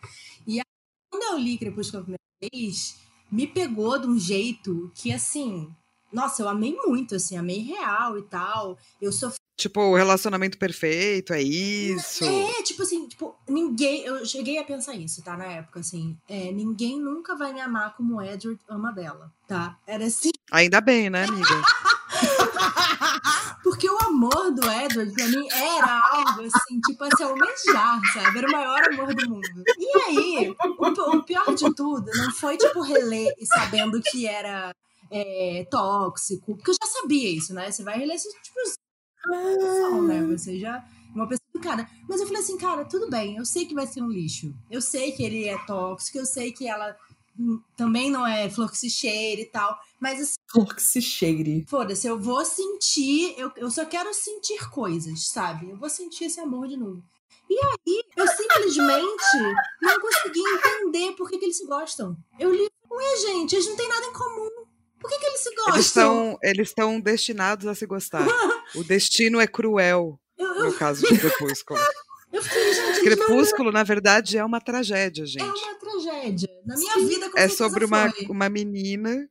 E 0.46 0.58
aí, 0.58 0.64
quando 1.10 1.22
eu 1.24 1.38
li 1.38 1.58
Crepúsculo 1.58 2.04
pela 2.04 2.18
primeira 2.18 2.50
vez, 2.52 2.96
me 3.30 3.46
pegou 3.46 3.98
de 3.98 4.06
um 4.06 4.18
jeito 4.18 4.90
que, 4.94 5.12
assim, 5.12 5.74
nossa, 6.12 6.42
eu 6.42 6.48
amei 6.48 6.76
muito, 6.84 7.14
assim, 7.14 7.36
amei 7.36 7.60
real 7.60 8.18
e 8.18 8.22
tal. 8.22 8.78
Eu 9.00 9.10
sofri. 9.10 9.41
Tipo, 9.62 9.80
o 9.80 9.94
relacionamento 9.94 10.58
perfeito, 10.58 11.32
é 11.32 11.40
isso. 11.40 12.24
É, 12.24 12.62
tipo 12.64 12.82
assim, 12.82 13.06
tipo, 13.06 13.36
ninguém. 13.48 14.04
Eu 14.04 14.26
cheguei 14.26 14.58
a 14.58 14.64
pensar 14.64 14.96
isso, 14.96 15.22
tá? 15.22 15.36
Na 15.36 15.44
época, 15.44 15.78
assim. 15.78 16.18
É, 16.28 16.50
ninguém 16.50 16.98
nunca 16.98 17.36
vai 17.36 17.52
me 17.52 17.60
amar 17.60 17.94
como 17.96 18.16
o 18.16 18.22
Edward 18.22 18.60
ama 18.68 18.90
dela, 18.90 19.32
tá? 19.46 19.78
Era 19.86 20.06
assim. 20.06 20.30
Ainda 20.50 20.80
bem, 20.80 21.08
né, 21.08 21.26
amiga? 21.26 21.46
Porque 23.62 23.88
o 23.88 23.98
amor 23.98 24.50
do 24.50 24.68
Edward, 24.68 25.12
pra 25.12 25.28
mim, 25.28 25.46
era 25.52 26.02
algo 26.10 26.42
assim, 26.42 26.80
tipo 26.80 27.04
assim, 27.04 27.22
almejar, 27.22 28.00
sabe? 28.12 28.38
Era 28.38 28.48
o 28.48 28.50
maior 28.50 28.82
amor 28.92 29.14
do 29.14 29.30
mundo. 29.30 29.62
E 29.78 30.00
aí, 30.00 30.56
o, 30.58 31.16
o 31.16 31.22
pior 31.22 31.54
de 31.54 31.72
tudo 31.72 32.10
não 32.16 32.32
foi, 32.32 32.56
tipo, 32.56 32.82
reler 32.82 33.32
e 33.38 33.46
sabendo 33.46 34.02
que 34.02 34.26
era 34.26 34.74
é, 35.08 35.64
tóxico, 35.70 36.56
porque 36.56 36.70
eu 36.70 36.76
já 36.82 36.90
sabia 36.90 37.30
isso, 37.30 37.54
né? 37.54 37.70
Você 37.70 37.84
vai 37.84 37.98
reler 37.98 38.16
tipo, 38.16 38.81
não, 39.26 40.02
né? 40.02 40.22
Você 40.26 40.58
já. 40.58 40.84
Uma 41.14 41.28
pessoa 41.28 41.46
educada. 41.54 41.88
Mas 42.08 42.20
eu 42.20 42.26
falei 42.26 42.42
assim, 42.42 42.56
cara, 42.56 42.84
tudo 42.84 43.10
bem, 43.10 43.36
eu 43.36 43.44
sei 43.44 43.66
que 43.66 43.74
vai 43.74 43.86
ser 43.86 44.02
um 44.02 44.08
lixo. 44.08 44.54
Eu 44.70 44.80
sei 44.80 45.12
que 45.12 45.22
ele 45.22 45.44
é 45.44 45.58
tóxico, 45.66 46.18
eu 46.18 46.24
sei 46.24 46.52
que 46.52 46.66
ela 46.66 46.96
hum, 47.38 47.60
também 47.76 48.10
não 48.10 48.26
é 48.26 48.48
flor 48.48 48.70
que 48.70 48.78
se 48.78 48.88
cheire 48.88 49.42
e 49.42 49.46
tal. 49.46 49.78
Mas 50.00 50.20
assim, 50.20 50.34
Flor 50.52 50.74
que 50.74 50.82
se 50.82 51.00
cheire. 51.00 51.64
Foda-se, 51.66 52.06
eu 52.06 52.18
vou 52.18 52.44
sentir, 52.44 53.34
eu, 53.38 53.50
eu 53.56 53.70
só 53.70 53.86
quero 53.86 54.12
sentir 54.12 54.68
coisas, 54.68 55.28
sabe? 55.28 55.70
Eu 55.70 55.76
vou 55.78 55.88
sentir 55.88 56.24
esse 56.24 56.40
amor 56.40 56.68
de 56.68 56.76
novo. 56.76 57.02
E 57.48 57.58
aí, 57.58 58.04
eu 58.16 58.26
simplesmente 58.28 59.56
não 59.80 60.00
consegui 60.00 60.40
entender 60.40 61.12
por 61.12 61.28
que, 61.28 61.38
que 61.38 61.44
eles 61.46 61.58
se 61.58 61.66
gostam. 61.66 62.16
Eu 62.38 62.52
li, 62.52 62.68
ué, 62.90 63.16
gente, 63.18 63.54
eles 63.54 63.66
não 63.66 63.76
têm 63.76 63.88
nada 63.88 64.06
em 64.06 64.12
comum. 64.12 64.61
Por 65.02 65.10
que, 65.10 65.18
que 65.18 65.26
eles 65.26 65.40
se 65.40 65.54
gostam? 65.54 65.74
Eles 65.74 65.86
estão 65.86 66.38
eles 66.42 66.68
estão 66.68 67.00
destinados 67.00 67.66
a 67.66 67.74
se 67.74 67.84
gostar. 67.86 68.26
O 68.74 68.82
destino 68.82 69.38
é 69.38 69.46
cruel, 69.46 70.18
no 70.38 70.72
caso 70.72 71.06
de 71.06 71.18
Crepúsculo. 71.18 71.78
eu 72.32 72.42
fiquei, 72.42 72.72
gente, 72.72 72.78
eles 73.00 73.18
não- 73.18 73.26
Crepúsculo, 73.26 73.70
na 73.70 73.82
verdade, 73.82 74.38
é 74.38 74.44
uma 74.44 74.62
tragédia, 74.62 75.24
é 75.24 75.26
gente. 75.26 75.42
uma 75.44 75.74
tragédia. 75.74 76.48
Na 76.64 76.74
minha 76.78 76.98
vida, 77.06 77.30
com 77.30 77.38
É 77.38 77.48
sobre 77.48 77.84
uma, 77.84 78.10
foi. 78.10 78.26
uma 78.28 78.48
menina 78.48 79.28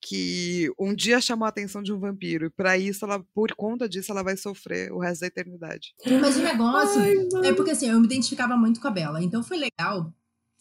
que 0.00 0.70
um 0.78 0.94
dia 0.94 1.20
chamou 1.20 1.46
a 1.46 1.48
atenção 1.48 1.82
de 1.82 1.92
um 1.92 1.98
vampiro. 1.98 2.46
E 2.46 2.50
pra 2.50 2.78
isso, 2.78 3.04
ela, 3.04 3.24
por 3.34 3.52
conta 3.56 3.88
disso, 3.88 4.12
ela 4.12 4.22
vai 4.22 4.36
sofrer 4.36 4.92
o 4.92 5.00
resto 5.00 5.22
da 5.22 5.26
eternidade. 5.26 5.92
Mas 6.20 6.36
o 6.36 6.42
negócio 6.42 7.00
Ai, 7.00 7.16
é 7.44 7.52
porque 7.52 7.72
assim, 7.72 7.90
eu 7.90 7.98
me 7.98 8.06
identificava 8.06 8.56
muito 8.56 8.80
com 8.80 8.86
a 8.86 8.90
Bela. 8.92 9.20
Então 9.20 9.42
foi 9.42 9.56
legal 9.56 10.12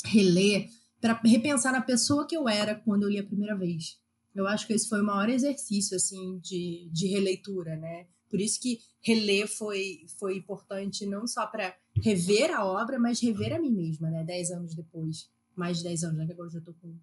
reler 0.03 0.67
para 0.99 1.19
repensar 1.23 1.71
na 1.71 1.81
pessoa 1.81 2.25
que 2.25 2.35
eu 2.35 2.49
era 2.49 2.73
quando 2.73 3.03
eu 3.03 3.09
li 3.09 3.19
a 3.19 3.23
primeira 3.23 3.55
vez. 3.55 4.03
Eu 4.35 4.47
acho 4.47 4.67
que 4.67 4.73
esse 4.73 4.89
foi 4.89 5.01
o 5.01 5.05
maior 5.05 5.29
exercício 5.29 5.95
assim 5.95 6.37
de, 6.39 6.89
de 6.91 7.07
releitura, 7.07 7.75
né? 7.75 8.05
Por 8.29 8.41
isso 8.41 8.59
que 8.59 8.79
reler 9.01 9.47
foi, 9.47 10.05
foi 10.19 10.35
importante 10.35 11.05
não 11.05 11.25
só 11.25 11.47
para 11.47 11.75
rever 12.01 12.51
a 12.51 12.65
obra, 12.65 12.99
mas 12.99 13.21
rever 13.21 13.53
a 13.53 13.59
mim 13.59 13.71
mesma, 13.71 14.09
né? 14.09 14.23
Dez 14.23 14.51
anos 14.51 14.75
depois. 14.75 15.29
Mais 15.55 15.77
de 15.77 15.83
dez 15.83 16.03
anos, 16.03 16.17
né? 16.17 16.25
Que 16.25 16.33
agora 16.33 16.49
eu 16.49 16.53
já 16.53 16.61
tô 16.61 16.73
com 16.73 16.93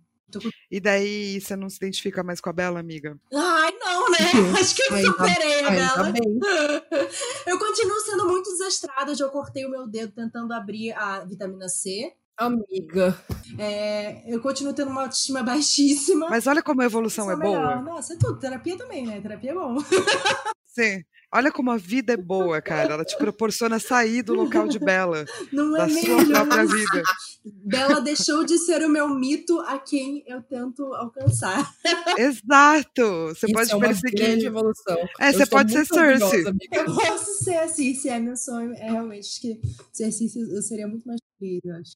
e 0.71 0.81
daí 0.81 1.41
você 1.41 1.55
não 1.55 1.69
se 1.69 1.77
identifica 1.77 2.23
mais 2.23 2.41
com 2.41 2.49
a 2.49 2.53
Bela, 2.53 2.81
amiga? 2.81 3.19
Ai, 3.33 3.73
não, 3.73 4.11
né? 4.11 4.19
Acho 4.59 4.75
que 4.75 4.83
eu 4.83 4.95
ai, 4.95 5.03
superei 5.03 5.65
a 5.65 5.71
Bela. 5.71 6.13
eu 7.47 7.59
continuo 7.59 8.01
sendo 8.01 8.27
muito 8.27 8.51
desastrada. 8.51 9.15
Já 9.15 9.29
cortei 9.29 9.67
o 9.67 9.71
meu 9.71 9.87
dedo 9.87 10.13
tentando 10.13 10.53
abrir 10.53 10.93
a 10.93 11.25
vitamina 11.25 11.69
C. 11.69 12.15
Amiga. 12.37 13.17
É, 13.59 14.23
eu 14.33 14.41
continuo 14.41 14.73
tendo 14.73 14.91
uma 14.91 15.03
autoestima 15.03 15.43
baixíssima. 15.43 16.29
Mas 16.29 16.47
olha 16.47 16.63
como 16.63 16.83
a 16.83 16.87
evolução 16.87 17.31
é 17.31 17.37
boa. 17.37 17.77
Nossa, 17.83 18.15
é 18.15 18.17
tudo. 18.17 18.39
Terapia 18.39 18.77
também, 18.77 19.07
né? 19.07 19.21
Terapia 19.21 19.51
é 19.51 19.55
bom. 19.55 19.77
Sim. 20.67 21.05
Olha 21.35 21.51
como 21.51 21.71
a 21.71 21.79
vida 21.79 22.13
é 22.13 22.17
boa, 22.17 22.61
cara. 22.61 22.93
Ela 22.93 23.05
te 23.07 23.17
proporciona 23.17 23.79
sair 23.79 24.23
do 24.23 24.35
local 24.35 24.69
de 24.69 24.79
Bela. 24.79 25.25
Não 25.51 25.75
é 25.77 25.81
da 25.81 25.87
mesmo? 25.87 26.21
sua 26.21 26.27
própria 26.27 26.67
vida. 26.67 27.03
Bela 27.45 28.01
deixou 28.03 28.45
de 28.45 28.59
ser 28.59 28.83
o 28.85 28.89
meu 28.89 29.09
mito 29.09 29.59
a 29.61 29.79
quem 29.79 30.23
eu 30.27 30.43
tento 30.43 30.85
alcançar. 30.95 31.73
Exato! 32.19 33.29
Você 33.29 33.47
Isso 33.47 33.55
pode 33.55 33.73
é 33.73 33.77
uma 33.77 33.87
perseguir. 33.87 34.27
grande 34.27 34.47
evolução. 34.47 34.97
É, 35.19 35.29
Eu 35.31 35.33
você 35.33 35.47
pode 35.47 35.73
ser 35.73 35.87
Cersei. 35.87 36.45
Eu 36.71 36.85
posso 36.95 37.45
ser 37.45 37.57
assim, 37.59 37.95
se 37.95 38.11
é 38.11 38.19
meu 38.19 38.37
sonho. 38.37 38.75
É 38.75 38.91
realmente 38.91 39.41
que 39.41 39.59
ser 39.91 40.05
assim 40.05 40.29
eu 40.55 40.61
seria 40.63 40.87
muito 40.87 41.07
mais 41.09 41.21
feliz, 41.39 41.61
eu 41.65 41.75
acho. 41.77 41.93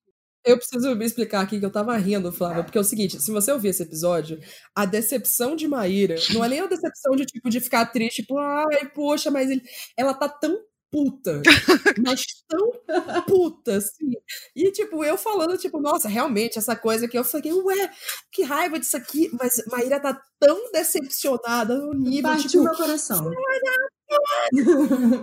Eu 0.46 0.56
preciso 0.56 0.94
me 0.94 1.04
explicar 1.04 1.40
aqui 1.40 1.58
que 1.58 1.66
eu 1.66 1.72
tava 1.72 1.96
rindo, 1.96 2.30
Flávia, 2.30 2.62
porque 2.62 2.78
é 2.78 2.80
o 2.80 2.84
seguinte, 2.84 3.20
se 3.20 3.32
você 3.32 3.50
ouvir 3.50 3.68
esse 3.70 3.82
episódio, 3.82 4.38
a 4.72 4.84
decepção 4.84 5.56
de 5.56 5.66
Maíra 5.66 6.14
não 6.32 6.44
é 6.44 6.48
nem 6.48 6.60
a 6.60 6.66
decepção 6.66 7.16
de, 7.16 7.26
tipo, 7.26 7.50
de 7.50 7.58
ficar 7.58 7.86
triste, 7.86 8.22
tipo, 8.22 8.38
ai, 8.38 8.88
poxa, 8.94 9.28
mas 9.28 9.50
ele... 9.50 9.60
ela 9.98 10.14
tá 10.14 10.28
tão 10.28 10.56
puta, 10.88 11.42
mas 12.06 12.24
tão 12.48 13.24
puta, 13.26 13.76
assim. 13.76 14.12
E, 14.54 14.70
tipo, 14.70 15.04
eu 15.04 15.18
falando, 15.18 15.58
tipo, 15.58 15.80
nossa, 15.80 16.08
realmente, 16.08 16.58
essa 16.58 16.76
coisa 16.76 17.08
que 17.08 17.18
eu 17.18 17.24
falei, 17.24 17.52
ué, 17.52 17.90
que 18.30 18.44
raiva 18.44 18.78
disso 18.78 18.96
aqui, 18.96 19.28
mas 19.40 19.60
Maíra 19.66 19.98
tá 20.00 20.16
tão 20.38 20.70
decepcionada 20.70 21.74
no 21.76 21.92
nível, 21.92 22.30
Parte 22.30 22.48
tipo, 22.48 22.58
do 22.58 22.64
meu 22.64 22.74
coração. 22.76 23.32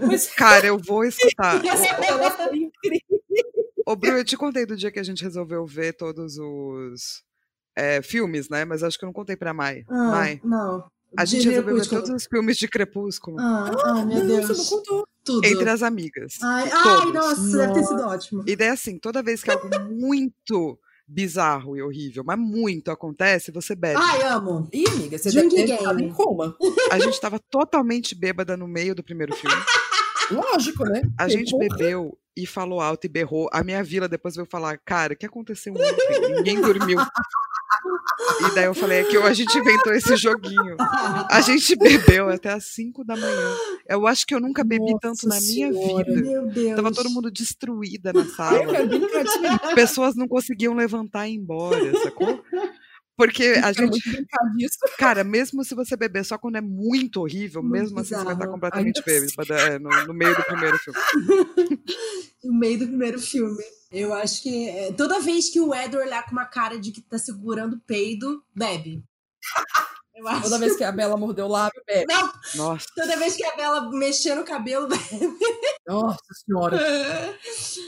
mas 0.06 0.28
Cara, 0.36 0.68
eu 0.68 0.78
vou 0.78 1.04
escutar. 1.08 1.64
ela 1.66 2.30
foi 2.30 2.58
incrível. 2.58 3.24
Ô, 3.86 3.96
Bru, 3.96 4.18
eu 4.18 4.24
te 4.26 4.38
contei 4.38 4.66
do 4.66 4.76
dia 4.76 4.92
que 4.92 5.00
a 5.00 5.04
gente 5.04 5.24
resolveu 5.24 5.66
ver 5.66 5.94
todos 5.94 6.38
os 6.38 7.24
é, 7.76 8.02
filmes, 8.02 8.50
né? 8.50 8.66
Mas 8.66 8.84
acho 8.84 8.98
que 8.98 9.04
eu 9.06 9.08
não 9.08 9.14
contei 9.14 9.36
pra 9.36 9.54
Mai. 9.54 9.84
Ah, 9.90 10.12
Mai, 10.12 10.42
não. 10.44 10.86
a 11.18 11.24
De 11.26 11.32
gente 11.32 11.50
resolveu 11.50 11.76
ver 11.78 11.88
todos 11.88 12.10
os 12.10 12.26
filmes 12.26 12.58
de 12.58 12.68
Crepúsculo. 12.68 13.38
Ah, 13.40 13.72
ai, 13.86 14.06
meu 14.06 14.26
Deus. 14.26 14.48
você 14.48 14.54
não 14.58 14.66
contou. 14.80 15.08
Tudo. 15.26 15.48
Entre 15.48 15.70
as 15.70 15.82
amigas. 15.82 16.34
Ai, 16.42 16.70
ai, 16.70 16.84
Todos. 16.84 17.14
nossa, 17.14 17.58
deve 17.58 17.74
ter 17.76 17.84
sido 17.86 18.02
ótimo. 18.02 18.44
E 18.46 18.56
daí, 18.58 18.68
assim, 18.68 19.00
toda 19.00 19.24
vez 19.24 19.42
que 19.42 19.50
algo 19.50 19.70
muito 19.90 20.78
bizarro 21.08 21.78
e 21.78 21.82
horrível, 21.82 22.24
mas 22.26 22.38
muito 22.38 22.92
acontece, 22.92 23.52
você 23.52 23.74
bebe. 23.74 24.00
Ai, 24.02 24.24
amo. 24.24 24.68
Ih, 24.74 24.86
amiga, 24.88 25.18
você 25.18 25.30
Drink 25.30 25.56
deve 25.56 25.78
ter 25.78 26.00
em 26.02 26.12
coma. 26.14 26.58
A 26.92 27.00
gente 27.00 27.20
tava 27.22 27.40
totalmente 27.50 28.16
bêbada 28.16 28.58
no 28.58 28.68
meio 28.68 28.94
do 28.94 29.04
primeiro 29.04 29.34
filme. 29.36 29.56
Lógico, 30.34 30.84
né? 30.86 31.02
A 31.18 31.28
gente 31.28 31.52
Porra. 31.52 31.68
bebeu 31.70 32.18
e 32.36 32.46
falou 32.48 32.82
alto 32.82 33.06
e 33.06 33.10
berrou. 33.10 33.50
A 33.52 33.64
minha 33.64 33.84
vila 33.84 34.08
depois 34.08 34.36
veio 34.36 34.48
falar, 34.50 34.78
cara, 34.80 35.14
o 35.14 35.16
que 35.18 35.26
aconteceu 35.26 35.74
ontem? 35.74 36.36
Ninguém 36.36 36.60
dormiu. 36.60 37.00
E 37.00 38.56
daí 38.56 38.66
eu 38.66 38.74
falei, 38.74 39.02
é 39.02 39.04
que 39.04 39.18
a 39.18 39.34
gente 39.34 39.58
inventou 39.58 39.94
esse 39.94 40.16
joguinho. 40.16 40.76
A 41.30 41.42
gente 41.42 41.76
bebeu 41.76 42.30
até 42.30 42.52
às 42.52 42.66
5 42.66 43.04
da 43.04 43.16
manhã. 43.16 43.56
Eu 43.88 44.08
acho 44.08 44.26
que 44.26 44.34
eu 44.34 44.40
nunca 44.40 44.64
bebi 44.64 44.92
Nossa 44.92 45.00
tanto 45.02 45.28
na 45.28 45.40
minha 45.42 45.72
Senhora. 45.72 46.04
vida. 46.06 46.22
Meu 46.22 46.48
Deus. 46.48 46.76
Tava 46.76 46.92
todo 46.92 47.10
mundo 47.10 47.30
destruída 47.30 48.14
na 48.14 48.26
sala. 48.26 48.74
Pessoas 49.76 50.16
não 50.16 50.28
conseguiam 50.28 50.74
levantar 50.74 51.28
e 51.28 51.34
ir 51.34 51.36
embora, 51.36 51.92
sacou? 52.02 52.42
Porque 53.16 53.44
a 53.64 53.74
Quero 53.74 53.94
gente, 53.94 54.02
cara, 54.98 55.24
mesmo 55.24 55.64
se 55.64 55.76
você 55.76 55.96
beber 55.96 56.26
só 56.26 56.38
quando 56.38 56.56
é 56.56 56.62
muito 56.62 57.22
horrível, 57.22 57.62
Muito 57.62 57.72
mesmo 57.72 58.00
assim 58.00 58.10
você 58.10 58.16
vai 58.16 58.24
estar 58.24 58.36
bizarro. 58.36 58.52
completamente 58.54 59.02
bêbada 59.06 59.56
é, 59.56 59.80
no, 59.80 59.90
no 60.08 60.14
meio 60.14 60.36
do 60.36 60.44
primeiro 60.44 60.78
filme. 60.80 61.00
No 62.44 62.54
meio 62.60 62.80
do 62.80 62.88
primeiro 62.88 63.20
filme. 63.22 63.64
Eu 63.92 64.14
acho 64.14 64.42
que 64.42 64.70
é, 64.70 64.92
toda 64.94 65.20
vez 65.20 65.50
que 65.52 65.60
o 65.60 65.74
Edward 65.74 66.08
olhar 66.08 66.26
com 66.26 66.32
uma 66.32 66.46
cara 66.46 66.80
de 66.80 66.92
que 66.92 67.02
tá 67.02 67.20
segurando 67.20 67.76
o 67.76 67.80
peido, 67.82 68.44
bebe. 68.56 69.04
Eu 70.24 70.28
acho. 70.30 70.44
Toda 70.44 70.58
vez 70.58 70.76
que 70.78 70.84
a 70.84 70.92
Bela 70.92 71.18
mordeu 71.18 71.46
o 71.46 71.50
lábio, 71.50 71.82
bebe. 71.86 72.06
Não, 72.08 72.32
Nossa. 72.56 72.86
toda 72.96 73.18
vez 73.18 73.36
que 73.36 73.44
a 73.44 73.56
Bela 73.58 73.92
mexer 73.92 74.36
no 74.36 74.46
cabelo, 74.46 74.88
bebe. 74.88 75.38
Nossa 75.86 76.24
senhora. 76.46 76.80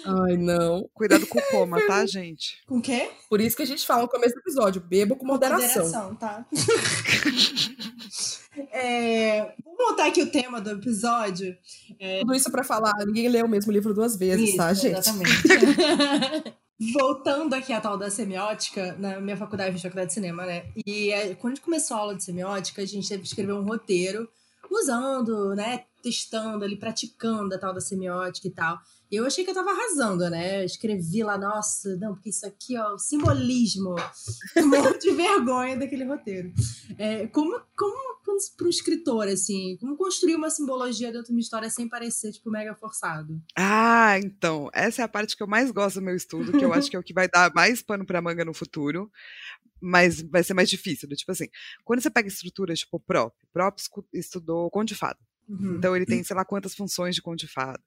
Ai, 0.06 0.36
não. 0.36 0.88
Cuidado 0.94 1.26
com 1.28 1.40
o 1.40 1.50
coma, 1.50 1.80
tá, 1.88 2.06
gente? 2.06 2.62
Com 2.68 2.80
o 2.80 2.82
quê? 2.82 3.10
Por 3.30 3.40
isso 3.40 3.56
que 3.56 3.64
a 3.64 3.68
gente 3.68 3.86
fala 3.86 4.02
no 4.02 4.10
começo 4.10 4.36
do 4.36 4.40
episódio, 4.42 4.82
bebo 4.82 5.16
com 5.16 5.26
moderação. 5.26 5.86
Moderação, 5.86 6.16
tá? 6.16 6.46
É, 8.72 9.54
vou 9.66 9.76
montar 9.90 10.08
aqui 10.08 10.22
o 10.22 10.32
tema 10.32 10.62
do 10.62 10.70
episódio. 10.72 11.58
Tudo 12.22 12.34
isso 12.34 12.50
pra 12.50 12.64
falar, 12.64 12.94
ninguém 13.06 13.28
lê 13.28 13.44
o 13.44 13.50
mesmo 13.50 13.70
livro 13.70 13.94
duas 13.94 14.16
vezes, 14.16 14.50
Isso, 14.50 14.58
tá, 14.58 14.74
gente? 14.74 14.98
Exatamente. 14.98 16.56
Voltando 16.94 17.54
aqui 17.54 17.72
à 17.72 17.80
tal 17.80 17.98
da 17.98 18.12
semiótica, 18.12 18.96
na 19.00 19.22
minha 19.22 19.38
faculdade, 19.38 19.70
eu 19.70 19.74
fiz 19.74 19.82
faculdade 19.82 20.10
de 20.10 20.14
cinema, 20.14 20.46
né? 20.46 20.66
E 20.86 21.10
é, 21.12 21.34
quando 21.36 21.54
a 21.54 21.56
gente 21.56 21.64
começou 21.64 21.96
a 21.96 22.00
aula 22.02 22.16
de 22.16 22.24
semiótica, 22.24 22.82
a 22.82 22.86
gente 22.86 23.08
teve 23.08 23.22
que 23.22 23.28
escrever 23.30 23.54
um 23.54 23.64
roteiro 23.64 24.28
usando, 24.70 25.56
né? 25.56 25.86
Testando 26.04 26.66
ali, 26.66 26.76
praticando 26.76 27.56
a 27.56 27.58
tal 27.58 27.74
da 27.74 27.80
semiótica 27.80 28.48
e 28.48 28.52
tal. 28.52 28.78
E 29.10 29.16
eu 29.16 29.26
achei 29.26 29.46
que 29.46 29.52
eu 29.52 29.56
tava 29.56 29.72
arrasando, 29.72 30.30
né? 30.30 30.62
Eu 30.62 30.66
escrevi 30.66 31.24
lá, 31.24 31.38
nossa, 31.38 31.96
não, 31.96 32.14
porque 32.14 32.30
isso 32.30 32.46
aqui, 32.46 32.78
ó, 32.78 32.96
o 32.96 33.00
simbolismo. 33.00 33.96
Um 34.58 34.68
monte 34.68 35.04
de 35.04 35.12
vergonha 35.12 35.78
daquele 35.78 36.04
roteiro. 36.04 36.52
É, 36.98 37.28
como, 37.28 37.58
como 37.78 38.15
para 38.26 38.66
um 38.66 38.70
escritor, 38.70 39.28
assim, 39.28 39.78
como 39.80 39.96
construir 39.96 40.36
uma 40.36 40.50
simbologia 40.50 41.12
dentro 41.12 41.28
de 41.28 41.34
uma 41.34 41.40
história 41.40 41.70
sem 41.70 41.88
parecer, 41.88 42.32
tipo, 42.32 42.50
mega 42.50 42.76
forçado? 42.76 43.42
Ah, 43.56 44.18
então, 44.20 44.70
essa 44.74 45.02
é 45.02 45.06
a 45.06 45.08
parte 45.08 45.38
que 45.38 45.44
eu 45.44 45.48
mais 45.48 45.72
gosto 45.72 46.00
do 46.00 46.06
meu 46.06 46.16
estudo, 46.16 46.52
que 46.58 46.66
eu 46.66 46.74
acho 46.74 46.90
que 46.92 46.96
é 46.96 47.00
o 47.00 47.04
que 47.04 47.14
vai 47.14 47.28
dar 47.28 47.54
mais 47.54 47.82
pano 47.82 48.06
pra 48.06 48.22
manga 48.22 48.44
no 48.44 48.54
futuro, 48.54 49.12
mas 49.80 50.22
vai 50.22 50.44
ser 50.44 50.54
mais 50.54 50.70
difícil. 50.70 51.08
do 51.08 51.16
Tipo 51.16 51.32
assim, 51.32 51.48
quando 51.84 52.02
você 52.02 52.10
pega 52.10 52.28
estruturas 52.28 52.80
tipo 52.80 53.00
Prop, 53.00 53.34
Prop 53.54 53.78
estudou 54.14 54.70
conto 54.70 54.88
de 54.88 54.96
fada. 54.96 55.20
Uhum. 55.48 55.76
Então 55.76 55.96
ele 55.96 56.06
tem, 56.06 56.24
sei 56.24 56.36
lá, 56.36 56.44
quantas 56.44 56.74
funções 56.74 57.16
de 57.16 57.22
conto 57.22 57.40
de 57.40 57.48
fada. 57.48 57.80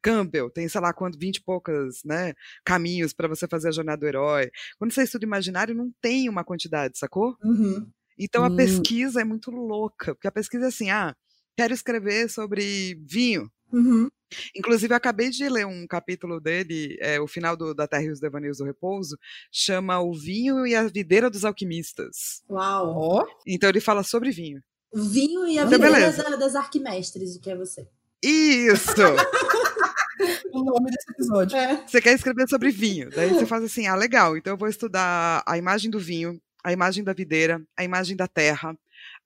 Campbell 0.00 0.48
tem, 0.48 0.68
sei 0.68 0.80
lá, 0.80 0.92
quanto, 0.92 1.18
vinte 1.18 1.36
e 1.36 1.42
poucas, 1.42 2.02
né, 2.04 2.34
caminhos 2.64 3.12
para 3.12 3.28
você 3.28 3.48
fazer 3.48 3.68
a 3.68 3.72
jornada 3.72 3.98
do 3.98 4.06
herói. 4.06 4.50
Quando 4.78 4.92
você 4.92 5.02
estuda 5.02 5.24
imaginário, 5.24 5.74
não 5.74 5.92
tem 6.00 6.28
uma 6.28 6.44
quantidade, 6.44 6.98
sacou? 6.98 7.36
Uhum. 7.42 7.90
Então 8.20 8.44
a 8.44 8.48
Hum. 8.48 8.56
pesquisa 8.56 9.20
é 9.20 9.24
muito 9.24 9.50
louca, 9.50 10.14
porque 10.14 10.28
a 10.28 10.32
pesquisa 10.32 10.66
é 10.66 10.68
assim, 10.68 10.90
ah, 10.90 11.16
quero 11.56 11.72
escrever 11.74 12.28
sobre 12.28 12.94
vinho. 13.08 13.50
Uhum. 13.72 14.10
Inclusive, 14.54 14.92
eu 14.92 14.96
acabei 14.96 15.30
de 15.30 15.48
ler 15.48 15.66
um 15.66 15.86
capítulo 15.88 16.40
dele, 16.40 16.96
é, 17.00 17.20
o 17.20 17.26
final 17.26 17.56
do, 17.56 17.74
da 17.74 17.88
Terra 17.88 18.04
e 18.04 18.10
os 18.10 18.20
Devaneios 18.20 18.58
do 18.58 18.64
Repouso, 18.64 19.16
chama 19.50 19.98
O 20.00 20.12
Vinho 20.12 20.64
e 20.66 20.74
a 20.74 20.86
Videira 20.86 21.28
dos 21.30 21.44
Alquimistas. 21.44 22.42
Uau. 22.48 23.26
Então 23.46 23.68
ele 23.68 23.80
fala 23.80 24.02
sobre 24.04 24.30
vinho. 24.30 24.62
Vinho 24.94 25.46
e 25.46 25.58
a 25.58 25.62
Então, 25.62 25.70
videira 25.78 25.94
beleza. 25.94 26.22
da- 26.22 26.36
das 26.36 26.54
arquimestres, 26.56 27.38
que 27.38 27.50
é 27.50 27.56
você. 27.56 27.88
Isso! 28.22 28.92
o 30.52 30.64
nome 30.64 30.90
desse 30.90 31.10
episódio. 31.12 31.56
É. 31.56 31.84
Você 31.86 32.00
quer 32.00 32.14
escrever 32.14 32.48
sobre 32.48 32.70
vinho. 32.70 33.10
Daí 33.10 33.30
você 33.30 33.46
faz 33.46 33.64
assim, 33.64 33.86
ah, 33.86 33.94
legal, 33.94 34.36
então 34.36 34.52
eu 34.52 34.56
vou 34.58 34.68
estudar 34.68 35.42
a 35.46 35.56
imagem 35.58 35.90
do 35.90 35.98
vinho, 35.98 36.40
a 36.62 36.72
imagem 36.72 37.04
da 37.04 37.12
videira, 37.12 37.62
a 37.76 37.84
imagem 37.84 38.16
da 38.16 38.26
terra, 38.28 38.76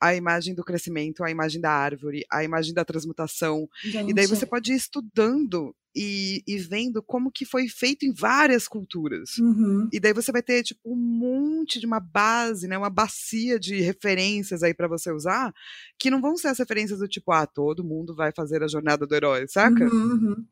a 0.00 0.14
imagem 0.14 0.54
do 0.54 0.64
crescimento, 0.64 1.24
a 1.24 1.30
imagem 1.30 1.60
da 1.60 1.70
árvore, 1.70 2.24
a 2.30 2.44
imagem 2.44 2.74
da 2.74 2.84
transmutação. 2.84 3.68
E 3.84 4.14
daí 4.14 4.26
você 4.26 4.46
pode 4.46 4.72
ir 4.72 4.76
estudando 4.76 5.74
e, 5.96 6.42
e 6.46 6.58
vendo 6.58 7.02
como 7.02 7.30
que 7.30 7.44
foi 7.44 7.68
feito 7.68 8.04
em 8.04 8.12
várias 8.12 8.66
culturas. 8.66 9.38
Uhum. 9.38 9.88
E 9.92 10.00
daí 10.00 10.12
você 10.12 10.32
vai 10.32 10.42
ter, 10.42 10.62
tipo, 10.64 10.80
um 10.92 10.96
monte 10.96 11.78
de 11.78 11.86
uma 11.86 12.00
base, 12.00 12.66
né? 12.66 12.76
Uma 12.76 12.90
bacia 12.90 13.58
de 13.58 13.80
referências 13.80 14.62
aí 14.62 14.74
pra 14.74 14.88
você 14.88 15.12
usar, 15.12 15.54
que 15.98 16.10
não 16.10 16.20
vão 16.20 16.36
ser 16.36 16.48
as 16.48 16.58
referências 16.58 16.98
do 16.98 17.08
tipo, 17.08 17.30
ah, 17.30 17.46
todo 17.46 17.84
mundo 17.84 18.14
vai 18.14 18.32
fazer 18.32 18.62
a 18.62 18.68
jornada 18.68 19.06
do 19.06 19.14
herói, 19.14 19.46
saca? 19.48 19.84
Uhum, 19.84 20.12
uhum. 20.12 20.46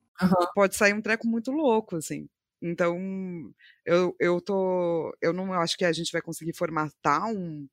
Pode 0.54 0.76
sair 0.76 0.94
um 0.94 1.02
treco 1.02 1.26
muito 1.26 1.50
louco, 1.50 1.96
assim. 1.96 2.28
Então, 2.62 2.96
eu, 3.84 4.14
eu 4.20 4.40
tô. 4.40 5.12
Eu 5.20 5.32
não 5.32 5.52
acho 5.52 5.76
que 5.76 5.84
a 5.84 5.92
gente 5.92 6.12
vai 6.12 6.22
conseguir 6.22 6.56
formatar 6.56 7.26
um, 7.26 7.66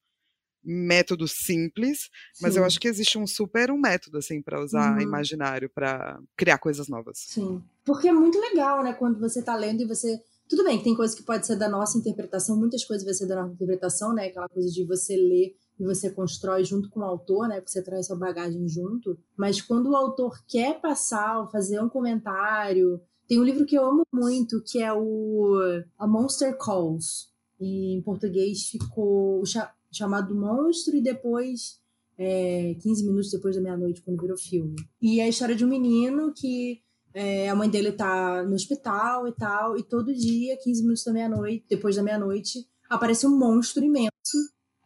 método 0.63 1.27
simples, 1.27 2.09
mas 2.41 2.53
Sim. 2.53 2.59
eu 2.59 2.65
acho 2.65 2.79
que 2.79 2.87
existe 2.87 3.17
um 3.17 3.25
super 3.25 3.71
um 3.71 3.79
método 3.79 4.17
assim 4.17 4.41
para 4.41 4.61
usar 4.61 4.95
Uhum. 4.95 5.01
imaginário 5.01 5.69
para 5.69 6.19
criar 6.35 6.57
coisas 6.57 6.87
novas. 6.87 7.17
Sim. 7.27 7.63
Porque 7.85 8.07
é 8.07 8.13
muito 8.13 8.39
legal, 8.39 8.83
né? 8.83 8.93
Quando 8.93 9.19
você 9.19 9.41
tá 9.41 9.55
lendo 9.55 9.81
e 9.81 9.85
você. 9.85 10.21
Tudo 10.47 10.63
bem, 10.63 10.81
tem 10.81 10.95
coisa 10.95 11.15
que 11.15 11.23
pode 11.23 11.45
ser 11.45 11.55
da 11.55 11.69
nossa 11.69 11.97
interpretação, 11.97 12.57
muitas 12.57 12.83
coisas 12.83 13.05
vai 13.05 13.13
ser 13.13 13.27
da 13.27 13.35
nossa 13.35 13.53
interpretação, 13.53 14.13
né? 14.13 14.27
Aquela 14.27 14.49
coisa 14.49 14.69
de 14.69 14.83
você 14.83 15.15
ler 15.15 15.55
e 15.79 15.83
você 15.83 16.09
constrói 16.09 16.63
junto 16.63 16.89
com 16.89 17.01
o 17.01 17.03
autor, 17.03 17.47
né? 17.47 17.55
Porque 17.57 17.71
você 17.71 17.83
traz 17.83 18.07
sua 18.07 18.15
bagagem 18.15 18.67
junto. 18.67 19.17
Mas 19.37 19.61
quando 19.61 19.91
o 19.91 19.95
autor 19.95 20.43
quer 20.47 20.81
passar, 20.81 21.39
ou 21.39 21.47
fazer 21.47 21.79
um 21.81 21.89
comentário. 21.89 22.99
Tem 23.29 23.39
um 23.39 23.43
livro 23.43 23.63
que 23.63 23.77
eu 23.77 23.85
amo 23.85 24.01
muito, 24.11 24.59
que 24.65 24.81
é 24.81 24.91
o 24.91 25.53
A 25.99 26.07
Monster 26.07 26.57
Calls. 26.57 27.29
Em 27.61 28.01
português 28.01 28.63
ficou 28.63 29.43
chamado 29.91 30.33
Monstro 30.33 30.95
e 30.95 31.01
depois 31.01 31.79
é, 32.17 32.73
15 32.81 33.05
minutos 33.05 33.29
depois 33.29 33.55
da 33.55 33.61
meia-noite, 33.61 34.01
quando 34.01 34.19
virou 34.19 34.35
filme. 34.35 34.75
E 34.99 35.19
é 35.19 35.25
a 35.25 35.29
história 35.29 35.55
de 35.55 35.63
um 35.63 35.67
menino 35.67 36.33
que 36.33 36.81
é, 37.13 37.47
a 37.47 37.55
mãe 37.55 37.69
dele 37.69 37.91
tá 37.91 38.43
no 38.43 38.55
hospital 38.55 39.27
e 39.27 39.31
tal, 39.31 39.77
e 39.77 39.83
todo 39.83 40.11
dia, 40.11 40.57
15 40.57 40.81
minutos 40.81 41.03
da 41.03 41.13
meia-noite, 41.13 41.65
depois 41.69 41.95
da 41.95 42.01
meia-noite, 42.01 42.67
aparece 42.89 43.27
um 43.27 43.37
monstro 43.37 43.83
imenso 43.83 44.09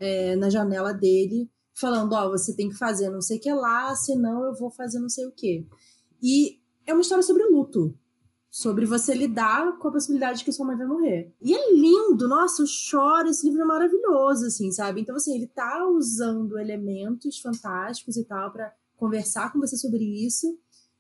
é, 0.02 0.36
na 0.36 0.50
janela 0.50 0.94
dele, 0.94 1.50
falando: 1.74 2.12
Ó, 2.12 2.30
você 2.30 2.54
tem 2.54 2.68
que 2.68 2.76
fazer 2.76 3.10
não 3.10 3.22
sei 3.22 3.38
o 3.38 3.40
que 3.40 3.54
lá, 3.54 3.96
senão 3.96 4.44
eu 4.44 4.54
vou 4.54 4.70
fazer 4.70 5.00
não 5.00 5.10
sei 5.10 5.26
o 5.26 5.32
que. 5.32 5.66
E 6.22 6.60
é 6.86 6.92
uma 6.92 7.02
história 7.02 7.24
sobre 7.24 7.46
luto. 7.46 7.98
Sobre 8.56 8.86
você 8.86 9.16
lidar 9.16 9.80
com 9.80 9.88
a 9.88 9.92
possibilidade 9.92 10.38
de 10.38 10.46
que 10.46 10.52
sua 10.52 10.64
mãe 10.64 10.78
vai 10.78 10.86
morrer. 10.86 11.34
E 11.42 11.56
é 11.56 11.74
lindo, 11.74 12.28
nossa, 12.28 12.62
eu 12.62 12.68
choro, 12.68 13.28
esse 13.28 13.48
livro 13.48 13.64
é 13.64 13.66
maravilhoso, 13.66 14.46
assim, 14.46 14.72
sabe? 14.72 15.02
Então, 15.02 15.16
assim, 15.16 15.34
ele 15.34 15.48
tá 15.48 15.88
usando 15.88 16.60
elementos 16.60 17.40
fantásticos 17.40 18.16
e 18.16 18.24
tal 18.24 18.52
pra 18.52 18.72
conversar 18.96 19.52
com 19.52 19.60
você 19.60 19.76
sobre 19.76 20.04
isso, 20.04 20.56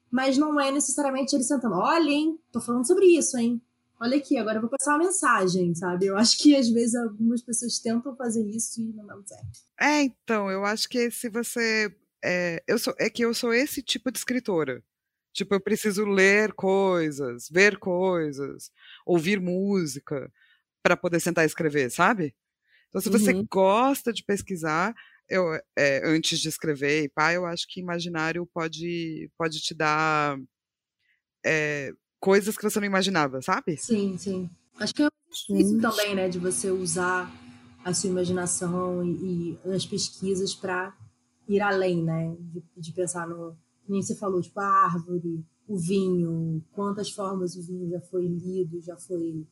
mas 0.10 0.36
não 0.36 0.60
é 0.60 0.72
necessariamente 0.72 1.36
ele 1.36 1.44
sentando, 1.44 1.76
olha, 1.76 2.10
hein, 2.10 2.40
tô 2.52 2.60
falando 2.60 2.88
sobre 2.88 3.06
isso, 3.06 3.38
hein? 3.38 3.62
Olha 4.02 4.18
aqui, 4.18 4.36
agora 4.36 4.58
eu 4.58 4.62
vou 4.62 4.70
passar 4.72 4.94
uma 4.96 5.06
mensagem, 5.06 5.76
sabe? 5.76 6.08
Eu 6.08 6.18
acho 6.18 6.40
que 6.40 6.56
às 6.56 6.68
vezes 6.68 6.96
algumas 6.96 7.44
pessoas 7.44 7.78
tentam 7.78 8.16
fazer 8.16 8.44
isso 8.48 8.82
e 8.82 8.94
não 8.94 9.06
dá 9.06 9.14
muito 9.14 9.30
certo. 9.30 9.60
É, 9.80 10.02
então, 10.02 10.50
eu 10.50 10.66
acho 10.66 10.90
que 10.90 11.12
se 11.12 11.30
você. 11.30 11.96
É, 12.26 12.64
eu 12.68 12.80
sou, 12.80 12.96
é 12.98 13.12
que 13.12 13.24
eu 13.24 13.32
sou 13.32 13.54
esse 13.54 13.84
tipo 13.84 14.12
de 14.12 14.18
escritora. 14.18 14.84
Tipo, 15.34 15.56
eu 15.56 15.62
preciso 15.62 16.06
ler 16.06 16.54
coisas, 16.54 17.50
ver 17.50 17.78
coisas, 17.80 18.72
ouvir 19.06 19.40
música 19.42 20.32
para 20.84 20.96
poder 20.98 21.20
sentar 21.20 21.44
e 21.44 21.48
escrever, 21.48 21.90
sabe? 21.92 22.36
Então, 22.90 23.02
se 23.02 23.10
você 23.10 23.34
Uhum. 23.34 23.48
gosta 23.52 24.14
de 24.14 24.24
pesquisar, 24.24 24.94
eu, 25.30 25.54
é, 25.78 26.02
antes 26.06 26.40
de 26.40 26.50
escrever, 26.50 27.04
e 27.06 27.10
pá, 27.10 27.34
eu 27.34 27.46
acho 27.46 27.68
que 27.68 27.80
imaginário 27.82 28.46
pode, 28.54 29.30
pode 29.38 29.60
te 29.62 29.74
dar 29.74 30.38
é, 31.46 31.92
coisas 32.20 32.56
que 32.58 32.64
você 32.64 32.80
não 32.80 32.88
imaginava, 32.88 33.42
sabe? 33.42 33.78
Sim, 33.78 34.18
sim. 34.18 34.50
Acho 34.80 34.94
que 34.94 35.04
é 35.04 35.08
isso 35.50 35.80
também, 35.80 36.16
né, 36.16 36.30
de 36.30 36.40
você 36.40 36.70
usar 36.72 37.32
a 37.84 37.94
sua 37.94 38.10
imaginação 38.10 39.04
e, 39.04 39.58
e 39.66 39.72
as 39.72 39.86
pesquisas 39.86 40.54
para 40.54 40.96
ir 41.48 41.62
além, 41.62 42.02
né, 42.04 42.36
de, 42.40 42.64
de 42.78 42.92
pensar 42.92 43.28
no, 43.28 43.58
nem 43.88 44.02
você 44.02 44.16
falou, 44.16 44.42
tipo 44.42 44.60
a 44.60 44.66
árvore, 44.86 45.44
o 45.68 45.78
vinho, 45.78 46.64
quantas 46.72 47.10
formas 47.12 47.56
o 47.56 47.62
vinho 47.62 47.90
já 47.90 48.02
foi 48.02 48.28
lido, 48.28 48.82
já 48.82 48.98
foi 48.98 49.46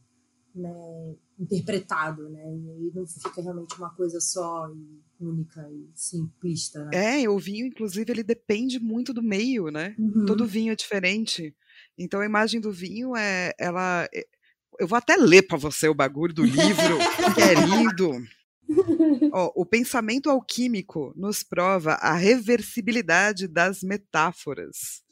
né, 0.54 1.16
interpretado, 1.40 2.28
né, 2.30 2.44
e 2.44 2.70
aí 2.70 2.92
não 2.94 3.08
fica 3.08 3.42
realmente 3.42 3.76
uma 3.78 3.90
coisa 3.92 4.20
só 4.20 4.70
e 4.70 5.02
única 5.24 5.62
e 5.72 5.88
simplista, 5.94 6.84
né? 6.86 7.22
É, 7.24 7.30
o 7.30 7.38
vinho, 7.38 7.68
inclusive, 7.68 8.12
ele 8.12 8.24
depende 8.24 8.80
muito 8.80 9.14
do 9.14 9.22
meio, 9.22 9.70
né? 9.70 9.96
Uhum. 9.98 10.26
Todo 10.26 10.48
vinho 10.48 10.74
é 10.74 10.76
diferente. 10.76 11.56
Então 11.98 12.22
a 12.22 12.26
imagem 12.26 12.60
do 12.60 12.72
vinho 12.72 13.16
é, 13.16 13.54
ela, 13.60 14.10
é- 14.14 14.26
eu 14.80 14.88
vou 14.88 14.98
até 14.98 15.16
ler 15.16 15.44
para 15.44 15.58
você 15.58 15.88
o 15.88 15.94
bagulho 15.94 16.34
do 16.34 16.44
livro, 16.44 16.98
que 17.36 17.42
é 17.42 17.54
lindo. 17.54 18.12
Ó, 19.34 19.52
o 19.56 19.66
pensamento 19.66 20.30
alquímico 20.30 21.14
nos 21.16 21.44
prova 21.44 21.94
a 21.94 22.14
reversibilidade 22.14 23.48
das 23.48 23.82
metáforas. 23.82 25.04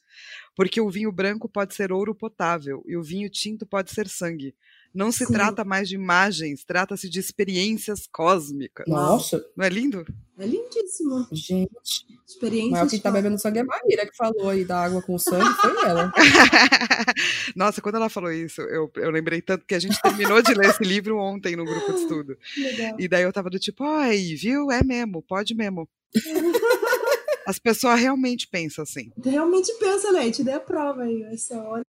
Porque 0.55 0.81
o 0.81 0.89
vinho 0.89 1.11
branco 1.11 1.47
pode 1.47 1.73
ser 1.73 1.91
ouro 1.91 2.13
potável 2.13 2.83
e 2.85 2.97
o 2.97 3.03
vinho 3.03 3.29
tinto 3.29 3.65
pode 3.65 3.91
ser 3.91 4.07
sangue. 4.07 4.55
Não 4.93 5.11
se 5.11 5.25
Sim. 5.25 5.33
trata 5.33 5.63
mais 5.63 5.87
de 5.87 5.95
imagens, 5.95 6.63
trata-se 6.63 7.07
de 7.09 7.19
experiências 7.19 8.07
cósmicas. 8.11 8.85
Nossa, 8.87 9.45
Não 9.55 9.63
é 9.65 9.69
lindo? 9.69 10.05
É 10.37 10.45
lindíssimo. 10.47 11.27
gente. 11.31 12.07
Experiência. 12.25 12.71
Mas 12.71 12.87
o 12.87 12.95
que 12.95 13.01
tá 13.01 13.11
bebendo 13.11 13.37
sangue 13.39 13.59
é 13.59 13.61
a 13.61 13.65
Maíra 13.65 14.05
que 14.05 14.15
falou 14.15 14.49
aí 14.49 14.63
da 14.63 14.83
água 14.83 15.01
com 15.01 15.17
sangue, 15.17 15.49
foi 15.59 15.71
ela. 15.85 16.11
Nossa, 17.55 17.81
quando 17.81 17.95
ela 17.95 18.09
falou 18.09 18.31
isso, 18.31 18.61
eu, 18.61 18.89
eu 18.95 19.09
lembrei 19.09 19.41
tanto 19.41 19.65
que 19.65 19.75
a 19.75 19.79
gente 19.79 19.99
terminou 20.01 20.41
de 20.41 20.53
ler 20.53 20.69
esse 20.69 20.83
livro 20.83 21.17
ontem 21.17 21.55
no 21.55 21.65
grupo 21.65 21.91
de 21.93 21.99
estudo. 22.01 22.37
Legal. 22.57 22.95
E 22.99 23.07
daí 23.07 23.23
eu 23.23 23.33
tava 23.33 23.49
do 23.49 23.59
tipo, 23.59 23.83
ai, 23.83 24.17
viu? 24.35 24.71
É 24.71 24.83
mesmo, 24.83 25.21
pode 25.21 25.53
mesmo. 25.55 25.89
As 27.47 27.57
pessoas 27.57 27.99
realmente 27.99 28.47
pensam 28.47 28.83
assim. 28.83 29.11
Realmente 29.23 29.73
pensa, 29.79 30.11
né? 30.11 30.29
Te 30.31 30.43
dei 30.43 30.53
a 30.53 30.59
prova 30.59 31.03
aí. 31.03 31.23
Essa 31.33 31.57
hora. 31.63 31.83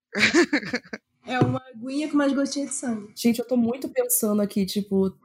É 1.30 1.38
uma 1.38 1.62
aguinha 1.72 2.08
com 2.10 2.16
mais 2.16 2.32
gotinha 2.32 2.66
de 2.66 2.74
sangue. 2.74 3.12
Gente, 3.16 3.38
eu 3.38 3.46
tô 3.46 3.56
muito 3.56 3.88
pensando 3.88 4.42
aqui, 4.42 4.66
tipo, 4.66 5.16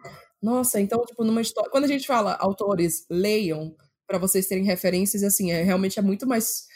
nossa, 0.41 0.80
então, 0.80 1.03
tipo, 1.06 1.24
numa 1.24 1.41
história. 1.41 1.72
Quando 1.72 1.86
a 1.86 1.88
gente 1.88 2.06
fala 2.06 2.36
autores, 2.39 3.06
leiam, 3.10 3.76
pra 4.06 4.20
vocês 4.20 4.47
terem 4.47 4.64
referências, 4.64 5.24
assim, 5.24 5.51
é 5.51 5.64
realmente 5.64 5.97
é 5.97 6.01
muito 6.01 6.28
mais 6.28 6.68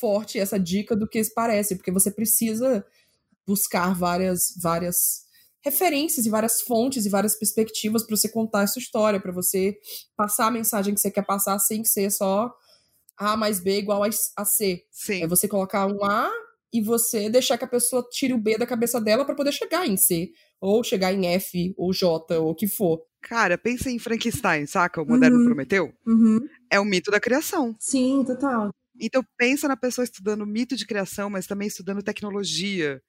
forte 0.00 0.38
essa 0.38 0.58
dica 0.58 0.96
do 0.96 1.06
que 1.08 1.22
parece, 1.34 1.76
porque 1.76 1.90
você 1.92 2.10
precisa 2.10 2.84
buscar 3.46 3.94
várias, 3.94 4.54
várias 4.60 5.26
referências 5.60 6.24
e 6.24 6.30
várias 6.30 6.62
fontes 6.62 7.04
e 7.04 7.08
várias 7.10 7.36
perspectivas 7.36 8.04
pra 8.06 8.16
você 8.16 8.28
contar 8.28 8.62
essa 8.62 8.78
história, 8.78 9.20
pra 9.20 9.32
você 9.32 9.76
passar 10.16 10.46
a 10.46 10.50
mensagem 10.50 10.94
que 10.94 11.00
você 11.00 11.10
quer 11.10 11.26
passar 11.26 11.58
sem 11.58 11.84
ser 11.84 12.10
só 12.10 12.54
A 13.18 13.36
mais 13.36 13.60
B 13.60 13.78
igual 13.78 14.02
a 14.04 14.08
a 14.36 14.44
C. 14.44 14.84
Sim. 14.90 15.22
É 15.22 15.26
você 15.26 15.48
colocar 15.48 15.86
um 15.86 16.04
A 16.04 16.30
e 16.72 16.82
você 16.82 17.30
deixar 17.30 17.58
que 17.58 17.64
a 17.64 17.68
pessoa 17.68 18.06
tire 18.10 18.32
o 18.32 18.38
B 18.38 18.58
da 18.58 18.66
cabeça 18.66 19.00
dela 19.00 19.24
pra 19.24 19.34
poder 19.34 19.52
chegar 19.52 19.86
em 19.86 19.96
C, 19.96 20.30
ou 20.60 20.82
chegar 20.84 21.12
em 21.12 21.26
F, 21.26 21.74
ou 21.76 21.92
J, 21.92 22.38
ou 22.38 22.50
o 22.50 22.54
que 22.54 22.66
for. 22.66 23.02
Cara, 23.22 23.58
pensa 23.58 23.90
em 23.90 23.98
Frankenstein, 23.98 24.66
saca? 24.66 25.02
O 25.02 25.06
moderno 25.06 25.38
Uhum. 25.38 25.46
Prometeu. 25.46 25.92
Uhum. 26.06 26.40
É 26.70 26.78
o 26.78 26.84
mito 26.84 27.10
da 27.10 27.20
criação. 27.20 27.74
Sim, 27.78 28.24
total. 28.24 28.70
Então 29.00 29.22
pensa 29.36 29.68
na 29.68 29.76
pessoa 29.76 30.04
estudando 30.04 30.46
mito 30.46 30.76
de 30.76 30.86
criação, 30.86 31.30
mas 31.30 31.46
também 31.46 31.68
estudando 31.68 32.02
tecnologia, 32.02 33.00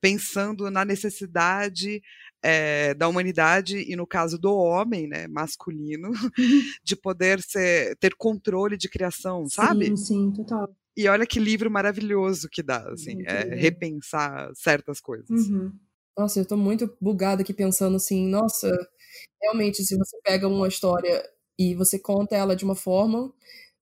pensando 0.00 0.70
na 0.70 0.84
necessidade 0.84 2.02
eh, 2.42 2.94
da 2.94 3.08
humanidade 3.08 3.78
e 3.78 3.96
no 3.96 4.06
caso 4.06 4.38
do 4.38 4.52
homem, 4.54 5.06
né, 5.06 5.26
masculino, 5.28 6.10
de 6.84 6.96
poder 6.96 7.40
ser, 7.42 7.96
ter 7.96 8.14
controle 8.16 8.76
de 8.76 8.88
criação, 8.88 9.48
sabe? 9.48 9.86
Sim, 9.86 9.96
sim, 9.96 10.32
total. 10.32 10.74
E 10.96 11.08
olha 11.08 11.26
que 11.26 11.38
livro 11.38 11.70
maravilhoso 11.70 12.48
que 12.50 12.62
dá, 12.62 12.78
assim, 12.90 13.22
é, 13.26 13.54
repensar 13.54 14.50
certas 14.54 15.00
coisas. 15.00 15.28
Uhum. 15.28 15.72
Nossa, 16.16 16.40
eu 16.40 16.46
tô 16.46 16.56
muito 16.56 16.96
bugada 17.00 17.42
aqui 17.42 17.52
pensando 17.52 17.96
assim, 17.96 18.26
nossa, 18.26 18.74
realmente, 19.42 19.84
se 19.84 19.96
você 19.96 20.16
pega 20.24 20.48
uma 20.48 20.66
história 20.68 21.22
e 21.58 21.74
você 21.74 21.98
conta 21.98 22.34
ela 22.34 22.56
de 22.56 22.64
uma 22.64 22.74
forma, 22.74 23.30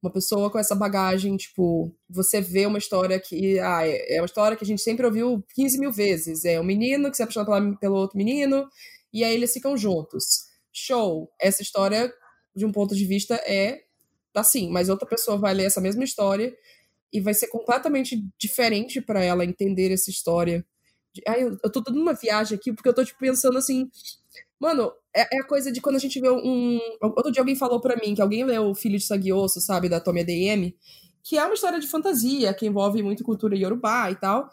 uma 0.02 0.10
pessoa 0.12 0.50
com 0.50 0.58
essa 0.58 0.74
bagagem, 0.74 1.36
tipo, 1.36 1.94
você 2.10 2.40
vê 2.40 2.66
uma 2.66 2.78
história 2.78 3.18
que, 3.20 3.58
ah, 3.60 3.86
é 3.86 4.16
é 4.16 4.20
uma 4.20 4.26
história 4.26 4.56
que 4.56 4.64
a 4.64 4.66
gente 4.66 4.82
sempre 4.82 5.06
ouviu 5.06 5.44
15 5.54 5.78
mil 5.78 5.92
vezes. 5.92 6.44
É 6.44 6.60
um 6.60 6.64
menino 6.64 7.10
que 7.10 7.16
se 7.16 7.22
apaixona 7.22 7.46
pela- 7.46 7.76
pelo 7.78 7.94
outro 7.96 8.18
menino, 8.18 8.68
e 9.12 9.22
aí 9.24 9.32
eles 9.34 9.52
ficam 9.52 9.76
juntos. 9.76 10.46
Show! 10.72 11.30
Essa 11.40 11.62
história, 11.62 12.12
de 12.54 12.66
um 12.66 12.72
ponto 12.72 12.94
de 12.94 13.04
vista, 13.06 13.36
é 13.46 13.82
assim, 14.34 14.68
mas 14.70 14.88
outra 14.88 15.08
pessoa 15.08 15.38
vai 15.38 15.54
ler 15.54 15.66
essa 15.66 15.80
mesma 15.80 16.02
história 16.04 16.52
e 17.14 17.20
vai 17.20 17.32
ser 17.32 17.46
completamente 17.46 18.26
diferente 18.36 19.00
pra 19.00 19.22
ela 19.22 19.44
entender 19.44 19.92
essa 19.92 20.10
história. 20.10 20.66
Ai, 21.28 21.44
eu, 21.44 21.56
eu 21.62 21.70
tô 21.70 21.80
dando 21.80 22.00
uma 22.00 22.12
viagem 22.12 22.58
aqui 22.58 22.72
porque 22.72 22.88
eu 22.88 22.94
tô 22.94 23.04
tipo, 23.04 23.20
pensando 23.20 23.56
assim. 23.56 23.88
Mano, 24.58 24.92
é, 25.14 25.36
é 25.36 25.40
a 25.40 25.46
coisa 25.46 25.70
de 25.70 25.80
quando 25.80 25.94
a 25.94 26.00
gente 26.00 26.20
vê 26.20 26.28
um. 26.28 26.80
Outro 27.00 27.30
dia 27.30 27.40
alguém 27.40 27.54
falou 27.54 27.80
pra 27.80 27.96
mim 27.96 28.16
que 28.16 28.20
alguém 28.20 28.44
leu 28.44 28.70
O 28.70 28.74
Filho 28.74 28.98
de 28.98 29.04
Sangue 29.04 29.30
sabe, 29.48 29.88
da 29.88 30.00
Tommy 30.00 30.24
DM, 30.24 30.76
que 31.22 31.38
é 31.38 31.44
uma 31.44 31.54
história 31.54 31.78
de 31.78 31.86
fantasia, 31.86 32.52
que 32.52 32.66
envolve 32.66 33.00
muito 33.00 33.22
cultura 33.22 33.56
iorubá 33.56 34.10
e 34.10 34.16
tal. 34.16 34.50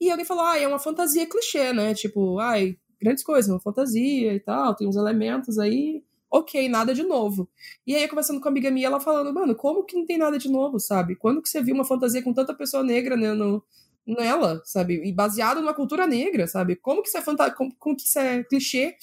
E 0.00 0.08
alguém 0.08 0.24
falou, 0.24 0.44
ah, 0.44 0.58
é 0.58 0.68
uma 0.68 0.78
fantasia 0.78 1.28
clichê, 1.28 1.72
né? 1.72 1.94
Tipo, 1.94 2.38
ai, 2.38 2.76
grandes 3.00 3.24
coisas, 3.24 3.50
uma 3.50 3.60
fantasia 3.60 4.34
e 4.34 4.40
tal, 4.40 4.74
tem 4.76 4.86
uns 4.86 4.96
elementos 4.96 5.58
aí. 5.58 6.04
Ok, 6.36 6.68
nada 6.68 6.92
de 6.92 7.04
novo. 7.04 7.48
E 7.86 7.94
aí, 7.94 8.08
conversando 8.08 8.40
com 8.40 8.48
uma 8.48 8.50
amiga 8.50 8.68
minha, 8.68 8.88
ela 8.88 8.98
falando, 8.98 9.32
mano, 9.32 9.54
como 9.54 9.84
que 9.84 9.94
não 9.94 10.04
tem 10.04 10.18
nada 10.18 10.36
de 10.36 10.50
novo, 10.50 10.80
sabe? 10.80 11.14
Quando 11.14 11.40
que 11.40 11.48
você 11.48 11.62
viu 11.62 11.76
uma 11.76 11.84
fantasia 11.84 12.20
com 12.24 12.34
tanta 12.34 12.52
pessoa 12.52 12.82
negra 12.82 13.16
né, 13.16 13.32
no, 13.32 13.62
nela, 14.04 14.60
sabe? 14.64 15.00
E 15.06 15.12
baseado 15.12 15.60
numa 15.60 15.72
cultura 15.72 16.08
negra, 16.08 16.48
sabe? 16.48 16.74
Como 16.74 17.02
que 17.02 17.08
isso 17.08 17.18
é 17.18 17.22
fanta 17.22 17.52
como, 17.52 17.72
como 17.78 17.96
que 17.96 18.02
isso 18.02 18.18
é 18.18 18.42
clichê? 18.42 18.96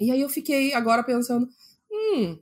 E 0.00 0.10
aí 0.10 0.20
eu 0.20 0.28
fiquei 0.28 0.74
agora 0.74 1.04
pensando, 1.04 1.48
hum, 1.92 2.36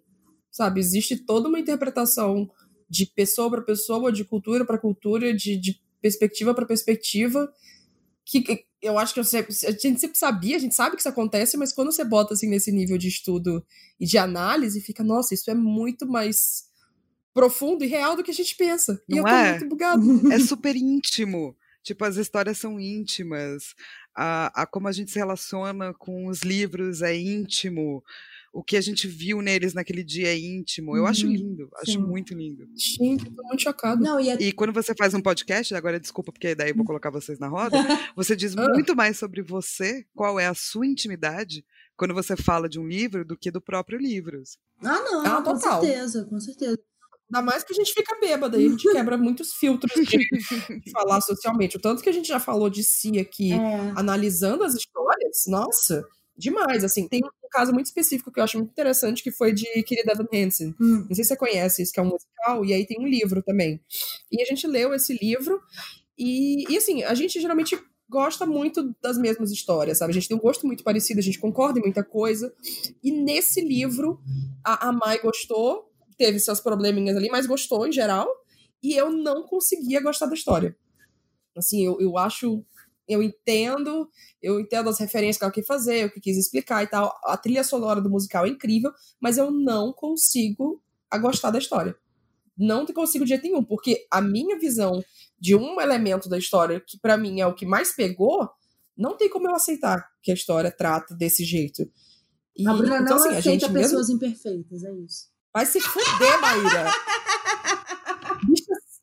sabe? 0.51 0.81
Existe 0.81 1.19
toda 1.19 1.51
uma 1.51 1.61
interpretação 1.61 2.51
de 2.89 3.05
pessoa 3.05 3.51
para 3.51 3.61
pessoa, 3.61 4.11
de 4.11 4.25
cultura 4.25 4.65
para 4.65 4.79
cultura, 4.79 5.35
de, 5.35 5.59
de 5.59 5.79
perspectiva 6.01 6.55
para 6.55 6.65
perspectiva, 6.65 7.53
que 8.25 8.65
eu 8.83 8.99
acho 8.99 9.15
que 9.15 9.21
eu 9.21 9.25
sempre, 9.25 9.55
a 9.67 9.71
gente 9.71 10.01
sempre 10.01 10.19
sabia, 10.19 10.57
a 10.57 10.59
gente 10.59 10.75
sabe 10.75 10.97
que 10.97 11.01
isso 11.01 11.09
acontece, 11.09 11.57
mas 11.57 11.73
quando 11.73 11.93
você 11.93 12.05
bota 12.05 12.35
assim 12.35 12.49
nesse 12.49 12.71
nível 12.71 12.99
de 12.99 13.09
estudo 13.09 13.65
e 13.99 14.07
de 14.07 14.19
análise, 14.19 14.81
fica, 14.81 15.03
nossa, 15.03 15.35
isso 15.35 15.51
é 15.51 15.55
muito 15.55 16.07
mais 16.07 16.67
profundo 17.33 17.85
e 17.85 17.87
real 17.87 18.17
do 18.17 18.23
que 18.23 18.31
a 18.31 18.35
gente 18.35 18.57
pensa. 18.57 19.01
Não 19.09 19.19
e 19.19 19.21
eu 19.21 19.27
é? 19.27 19.45
tô 19.45 19.51
muito 19.51 19.69
bugado. 19.69 20.03
É 20.33 20.39
super 20.39 20.75
íntimo. 20.75 21.57
Tipo, 21.83 22.05
as 22.05 22.17
histórias 22.17 22.59
são 22.59 22.81
íntimas. 22.81 23.75
A, 24.15 24.63
a 24.63 24.67
como 24.67 24.89
a 24.89 24.93
gente 24.93 25.11
se 25.11 25.19
relaciona 25.19 25.95
com 25.95 26.27
os 26.27 26.41
livros 26.41 27.03
é 27.03 27.17
íntimo 27.17 28.03
o 28.57 28.65
que 28.65 28.75
a 28.75 28.81
gente 28.81 29.07
viu 29.07 29.43
neles 29.43 29.75
naquele 29.75 30.03
dia 30.03 30.29
é 30.29 30.39
íntimo. 30.39 30.97
Eu 30.97 31.03
uhum, 31.03 31.09
acho 31.09 31.27
lindo, 31.27 31.65
sim. 31.65 31.71
acho 31.83 32.01
muito 32.01 32.33
lindo. 32.33 32.67
Gente, 32.75 33.31
tô 33.31 33.43
muito 33.43 33.63
chocado. 33.63 34.03
Não, 34.03 34.19
e, 34.19 34.31
é... 34.31 34.37
e, 34.41 34.51
quando 34.51 34.73
você 34.73 34.95
faz 34.95 35.13
um 35.13 35.21
podcast, 35.21 35.75
agora 35.75 36.01
desculpa, 36.01 36.33
porque 36.33 36.55
daí 36.55 36.71
eu 36.71 36.75
vou 36.75 36.87
colocar 36.87 37.11
vocês 37.11 37.39
na 37.39 37.49
roda, 37.49 37.77
você 38.17 38.35
diz 38.35 38.55
muito 38.55 38.97
mais 38.97 39.19
sobre 39.19 39.43
você, 39.43 40.07
qual 40.15 40.41
é 40.41 40.47
a 40.47 40.55
sua 40.55 40.87
intimidade, 40.87 41.67
quando 41.99 42.15
você 42.15 42.35
fala 42.35 42.67
de 42.67 42.81
um 42.81 42.89
livro, 42.89 43.27
do 43.27 43.37
que 43.37 43.51
do 43.51 43.61
próprio 43.61 43.99
livro. 43.99 44.43
Ah, 44.83 45.03
não, 45.03 45.27
ah, 45.27 45.43
com 45.43 45.53
total. 45.53 45.83
certeza, 45.83 46.25
com 46.25 46.41
certeza. 46.41 46.79
Ainda 47.31 47.45
mais 47.45 47.63
que 47.63 47.75
a 47.75 47.77
gente 47.77 47.93
fica 47.93 48.19
bêbada 48.19 48.57
e 48.57 48.67
a 48.67 48.69
gente 48.71 48.91
quebra 48.91 49.19
muitos 49.19 49.53
filtros 49.53 49.93
de 49.93 50.91
falar 50.93 51.21
socialmente. 51.21 51.77
O 51.77 51.81
tanto 51.81 52.03
que 52.03 52.09
a 52.09 52.13
gente 52.13 52.29
já 52.29 52.41
falou 52.41 52.71
de 52.71 52.83
si 52.83 53.19
aqui, 53.19 53.53
é. 53.53 53.93
analisando 53.97 54.65
as 54.65 54.75
histórias, 54.75 55.45
nossa, 55.47 56.07
demais. 56.37 56.85
Assim, 56.85 57.09
tem 57.09 57.21
um 57.25 57.49
caso 57.51 57.73
muito 57.73 57.87
específico 57.87 58.31
que 58.31 58.39
eu 58.39 58.45
acho 58.45 58.59
muito 58.59 58.71
interessante, 58.71 59.23
que 59.23 59.31
foi 59.31 59.53
de 59.53 59.65
Querida 59.83 60.13
Evan 60.13 60.27
Hansen. 60.33 60.75
Hum. 60.81 61.07
Não 61.09 61.15
sei 61.15 61.25
se 61.25 61.29
você 61.29 61.37
conhece 61.37 61.83
isso, 61.83 61.93
que 61.93 62.01
é 62.01 62.03
um 62.03 62.11
musical, 62.11 62.65
e 62.65 62.73
aí 62.73 62.87
tem 62.87 63.01
um 63.01 63.07
livro 63.07 63.43
também. 63.43 63.81
E 64.31 64.43
a 64.43 64.45
gente 64.45 64.67
leu 64.67 64.95
esse 64.95 65.17
livro, 65.21 65.61
e, 66.19 66.71
e 66.73 66.77
assim, 66.77 67.03
a 67.03 67.15
gente 67.15 67.41
geralmente 67.41 67.79
gosta 68.09 68.47
muito 68.47 68.95
das 69.03 69.19
mesmas 69.19 69.51
histórias, 69.51 69.99
sabe? 69.99 70.13
A 70.13 70.15
gente 70.15 70.29
tem 70.29 70.37
um 70.37 70.41
gosto 70.41 70.67
muito 70.67 70.85
parecido, 70.85 71.21
a 71.21 71.23
gente 71.23 71.39
concorda 71.39 71.79
em 71.79 71.83
muita 71.83 72.05
coisa. 72.05 72.55
E 73.03 73.11
nesse 73.11 73.61
livro, 73.61 74.21
a, 74.65 74.89
a 74.89 74.93
Mai 74.93 75.19
gostou, 75.21 75.91
teve 76.17 76.39
seus 76.39 76.61
probleminhas 76.61 77.17
ali, 77.17 77.29
mas 77.29 77.47
gostou 77.47 77.87
em 77.87 77.93
geral. 77.93 78.29
E 78.83 78.95
eu 78.95 79.11
não 79.11 79.43
conseguia 79.43 80.01
gostar 80.01 80.27
da 80.27 80.35
história. 80.35 80.77
Assim, 81.57 81.85
eu, 81.85 82.01
eu 82.01 82.17
acho 82.17 82.65
eu 83.09 83.23
entendo, 83.23 84.09
eu 84.43 84.59
entendo 84.59 84.89
as 84.89 84.99
referências 84.99 85.39
que 85.39 85.45
ela 85.45 85.53
quis 85.53 85.67
fazer, 85.67 86.07
o 86.07 86.11
que 86.11 86.21
quis 86.21 86.37
explicar 86.37 86.83
e 86.83 86.87
tal. 86.87 87.17
A 87.25 87.37
trilha 87.37 87.63
sonora 87.63 88.01
do 88.01 88.11
musical 88.11 88.45
é 88.47 88.49
incrível, 88.49 88.93
mas 89.21 89.39
eu 89.39 89.51
não 89.51 89.93
consigo 89.93 90.83
a 91.11 91.19
gostar 91.19 91.51
da 91.51 91.59
história. 91.59 91.97
Não 92.59 92.87
consigo 92.87 93.25
de 93.25 93.31
jeito 93.31 93.45
nenhum, 93.45 93.63
porque 93.63 94.07
a 94.11 94.21
minha 94.21 94.59
visão 94.59 95.05
de 95.39 95.55
um 95.55 95.81
elemento 95.81 96.29
da 96.29 96.39
história, 96.39 96.81
que 96.81 96.99
para 96.99 97.17
mim 97.17 97.41
é 97.41 97.47
o 97.47 97.55
que 97.55 97.67
mais 97.67 97.95
pegou, 97.95 98.49
não 98.97 99.17
tem 99.17 99.29
como 99.29 99.47
eu 99.47 99.55
aceitar 99.55 100.09
que 100.23 100.31
a 100.31 100.35
história 100.35 100.71
trata 100.71 101.15
desse 101.15 101.45
jeito. 101.45 101.89
E, 102.57 102.67
a 102.67 102.73
Bruna 102.73 103.01
então, 103.03 103.19
não 103.19 103.29
assim, 103.29 103.37
aceita 103.37 103.69
pessoas 103.69 104.09
mesmo... 104.09 104.17
imperfeitas, 104.17 104.83
é 104.83 104.93
isso. 104.95 105.29
Vai 105.53 105.67
se 105.67 105.81
fuder, 105.81 106.41
Maíra! 106.41 106.91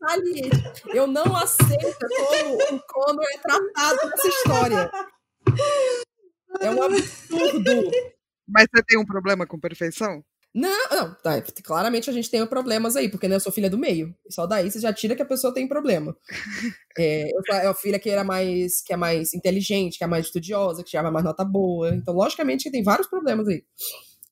saliente. 0.03 0.83
Eu 0.93 1.07
não 1.07 1.35
aceito 1.35 1.97
como 2.27 2.77
o 2.77 2.83
Conor 2.87 3.25
é 3.33 3.37
tratado 3.37 4.09
nessa 4.09 4.27
história. 4.27 4.91
É 6.59 6.69
um 6.69 6.83
absurdo. 6.83 7.91
Mas 8.47 8.67
você 8.73 8.83
tem 8.87 8.99
um 8.99 9.05
problema 9.05 9.47
com 9.47 9.59
perfeição? 9.59 10.23
Não, 10.53 10.89
não, 10.91 11.15
tá, 11.15 11.41
claramente 11.63 12.11
a 12.11 12.13
gente 12.13 12.29
tem 12.29 12.45
problemas 12.45 12.95
aí, 12.95 13.09
porque 13.09 13.27
né, 13.27 13.35
eu 13.35 13.39
sou 13.39 13.51
filha 13.51 13.71
do 13.71 13.77
meio. 13.77 14.15
Só 14.29 14.45
daí 14.45 14.69
você 14.69 14.79
já 14.79 14.93
tira 14.93 15.15
que 15.15 15.21
a 15.21 15.25
pessoa 15.25 15.53
tem 15.53 15.67
problema. 15.67 16.15
É, 16.95 17.23
eu 17.23 17.41
sou 17.43 17.71
a 17.71 17.73
filha 17.73 17.97
que 17.97 18.07
era 18.07 18.23
mais, 18.23 18.79
que 18.79 18.93
é 18.93 18.95
mais 18.95 19.33
inteligente, 19.33 19.97
que 19.97 20.03
é 20.03 20.07
mais 20.07 20.27
estudiosa, 20.27 20.83
que 20.83 20.91
tirava 20.91 21.09
mais 21.09 21.25
nota 21.25 21.43
boa. 21.43 21.89
Então, 21.95 22.13
logicamente, 22.13 22.69
tem 22.69 22.83
vários 22.83 23.07
problemas 23.07 23.47
aí. 23.47 23.63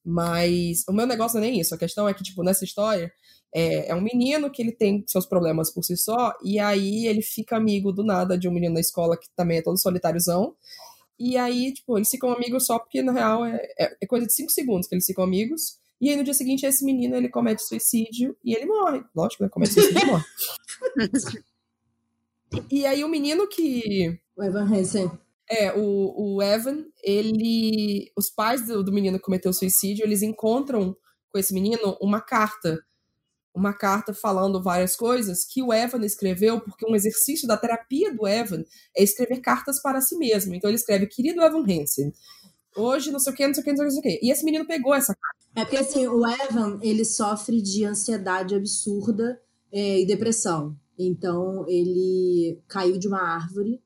Mas 0.06 0.84
o 0.88 0.94
meu 0.94 1.08
negócio 1.08 1.40
não 1.40 1.48
é 1.48 1.50
nem 1.50 1.60
isso. 1.60 1.74
A 1.74 1.78
questão 1.78 2.08
é 2.08 2.14
que, 2.14 2.22
tipo, 2.22 2.44
nessa 2.44 2.64
história, 2.64 3.12
é, 3.54 3.90
é, 3.90 3.96
um 3.96 4.02
menino 4.02 4.50
que 4.50 4.62
ele 4.62 4.72
tem 4.72 5.04
seus 5.08 5.26
problemas 5.26 5.70
por 5.70 5.84
si 5.84 5.98
só, 5.98 6.34
e 6.44 6.58
aí 6.58 7.08
ele 7.08 7.22
fica 7.22 7.58
amigo 7.58 7.92
do 7.92 8.04
nada 8.04 8.38
de 8.38 8.48
um 8.48 8.52
menino 8.52 8.76
na 8.76 8.80
escola 8.80 9.18
que 9.18 9.28
também 9.36 9.58
é 9.58 9.62
todo 9.62 9.78
solitáriozão. 9.78 10.56
E 11.20 11.38
aí, 11.38 11.72
tipo, 11.74 11.98
eles 11.98 12.10
ficam 12.10 12.32
amigos 12.32 12.66
só 12.66 12.80
porque, 12.80 13.02
na 13.04 13.12
real, 13.12 13.46
é, 13.46 13.58
é, 13.78 13.98
é 14.02 14.08
coisa 14.08 14.26
de 14.26 14.34
cinco 14.34 14.52
segundos 14.52 14.88
que 14.88 14.96
eles 14.96 15.06
ficam 15.06 15.24
amigos. 15.24 15.78
E 16.00 16.10
aí, 16.10 16.16
no 16.16 16.24
dia 16.24 16.34
seguinte, 16.34 16.66
esse 16.66 16.84
menino, 16.84 17.16
ele 17.16 17.30
comete 17.30 17.62
suicídio 17.62 18.36
e 18.44 18.56
ele 18.56 18.66
morre. 18.66 19.04
Lógico, 19.16 19.44
né? 19.44 19.50
Comete 19.50 19.74
suicídio 19.74 20.02
e 20.02 20.06
morre. 20.06 20.24
e 22.72 22.86
aí, 22.88 23.04
o 23.04 23.08
menino 23.08 23.48
que... 23.48 24.20
O 24.36 24.44
Evan 24.44 24.64
Hansen. 24.64 25.12
É, 25.48 25.72
o, 25.74 26.38
o 26.38 26.42
Evan, 26.42 26.86
ele... 27.04 28.12
Os 28.18 28.32
pais 28.32 28.66
do, 28.66 28.84
do 28.84 28.92
menino 28.92 29.20
que 29.20 29.24
cometeu 29.24 29.54
suicídio, 29.54 30.04
eles 30.04 30.24
encontram 30.24 30.98
com 31.32 31.38
esse 31.38 31.54
menino 31.54 31.96
uma 32.02 32.20
carta 32.20 32.84
uma 33.54 33.74
carta 33.74 34.14
falando 34.14 34.62
várias 34.62 34.96
coisas 34.96 35.44
que 35.44 35.62
o 35.62 35.74
Evan 35.74 36.06
escreveu, 36.06 36.62
porque 36.62 36.86
um 36.86 36.96
exercício 36.96 37.48
da 37.48 37.58
terapia 37.58 38.14
do 38.14 38.28
Evan 38.28 38.64
é 38.96 39.04
escrever 39.04 39.42
cartas 39.42 39.82
para 39.82 40.02
si 40.02 40.18
mesmo. 40.18 40.56
Então 40.56 40.70
ele 40.70 40.78
escreve, 40.78 41.08
querido 41.08 41.42
Evan 41.42 41.64
Hansen, 41.64 42.14
hoje 42.76 43.12
não 43.12 43.20
sei 43.20 43.34
o 43.34 43.36
que, 43.36 43.48
não 43.48 43.54
sei 43.54 43.62
o 43.62 43.66
que, 43.66 43.74
não 43.74 43.90
sei 43.90 44.00
o 44.00 44.02
que. 44.02 44.20
E 44.22 44.32
esse 44.32 44.46
menino 44.46 44.66
pegou 44.66 44.94
essa 44.94 45.14
carta. 45.14 45.42
É 45.56 45.66
porque 45.66 45.78
assim, 45.78 46.08
o 46.08 46.26
Evan, 46.26 46.80
ele 46.82 47.04
sofre 47.04 47.62
de 47.62 47.84
ansiedade 47.84 48.56
absurda 48.56 49.42
é, 49.72 50.00
e 50.00 50.06
depressão. 50.06 50.78
Então 50.98 51.66
ele 51.68 52.62
caiu 52.68 52.98
de 52.98 53.08
uma 53.08 53.22
árvore 53.22 53.82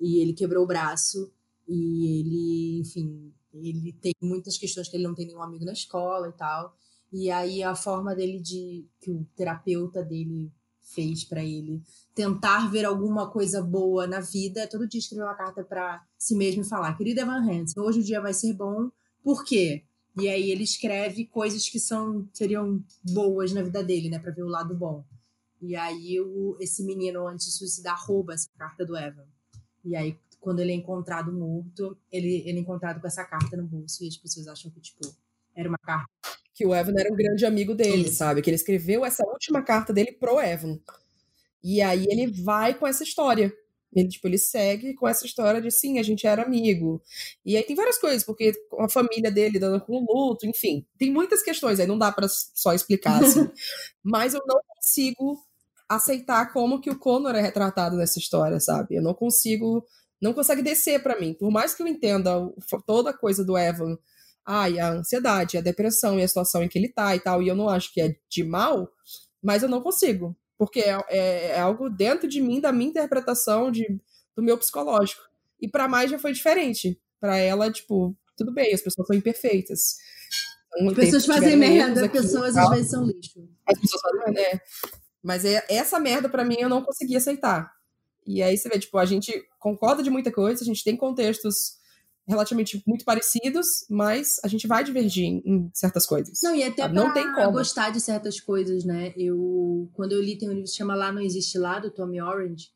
e 0.00 0.20
ele 0.20 0.34
quebrou 0.34 0.64
o 0.64 0.66
braço 0.66 1.32
e 1.66 2.20
ele, 2.20 2.80
enfim, 2.80 3.32
ele 3.54 3.92
tem 4.00 4.12
muitas 4.20 4.58
questões 4.58 4.88
que 4.88 4.96
ele 4.96 5.04
não 5.04 5.14
tem 5.14 5.26
nenhum 5.26 5.42
amigo 5.42 5.64
na 5.64 5.72
escola 5.72 6.28
e 6.28 6.32
tal. 6.32 6.76
E 7.12 7.30
aí 7.30 7.62
a 7.62 7.74
forma 7.74 8.14
dele 8.14 8.40
de 8.40 8.86
que 9.00 9.10
o 9.10 9.26
terapeuta 9.36 10.02
dele 10.02 10.52
fez 10.82 11.24
para 11.24 11.42
ele 11.42 11.82
tentar 12.14 12.70
ver 12.70 12.84
alguma 12.84 13.28
coisa 13.30 13.62
boa 13.62 14.06
na 14.06 14.20
vida 14.20 14.60
é 14.60 14.66
todo 14.66 14.86
dia 14.86 15.00
escrever 15.00 15.24
uma 15.24 15.34
carta 15.34 15.64
para 15.64 16.04
si 16.18 16.34
mesmo 16.34 16.62
e 16.62 16.68
falar: 16.68 16.96
"Querida 16.96 17.22
Evan 17.22 17.42
Hansen, 17.42 17.82
hoje 17.82 18.00
o 18.00 18.04
dia 18.04 18.20
vai 18.20 18.32
ser 18.32 18.52
bom. 18.54 18.90
Por 19.22 19.44
quê?" 19.44 19.84
E 20.18 20.28
aí 20.28 20.50
ele 20.50 20.64
escreve 20.64 21.26
coisas 21.26 21.68
que 21.68 21.78
são 21.78 22.26
seriam 22.32 22.82
boas 23.02 23.52
na 23.52 23.62
vida 23.62 23.84
dele, 23.84 24.08
né, 24.08 24.18
para 24.18 24.32
ver 24.32 24.42
o 24.42 24.48
lado 24.48 24.74
bom. 24.74 25.04
E 25.60 25.76
aí 25.76 26.20
o, 26.20 26.56
esse 26.60 26.82
menino 26.84 27.26
antes 27.26 27.46
de 27.46 27.52
suicidar 27.52 28.02
rouba 28.06 28.34
essa 28.34 28.48
carta 28.56 28.84
do 28.84 28.96
Evan. 28.96 29.26
E 29.84 29.94
aí 29.94 30.18
quando 30.40 30.60
ele 30.60 30.72
é 30.72 30.74
encontrado 30.76 31.32
morto, 31.32 31.98
ele, 32.10 32.42
ele 32.46 32.58
é 32.58 32.60
encontrado 32.60 33.00
com 33.00 33.06
essa 33.06 33.24
carta 33.24 33.56
no 33.56 33.66
bolso 33.66 34.04
e 34.04 34.08
as 34.08 34.16
pessoas 34.16 34.46
acham 34.46 34.70
que 34.70 34.80
tipo 34.80 35.14
era 35.54 35.68
uma 35.68 35.78
carta 35.78 36.08
que 36.56 36.64
o 36.64 36.74
Evan 36.74 36.94
era 36.98 37.12
um 37.12 37.16
grande 37.16 37.44
amigo 37.44 37.74
dele, 37.74 38.10
sabe? 38.10 38.40
Que 38.40 38.48
ele 38.48 38.56
escreveu 38.56 39.04
essa 39.04 39.22
última 39.26 39.62
carta 39.62 39.92
dele 39.92 40.10
pro 40.12 40.40
Evan. 40.40 40.80
E 41.62 41.82
aí 41.82 42.06
ele 42.08 42.26
vai 42.28 42.72
com 42.72 42.86
essa 42.86 43.04
história. 43.04 43.52
Ele, 43.94 44.08
tipo, 44.08 44.26
ele 44.26 44.38
segue 44.38 44.94
com 44.94 45.06
essa 45.06 45.26
história 45.26 45.60
de 45.60 45.70
sim, 45.70 45.98
a 45.98 46.02
gente 46.02 46.26
era 46.26 46.42
amigo. 46.42 47.02
E 47.44 47.58
aí 47.58 47.62
tem 47.62 47.76
várias 47.76 47.98
coisas, 47.98 48.24
porque 48.24 48.52
a 48.78 48.88
família 48.88 49.30
dele 49.30 49.58
dando 49.58 49.80
com 49.82 50.06
luto, 50.08 50.46
enfim. 50.46 50.86
Tem 50.98 51.12
muitas 51.12 51.42
questões 51.42 51.78
aí, 51.78 51.86
não 51.86 51.98
dá 51.98 52.10
para 52.10 52.26
só 52.28 52.72
explicar 52.72 53.22
assim. 53.22 53.50
Mas 54.02 54.32
eu 54.32 54.42
não 54.46 54.58
consigo 54.66 55.38
aceitar 55.86 56.54
como 56.54 56.80
que 56.80 56.90
o 56.90 56.98
Connor 56.98 57.34
é 57.34 57.40
retratado 57.42 57.96
nessa 57.96 58.18
história, 58.18 58.58
sabe? 58.60 58.96
Eu 58.96 59.02
não 59.02 59.12
consigo, 59.12 59.86
não 60.20 60.32
consegue 60.32 60.62
descer 60.62 61.02
para 61.02 61.20
mim. 61.20 61.34
Por 61.34 61.50
mais 61.50 61.74
que 61.74 61.82
eu 61.82 61.86
entenda 61.86 62.32
toda 62.86 63.10
a 63.10 63.16
coisa 63.16 63.44
do 63.44 63.58
Evan 63.58 63.98
ai, 64.46 64.78
a 64.78 64.90
ansiedade, 64.92 65.58
a 65.58 65.60
depressão 65.60 66.18
e 66.18 66.22
a 66.22 66.28
situação 66.28 66.62
em 66.62 66.68
que 66.68 66.78
ele 66.78 66.88
tá 66.88 67.16
e 67.16 67.20
tal, 67.20 67.42
e 67.42 67.48
eu 67.48 67.56
não 67.56 67.68
acho 67.68 67.92
que 67.92 68.00
é 68.00 68.14
de 68.28 68.44
mal, 68.44 68.88
mas 69.42 69.62
eu 69.62 69.68
não 69.68 69.80
consigo, 69.80 70.36
porque 70.56 70.80
é, 70.80 70.98
é, 71.08 71.46
é 71.48 71.60
algo 71.60 71.90
dentro 71.90 72.28
de 72.28 72.40
mim, 72.40 72.60
da 72.60 72.72
minha 72.72 72.90
interpretação, 72.90 73.70
de, 73.70 74.00
do 74.36 74.42
meu 74.42 74.56
psicológico. 74.56 75.22
E 75.60 75.68
para 75.68 75.88
mais 75.88 76.10
já 76.10 76.18
foi 76.18 76.32
diferente. 76.32 77.00
para 77.20 77.36
ela, 77.38 77.70
tipo, 77.72 78.16
tudo 78.36 78.52
bem, 78.52 78.72
as 78.72 78.80
pessoas 78.80 79.06
são 79.06 79.16
imperfeitas. 79.16 79.96
Então, 80.76 80.88
as 80.88 80.94
pessoas 80.94 81.26
fazem 81.26 81.56
merda, 81.56 82.04
as 82.04 82.12
pessoas 82.12 82.56
às 82.56 82.70
vezes 82.70 82.90
são 82.90 83.04
lixo. 83.04 83.48
As 83.66 83.80
pessoas 83.80 84.02
fazem 84.02 84.20
merda, 84.20 84.40
é. 84.40 84.60
Mas 85.22 85.44
é, 85.44 85.64
essa 85.68 85.98
merda, 85.98 86.28
para 86.28 86.44
mim, 86.44 86.56
eu 86.60 86.68
não 86.68 86.82
consegui 86.82 87.16
aceitar. 87.16 87.72
E 88.26 88.42
aí 88.42 88.56
você 88.56 88.68
vê, 88.68 88.78
tipo, 88.78 88.98
a 88.98 89.04
gente 89.04 89.32
concorda 89.58 90.02
de 90.02 90.10
muita 90.10 90.30
coisa, 90.30 90.62
a 90.62 90.66
gente 90.66 90.84
tem 90.84 90.96
contextos 90.96 91.78
relativamente 92.26 92.82
muito 92.86 93.04
parecidos, 93.04 93.86
mas 93.88 94.40
a 94.42 94.48
gente 94.48 94.66
vai 94.66 94.82
divergir 94.82 95.24
em 95.24 95.70
certas 95.72 96.06
coisas. 96.06 96.40
Não, 96.42 96.54
e 96.54 96.62
até 96.62 96.88
não 96.88 97.12
tem 97.12 97.32
como 97.32 97.52
gostar 97.52 97.90
de 97.90 98.00
certas 98.00 98.40
coisas, 98.40 98.84
né? 98.84 99.12
Eu, 99.16 99.88
quando 99.94 100.12
eu 100.12 100.20
li, 100.20 100.36
tem 100.36 100.48
um 100.48 100.52
livro 100.52 100.64
que 100.64 100.70
se 100.70 100.76
chama 100.76 100.94
Lá 100.94 101.12
Não 101.12 101.20
Existe 101.20 101.56
Lá, 101.56 101.78
do 101.78 101.90
Tommy 101.90 102.20
Orange. 102.20 102.70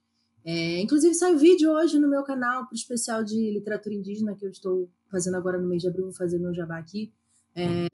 É, 0.44 0.81
inclusive, 0.81 1.14
saiu 1.14 1.36
vídeo 1.36 1.70
hoje 1.70 1.98
no 1.98 2.09
meu 2.09 2.22
canal 2.22 2.64
para 2.64 2.72
o 2.72 2.77
especial 2.77 3.24
de 3.24 3.51
literatura 3.51 3.94
indígena 3.94 4.35
que 4.35 4.47
eu 4.47 4.51
estou 4.51 4.89
fazendo 5.10 5.36
agora 5.36 5.59
no 5.59 5.68
mês 5.68 5.82
de 5.82 5.89
abril, 5.89 6.05
vou 6.05 6.14
fazer 6.14 6.39
meu 6.39 6.55
jabá 6.55 6.78
aqui. 6.78 7.12
É, 7.55 7.89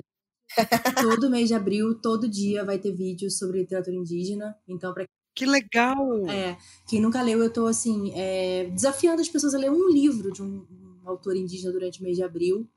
todo 1.01 1.31
mês 1.31 1.49
de 1.49 1.55
abril, 1.55 1.95
todo 1.95 2.29
dia 2.29 2.65
vai 2.65 2.79
ter 2.79 2.93
vídeo 2.93 3.31
sobre 3.31 3.61
literatura 3.61 3.97
indígena. 3.97 4.55
Então, 4.69 4.93
para 4.93 5.07
que 5.35 5.45
legal! 5.45 6.27
É, 6.31 6.57
quem 6.89 6.99
nunca 6.99 7.21
leu, 7.21 7.43
eu 7.43 7.53
tô 7.53 7.67
assim, 7.67 8.11
é, 8.15 8.71
desafiando 8.71 9.21
as 9.21 9.29
pessoas 9.29 9.55
a 9.55 9.59
ler 9.59 9.71
um 9.71 9.87
livro 9.91 10.33
de 10.33 10.43
um, 10.43 10.65
um 10.71 10.86
autor 11.09 11.37
indígena 11.37 11.73
durante 11.73 12.01
o 12.01 12.03
mês 12.03 12.17
de 12.17 12.23
abril. 12.23 12.69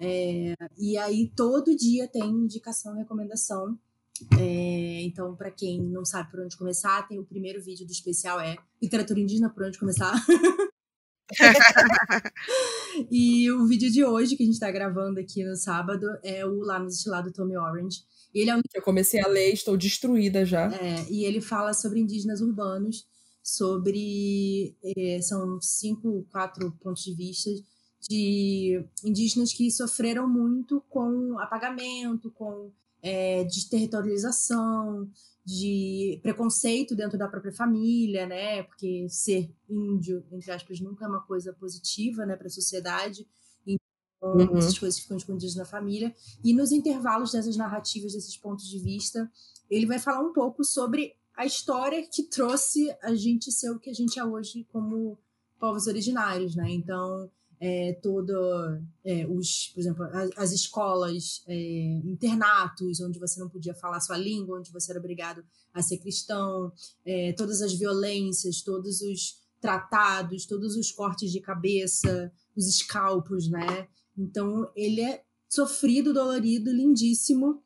É, 0.00 0.54
e 0.76 0.96
aí 0.96 1.30
todo 1.34 1.76
dia 1.76 2.06
tem 2.06 2.24
indicação 2.24 2.94
e 2.94 2.98
recomendação. 2.98 3.78
É, 4.38 5.02
então, 5.02 5.34
para 5.36 5.50
quem 5.50 5.80
não 5.80 6.04
sabe 6.04 6.30
por 6.30 6.40
onde 6.40 6.56
começar, 6.56 7.06
tem 7.06 7.18
o 7.18 7.24
primeiro 7.24 7.62
vídeo 7.62 7.86
do 7.86 7.92
especial 7.92 8.40
é 8.40 8.56
Literatura 8.82 9.20
Indígena, 9.20 9.50
por 9.50 9.64
onde 9.64 9.78
começar. 9.78 10.12
e 13.10 13.50
o 13.50 13.66
vídeo 13.66 13.90
de 13.90 14.04
hoje, 14.04 14.36
que 14.36 14.42
a 14.42 14.46
gente 14.46 14.54
está 14.54 14.70
gravando 14.70 15.20
aqui 15.20 15.44
no 15.44 15.54
sábado, 15.56 16.06
é 16.22 16.44
o 16.44 16.60
Lá 16.60 16.78
no 16.78 16.86
Destilado 16.86 17.32
Tommy 17.32 17.56
Orange. 17.56 18.02
Ele 18.34 18.50
é 18.50 18.56
um... 18.56 18.60
Eu 18.74 18.82
comecei 18.82 19.20
a 19.20 19.28
ler, 19.28 19.52
estou 19.52 19.76
destruída 19.76 20.44
já. 20.44 20.72
É, 20.74 21.06
e 21.10 21.24
ele 21.24 21.40
fala 21.40 21.72
sobre 21.74 22.00
indígenas 22.00 22.40
urbanos, 22.40 23.06
sobre. 23.48 24.76
É, 24.82 25.20
são 25.22 25.60
cinco, 25.60 26.26
quatro 26.30 26.70
pontos 26.80 27.02
de 27.02 27.14
vista 27.14 27.50
de 28.08 28.84
indígenas 29.04 29.52
que 29.52 29.70
sofreram 29.70 30.28
muito 30.28 30.80
com 30.88 31.38
apagamento, 31.38 32.30
com 32.30 32.70
é, 33.02 33.44
desterritorialização, 33.44 35.10
de 35.44 36.20
preconceito 36.22 36.94
dentro 36.94 37.18
da 37.18 37.26
própria 37.26 37.52
família, 37.52 38.26
né? 38.26 38.62
Porque 38.64 39.08
ser 39.08 39.50
índio, 39.68 40.24
entre 40.30 40.50
aspas, 40.52 40.78
nunca 40.80 41.06
é 41.06 41.08
uma 41.08 41.22
coisa 41.22 41.52
positiva, 41.54 42.26
né, 42.26 42.36
para 42.36 42.48
a 42.48 42.50
sociedade. 42.50 43.26
Então, 43.66 44.34
uhum. 44.34 44.58
essas 44.58 44.78
coisas 44.78 45.00
ficam 45.00 45.16
escondidas 45.16 45.56
na 45.56 45.64
família. 45.64 46.14
E 46.44 46.52
nos 46.52 46.70
intervalos 46.70 47.32
dessas 47.32 47.56
narrativas, 47.56 48.12
desses 48.12 48.36
pontos 48.36 48.68
de 48.68 48.78
vista, 48.78 49.30
ele 49.70 49.86
vai 49.86 49.98
falar 49.98 50.20
um 50.20 50.32
pouco 50.32 50.62
sobre 50.62 51.14
a 51.38 51.46
história 51.46 52.04
que 52.04 52.24
trouxe 52.24 52.92
a 53.00 53.14
gente 53.14 53.52
ser 53.52 53.70
o 53.70 53.78
que 53.78 53.88
a 53.88 53.94
gente 53.94 54.18
é 54.18 54.24
hoje 54.24 54.66
como 54.72 55.16
povos 55.60 55.86
originários, 55.86 56.56
né? 56.56 56.68
Então, 56.68 57.30
é, 57.60 57.92
toda 58.02 58.82
é, 59.04 59.24
os, 59.24 59.68
por 59.68 59.78
exemplo, 59.78 60.04
as, 60.04 60.30
as 60.36 60.52
escolas, 60.52 61.44
é, 61.46 62.00
internatos, 62.04 63.00
onde 63.00 63.20
você 63.20 63.38
não 63.38 63.48
podia 63.48 63.72
falar 63.72 64.00
sua 64.00 64.16
língua, 64.16 64.58
onde 64.58 64.72
você 64.72 64.90
era 64.90 64.98
obrigado 64.98 65.44
a 65.72 65.80
ser 65.80 65.98
cristão, 65.98 66.72
é, 67.04 67.32
todas 67.34 67.62
as 67.62 67.72
violências, 67.72 68.60
todos 68.60 69.00
os 69.00 69.38
tratados, 69.60 70.44
todos 70.44 70.74
os 70.74 70.90
cortes 70.90 71.30
de 71.30 71.40
cabeça, 71.40 72.32
os 72.56 72.66
escalpos, 72.66 73.48
né? 73.48 73.86
Então 74.16 74.68
ele 74.74 75.02
é 75.02 75.22
sofrido, 75.48 76.12
dolorido, 76.12 76.72
lindíssimo. 76.72 77.62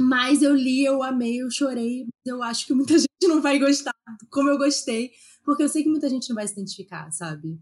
Mas 0.00 0.42
eu 0.42 0.54
li, 0.54 0.84
eu 0.84 1.02
amei, 1.02 1.40
eu 1.40 1.50
chorei. 1.50 2.06
Eu 2.24 2.42
acho 2.42 2.66
que 2.66 2.74
muita 2.74 2.94
gente 2.98 3.28
não 3.28 3.40
vai 3.40 3.58
gostar 3.58 3.94
como 4.30 4.50
eu 4.50 4.58
gostei, 4.58 5.12
porque 5.44 5.62
eu 5.62 5.68
sei 5.68 5.82
que 5.82 5.88
muita 5.88 6.08
gente 6.08 6.28
não 6.28 6.36
vai 6.36 6.46
se 6.46 6.54
identificar, 6.54 7.10
sabe? 7.10 7.58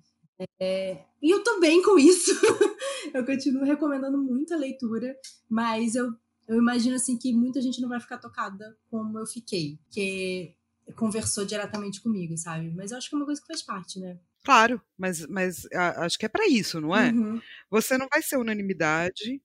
É, 0.60 1.04
e 1.22 1.30
eu 1.30 1.42
tô 1.44 1.60
bem 1.60 1.82
com 1.82 1.98
isso. 1.98 2.30
eu 3.14 3.24
continuo 3.24 3.64
recomendando 3.64 4.18
muita 4.18 4.56
leitura, 4.56 5.16
mas 5.48 5.94
eu, 5.94 6.12
eu 6.48 6.56
imagino 6.56 6.96
assim 6.96 7.16
que 7.16 7.32
muita 7.32 7.60
gente 7.60 7.80
não 7.80 7.88
vai 7.88 8.00
ficar 8.00 8.18
tocada 8.18 8.76
como 8.90 9.18
eu 9.18 9.26
fiquei, 9.26 9.78
que 9.90 10.54
conversou 10.96 11.44
diretamente 11.44 12.00
comigo, 12.00 12.36
sabe? 12.36 12.70
Mas 12.74 12.90
eu 12.90 12.98
acho 12.98 13.08
que 13.08 13.14
é 13.14 13.18
uma 13.18 13.24
coisa 13.24 13.40
que 13.40 13.46
faz 13.46 13.62
parte, 13.62 14.00
né? 14.00 14.18
Claro, 14.44 14.80
mas, 14.98 15.26
mas 15.26 15.66
a, 15.72 16.04
acho 16.04 16.18
que 16.18 16.26
é 16.26 16.28
para 16.28 16.46
isso, 16.46 16.80
não 16.80 16.94
é? 16.94 17.10
Uhum. 17.10 17.40
Você 17.70 17.96
não 17.96 18.06
vai 18.12 18.22
ser 18.22 18.36
unanimidade, 18.36 19.40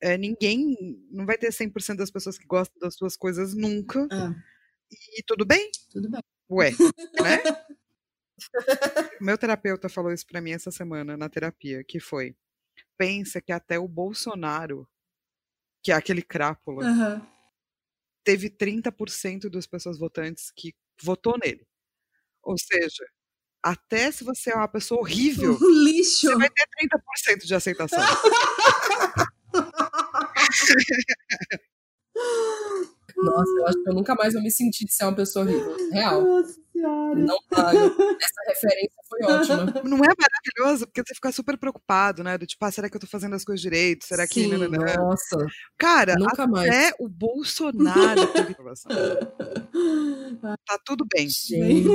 é, 0.00 0.16
ninguém, 0.16 0.76
não 1.10 1.26
vai 1.26 1.36
ter 1.36 1.52
100% 1.52 1.96
das 1.96 2.10
pessoas 2.10 2.38
que 2.38 2.46
gostam 2.46 2.78
das 2.80 2.94
suas 2.94 3.16
coisas 3.16 3.54
nunca. 3.54 4.06
Ah. 4.10 4.34
E 5.16 5.22
tudo 5.24 5.44
bem? 5.44 5.70
Tudo 5.90 6.10
bem. 6.10 6.22
Ué, 6.50 6.70
né? 6.70 7.42
Meu 9.20 9.38
terapeuta 9.38 9.88
falou 9.88 10.12
isso 10.12 10.26
para 10.26 10.40
mim 10.40 10.52
essa 10.52 10.70
semana 10.70 11.16
na 11.16 11.28
terapia, 11.28 11.84
que 11.84 12.00
foi: 12.00 12.34
pensa 12.96 13.40
que 13.40 13.52
até 13.52 13.78
o 13.78 13.86
Bolsonaro, 13.86 14.88
que 15.82 15.92
é 15.92 15.94
aquele 15.94 16.22
crápula, 16.22 16.84
uhum. 16.84 17.26
teve 18.24 18.50
30% 18.50 19.48
das 19.48 19.66
pessoas 19.66 19.98
votantes 19.98 20.50
que 20.50 20.74
votou 21.02 21.38
nele. 21.38 21.66
Ou 22.42 22.56
seja, 22.58 23.04
até 23.62 24.10
se 24.10 24.24
você 24.24 24.50
é 24.50 24.54
uma 24.54 24.68
pessoa 24.68 25.00
horrível, 25.00 25.56
um 25.60 25.70
lixo. 25.84 26.26
você 26.26 26.36
vai 26.36 26.48
ter 26.48 26.66
30% 27.36 27.46
de 27.46 27.54
aceitação. 27.54 27.98
Nossa, 33.16 33.50
eu 33.58 33.66
acho 33.66 33.82
que 33.84 33.90
eu 33.90 33.94
nunca 33.94 34.14
mais 34.14 34.34
vou 34.34 34.42
me 34.42 34.50
sentir 34.50 34.84
de 34.84 34.94
ser 34.94 35.04
uma 35.04 35.14
pessoa 35.14 35.44
horrível. 35.44 35.76
Real. 35.92 36.22
Nossa 36.22 36.60
senhora. 36.72 37.14
Não 37.14 37.38
pago. 37.48 37.78
Essa 37.78 38.42
referência 38.48 39.02
foi 39.08 39.22
ótima. 39.24 39.64
Não 39.84 39.98
é 39.98 40.08
maravilhoso? 40.18 40.86
Porque 40.86 41.02
você 41.06 41.14
fica 41.14 41.32
super 41.32 41.58
preocupado, 41.58 42.22
né? 42.24 42.38
Do 42.38 42.46
tipo, 42.46 42.64
ah, 42.64 42.70
será 42.70 42.88
que 42.88 42.96
eu 42.96 43.00
tô 43.00 43.06
fazendo 43.06 43.34
as 43.34 43.44
coisas 43.44 43.60
direito? 43.60 44.06
Será 44.06 44.26
que. 44.26 44.44
Sim, 44.44 44.56
nossa. 44.56 45.46
Cara, 45.78 46.14
nunca 46.16 46.44
até 46.44 46.46
mais. 46.46 46.92
o 46.98 47.08
Bolsonaro 47.08 48.26
teve 48.28 48.52
informação. 48.52 48.90
tá 50.66 50.78
tudo 50.84 51.04
bem. 51.12 51.28
Gente. 51.28 51.88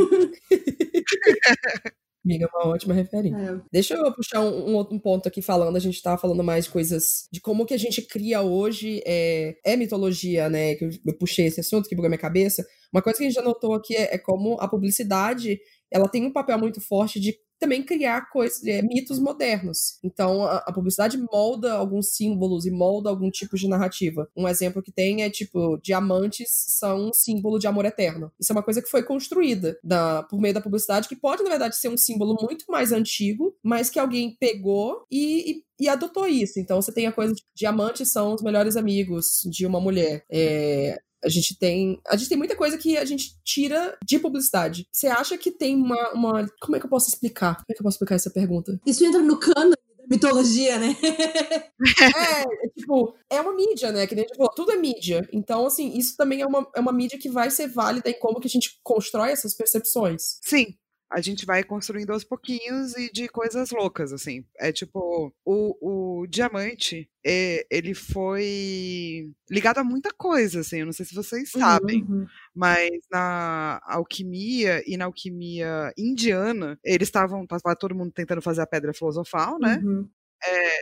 Amiga, 2.25 2.49
é 2.51 2.57
uma 2.57 2.73
ótima 2.73 2.93
referência. 2.93 3.37
É. 3.37 3.61
Deixa 3.71 3.93
eu 3.93 4.11
puxar 4.11 4.41
um, 4.41 4.71
um, 4.71 4.75
outro 4.75 4.99
ponto 4.99 5.27
aqui 5.27 5.43
falando. 5.43 5.75
A 5.75 5.79
gente 5.79 6.01
tava 6.01 6.17
falando 6.17 6.43
mais 6.43 6.67
coisas 6.67 7.27
de 7.31 7.39
como 7.39 7.67
que 7.67 7.73
a 7.73 7.77
gente 7.77 8.01
cria 8.01 8.41
hoje 8.41 8.99
é, 9.05 9.55
é 9.63 9.75
mitologia, 9.75 10.49
né? 10.49 10.73
Que 10.73 10.85
eu, 10.85 10.89
eu, 11.05 11.17
puxei 11.17 11.45
esse 11.45 11.59
assunto 11.59 11.87
que 11.87 11.95
bugou 11.95 12.09
minha 12.09 12.17
cabeça. 12.17 12.65
Uma 12.91 13.03
coisa 13.03 13.19
que 13.19 13.25
a 13.25 13.27
gente 13.27 13.35
já 13.35 13.43
notou 13.43 13.75
aqui 13.75 13.95
é, 13.95 14.15
é 14.15 14.17
como 14.17 14.59
a 14.59 14.67
publicidade 14.67 15.59
ela 15.91 16.09
tem 16.09 16.25
um 16.25 16.33
papel 16.33 16.57
muito 16.57 16.81
forte 16.81 17.19
de 17.19 17.37
também 17.59 17.83
criar 17.83 18.29
coisas, 18.29 18.63
é, 18.65 18.81
mitos 18.81 19.19
modernos. 19.19 19.99
Então, 20.03 20.43
a, 20.43 20.57
a, 20.57 20.73
publicidade 20.73 21.17
molda 21.31 21.73
alguns 21.73 22.15
símbolos 22.15 22.65
e 22.65 22.71
molda 22.71 23.09
algum 23.09 23.29
tipo 23.29 23.55
de 23.55 23.67
narrativa. 23.67 24.29
Um 24.35 24.47
exemplo 24.47 24.81
que 24.81 24.91
tem 24.91 25.23
é, 25.23 25.29
tipo, 25.29 25.77
diamantes 25.81 26.49
são 26.49 27.09
um 27.09 27.13
símbolo 27.13 27.59
de 27.59 27.67
amor 27.67 27.85
eterno. 27.85 28.31
Isso 28.39 28.51
é 28.51 28.55
uma 28.55 28.63
coisa 28.63 28.81
que 28.81 28.89
foi 28.89 29.03
construída 29.03 29.77
da, 29.83 30.23
por 30.23 30.39
meio 30.39 30.53
da 30.53 30.61
publicidade, 30.61 31.07
que 31.07 31.15
pode, 31.15 31.43
na 31.43 31.49
verdade, 31.49 31.77
ser 31.77 31.89
um 31.89 31.97
símbolo 31.97 32.37
muito 32.41 32.65
mais 32.69 32.91
antigo, 32.91 33.55
mas 33.63 33.89
que 33.89 33.99
alguém 33.99 34.35
pegou 34.39 35.05
e, 35.11 35.51
e 35.51 35.65
e 35.77 35.89
adotou 35.89 36.25
isso. 36.25 36.59
Então 36.59 36.81
você 36.81 36.91
tem 36.91 37.05
a 37.05 37.11
coisa 37.11 37.33
de 37.33 37.43
diamantes 37.53 38.11
são 38.11 38.33
os 38.33 38.41
melhores 38.41 38.77
amigos 38.77 39.41
de 39.51 39.65
uma 39.65 39.79
mulher. 39.79 40.23
É, 40.31 40.97
a 41.25 41.29
gente 41.29 41.57
tem. 41.57 41.99
A 42.07 42.15
gente 42.15 42.29
tem 42.29 42.37
muita 42.37 42.55
coisa 42.55 42.77
que 42.77 42.97
a 42.97 43.03
gente 43.03 43.35
tira 43.43 43.97
de 44.05 44.19
publicidade. 44.19 44.87
Você 44.91 45.07
acha 45.07 45.37
que 45.37 45.51
tem 45.51 45.75
uma, 45.75 46.11
uma. 46.13 46.47
Como 46.61 46.75
é 46.75 46.79
que 46.79 46.85
eu 46.85 46.89
posso 46.89 47.09
explicar? 47.09 47.55
Como 47.55 47.65
é 47.69 47.73
que 47.73 47.81
eu 47.81 47.83
posso 47.83 47.95
explicar 47.95 48.15
essa 48.15 48.29
pergunta? 48.29 48.79
Isso 48.85 49.03
entra 49.03 49.21
no 49.21 49.39
cano 49.39 49.71
da 49.71 50.05
mitologia, 50.09 50.77
né? 50.77 50.95
é, 51.01 52.65
é, 52.65 52.69
tipo, 52.77 53.15
é 53.29 53.41
uma 53.41 53.53
mídia, 53.53 53.91
né? 53.91 54.05
Que 54.05 54.15
nem 54.15 54.23
a 54.23 54.27
gente 54.27 54.37
falou, 54.37 54.53
tudo 54.53 54.71
é 54.71 54.77
mídia. 54.77 55.27
Então, 55.33 55.65
assim, 55.65 55.97
isso 55.97 56.15
também 56.15 56.41
é 56.41 56.45
uma, 56.45 56.67
é 56.75 56.79
uma 56.79 56.93
mídia 56.93 57.17
que 57.17 57.29
vai 57.29 57.49
ser 57.49 57.67
válida 57.67 58.09
em 58.09 58.19
como 58.19 58.39
que 58.39 58.47
a 58.47 58.49
gente 58.49 58.79
constrói 58.83 59.31
essas 59.31 59.55
percepções. 59.55 60.37
Sim, 60.43 60.75
a 61.11 61.21
gente 61.21 61.45
vai 61.45 61.63
construindo 61.63 62.11
aos 62.11 62.23
pouquinhos 62.23 62.95
e 62.95 63.11
de 63.11 63.27
coisas 63.27 63.71
loucas, 63.71 64.11
assim. 64.11 64.43
É 64.57 64.71
tipo, 64.71 65.33
o, 65.45 66.21
o 66.23 66.27
diamante, 66.27 67.09
é, 67.25 67.65
ele 67.69 67.93
foi 67.93 69.31
ligado 69.49 69.77
a 69.77 69.83
muita 69.83 70.11
coisa, 70.13 70.61
assim, 70.61 70.79
eu 70.79 70.85
não 70.85 70.93
sei 70.93 71.05
se 71.05 71.15
vocês 71.15 71.51
sabem, 71.51 72.03
uhum. 72.03 72.25
mas 72.53 72.89
na 73.11 73.79
alquimia 73.85 74.83
e 74.85 74.97
na 74.97 75.05
alquimia 75.05 75.93
indiana, 75.97 76.79
eles 76.83 77.07
estavam, 77.07 77.45
tava 77.45 77.75
todo 77.75 77.95
mundo 77.95 78.11
tentando 78.11 78.41
fazer 78.41 78.61
a 78.61 78.67
pedra 78.67 78.93
filosofal, 78.93 79.59
né? 79.59 79.79
Uhum. 79.83 80.09
É, 80.43 80.77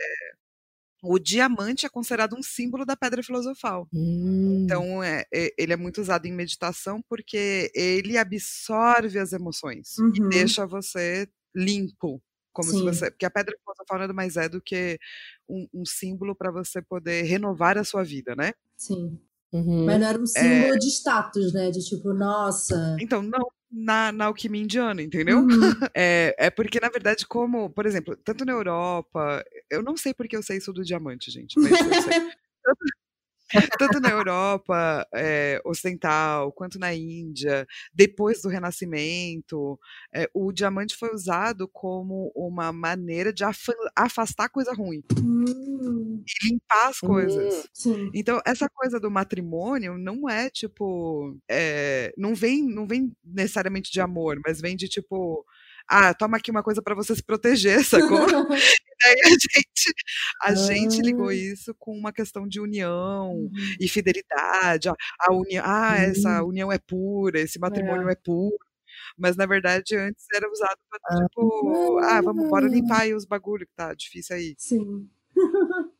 o 1.04 1.18
diamante 1.18 1.86
é 1.86 1.88
considerado 1.88 2.34
um 2.36 2.42
símbolo 2.42 2.84
da 2.84 2.96
pedra 2.96 3.22
filosofal. 3.22 3.88
Hum. 3.92 4.62
Então, 4.64 5.02
é, 5.02 5.24
é, 5.32 5.50
ele 5.58 5.72
é 5.72 5.76
muito 5.76 6.00
usado 6.00 6.26
em 6.26 6.32
meditação 6.32 7.02
porque 7.08 7.70
ele 7.74 8.16
absorve 8.16 9.18
as 9.18 9.32
emoções 9.32 9.98
uhum. 9.98 10.12
e 10.14 10.28
deixa 10.30 10.66
você 10.66 11.28
limpo. 11.54 12.22
Como 12.52 12.70
Sim. 12.70 12.78
se 12.78 12.84
você. 12.84 13.10
Porque 13.10 13.26
a 13.26 13.30
pedra 13.30 13.56
filosofal 13.58 13.98
nada 13.98 14.12
mais 14.12 14.36
é 14.36 14.48
do 14.48 14.60
que 14.60 14.98
um, 15.48 15.66
um 15.74 15.84
símbolo 15.84 16.36
para 16.36 16.52
você 16.52 16.80
poder 16.80 17.22
renovar 17.22 17.76
a 17.76 17.84
sua 17.84 18.04
vida, 18.04 18.34
né? 18.36 18.52
Sim. 18.76 19.18
Uhum. 19.52 19.84
Mas 19.84 20.00
não 20.00 20.06
era 20.06 20.20
um 20.20 20.26
símbolo 20.26 20.74
é... 20.74 20.78
de 20.78 20.88
status, 20.88 21.52
né? 21.52 21.70
De 21.70 21.84
tipo, 21.84 22.12
nossa. 22.12 22.96
Então, 23.00 23.22
não, 23.22 23.48
na, 23.74 24.12
na 24.12 24.26
alquimia 24.26 24.62
indiana, 24.62 25.02
entendeu? 25.02 25.38
Uhum. 25.40 25.48
É, 25.96 26.34
é 26.38 26.50
porque, 26.50 26.80
na 26.80 26.88
verdade, 26.88 27.26
como, 27.26 27.70
por 27.70 27.86
exemplo, 27.86 28.16
tanto 28.16 28.44
na 28.44 28.52
Europa, 28.52 29.44
eu 29.70 29.82
não 29.82 29.96
sei 29.96 30.12
porque 30.14 30.36
eu 30.36 30.42
sei 30.42 30.58
isso 30.58 30.72
do 30.72 30.84
diamante, 30.84 31.30
gente, 31.30 31.58
mas 31.58 31.70
eu 31.72 32.02
sei. 32.02 32.30
tanto 33.78 34.00
na 34.00 34.10
Europa 34.10 35.06
é, 35.14 35.60
ocidental 35.64 36.52
quanto 36.52 36.78
na 36.78 36.94
Índia, 36.94 37.66
depois 37.92 38.42
do 38.42 38.48
Renascimento, 38.48 39.78
é, 40.12 40.28
o 40.34 40.52
diamante 40.52 40.96
foi 40.96 41.12
usado 41.12 41.68
como 41.68 42.32
uma 42.34 42.72
maneira 42.72 43.32
de 43.32 43.44
afastar 43.96 44.48
coisa 44.48 44.72
ruim 44.72 45.02
hum. 45.18 46.22
e 46.26 46.48
limpar 46.48 46.88
as 46.88 46.98
coisas. 46.98 47.68
Hum, 47.86 48.10
então, 48.14 48.40
essa 48.46 48.68
coisa 48.68 48.98
do 48.98 49.10
matrimônio 49.10 49.98
não 49.98 50.28
é 50.28 50.50
tipo. 50.50 51.36
É, 51.48 52.12
não, 52.16 52.34
vem, 52.34 52.62
não 52.62 52.86
vem 52.86 53.12
necessariamente 53.24 53.90
de 53.92 54.00
amor, 54.00 54.40
mas 54.44 54.60
vem 54.60 54.76
de 54.76 54.88
tipo 54.88 55.44
ah, 55.88 56.14
toma 56.14 56.36
aqui 56.38 56.50
uma 56.50 56.62
coisa 56.62 56.82
para 56.82 56.94
você 56.94 57.14
se 57.14 57.22
proteger, 57.22 57.84
sacou? 57.84 58.18
e 58.28 58.94
daí 59.02 59.20
a 59.24 59.28
gente, 59.28 59.94
a 60.42 60.48
ah. 60.48 60.54
gente 60.54 61.02
ligou 61.02 61.28
ah. 61.28 61.34
isso 61.34 61.74
com 61.78 61.96
uma 61.96 62.12
questão 62.12 62.46
de 62.48 62.60
união 62.60 63.32
uhum. 63.32 63.50
e 63.80 63.88
fidelidade. 63.88 64.88
A, 64.88 64.94
a 65.20 65.32
união, 65.32 65.64
ah, 65.64 65.94
uhum. 65.96 66.02
essa 66.02 66.44
união 66.44 66.72
é 66.72 66.78
pura, 66.78 67.40
esse 67.40 67.58
matrimônio 67.58 68.08
é, 68.08 68.12
é 68.12 68.16
puro. 68.16 68.56
Mas 69.18 69.36
na 69.36 69.46
verdade 69.46 69.96
antes 69.96 70.24
era 70.34 70.50
usado 70.50 70.78
para 70.88 71.26
tipo, 71.26 71.98
ah, 71.98 72.20
vamos, 72.22 72.48
bora 72.48 72.66
limpar 72.66 73.02
aí 73.02 73.14
os 73.14 73.24
bagulho 73.24 73.66
que 73.66 73.74
tá 73.74 73.94
difícil 73.94 74.36
aí. 74.36 74.54
Sim. 74.58 75.08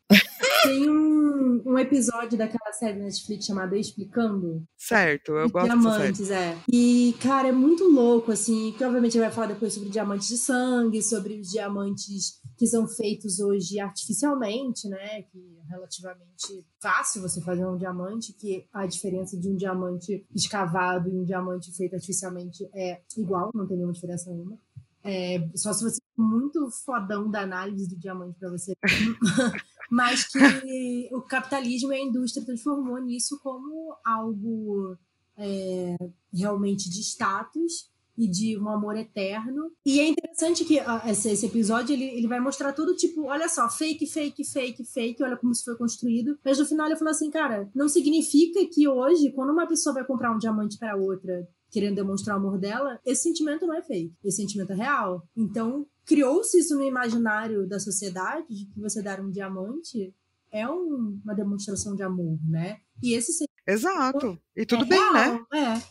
Tem 0.62 0.89
um, 0.89 1.62
um 1.66 1.78
episódio 1.78 2.39
daquela 2.39 2.72
série 2.72 2.98
Netflix 2.98 3.44
chamada 3.44 3.76
Explicando. 3.76 4.62
Certo, 4.76 5.32
eu 5.32 5.51
gosto 5.51 5.66
Diamantes, 5.66 6.31
é. 6.31 6.56
E, 6.70 7.14
cara, 7.20 7.48
é 7.48 7.52
muito 7.52 7.85
louco, 7.85 8.32
assim, 8.32 8.72
que 8.76 8.85
obviamente 8.85 9.18
vai 9.18 9.31
falar 9.31 9.48
depois 9.48 9.72
sobre 9.74 9.89
diamantes 9.89 10.28
de 10.28 10.39
sangue, 10.39 11.02
sobre 11.02 11.40
os 11.40 11.51
diamantes 11.51 12.40
que 12.56 12.66
são 12.66 12.86
feitos 12.86 13.40
hoje 13.40 13.81
artificialmente, 13.81 14.89
né? 14.89 15.22
Que 15.22 15.39
é 15.39 15.70
relativamente 15.70 16.64
fácil 16.81 17.22
você 17.22 17.40
fazer 17.40 17.66
um 17.66 17.76
diamante, 17.76 18.32
que 18.32 18.66
a 18.72 18.86
diferença 18.86 19.39
de 19.39 19.48
um 19.48 19.56
diamante 19.56 20.26
escavado 20.35 21.09
e 21.09 21.16
um 21.16 21.24
diamante 21.24 21.74
feito 21.76 21.94
artificialmente 21.94 22.68
é 22.74 23.01
igual, 23.16 23.51
não 23.55 23.66
tem 23.66 23.76
nenhuma 23.76 23.93
diferença 23.93 24.31
nenhuma. 24.31 24.59
É, 25.02 25.47
só 25.55 25.72
se 25.72 25.85
você 25.85 26.01
for 26.16 26.24
muito 26.24 26.70
fodão 26.70 27.31
da 27.31 27.43
análise 27.43 27.89
do 27.89 27.98
diamante 27.98 28.39
para 28.39 28.51
você. 28.51 28.72
Mas 29.90 30.27
que 30.27 31.09
o 31.12 31.20
capitalismo 31.23 31.93
e 31.93 31.97
a 31.97 32.02
indústria 32.02 32.44
transformou 32.44 33.01
nisso 33.01 33.39
como 33.43 33.97
algo 34.05 34.97
é, 35.36 35.97
realmente 36.32 36.89
de 36.89 37.01
status 37.01 37.93
e 38.16 38.28
de 38.28 38.59
um 38.59 38.69
amor 38.69 38.97
eterno. 38.97 39.70
E 39.85 40.01
é 40.01 40.09
interessante 40.09 40.65
que 40.65 40.78
uh, 40.78 41.09
esse, 41.09 41.31
esse, 41.31 41.47
episódio 41.47 41.93
ele, 41.93 42.05
ele 42.05 42.28
vai 42.28 42.40
mostrar 42.40 42.73
tudo 42.73 42.94
tipo, 42.94 43.24
olha 43.24 43.48
só, 43.48 43.69
fake, 43.69 44.06
fake, 44.06 44.44
fake, 44.44 44.85
fake, 44.85 45.23
olha 45.23 45.36
como 45.36 45.52
isso 45.52 45.65
foi 45.65 45.77
construído. 45.77 46.39
Mas 46.44 46.59
no 46.59 46.66
final 46.66 46.86
ele 46.86 46.97
falou 46.97 47.11
assim, 47.11 47.31
cara, 47.31 47.69
não 47.74 47.89
significa 47.89 48.65
que 48.66 48.86
hoje, 48.86 49.32
quando 49.32 49.51
uma 49.51 49.66
pessoa 49.66 49.94
vai 49.94 50.05
comprar 50.05 50.32
um 50.32 50.39
diamante 50.39 50.78
para 50.78 50.97
outra 50.97 51.47
querendo 51.70 51.97
demonstrar 51.97 52.36
o 52.36 52.39
amor 52.39 52.56
dela, 52.56 53.01
esse 53.05 53.24
sentimento 53.24 53.66
não 53.66 53.74
é 53.74 53.82
fake, 53.82 54.15
esse 54.24 54.36
sentimento 54.36 54.70
é 54.70 54.77
real. 54.77 55.27
Então, 55.36 55.85
criou-se 56.05 56.59
isso 56.59 56.74
no 56.74 56.85
imaginário 56.85 57.66
da 57.66 57.78
sociedade 57.78 58.47
de 58.48 58.66
que 58.66 58.81
você 58.81 59.02
dar 59.02 59.20
um 59.20 59.31
diamante 59.31 60.14
é 60.51 60.68
um, 60.68 61.20
uma 61.24 61.35
demonstração 61.35 61.97
de 61.97 62.02
amor, 62.02 62.39
né? 62.48 62.78
E 63.02 63.14
esse 63.14 63.44
Exato. 63.66 64.39
E 64.55 64.66
tudo 64.66 64.85
é 64.85 64.89
bem, 64.89 65.12
né? 65.12 65.24
real, 65.24 65.47
né? 65.51 65.74
É. 65.74 65.82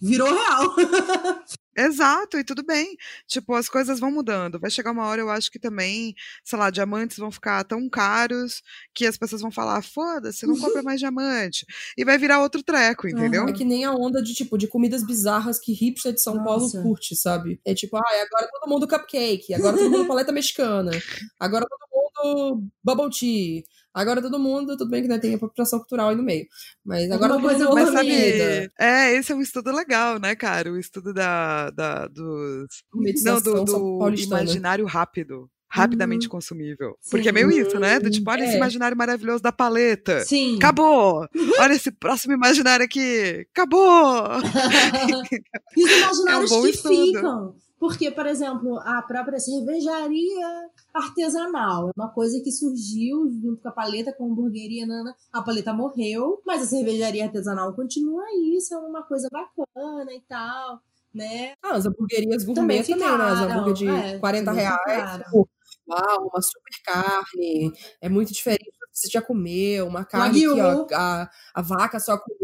Virou 0.00 0.28
real. 0.28 0.74
Exato, 1.76 2.36
e 2.36 2.44
tudo 2.44 2.64
bem. 2.64 2.96
Tipo, 3.26 3.54
as 3.54 3.68
coisas 3.68 4.00
vão 4.00 4.10
mudando. 4.10 4.58
Vai 4.58 4.70
chegar 4.70 4.90
uma 4.90 5.06
hora, 5.06 5.20
eu 5.20 5.30
acho 5.30 5.50
que 5.50 5.58
também, 5.58 6.14
sei 6.44 6.58
lá, 6.58 6.70
diamantes 6.70 7.16
vão 7.16 7.30
ficar 7.30 7.62
tão 7.64 7.88
caros 7.88 8.62
que 8.92 9.06
as 9.06 9.16
pessoas 9.16 9.40
vão 9.40 9.50
falar: 9.50 9.82
foda-se, 9.82 10.46
não 10.46 10.58
compra 10.58 10.82
mais 10.84 10.98
diamante. 10.98 11.64
E 11.96 12.04
vai 12.04 12.18
virar 12.18 12.40
outro 12.40 12.62
treco, 12.62 13.08
entendeu? 13.08 13.48
É 13.48 13.52
que 13.52 13.64
nem 13.64 13.84
a 13.84 13.92
onda 13.92 14.22
de, 14.22 14.34
tipo, 14.34 14.58
de 14.58 14.66
comidas 14.66 15.06
bizarras 15.06 15.58
que 15.58 15.72
hipster 15.72 16.12
de 16.12 16.20
São 16.20 16.34
Nossa. 16.34 16.44
Paulo 16.44 16.82
curte, 16.82 17.14
sabe? 17.14 17.60
É 17.64 17.74
tipo, 17.74 17.96
ah, 17.96 18.02
agora 18.02 18.50
todo 18.52 18.70
mundo 18.70 18.88
cupcake, 18.88 19.54
agora 19.54 19.76
todo 19.76 19.90
mundo 19.90 20.06
paleta 20.08 20.32
mexicana, 20.32 20.90
agora 21.38 21.66
todo 21.68 21.80
mundo 21.92 22.64
bubble 22.82 23.10
tea. 23.10 23.64
Agora 23.92 24.22
todo 24.22 24.38
mundo, 24.38 24.76
tudo 24.76 24.90
bem 24.90 25.02
que 25.02 25.08
né, 25.08 25.18
tem 25.18 25.32
a 25.32 25.36
apropriação 25.36 25.78
cultural 25.78 26.10
aí 26.10 26.16
no 26.16 26.22
meio. 26.22 26.46
Mas 26.84 27.10
agora 27.10 27.34
Alguma 27.34 27.50
coisa 27.50 27.74
mas 27.74 27.90
sabe, 27.90 28.70
É, 28.78 29.12
esse 29.14 29.32
é 29.32 29.34
um 29.34 29.40
estudo 29.40 29.72
legal, 29.72 30.18
né, 30.18 30.34
cara? 30.36 30.70
O 30.70 30.78
estudo 30.78 31.12
da, 31.12 31.70
da 31.70 32.06
dos. 32.06 32.82
Não, 33.24 33.40
do, 33.40 33.64
do 33.64 34.14
imaginário 34.14 34.86
rápido 34.86 35.50
rapidamente 35.70 36.26
uhum. 36.26 36.32
consumível. 36.32 36.96
Sim. 37.00 37.10
Porque 37.12 37.28
é 37.28 37.32
meio 37.32 37.50
isso, 37.50 37.78
né? 37.78 38.00
Do 38.00 38.10
tipo, 38.10 38.28
olha 38.28 38.42
é. 38.42 38.48
esse 38.48 38.56
imaginário 38.56 38.96
maravilhoso 38.96 39.40
da 39.40 39.52
paleta. 39.52 40.20
Sim. 40.24 40.56
Acabou! 40.56 41.26
olha 41.60 41.72
esse 41.72 41.92
próximo 41.92 42.34
imaginário 42.34 42.84
aqui. 42.84 43.46
Acabou! 43.54 44.24
e 45.76 45.84
os 45.84 45.90
imaginários 45.92 46.50
é 46.50 46.54
um 46.56 46.62
que 46.62 46.70
estudo. 46.70 46.94
ficam. 46.94 47.54
Porque, 47.78 48.10
por 48.10 48.26
exemplo, 48.26 48.78
a 48.80 49.00
própria 49.00 49.38
cervejaria 49.38 50.68
artesanal 50.94 51.88
é 51.88 51.92
uma 51.96 52.08
coisa 52.08 52.40
que 52.42 52.50
surgiu 52.50 53.30
junto 53.30 53.62
com 53.62 53.68
a 53.68 53.72
paleta, 53.72 54.12
com 54.12 54.24
a 54.24 54.26
hamburgueria, 54.28 54.86
nana. 54.86 55.14
a 55.32 55.42
paleta 55.42 55.72
morreu, 55.72 56.40
mas 56.46 56.62
a 56.62 56.66
cervejaria 56.66 57.24
artesanal 57.24 57.74
continua 57.74 58.24
aí, 58.24 58.56
isso 58.56 58.74
é 58.74 58.78
uma 58.78 59.02
coisa 59.02 59.28
bacana 59.30 60.12
e 60.12 60.20
tal, 60.28 60.80
né? 61.14 61.52
Ah, 61.62 61.74
as 61.74 61.86
hamburguerias 61.86 62.44
gourmet 62.44 62.82
também, 62.82 62.98
também 62.98 63.18
né? 63.18 63.24
As 63.24 63.40
hambúrguer 63.40 63.74
de 63.74 63.88
é, 63.88 64.18
40 64.18 64.52
reais, 64.52 65.24
tipo, 65.24 65.48
uau, 65.88 66.28
uma 66.28 66.42
super 66.42 66.82
carne, 66.84 67.72
é 68.00 68.08
muito 68.08 68.32
diferente 68.32 68.80
você 68.92 69.08
já 69.08 69.22
comeu, 69.22 69.86
uma 69.86 70.04
carne 70.04 70.40
que 70.40 70.48
ó, 70.48 70.86
a, 70.92 71.30
a 71.54 71.62
vaca 71.62 71.98
só 71.98 72.18
comeu 72.18 72.38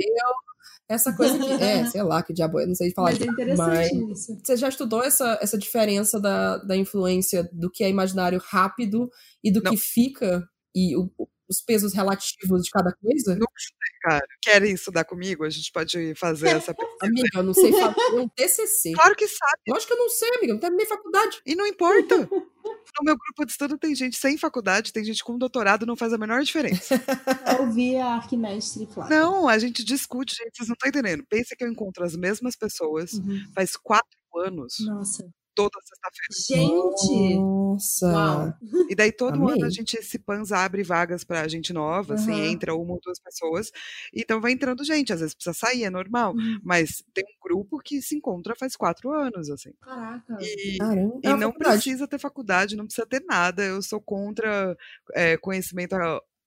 essa 0.88 1.14
coisa 1.14 1.38
que. 1.38 1.46
É, 1.62 1.84
sei 1.86 2.02
lá, 2.02 2.22
que 2.22 2.32
diabo, 2.32 2.60
eu 2.60 2.66
não 2.66 2.74
sei 2.74 2.92
falar 2.92 3.12
Mas 3.12 3.20
é 3.20 3.24
interessante 3.24 3.58
mas 3.58 4.18
isso. 4.18 4.38
Você 4.44 4.56
já 4.56 4.68
estudou 4.68 5.02
essa, 5.02 5.38
essa 5.40 5.58
diferença 5.58 6.20
da, 6.20 6.58
da 6.58 6.76
influência 6.76 7.48
do 7.52 7.70
que 7.70 7.82
é 7.82 7.88
imaginário 7.88 8.40
rápido 8.44 9.10
e 9.42 9.50
do 9.50 9.62
não. 9.62 9.72
que 9.72 9.76
fica? 9.76 10.48
E 10.74 10.96
o, 10.96 11.10
os 11.48 11.60
pesos 11.60 11.92
relativos 11.92 12.62
de 12.62 12.70
cada 12.70 12.92
coisa? 12.92 13.34
Não 13.34 13.46
sei, 13.56 14.00
cara. 14.02 14.26
Querem 14.42 14.72
estudar 14.74 15.04
comigo? 15.04 15.44
A 15.44 15.50
gente 15.50 15.70
pode 15.72 16.14
fazer 16.14 16.48
essa 16.48 16.74
Amiga, 17.02 17.28
eu 17.34 17.42
não 17.42 17.54
sei 17.54 17.72
fazer 17.72 18.18
um 18.18 18.28
TCC. 18.28 18.92
Claro 18.92 19.14
que 19.14 19.28
sabe. 19.28 19.62
Lógico 19.68 19.88
que 19.88 19.92
eu 19.94 19.98
não 19.98 20.10
sei, 20.10 20.28
amiga. 20.30 20.46
Eu 20.46 20.54
não 20.54 20.60
terminei 20.60 20.86
faculdade. 20.86 21.40
E 21.46 21.54
não 21.54 21.66
importa. 21.66 22.28
No 22.98 23.04
meu 23.04 23.16
grupo 23.16 23.44
de 23.44 23.52
estudo 23.52 23.78
tem 23.78 23.94
gente 23.94 24.16
sem 24.16 24.36
faculdade, 24.36 24.92
tem 24.92 25.04
gente 25.04 25.22
com 25.22 25.38
doutorado, 25.38 25.86
não 25.86 25.96
faz 25.96 26.12
a 26.12 26.18
menor 26.18 26.42
diferença. 26.42 26.94
Eu 27.58 27.70
vi 27.72 27.96
a 27.96 28.14
Arquimestre 28.14 28.86
Flávia. 28.86 29.18
Não, 29.18 29.48
a 29.48 29.58
gente 29.58 29.84
discute, 29.84 30.34
gente, 30.34 30.56
vocês 30.56 30.68
não 30.68 30.74
estão 30.74 30.88
entendendo. 30.88 31.24
Pensa 31.28 31.54
que 31.56 31.64
eu 31.64 31.68
encontro 31.68 32.04
as 32.04 32.16
mesmas 32.16 32.56
pessoas 32.56 33.14
uhum. 33.14 33.44
faz 33.54 33.76
quatro 33.76 34.18
anos. 34.34 34.76
Nossa 34.80 35.28
toda 35.56 35.80
sexta-feira. 35.82 36.70
Gente! 36.70 37.34
Nossa! 37.36 38.06
Uau. 38.06 38.54
E 38.90 38.94
daí 38.94 39.10
todo 39.10 39.34
Amei. 39.34 39.54
ano 39.54 39.64
a 39.64 39.70
gente, 39.70 39.94
esse 39.94 40.18
Panza 40.18 40.58
abre 40.58 40.82
vagas 40.82 41.24
pra 41.24 41.48
gente 41.48 41.72
nova, 41.72 42.14
uhum. 42.14 42.20
assim, 42.20 42.40
entra 42.44 42.74
uma 42.74 42.92
ou 42.92 43.00
duas 43.02 43.18
pessoas. 43.18 43.72
Então 44.14 44.40
vai 44.40 44.52
entrando 44.52 44.84
gente, 44.84 45.12
às 45.12 45.20
vezes 45.20 45.34
precisa 45.34 45.54
sair, 45.54 45.84
é 45.84 45.90
normal. 45.90 46.34
Uhum. 46.34 46.60
Mas 46.62 47.02
tem 47.14 47.24
um 47.24 47.48
grupo 47.48 47.78
que 47.78 48.02
se 48.02 48.14
encontra 48.14 48.54
faz 48.54 48.76
quatro 48.76 49.10
anos, 49.10 49.48
assim. 49.50 49.72
Caraca! 49.80 50.36
E, 50.40 50.76
Caramba, 50.78 51.20
e 51.24 51.26
é 51.26 51.36
não 51.36 51.52
precisa 51.52 52.06
ter 52.06 52.18
faculdade, 52.18 52.76
não 52.76 52.84
precisa 52.84 53.06
ter 53.06 53.24
nada. 53.26 53.64
Eu 53.64 53.80
sou 53.80 54.00
contra 54.00 54.76
é, 55.14 55.38
conhecimento 55.38 55.96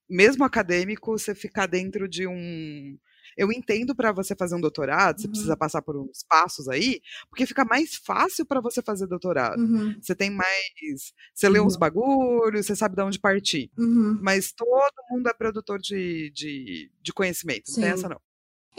mesmo 0.07 0.43
acadêmico, 0.43 1.17
você 1.17 1.33
ficar 1.33 1.65
dentro 1.65 2.07
de 2.07 2.27
um 2.27 2.97
eu 3.37 3.51
entendo 3.51 3.95
para 3.95 4.11
você 4.11 4.35
fazer 4.35 4.55
um 4.55 4.61
doutorado, 4.61 5.17
uhum. 5.17 5.21
você 5.21 5.27
precisa 5.27 5.57
passar 5.57 5.81
por 5.81 5.97
uns 5.97 6.23
passos 6.27 6.67
aí, 6.67 7.01
porque 7.29 7.45
fica 7.45 7.65
mais 7.65 7.95
fácil 7.95 8.45
para 8.45 8.61
você 8.61 8.81
fazer 8.81 9.07
doutorado. 9.07 9.59
Uhum. 9.59 9.95
Você 10.01 10.15
tem 10.15 10.29
mais. 10.29 11.13
Você 11.33 11.49
lê 11.49 11.59
uns 11.59 11.73
uhum. 11.73 11.79
bagulhos, 11.79 12.65
você 12.65 12.75
sabe 12.75 12.95
de 12.95 13.01
onde 13.01 13.19
partir. 13.19 13.71
Uhum. 13.77 14.17
Mas 14.21 14.51
todo 14.51 14.93
mundo 15.09 15.27
é 15.27 15.33
produtor 15.33 15.79
de, 15.79 16.31
de, 16.31 16.91
de 17.01 17.13
conhecimento, 17.13 17.69
Sim. 17.69 17.81
não 17.81 17.87
tem 17.87 17.93
essa 17.93 18.09
não. 18.09 18.19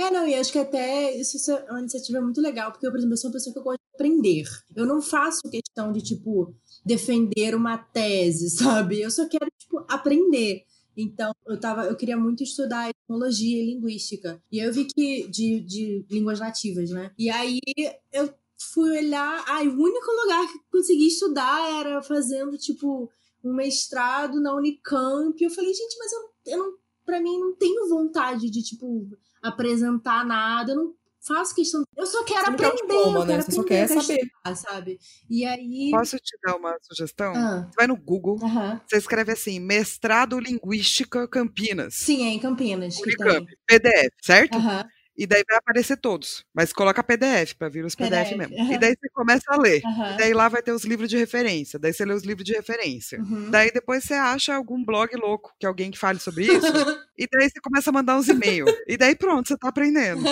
É, 0.01 0.11
não, 0.11 0.27
e 0.27 0.35
acho 0.35 0.51
que 0.51 0.59
até 0.59 1.15
isso, 1.15 1.37
isso 1.37 1.53
é 1.53 1.71
uma 1.71 1.81
iniciativa 1.81 2.23
muito 2.23 2.41
legal, 2.41 2.73
porque 2.73 2.87
eu, 2.87 2.91
por 2.91 2.97
exemplo, 2.97 3.13
eu 3.13 3.19
sou 3.19 3.29
uma 3.29 3.35
pessoa 3.35 3.53
que 3.53 3.59
eu 3.59 3.63
gosto 3.63 3.81
de 3.81 3.95
aprender. 3.95 4.45
Eu 4.75 4.87
não 4.87 5.03
faço 5.03 5.43
questão 5.51 5.93
de, 5.93 6.01
tipo, 6.01 6.55
defender 6.83 7.55
uma 7.55 7.77
tese, 7.77 8.49
sabe? 8.57 9.03
Eu 9.03 9.11
só 9.11 9.29
quero, 9.29 9.51
tipo, 9.59 9.85
aprender. 9.89 10.65
Então, 10.97 11.33
eu 11.47 11.59
tava, 11.59 11.85
eu 11.85 11.97
queria 11.97 12.17
muito 12.17 12.43
estudar 12.43 12.91
etnologia 12.91 13.63
e 13.63 13.75
linguística. 13.75 14.43
E 14.51 14.59
eu 14.59 14.73
vi 14.73 14.85
que 14.85 15.29
de, 15.29 15.61
de 15.61 16.07
línguas 16.11 16.41
nativas, 16.41 16.91
né? 16.91 17.13
E 17.19 17.31
aí 17.31 17.59
eu 18.13 18.33
fui 18.73 18.91
olhar, 18.99 19.45
ai, 19.47 19.67
o 19.67 19.81
único 19.81 20.11
lugar 20.23 20.47
que 20.47 20.59
consegui 20.71 21.07
estudar 21.07 21.81
era 21.81 22.03
fazendo 22.03 22.57
tipo 22.59 23.11
um 23.43 23.55
mestrado 23.55 24.41
na 24.41 24.55
Unicamp. 24.55 25.43
Eu 25.43 25.51
falei, 25.51 25.73
gente, 25.73 25.97
mas 25.99 26.13
eu, 26.13 26.21
eu 26.47 26.59
não, 26.59 26.79
para 27.05 27.21
mim 27.21 27.39
não 27.39 27.55
tenho 27.55 27.89
vontade 27.89 28.51
de 28.51 28.63
tipo 28.63 29.09
apresentar 29.43 30.25
nada, 30.25 30.73
eu 30.73 30.77
não 30.77 30.95
faço 31.27 31.55
questão. 31.55 31.85
Eu 31.97 32.07
só 32.07 32.25
quero 32.25 32.41
Você 32.47 32.51
aprender, 32.51 32.77
diploma, 32.77 33.21
eu 33.21 33.25
né? 33.27 33.33
quero 33.35 33.43
Você 33.45 33.53
só 33.53 33.63
quer 33.63 33.89
saber. 33.89 34.19
estudar, 34.19 34.57
sabe? 34.57 34.99
E 35.29 35.45
aí. 35.45 35.91
Posso 35.91 36.17
te 36.19 36.37
dar 36.43 36.57
uma 36.57 36.77
sugestão? 36.83 37.33
Ah, 37.35 37.67
Você 37.71 37.77
vai 37.77 37.87
no 37.87 37.97
Google, 37.97 38.39
você 38.39 38.97
escreve 38.97 39.33
assim, 39.33 39.59
mestrado 39.61 40.39
Linguística 40.39 41.27
Campinas. 41.29 41.95
Sim, 41.95 42.25
é 42.27 42.31
em 42.31 42.39
Campinas. 42.39 42.99
Unicamp, 42.99 43.47
PDF, 43.67 44.15
certo? 44.23 44.57
Aham. 44.57 44.85
E 45.21 45.27
daí 45.27 45.45
vai 45.47 45.59
aparecer 45.59 45.99
todos. 45.99 46.47
Mas 46.55 46.73
coloca 46.73 47.03
PDF 47.05 47.53
para 47.59 47.69
vir 47.69 47.85
os 47.85 47.95
PDF, 47.95 48.31
PDF, 48.31 48.39
mesmo. 48.39 48.57
aham. 48.59 48.73
E 48.73 48.79
daí 48.79 48.97
você 48.99 49.09
começa 49.11 49.45
a 49.49 49.61
ler. 49.61 49.83
E 49.85 50.17
daí 50.17 50.33
lá 50.33 50.49
vai 50.49 50.63
ter 50.63 50.73
os 50.73 50.83
livros 50.83 51.11
de 51.11 51.19
referência. 51.19 51.79
Daí 51.79 51.93
você 51.93 52.07
lê 52.07 52.15
os 52.15 52.23
livros 52.23 52.43
de 52.43 52.55
referência. 52.55 53.21
Uhum. 53.21 53.51
Daí 53.51 53.71
depois 53.71 54.03
você 54.03 54.15
acha 54.15 54.55
algum 54.55 54.83
blog 54.83 55.15
louco, 55.17 55.55
que 55.61 55.67
alguém 55.67 55.91
que 55.91 55.99
fale 55.99 56.19
sobre 56.19 56.47
isso. 56.47 56.67
e 57.19 57.27
daí 57.31 57.51
você 57.51 57.61
começa 57.61 57.91
a 57.91 57.93
mandar 57.93 58.17
uns 58.17 58.29
e-mails. 58.29 58.73
E 58.89 58.97
daí 58.97 59.15
pronto, 59.15 59.49
você 59.49 59.59
tá 59.59 59.69
aprendendo. 59.69 60.23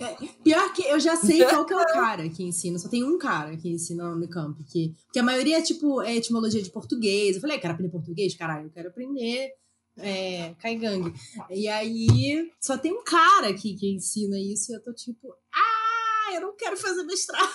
É, 0.00 0.16
Pior 0.44 0.72
que 0.72 0.82
eu 0.82 1.00
já 1.00 1.16
sei 1.16 1.44
qual 1.44 1.64
que 1.64 1.72
é 1.72 1.76
o 1.76 1.84
cara 1.92 2.28
que 2.28 2.42
ensina. 2.42 2.78
Só 2.78 2.88
tem 2.88 3.02
um 3.02 3.18
cara 3.18 3.56
que 3.56 3.68
ensina 3.70 4.04
no 4.04 4.16
Unicamp. 4.16 4.62
Que, 4.64 4.92
que 5.12 5.18
a 5.18 5.22
maioria 5.22 5.58
é 5.58 5.62
tipo 5.62 6.02
é 6.02 6.16
etimologia 6.16 6.62
de 6.62 6.70
português. 6.70 7.36
Eu 7.36 7.40
falei, 7.40 7.56
"Ah, 7.56 7.60
quero 7.60 7.72
aprender 7.74 7.90
português? 7.90 8.34
Caralho, 8.34 8.66
eu 8.66 8.70
quero 8.70 8.88
aprender 8.88 9.50
é, 9.98 10.54
Kaigang. 10.58 11.12
E 11.50 11.68
aí 11.68 12.50
só 12.60 12.76
tem 12.78 12.92
um 12.92 13.04
cara 13.04 13.48
aqui 13.48 13.74
que 13.74 13.92
ensina 13.92 14.38
isso. 14.38 14.72
E 14.72 14.74
eu 14.74 14.82
tô 14.82 14.92
tipo, 14.92 15.34
ah, 15.54 15.79
eu 16.34 16.40
não 16.40 16.56
quero 16.56 16.76
fazer 16.76 17.02
mestrado. 17.04 17.48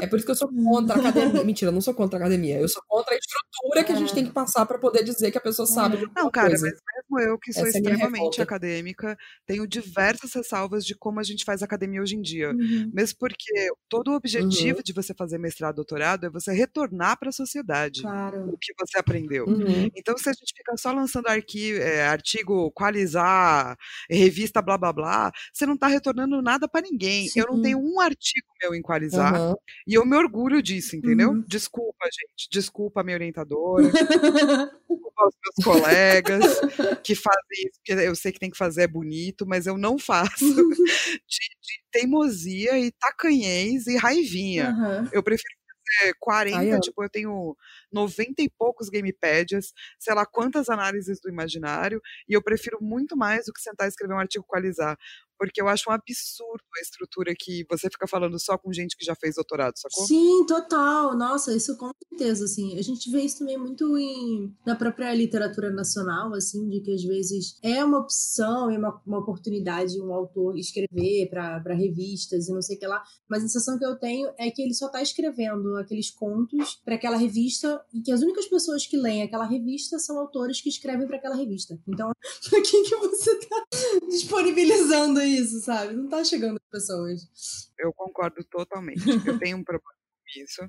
É 0.00 0.06
por 0.06 0.16
isso 0.16 0.24
que 0.26 0.30
eu 0.30 0.36
sou 0.36 0.48
contra 0.52 0.94
a 0.96 0.98
academia. 1.00 1.44
Mentira, 1.44 1.70
eu 1.70 1.74
não 1.74 1.80
sou 1.80 1.94
contra 1.94 2.18
a 2.18 2.20
academia. 2.22 2.58
Eu 2.60 2.68
sou 2.68 2.82
contra 2.86 3.14
a 3.14 3.18
estrutura 3.18 3.84
que 3.84 3.92
a 3.92 3.96
gente 3.96 4.14
tem 4.14 4.24
que 4.26 4.32
passar 4.32 4.64
pra 4.66 4.78
poder 4.78 5.02
dizer 5.02 5.30
que 5.30 5.38
a 5.38 5.40
pessoa 5.40 5.66
sabe 5.66 5.96
de 5.96 6.06
Não, 6.14 6.30
cara, 6.30 6.48
coisa. 6.50 6.66
mas 6.66 6.74
mesmo 7.10 7.30
eu 7.32 7.38
que 7.38 7.52
sou 7.52 7.66
Essa 7.66 7.78
é 7.78 7.80
extremamente 7.80 8.14
revolta. 8.18 8.42
acadêmica, 8.42 9.16
tenho 9.46 9.66
diversas 9.66 10.32
ressalvas 10.32 10.84
de 10.84 10.94
como 10.96 11.18
a 11.20 11.22
gente 11.22 11.44
faz 11.44 11.62
academia 11.62 12.00
hoje 12.02 12.16
em 12.16 12.22
dia. 12.22 12.50
Uhum. 12.50 12.90
Mesmo 12.92 13.16
porque 13.18 13.68
todo 13.88 14.12
o 14.12 14.14
objetivo 14.16 14.76
Uhum. 14.78 14.82
de 14.84 14.92
você 14.92 15.12
fazer 15.14 15.38
mestrado, 15.38 15.76
doutorado 15.76 16.26
é 16.26 16.30
você 16.30 16.52
retornar 16.52 17.18
para 17.18 17.30
a 17.30 17.32
sociedade 17.32 18.02
Claro. 18.02 18.50
o 18.52 18.58
que 18.58 18.72
você 18.78 18.98
aprendeu. 18.98 19.46
Uhum. 19.46 19.90
Então, 19.96 20.16
se 20.16 20.28
a 20.28 20.32
gente 20.32 20.52
fica 20.56 20.76
só 20.76 20.92
lançando 20.92 21.26
arqui, 21.28 21.74
é, 21.74 22.06
artigo, 22.06 22.70
qualizar, 22.72 23.76
revista, 24.10 24.60
blá 24.62 24.76
blá 24.78 24.92
blá, 24.92 25.32
você 25.52 25.66
não 25.66 25.74
está 25.74 25.86
retornando 25.88 26.40
nada 26.42 26.68
para 26.68 26.82
ninguém. 26.82 27.28
Eu 27.34 27.46
não 27.46 27.56
Sim. 27.56 27.62
Tenho 27.68 27.78
um 27.78 28.00
artigo 28.00 28.46
meu 28.60 28.74
em 28.74 28.82
qualizar 28.82 29.34
Aham. 29.34 29.54
e 29.86 29.94
eu 29.94 30.04
me 30.04 30.16
orgulho 30.16 30.62
disso, 30.62 30.96
entendeu? 30.96 31.30
Uhum. 31.30 31.44
Desculpa, 31.46 32.06
gente. 32.06 32.48
Desculpa 32.50 33.00
a 33.00 33.04
minha 33.04 33.16
orientadora, 33.16 33.84
desculpa 34.88 35.12
aos 35.18 35.34
meus 35.44 35.64
colegas 35.64 36.60
que 37.02 37.14
fazem 37.14 37.66
isso, 37.66 37.80
porque 37.84 37.92
eu 37.92 38.14
sei 38.16 38.32
que 38.32 38.38
tem 38.38 38.50
que 38.50 38.56
fazer 38.56 38.82
é 38.82 38.86
bonito, 38.86 39.46
mas 39.46 39.66
eu 39.66 39.76
não 39.76 39.98
faço 39.98 40.38
de, 40.44 41.48
de 41.60 41.82
teimosia 41.90 42.78
e 42.78 42.92
tacanhez 42.92 43.86
e 43.86 43.96
raivinha. 43.96 44.74
Eu 45.12 45.22
prefiro 45.22 45.58
fazer 45.98 46.14
40, 46.20 46.58
Ai, 46.58 46.70
amo. 46.70 46.80
tipo, 46.80 47.02
eu 47.02 47.08
tenho 47.08 47.56
90 47.92 48.42
e 48.42 48.50
poucos 48.50 48.88
gamepadias, 48.88 49.72
sei 49.98 50.14
lá 50.14 50.26
quantas 50.26 50.68
análises 50.68 51.20
do 51.20 51.28
imaginário, 51.28 52.00
e 52.28 52.34
eu 52.34 52.42
prefiro 52.42 52.78
muito 52.80 53.16
mais 53.16 53.46
do 53.46 53.52
que 53.52 53.60
sentar 53.60 53.86
e 53.86 53.88
escrever 53.88 54.14
um 54.14 54.18
artigo 54.18 54.44
qualizar. 54.46 54.96
Porque 55.38 55.60
eu 55.60 55.68
acho 55.68 55.88
um 55.88 55.92
absurdo 55.92 56.62
a 56.76 56.80
estrutura 56.80 57.34
que 57.38 57.64
você 57.68 57.88
fica 57.88 58.06
falando 58.06 58.38
só 58.40 58.56
com 58.58 58.72
gente 58.72 58.96
que 58.96 59.04
já 59.04 59.14
fez 59.14 59.36
doutorado, 59.36 59.74
sacou? 59.76 60.06
Sim, 60.06 60.44
total. 60.46 61.16
Nossa, 61.16 61.54
isso 61.54 61.76
com 61.76 61.90
certeza, 62.08 62.44
assim. 62.44 62.78
A 62.78 62.82
gente 62.82 63.10
vê 63.10 63.20
isso 63.22 63.38
também 63.38 63.58
muito 63.58 63.96
em, 63.96 64.54
na 64.66 64.74
própria 64.74 65.14
literatura 65.14 65.70
nacional, 65.70 66.34
assim, 66.34 66.68
de 66.68 66.80
que 66.80 66.92
às 66.92 67.02
vezes 67.02 67.56
é 67.62 67.84
uma 67.84 67.98
opção 67.98 68.70
e 68.70 68.76
uma, 68.76 69.00
uma 69.06 69.18
oportunidade 69.18 69.98
um 70.00 70.12
autor 70.12 70.56
escrever 70.56 71.28
para 71.28 71.74
revistas 71.74 72.48
e 72.48 72.52
não 72.52 72.62
sei 72.62 72.76
o 72.76 72.78
que 72.78 72.86
lá, 72.86 73.02
mas 73.28 73.44
a 73.44 73.48
sensação 73.48 73.78
que 73.78 73.84
eu 73.84 73.96
tenho 73.96 74.30
é 74.38 74.50
que 74.50 74.62
ele 74.62 74.74
só 74.74 74.88
tá 74.88 75.02
escrevendo 75.02 75.76
aqueles 75.76 76.10
contos 76.10 76.80
para 76.84 76.94
aquela 76.94 77.16
revista 77.16 77.80
e 77.92 78.00
que 78.00 78.12
as 78.12 78.22
únicas 78.22 78.46
pessoas 78.46 78.86
que 78.86 78.96
leem 78.96 79.22
aquela 79.22 79.44
revista 79.44 79.98
são 79.98 80.18
autores 80.18 80.60
que 80.60 80.68
escrevem 80.68 81.06
para 81.06 81.16
aquela 81.16 81.36
revista. 81.36 81.78
Então, 81.86 82.10
pra 82.48 82.62
quem 82.62 82.82
que 82.84 82.96
você 82.96 83.34
tá 83.46 83.66
disponibilizando 84.08 85.20
isso, 85.28 85.60
sabe? 85.60 85.94
Não 85.94 86.08
tá 86.08 86.22
chegando 86.24 86.56
às 86.56 86.68
pessoas. 86.70 87.70
Eu 87.78 87.92
concordo 87.92 88.42
totalmente. 88.44 89.02
Eu 89.26 89.38
tenho 89.38 89.56
um 89.58 89.64
problema 89.64 89.90
com 89.92 90.40
isso. 90.40 90.62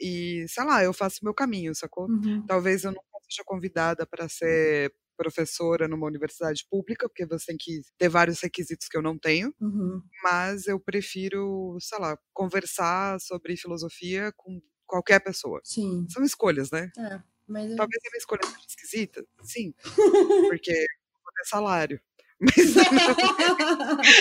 E, 0.00 0.46
sei 0.48 0.64
lá, 0.64 0.82
eu 0.82 0.92
faço 0.92 1.20
meu 1.22 1.34
caminho, 1.34 1.74
sacou? 1.74 2.08
Uhum. 2.08 2.44
Talvez 2.46 2.84
eu 2.84 2.90
nunca 2.90 3.02
seja 3.28 3.42
convidada 3.44 4.06
para 4.06 4.28
ser 4.28 4.92
professora 5.16 5.86
numa 5.86 6.06
universidade 6.06 6.66
pública, 6.70 7.06
porque 7.08 7.26
você 7.26 7.46
tem 7.48 7.56
que 7.58 7.82
ter 7.98 8.08
vários 8.08 8.40
requisitos 8.40 8.88
que 8.88 8.96
eu 8.96 9.02
não 9.02 9.18
tenho, 9.18 9.54
Uhum. 9.60 10.00
mas 10.22 10.66
eu 10.66 10.80
prefiro, 10.80 11.76
sei 11.78 11.98
lá, 11.98 12.18
conversar 12.32 13.20
sobre 13.20 13.54
filosofia 13.56 14.32
com 14.36 14.60
qualquer 14.86 15.20
pessoa. 15.20 15.60
Sim. 15.62 16.06
São 16.08 16.24
escolhas, 16.24 16.70
né? 16.70 16.90
É, 16.98 17.20
mas 17.46 17.70
eu- 17.70 17.76
Talvez 17.76 18.00
a 18.06 18.10
minha 18.10 18.18
escolha 18.18 18.40
seja 18.44 18.66
esquisita, 18.66 19.26
sim, 19.44 19.74
porque 20.58 20.72
ter 20.72 21.44
salário. 21.44 22.00
Mas, 22.40 22.54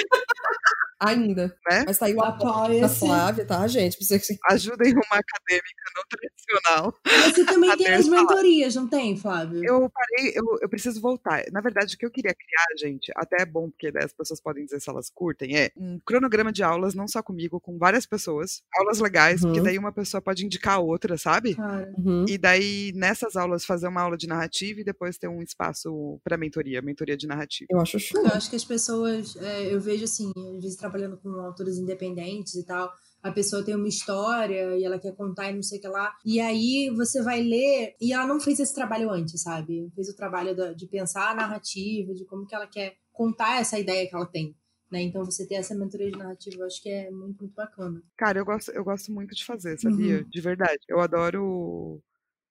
Ainda. 1.02 1.48
né? 1.70 1.84
Mas 1.88 1.98
tá 1.98 2.08
aí 2.08 2.14
o 2.14 2.22
apoio 2.22 2.52
da 2.52 2.60
Apoia-se. 2.66 3.00
Flávia, 3.00 3.46
tá, 3.46 3.66
gente? 3.68 3.98
Que- 3.98 4.38
Ajudem 4.50 4.92
uma 4.92 5.18
acadêmica 5.18 5.84
não 5.96 6.04
tradicional. 6.10 6.94
Você 7.34 7.46
também 7.46 7.72
A 7.72 7.78
tem 7.78 7.88
as 7.94 8.08
mentorias, 8.10 8.76
não 8.76 8.86
tem, 8.88 9.16
Flávio? 9.16 9.64
Eu 9.64 9.90
parei, 9.90 10.34
eu, 10.36 10.44
eu 10.62 10.68
preciso 10.68 11.00
voltar. 11.00 11.44
Na 11.54 11.62
verdade, 11.62 11.96
o 11.96 11.98
que 11.98 12.06
eu 12.06 12.12
queria 12.12 12.34
criar, 12.34 12.66
gente, 12.78 13.14
até 13.16 13.44
é 13.44 13.46
bom, 13.46 13.70
porque 13.70 13.92
daí 13.94 14.04
as 14.04 14.12
pessoas 14.12 14.42
podem 14.42 14.66
dizer 14.66 14.82
se 14.82 14.90
elas 14.90 15.10
curtem, 15.10 15.56
é 15.58 15.72
um 15.78 16.00
cronograma 16.06 16.52
de 16.52 16.64
aulas, 16.64 16.94
não 16.94 17.08
só 17.08 17.24
comigo, 17.24 17.62
com 17.62 17.78
várias 17.78 18.06
pessoas. 18.06 18.62
Aulas 18.76 19.00
legais, 19.00 19.40
porque 19.40 19.60
Uhum. 19.60 19.66
daí 19.66 19.78
uma 19.78 19.94
pessoa 19.94 20.20
pode 20.22 20.46
indicar 20.46 20.76
a 20.76 20.80
outra, 20.80 21.18
sabe? 21.18 21.56
Uhum. 21.98 22.26
E 22.28 22.38
daí, 22.38 22.92
nessas 22.94 23.38
aulas, 23.38 23.64
fazer 23.64 23.88
uma 23.88 24.02
aula 24.02 24.18
de 24.18 24.28
narrativa 24.28 24.82
e 24.82 24.84
depois 24.84 25.18
ter 25.18 25.30
um 25.30 25.42
espaço 25.42 26.20
para 26.26 26.36
mentoria, 26.38 26.82
mentoria 26.82 27.16
de 27.16 27.26
narrativa. 27.26 27.68
Eu 27.72 27.80
acho 27.80 27.98
Eu 28.16 28.28
acho 28.28 28.50
que 28.50 28.56
as 28.56 28.66
pessoas, 28.66 29.36
é, 29.38 29.74
eu 29.74 29.80
vejo 29.80 30.04
assim, 30.04 30.32
às 30.56 30.64
vezes 30.64 30.76
trabalhando 30.78 31.18
com 31.18 31.30
autores 31.42 31.78
independentes 31.78 32.56
e 32.56 32.66
tal, 32.66 32.92
a 33.22 33.32
pessoa 33.32 33.64
tem 33.64 33.76
uma 33.76 33.88
história 33.88 34.78
e 34.78 34.84
ela 34.84 34.98
quer 34.98 35.14
contar 35.16 35.52
e 35.52 35.56
não 35.56 35.64
sei 35.64 35.78
o 35.78 35.82
que 35.82 35.88
lá, 35.88 36.16
e 36.26 36.40
aí 36.40 36.90
você 36.96 37.22
vai 37.22 37.42
ler 37.42 37.96
e 38.00 38.14
ela 38.14 38.26
não 38.26 38.40
fez 38.40 38.60
esse 38.60 38.74
trabalho 38.74 39.10
antes, 39.12 39.42
sabe? 39.42 39.92
Fez 39.94 40.08
o 40.10 40.16
trabalho 40.16 40.56
de 40.76 40.88
pensar 40.88 41.32
a 41.32 41.36
narrativa, 41.36 42.14
de 42.14 42.26
como 42.26 42.46
que 42.46 42.56
ela 42.56 42.68
quer 42.68 42.96
contar 43.12 43.60
essa 43.60 43.78
ideia 43.78 44.08
que 44.08 44.16
ela 44.16 44.26
tem. 44.26 44.56
Né? 44.90 45.02
Então 45.04 45.24
você 45.24 45.46
ter 45.46 45.56
essa 45.56 45.76
mentoria 45.76 46.10
de 46.10 46.18
narrativa, 46.18 46.56
eu 46.62 46.66
acho 46.66 46.82
que 46.82 46.90
é 46.90 47.12
muito, 47.12 47.40
muito 47.44 47.54
bacana. 47.54 48.02
Cara, 48.18 48.40
eu 48.40 48.46
gosto, 48.46 48.72
eu 48.72 48.84
gosto 48.84 49.12
muito 49.12 49.36
de 49.36 49.46
fazer, 49.46 49.78
sabia? 49.80 50.18
Uhum. 50.20 50.30
De 50.30 50.42
verdade. 50.42 50.80
Eu 50.88 51.00
adoro 51.00 52.02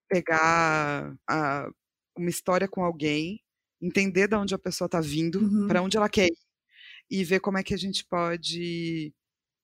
pegar 0.08 1.16
a- 1.28 1.68
uma 2.16 2.30
história 2.30 2.68
com 2.68 2.84
alguém, 2.84 3.40
entender 3.80 4.28
de 4.28 4.36
onde 4.36 4.54
a 4.54 4.58
pessoa 4.58 4.88
tá 4.88 5.00
vindo, 5.00 5.40
Uhum. 5.40 5.66
para 5.68 5.82
onde 5.82 5.96
ela 5.96 6.08
quer 6.08 6.26
ir, 6.26 6.36
e 7.10 7.24
ver 7.24 7.40
como 7.40 7.58
é 7.58 7.62
que 7.62 7.74
a 7.74 7.78
gente 7.78 8.04
pode 8.04 9.12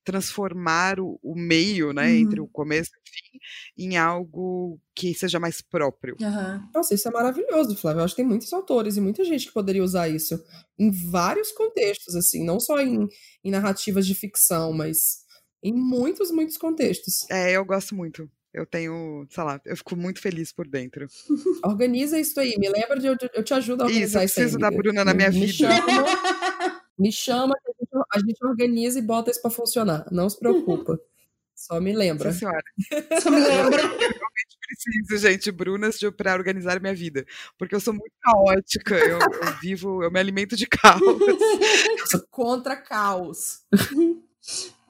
transformar 0.05 0.99
o, 0.99 1.19
o 1.23 1.35
meio, 1.35 1.91
né, 1.91 2.15
entre 2.17 2.39
Uhum. 2.39 2.45
o 2.45 2.49
começo 2.49 2.91
e 2.93 2.99
o 2.99 3.01
fim, 3.11 3.39
em 3.85 3.97
algo 3.97 4.79
que 4.95 5.13
seja 5.15 5.39
mais 5.39 5.61
próprio. 5.61 6.15
Aham. 6.21 6.69
Nossa, 6.73 6.93
isso 6.93 7.07
é 7.07 7.11
maravilhoso, 7.11 7.75
Flávio. 7.75 8.01
Eu 8.01 8.05
acho 8.05 8.15
que 8.15 8.21
tem 8.21 8.27
muitos 8.29 8.53
autores 8.53 8.97
e 8.97 9.01
muita 9.01 9.23
gente 9.25 9.47
que 9.47 9.53
poderia 9.53 9.83
usar 9.83 10.07
isso 10.07 10.39
em 10.77 10.91
vários 10.91 11.51
contextos, 11.51 12.15
assim, 12.15 12.45
não 12.45 12.59
só 12.59 12.79
em, 12.79 13.07
em 13.43 13.51
narrativas 13.51 14.05
de 14.05 14.13
ficção, 14.13 14.71
mas 14.73 15.25
em 15.63 15.73
muitos, 15.73 16.29
muitos 16.29 16.57
contextos. 16.57 17.27
É, 17.29 17.53
eu 17.53 17.65
gosto 17.65 17.95
muito. 17.95 18.29
Eu 18.55 18.65
tenho, 18.65 19.27
sei 19.29 19.43
lá, 19.43 19.59
eu 19.65 19.75
fico 19.75 19.95
muito 19.97 20.21
feliz 20.21 20.51
por 20.51 20.65
dentro. 20.67 21.07
Organiza 21.63 22.17
isso 22.19 22.39
aí, 22.39 22.55
me 22.57 22.69
lembra 22.69 22.97
de 22.99 23.07
eu, 23.07 23.15
eu 23.33 23.43
te 23.43 23.53
ajudo 23.53 23.83
a 23.83 23.85
Isso, 23.87 23.93
eu 23.93 23.97
organizar 23.97 24.23
isso, 24.23 24.39
aí. 24.39 24.43
preciso 24.43 24.57
da 24.59 24.67
amiga. 24.67 24.81
Bruna 24.83 25.03
na 25.05 25.13
minha 25.13 25.29
me 25.29 25.45
vida. 25.45 25.69
Chama, 25.69 25.85
me 26.97 27.11
chama 27.11 27.53
que 27.55 27.69
a 27.69 27.73
gente, 27.79 28.05
a 28.13 28.19
gente 28.19 28.45
organiza 28.45 28.97
e 28.99 29.01
bota 29.01 29.29
isso 29.29 29.41
pra 29.41 29.51
funcionar. 29.51 30.05
Não 30.11 30.29
se 30.29 30.39
preocupa. 30.39 30.97
Só 31.53 31.79
me 31.81 31.93
lembra. 31.93 32.31
Sim, 32.31 32.39
senhora. 32.39 32.63
Só 33.21 33.29
me 33.29 33.39
lembra. 33.39 33.81
preciso, 34.67 35.17
gente, 35.27 35.51
Brunas, 35.51 35.97
de- 35.99 36.11
pra 36.11 36.33
organizar 36.33 36.79
minha 36.81 36.93
vida. 36.95 37.25
Porque 37.57 37.75
eu 37.75 37.79
sou 37.79 37.93
muito 37.93 38.13
caótica. 38.21 38.95
Eu, 38.95 39.19
eu 39.19 39.59
vivo, 39.61 40.03
eu 40.03 40.11
me 40.11 40.19
alimento 40.19 40.55
de 40.55 40.65
caos. 40.67 41.01
Eu 41.01 42.07
sou 42.07 42.21
contra 42.29 42.75
caos. 42.75 43.61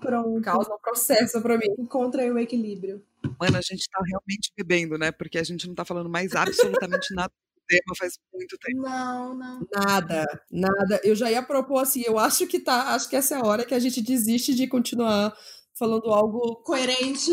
Pronto. 0.02 0.42
Caos 0.42 0.68
não 0.68 0.78
processa 0.80 1.40
pra 1.42 1.58
mim. 1.58 1.68
Encontra 1.80 2.22
aí 2.22 2.32
o 2.32 2.38
equilíbrio. 2.38 3.02
Mano, 3.40 3.58
a 3.58 3.62
gente 3.62 3.88
tá 3.90 4.00
realmente 4.06 4.52
bebendo, 4.58 4.98
né? 4.98 5.12
Porque 5.12 5.38
a 5.38 5.44
gente 5.44 5.68
não 5.68 5.76
tá 5.76 5.86
falando 5.86 6.10
mais 6.10 6.34
absolutamente 6.36 7.14
nada 7.16 7.30
do 7.56 7.62
tema 7.68 7.96
faz 7.98 8.14
muito 8.34 8.58
tempo. 8.60 8.82
Não, 8.82 9.36
não. 9.36 9.68
Nada, 9.74 10.26
nada. 10.52 11.02
Eu 11.04 11.16
já 11.16 11.32
ia 11.32 11.42
propor 11.44 11.80
assim, 11.80 12.04
eu 12.06 12.20
acho 12.20 12.48
que 12.48 12.60
tá, 12.60 12.94
acho 12.96 13.10
que 13.10 13.16
essa 13.16 13.36
é 13.36 13.38
a 13.40 13.46
hora 13.46 13.66
que 13.66 13.74
a 13.74 13.80
gente 13.80 14.02
desiste 14.02 14.54
de 14.56 14.68
continuar 14.68 15.36
falando 15.78 16.10
algo 16.12 16.58
Coerente. 16.64 17.32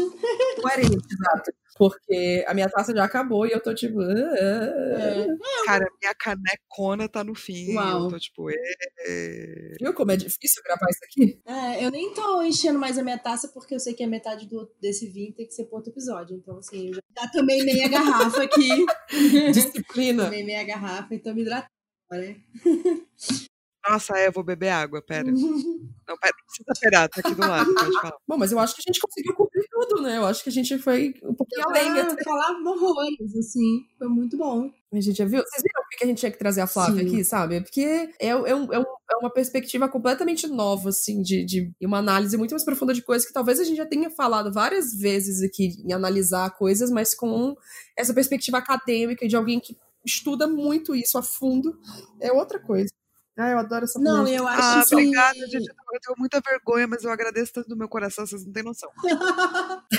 coerente, 0.60 0.96
exato. 0.96 1.52
Porque 1.82 2.44
a 2.46 2.54
minha 2.54 2.68
taça 2.68 2.94
já 2.94 3.02
acabou 3.02 3.44
e 3.44 3.50
eu 3.50 3.60
tô 3.60 3.74
tipo. 3.74 4.00
É. 4.00 5.26
Cara, 5.66 5.84
minha 6.00 6.14
canecona 6.14 7.08
tá 7.08 7.24
no 7.24 7.34
fim. 7.34 7.74
Uau. 7.74 8.04
Eu 8.04 8.08
tô 8.08 8.18
tipo. 8.20 8.48
"É". 8.50 9.74
Viu 9.80 9.92
como 9.92 10.12
é 10.12 10.16
difícil 10.16 10.62
gravar 10.62 10.86
isso 10.88 11.00
aqui? 11.04 11.40
É, 11.44 11.84
eu 11.84 11.90
nem 11.90 12.14
tô 12.14 12.40
enchendo 12.42 12.78
mais 12.78 12.98
a 12.98 13.02
minha 13.02 13.18
taça 13.18 13.48
porque 13.48 13.74
eu 13.74 13.80
sei 13.80 13.94
que 13.94 14.04
a 14.04 14.06
metade 14.06 14.46
do, 14.46 14.70
desse 14.80 15.08
vinho 15.08 15.34
tem 15.34 15.44
que 15.44 15.54
ser 15.54 15.64
pro 15.64 15.78
outro 15.78 15.90
episódio. 15.90 16.36
Então, 16.36 16.58
assim, 16.58 16.86
eu 16.86 16.94
já, 16.94 17.00
já 17.20 17.28
tomei 17.32 17.64
meia 17.64 17.88
garrafa 17.88 18.44
aqui. 18.44 18.86
Disciplina. 19.52 20.26
tomei 20.26 20.44
meia 20.44 20.62
garrafa 20.62 21.12
e 21.12 21.18
tô 21.18 21.34
me 21.34 21.42
hidratando, 21.42 21.68
né? 22.12 22.36
Nossa, 23.88 24.16
é, 24.16 24.28
eu 24.28 24.32
vou 24.32 24.44
beber 24.44 24.68
água, 24.70 25.02
pera. 25.02 25.30
Não, 26.08 26.18
pera, 26.18 26.34
não 26.36 26.44
precisa 26.46 26.72
esperar, 26.72 27.08
tá 27.08 27.20
aqui 27.20 27.34
do 27.34 27.40
lado, 27.40 27.72
pode 27.74 27.92
falar. 27.94 28.14
Bom, 28.28 28.36
mas 28.36 28.52
eu 28.52 28.58
acho 28.58 28.74
que 28.74 28.82
a 28.84 28.86
gente 28.92 29.00
conseguiu 29.00 29.34
cumprir 29.34 29.64
tudo, 29.70 30.02
né? 30.02 30.18
Eu 30.18 30.26
acho 30.26 30.42
que 30.42 30.50
a 30.50 30.52
gente 30.52 30.76
foi 30.78 31.14
um 31.22 31.32
pouquinho 31.32 31.62
além. 31.68 31.88
Ah, 31.88 32.02
até. 32.02 32.22
falar 32.24 32.50
horrores, 32.66 33.36
assim. 33.38 33.84
Foi 33.98 34.08
muito 34.08 34.36
bom. 34.36 34.70
A 34.92 35.00
gente 35.00 35.16
já 35.16 35.24
viu? 35.24 35.40
Vocês 35.42 35.62
viram 35.62 35.82
por 35.82 35.96
que 35.96 36.04
a 36.04 36.06
gente 36.08 36.18
tinha 36.18 36.30
que 36.32 36.38
trazer 36.38 36.60
a 36.60 36.66
Flávia 36.66 37.02
Sim. 37.02 37.06
aqui, 37.08 37.24
sabe? 37.24 37.60
Porque 37.62 37.80
é, 38.18 38.28
é, 38.28 38.36
um- 38.36 38.46
é 38.46 38.78
um- 38.78 38.84
é 39.12 39.16
uma 39.20 39.30
perspectiva 39.32 39.88
completamente 39.88 40.46
nova, 40.48 40.88
assim, 40.90 41.22
de, 41.22 41.44
de 41.44 41.72
e 41.80 41.86
uma 41.86 41.98
análise 41.98 42.36
muito 42.36 42.50
mais 42.50 42.64
profunda 42.64 42.92
de 42.92 43.00
coisas 43.00 43.26
que 43.26 43.32
talvez 43.32 43.58
a 43.60 43.64
gente 43.64 43.76
já 43.76 43.86
tenha 43.86 44.10
falado 44.10 44.52
várias 44.52 44.92
vezes 44.94 45.40
aqui 45.40 45.76
em 45.84 45.92
analisar 45.92 46.50
coisas, 46.58 46.90
mas 46.90 47.14
com 47.14 47.54
essa 47.96 48.12
perspectiva 48.12 48.58
acadêmica 48.58 49.26
de 49.26 49.36
alguém 49.36 49.60
que 49.60 49.78
estuda 50.04 50.46
muito 50.48 50.94
isso 50.94 51.16
a 51.16 51.22
fundo. 51.22 51.78
É 52.20 52.30
outra 52.32 52.58
coisa. 52.58 52.90
Ah, 53.36 53.50
eu 53.50 53.58
adoro 53.58 53.84
essa 53.84 53.98
Não, 53.98 54.26
eu 54.26 54.46
acho 54.46 54.62
Ah, 54.62 54.84
que. 54.86 54.94
obrigada, 54.94 55.38
gente. 55.48 55.68
Eu 55.68 56.00
tenho 56.00 56.18
muita 56.18 56.40
vergonha, 56.40 56.86
mas 56.86 57.02
eu 57.02 57.10
agradeço 57.10 57.52
tanto 57.54 57.68
do 57.68 57.76
meu 57.76 57.88
coração, 57.88 58.26
vocês 58.26 58.44
não 58.44 58.52
têm 58.52 58.62
noção. 58.62 58.90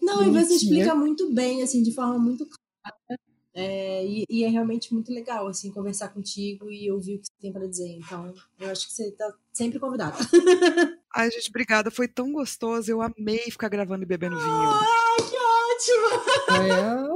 Não, 0.00 0.22
e 0.22 0.30
você 0.30 0.54
explica 0.54 0.94
muito 0.94 1.32
bem, 1.32 1.62
assim, 1.62 1.82
de 1.82 1.92
forma 1.92 2.18
muito 2.18 2.46
clara. 2.46 3.20
É, 3.56 4.04
e, 4.04 4.24
e 4.28 4.44
é 4.44 4.48
realmente 4.48 4.92
muito 4.92 5.12
legal, 5.12 5.46
assim, 5.46 5.70
conversar 5.70 6.08
contigo 6.08 6.68
e 6.70 6.90
ouvir 6.90 7.16
o 7.16 7.20
que 7.20 7.26
você 7.26 7.32
tem 7.40 7.52
pra 7.52 7.66
dizer. 7.66 7.88
Então, 7.88 8.32
eu 8.58 8.70
acho 8.70 8.86
que 8.88 8.92
você 8.92 9.12
tá 9.12 9.32
sempre 9.52 9.78
convidada. 9.78 10.16
Ai, 11.14 11.30
gente, 11.30 11.48
obrigada. 11.50 11.90
Foi 11.90 12.08
tão 12.08 12.32
gostoso. 12.32 12.90
Eu 12.90 13.00
amei 13.00 13.38
ficar 13.50 13.68
gravando 13.68 14.02
e 14.02 14.06
bebendo 14.06 14.36
vinho. 14.36 14.50
Ai, 14.50 15.16
que 15.18 15.36
ótimo! 15.36 16.24
É, 16.50 17.13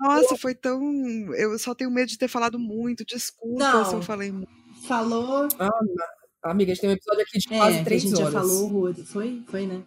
Nossa, 0.00 0.36
foi 0.36 0.54
tão. 0.54 0.80
Eu 1.34 1.58
só 1.58 1.74
tenho 1.74 1.90
medo 1.90 2.08
de 2.08 2.18
ter 2.18 2.28
falado 2.28 2.58
muito. 2.58 3.04
Desculpa 3.04 3.58
Não. 3.58 3.84
se 3.84 3.94
eu 3.94 4.02
falei 4.02 4.32
muito. 4.32 4.50
Falou. 4.88 5.46
ah, 5.58 5.70
amiga, 6.50 6.72
a 6.72 6.74
gente 6.74 6.80
tem 6.80 6.90
um 6.90 6.94
episódio 6.94 7.22
aqui 7.22 7.38
de 7.38 7.52
É, 7.54 7.56
quase 7.58 7.74
que 7.76 7.80
a 7.80 7.84
três 7.84 8.02
gente 8.02 8.14
horas. 8.14 8.32
já 8.32 8.40
falou 8.40 8.64
horror. 8.64 8.94
Foi? 9.04 9.42
Foi, 9.46 9.66
né? 9.66 9.82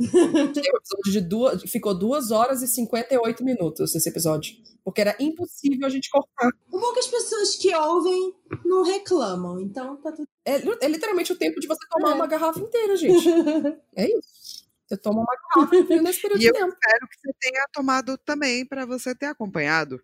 A 0.00 0.04
tem 0.52 0.62
um 0.62 0.76
episódio 0.76 1.12
de 1.12 1.20
duas. 1.20 1.62
Ficou 1.64 1.92
duas 1.96 2.30
horas 2.30 2.62
e 2.62 2.68
58 2.68 3.44
minutos 3.44 3.94
esse 3.94 4.08
episódio. 4.08 4.54
Porque 4.84 5.02
era 5.02 5.14
impossível 5.20 5.86
a 5.86 5.90
gente 5.90 6.08
cortar. 6.08 6.50
O 6.72 6.78
bom 6.80 6.90
é 6.90 6.94
que 6.94 7.00
as 7.00 7.08
pessoas 7.08 7.56
que 7.56 7.74
ouvem 7.74 8.32
não 8.64 8.84
reclamam, 8.84 9.60
então 9.60 9.96
tá 9.96 10.10
tudo. 10.12 10.26
É, 10.46 10.62
é 10.82 10.88
literalmente 10.88 11.30
o 11.32 11.36
tempo 11.36 11.60
de 11.60 11.66
você 11.66 11.84
tomar 11.90 12.12
É. 12.12 12.14
uma 12.14 12.26
garrafa 12.26 12.58
inteira, 12.60 12.96
gente. 12.96 13.28
É 13.94 14.06
isso. 14.08 14.66
Você 14.88 14.96
toma 14.96 15.20
uma 15.20 15.26
garrafa 15.54 15.76
inteira 15.76 16.02
nesse 16.02 16.22
período 16.22 16.38
E 16.38 16.42
de 16.42 16.48
eu 16.48 16.52
tempo. 16.54 16.68
espero 16.68 17.08
que 17.08 17.16
você 17.20 17.32
tenha 17.40 17.64
tomado 17.72 18.16
também 18.18 18.64
para 18.66 18.86
você 18.86 19.14
ter 19.14 19.26
acompanhado 19.26 20.00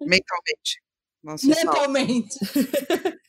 mentalmente. 0.00 0.82
Nossa. 1.22 1.46
Mentalmente. 1.46 2.38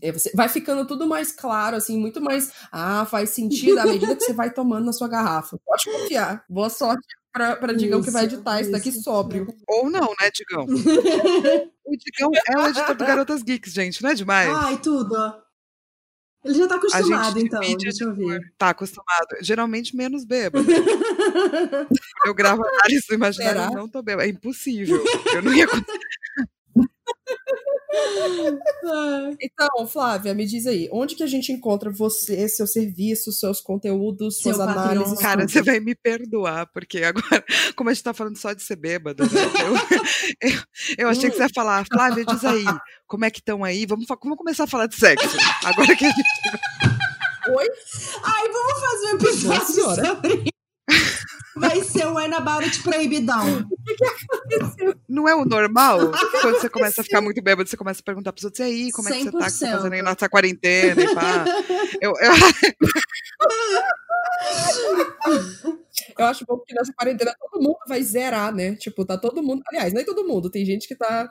É, 0.00 0.12
você 0.12 0.30
vai 0.32 0.48
ficando 0.48 0.86
tudo 0.86 1.08
mais 1.08 1.32
claro, 1.32 1.74
assim, 1.76 1.98
muito 1.98 2.20
mais. 2.20 2.52
Ah, 2.70 3.04
faz 3.04 3.30
sentido 3.30 3.78
à 3.78 3.84
medida 3.84 4.14
que 4.14 4.22
você 4.22 4.32
vai 4.32 4.48
tomando 4.52 4.86
na 4.86 4.92
sua 4.92 5.08
garrafa. 5.08 5.58
Pode 5.66 5.84
confiar. 5.86 6.44
Boa 6.48 6.70
sorte 6.70 7.04
pra, 7.32 7.56
pra 7.56 7.72
Digão 7.72 8.00
que 8.00 8.12
vai 8.12 8.26
Isso, 8.26 8.34
editar 8.36 8.60
isso 8.60 8.70
daqui 8.70 8.90
isso. 8.90 9.02
sóbrio. 9.02 9.48
Ou 9.66 9.90
não, 9.90 10.06
né, 10.20 10.30
Digão? 10.32 10.66
O 11.84 11.96
Digão 11.96 12.30
é 12.46 12.56
o 12.60 12.68
editor 12.68 12.94
do 12.94 13.04
Garotas 13.04 13.42
Geeks, 13.42 13.72
gente, 13.72 14.00
não 14.00 14.10
é 14.10 14.14
demais? 14.14 14.48
Ai, 14.48 14.76
tudo. 14.80 15.16
Ele 16.44 16.54
já 16.54 16.66
tá 16.66 16.76
acostumado, 16.76 17.38
então. 17.38 17.60
Deixa 17.60 18.04
eu 18.04 18.14
ver. 18.14 18.40
Tá 18.56 18.70
acostumado. 18.70 19.28
Geralmente 19.42 19.94
menos 19.94 20.24
bêbado. 20.24 20.66
Eu 22.24 22.34
gravo 22.34 22.62
análise 22.66 23.06
do 23.08 23.14
imaginário, 23.14 23.60
Será? 23.60 23.72
eu 23.72 23.78
não 23.78 23.88
tô 23.88 24.02
bêbado. 24.02 24.26
É 24.26 24.30
impossível. 24.30 25.02
Eu 25.34 25.42
não 25.42 25.54
ia 25.54 25.66
conseguir. 25.66 25.98
Então, 29.40 29.86
Flávia, 29.86 30.34
me 30.34 30.46
diz 30.46 30.66
aí, 30.66 30.88
onde 30.92 31.14
que 31.14 31.22
a 31.22 31.26
gente 31.26 31.52
encontra 31.52 31.90
você, 31.90 32.48
seus 32.48 32.72
serviços, 32.72 33.38
seus 33.38 33.60
conteúdos, 33.60 34.40
Seu 34.40 34.54
suas 34.54 34.66
Patreon. 34.66 34.82
análises? 34.82 35.18
Cara, 35.18 35.40
tudo? 35.40 35.50
você 35.50 35.62
vai 35.62 35.80
me 35.80 35.94
perdoar, 35.94 36.66
porque 36.72 37.02
agora, 37.02 37.44
como 37.76 37.90
a 37.90 37.92
gente 37.92 38.02
tá 38.02 38.14
falando 38.14 38.36
só 38.36 38.52
de 38.52 38.62
ser 38.62 38.76
bêbada, 38.76 39.24
né? 39.24 39.30
eu, 40.40 40.50
eu, 40.50 40.58
eu 40.98 41.08
achei 41.08 41.30
que 41.30 41.36
você 41.36 41.42
ia 41.44 41.48
falar, 41.54 41.84
Flávia, 41.86 42.24
diz 42.24 42.44
aí, 42.44 42.64
como 43.06 43.24
é 43.24 43.30
que 43.30 43.40
estão 43.40 43.64
aí? 43.64 43.86
Vamos, 43.86 44.06
vamos 44.08 44.38
começar 44.38 44.64
a 44.64 44.68
falar 44.68 44.86
de 44.86 44.96
sexo. 44.96 45.36
Agora 45.64 45.96
que 45.96 46.04
a 46.04 46.08
gente. 46.08 46.22
Oi? 47.48 47.68
Ai, 48.22 48.48
vamos 48.48 48.80
fazer 48.80 49.06
um 49.06 49.16
episódio 49.16 49.74
sobre. 49.74 50.49
Vai 51.56 51.82
ser 51.82 52.06
o 52.06 52.14
When 52.14 52.32
About 52.32 52.64
It 52.64 52.82
proibidão. 52.82 53.68
Não 55.08 55.28
é 55.28 55.34
o 55.34 55.44
normal? 55.44 56.12
Quando 56.40 56.60
você 56.60 56.68
começa 56.68 57.00
a 57.00 57.04
ficar 57.04 57.20
muito 57.20 57.42
bêbado, 57.42 57.68
você 57.68 57.76
começa 57.76 58.00
a 58.00 58.04
perguntar 58.04 58.32
pros 58.32 58.44
outros, 58.44 58.60
e 58.60 58.62
aí, 58.62 58.92
como 58.92 59.08
é 59.08 59.12
que 59.12 59.24
você 59.24 59.30
tá? 59.30 59.38
O 59.38 59.40
que 59.42 59.50
você 59.50 59.66
tá 59.66 59.72
fazendo 59.72 59.92
aí 59.92 60.00
100%. 60.00 60.04
na 60.04 60.16
sua 60.18 60.28
quarentena 60.28 61.02
e 61.02 61.14
pá? 61.14 61.44
Eu, 62.00 62.12
eu, 62.20 62.32
Eu 66.18 66.24
acho 66.26 66.44
bom 66.46 66.58
que 66.58 66.74
nessa 66.74 66.92
quarentena 66.92 67.34
todo 67.38 67.62
mundo 67.62 67.78
vai 67.86 68.02
zerar, 68.02 68.54
né? 68.54 68.74
Tipo, 68.76 69.04
tá 69.04 69.18
todo 69.18 69.42
mundo. 69.42 69.62
Aliás, 69.68 69.92
nem 69.92 70.04
todo 70.04 70.26
mundo. 70.26 70.50
Tem 70.50 70.64
gente 70.64 70.86
que 70.88 70.94
tá, 70.94 71.30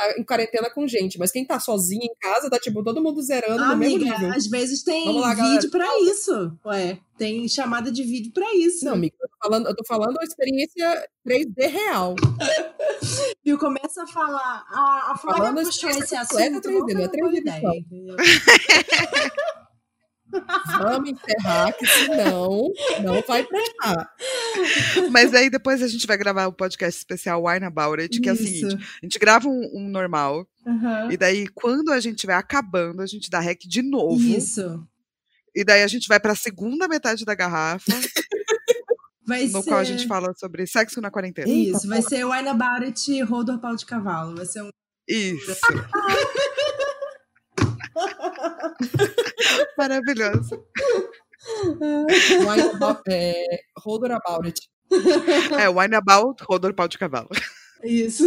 tá 0.00 0.14
em 0.18 0.24
quarentena 0.24 0.70
com 0.70 0.86
gente, 0.88 1.18
mas 1.18 1.30
quem 1.30 1.44
tá 1.44 1.60
sozinho 1.60 2.02
em 2.04 2.14
casa 2.20 2.48
tá, 2.48 2.58
tipo, 2.58 2.82
todo 2.82 3.02
mundo 3.02 3.20
zerando 3.22 3.64
no 3.64 3.76
mesmo 3.76 3.96
Amiga, 3.96 4.18
nível. 4.18 4.32
às 4.34 4.46
vezes 4.46 4.82
tem 4.82 5.18
lá, 5.18 5.34
vídeo 5.34 5.70
pra 5.70 5.86
isso. 6.00 6.58
Ué, 6.64 6.98
tem 7.18 7.46
chamada 7.48 7.92
de 7.92 8.02
vídeo 8.02 8.32
pra 8.32 8.54
isso. 8.54 8.84
Não, 8.84 8.94
amiga, 8.94 9.14
eu 9.20 9.28
tô 9.28 9.36
falando, 9.42 9.66
eu 9.68 9.76
tô 9.76 9.84
falando 9.86 10.18
a 10.18 10.24
experiência 10.24 11.08
3D 11.26 11.68
real. 11.68 12.14
Viu? 13.44 13.58
Começa 13.58 14.02
a 14.02 14.06
falar. 14.06 14.64
A, 14.70 15.12
a 15.12 15.18
Flávia 15.18 15.64
puxou 15.64 15.90
esse 15.90 16.16
assunto. 16.16 16.60
3D, 16.60 16.94
não 16.94 17.04
é 17.04 17.08
tem 17.08 17.22
uma 17.22 17.30
3D 17.30 17.36
ideia? 17.36 17.84
Vamos 20.78 21.10
encerrar, 21.10 21.72
que 21.72 21.86
senão 21.86 22.70
não 23.02 23.22
vai 23.26 23.44
prestar. 23.44 24.10
mas 25.10 25.34
aí 25.34 25.50
depois 25.50 25.82
a 25.82 25.88
gente 25.88 26.06
vai 26.06 26.16
gravar 26.16 26.46
o 26.46 26.52
podcast 26.52 26.98
especial 26.98 27.44
Wine 27.44 27.66
About 27.66 28.00
It, 28.02 28.20
que 28.20 28.28
é 28.28 28.32
o 28.32 28.34
Isso. 28.34 28.44
seguinte: 28.44 28.74
a 29.02 29.06
gente 29.06 29.18
grava 29.18 29.48
um, 29.48 29.70
um 29.74 29.88
normal, 29.88 30.46
Aham. 30.66 31.08
e 31.12 31.16
daí 31.16 31.46
quando 31.48 31.90
a 31.92 32.00
gente 32.00 32.16
estiver 32.16 32.34
acabando, 32.34 33.02
a 33.02 33.06
gente 33.06 33.30
dá 33.30 33.40
rec 33.40 33.60
de 33.66 33.82
novo. 33.82 34.20
Isso. 34.20 34.86
E 35.54 35.64
daí 35.64 35.82
a 35.82 35.88
gente 35.88 36.06
vai 36.08 36.20
pra 36.20 36.34
segunda 36.34 36.86
metade 36.86 37.24
da 37.24 37.34
garrafa, 37.34 37.84
Vai 39.26 39.46
no 39.46 39.62
ser. 39.62 39.68
qual 39.68 39.78
a 39.80 39.84
gente 39.84 40.06
fala 40.08 40.32
sobre 40.36 40.66
sexo 40.66 41.00
na 41.00 41.10
quarentena. 41.10 41.48
Isso, 41.48 41.86
vai 41.86 42.02
ser 42.02 42.24
Wine 42.24 42.48
About 42.48 42.84
It 42.84 43.22
Rodor 43.22 43.58
Pau 43.60 43.76
de 43.76 43.86
Cavalo. 43.86 44.34
Vai 44.36 44.46
ser 44.46 44.62
um. 44.62 44.70
Isso. 45.08 45.56
Maravilhoso. 49.78 50.64
Wine 51.80 52.68
about, 52.74 53.02
é, 53.08 53.34
hold 53.78 54.04
it 54.04 54.12
about 54.14 54.46
it. 54.46 54.60
É, 55.58 55.68
Wine 55.68 55.94
About, 55.94 56.42
Rodor 56.44 56.74
Pau 56.74 56.88
de 56.88 56.98
Cavalo. 56.98 57.28
Isso. 57.84 58.24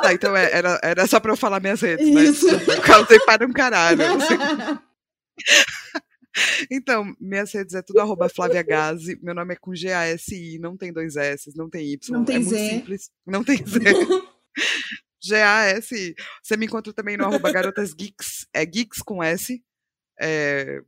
Tá, 0.00 0.12
então 0.14 0.36
é- 0.36 0.50
era, 0.52 0.80
era 0.82 1.06
só 1.06 1.20
pra 1.20 1.32
eu 1.32 1.36
falar 1.36 1.60
minhas 1.60 1.80
redes? 1.80 2.06
Isso. 2.06 2.46
Desculpa, 2.48 2.72
Eu 2.72 2.82
causei 2.82 3.18
para 3.20 3.46
um 3.46 3.52
caralho. 3.52 4.00
assim. 4.14 4.34
Então, 6.70 7.14
minhas 7.20 7.52
redes 7.52 7.74
é 7.74 7.82
tudo 7.82 8.00
arroba 8.00 8.26
Flávia 8.26 8.62
Gazi. 8.62 9.18
Meu 9.22 9.34
nome 9.34 9.52
é 9.52 9.56
com 9.56 9.74
G-A-S-I, 9.74 10.58
não 10.58 10.78
tem 10.78 10.90
dois 10.90 11.14
S, 11.14 11.52
não 11.54 11.68
tem 11.68 11.92
Y. 11.92 12.10
Não 12.18 12.24
tem 12.24 12.36
é 12.36 12.38
muito 12.38 12.50
Z. 12.50 12.68
simples. 12.70 13.10
Não 13.26 13.44
tem 13.44 13.58
Z. 13.58 13.82
G-A-S-I. 15.22 16.14
Você 16.42 16.56
me 16.56 16.66
encontra 16.66 16.92
também 16.92 17.16
no 17.16 17.24
arroba 17.24 17.52
Garotas 17.52 17.94
Geeks. 17.94 18.46
É 18.52 18.64
Geeks 18.64 19.00
com 19.02 19.22
S. 19.22 19.62
É, 20.20 20.80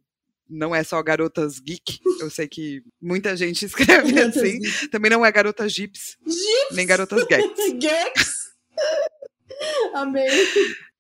não 0.48 0.74
é 0.74 0.82
só 0.85 1.02
Garotas 1.02 1.59
Geek. 1.59 2.01
Eu 2.20 2.31
sei 2.31 2.47
que 2.48 2.82
muita 3.01 3.36
gente 3.36 3.65
escreve 3.66 4.20
assim. 4.20 4.61
Também 4.90 5.11
não 5.11 5.24
é 5.24 5.32
Garotas 5.32 5.73
Gips, 5.73 6.16
Gips. 6.27 6.77
nem 6.77 6.86
Garotas 6.86 7.24
Geeks. 7.24 7.66
Gex. 7.81 8.35
Amei. 9.94 10.28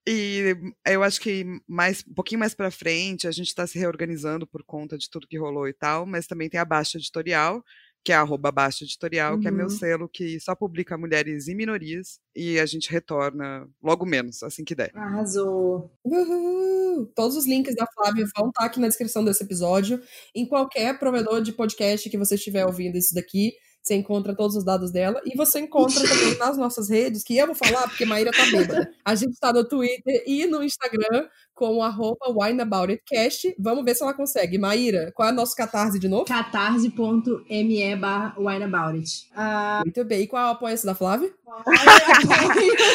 E 0.06 0.54
eu 0.86 1.02
acho 1.02 1.20
que 1.20 1.44
mais, 1.66 2.04
um 2.06 2.12
pouquinho 2.12 2.38
mais 2.38 2.54
pra 2.54 2.70
frente, 2.70 3.26
a 3.26 3.30
gente 3.30 3.48
está 3.48 3.66
se 3.66 3.78
reorganizando 3.78 4.46
por 4.46 4.62
conta 4.62 4.98
de 4.98 5.08
tudo 5.08 5.26
que 5.26 5.38
rolou 5.38 5.66
e 5.66 5.72
tal, 5.72 6.04
mas 6.04 6.26
também 6.26 6.48
tem 6.48 6.60
a 6.60 6.64
Baixa 6.64 6.98
Editorial, 6.98 7.64
que 8.04 8.12
é 8.12 8.14
arroba 8.16 8.52
Baixa 8.52 8.84
Editorial, 8.84 9.34
Uhum. 9.34 9.40
que 9.40 9.48
é 9.48 9.50
meu 9.50 9.70
selo 9.70 10.08
que 10.08 10.38
só 10.38 10.54
publica 10.54 10.98
mulheres 10.98 11.48
e 11.48 11.54
minorias. 11.54 12.20
E 12.36 12.60
a 12.60 12.66
gente 12.66 12.90
retorna 12.90 13.66
logo 13.82 14.04
menos, 14.04 14.42
assim 14.42 14.62
que 14.64 14.74
der. 14.74 14.90
Arrasou. 14.94 15.90
Uhul! 16.04 17.06
Todos 17.14 17.36
os 17.36 17.46
links 17.46 17.74
da 17.74 17.86
Flávia 17.86 18.26
vão 18.36 18.48
estar 18.48 18.64
aqui 18.66 18.78
na 18.78 18.88
descrição 18.88 19.24
desse 19.24 19.42
episódio. 19.42 20.00
Em 20.34 20.46
qualquer 20.46 20.98
provedor 20.98 21.40
de 21.40 21.52
podcast 21.52 22.08
que 22.10 22.18
você 22.18 22.34
estiver 22.34 22.66
ouvindo 22.66 22.96
isso 22.98 23.14
daqui, 23.14 23.54
você 23.84 23.94
encontra 23.94 24.34
todos 24.34 24.56
os 24.56 24.64
dados 24.64 24.90
dela. 24.90 25.20
E 25.26 25.36
você 25.36 25.60
encontra 25.60 26.00
também 26.08 26.38
nas 26.38 26.56
nossas 26.56 26.88
redes, 26.88 27.22
que 27.22 27.36
eu 27.36 27.46
vou 27.46 27.54
falar 27.54 27.82
porque 27.82 28.06
Maíra 28.06 28.30
tá 28.32 28.46
bêbada. 28.46 28.90
A 29.04 29.14
gente 29.14 29.38
tá 29.38 29.52
no 29.52 29.62
Twitter 29.62 30.24
e 30.26 30.46
no 30.46 30.62
Instagram 30.62 31.28
com 31.54 31.76
o 31.76 31.82
arroba 31.82 32.26
wineaboutitcast. 32.30 33.54
Vamos 33.58 33.84
ver 33.84 33.94
se 33.94 34.02
ela 34.02 34.14
consegue. 34.14 34.56
Maíra, 34.56 35.12
qual 35.14 35.28
é 35.28 35.32
o 35.32 35.34
nosso 35.34 35.54
catarse 35.54 35.98
de 35.98 36.08
novo? 36.08 36.24
catarse.me 36.24 37.96
barra 37.96 38.34
wineaboutit. 38.38 39.28
Ah, 39.36 39.82
Muito 39.84 40.02
bem. 40.04 40.22
E 40.22 40.26
qual 40.26 40.42
é 40.42 40.46
o 40.46 40.52
apoio-se 40.52 40.86
da 40.86 40.94
Flávia? 40.94 41.30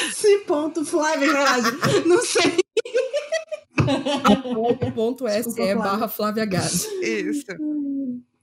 esse 0.10 0.40
ponto 0.40 0.84
Flávia, 0.84 1.32
caralho. 1.32 1.80
Não 2.07 2.22
sei. 2.24 2.57
Desculpa, 5.45 5.76
barra 5.76 6.07
Flávia 6.07 6.45
Gás. 6.45 6.86
Isso. 7.02 7.45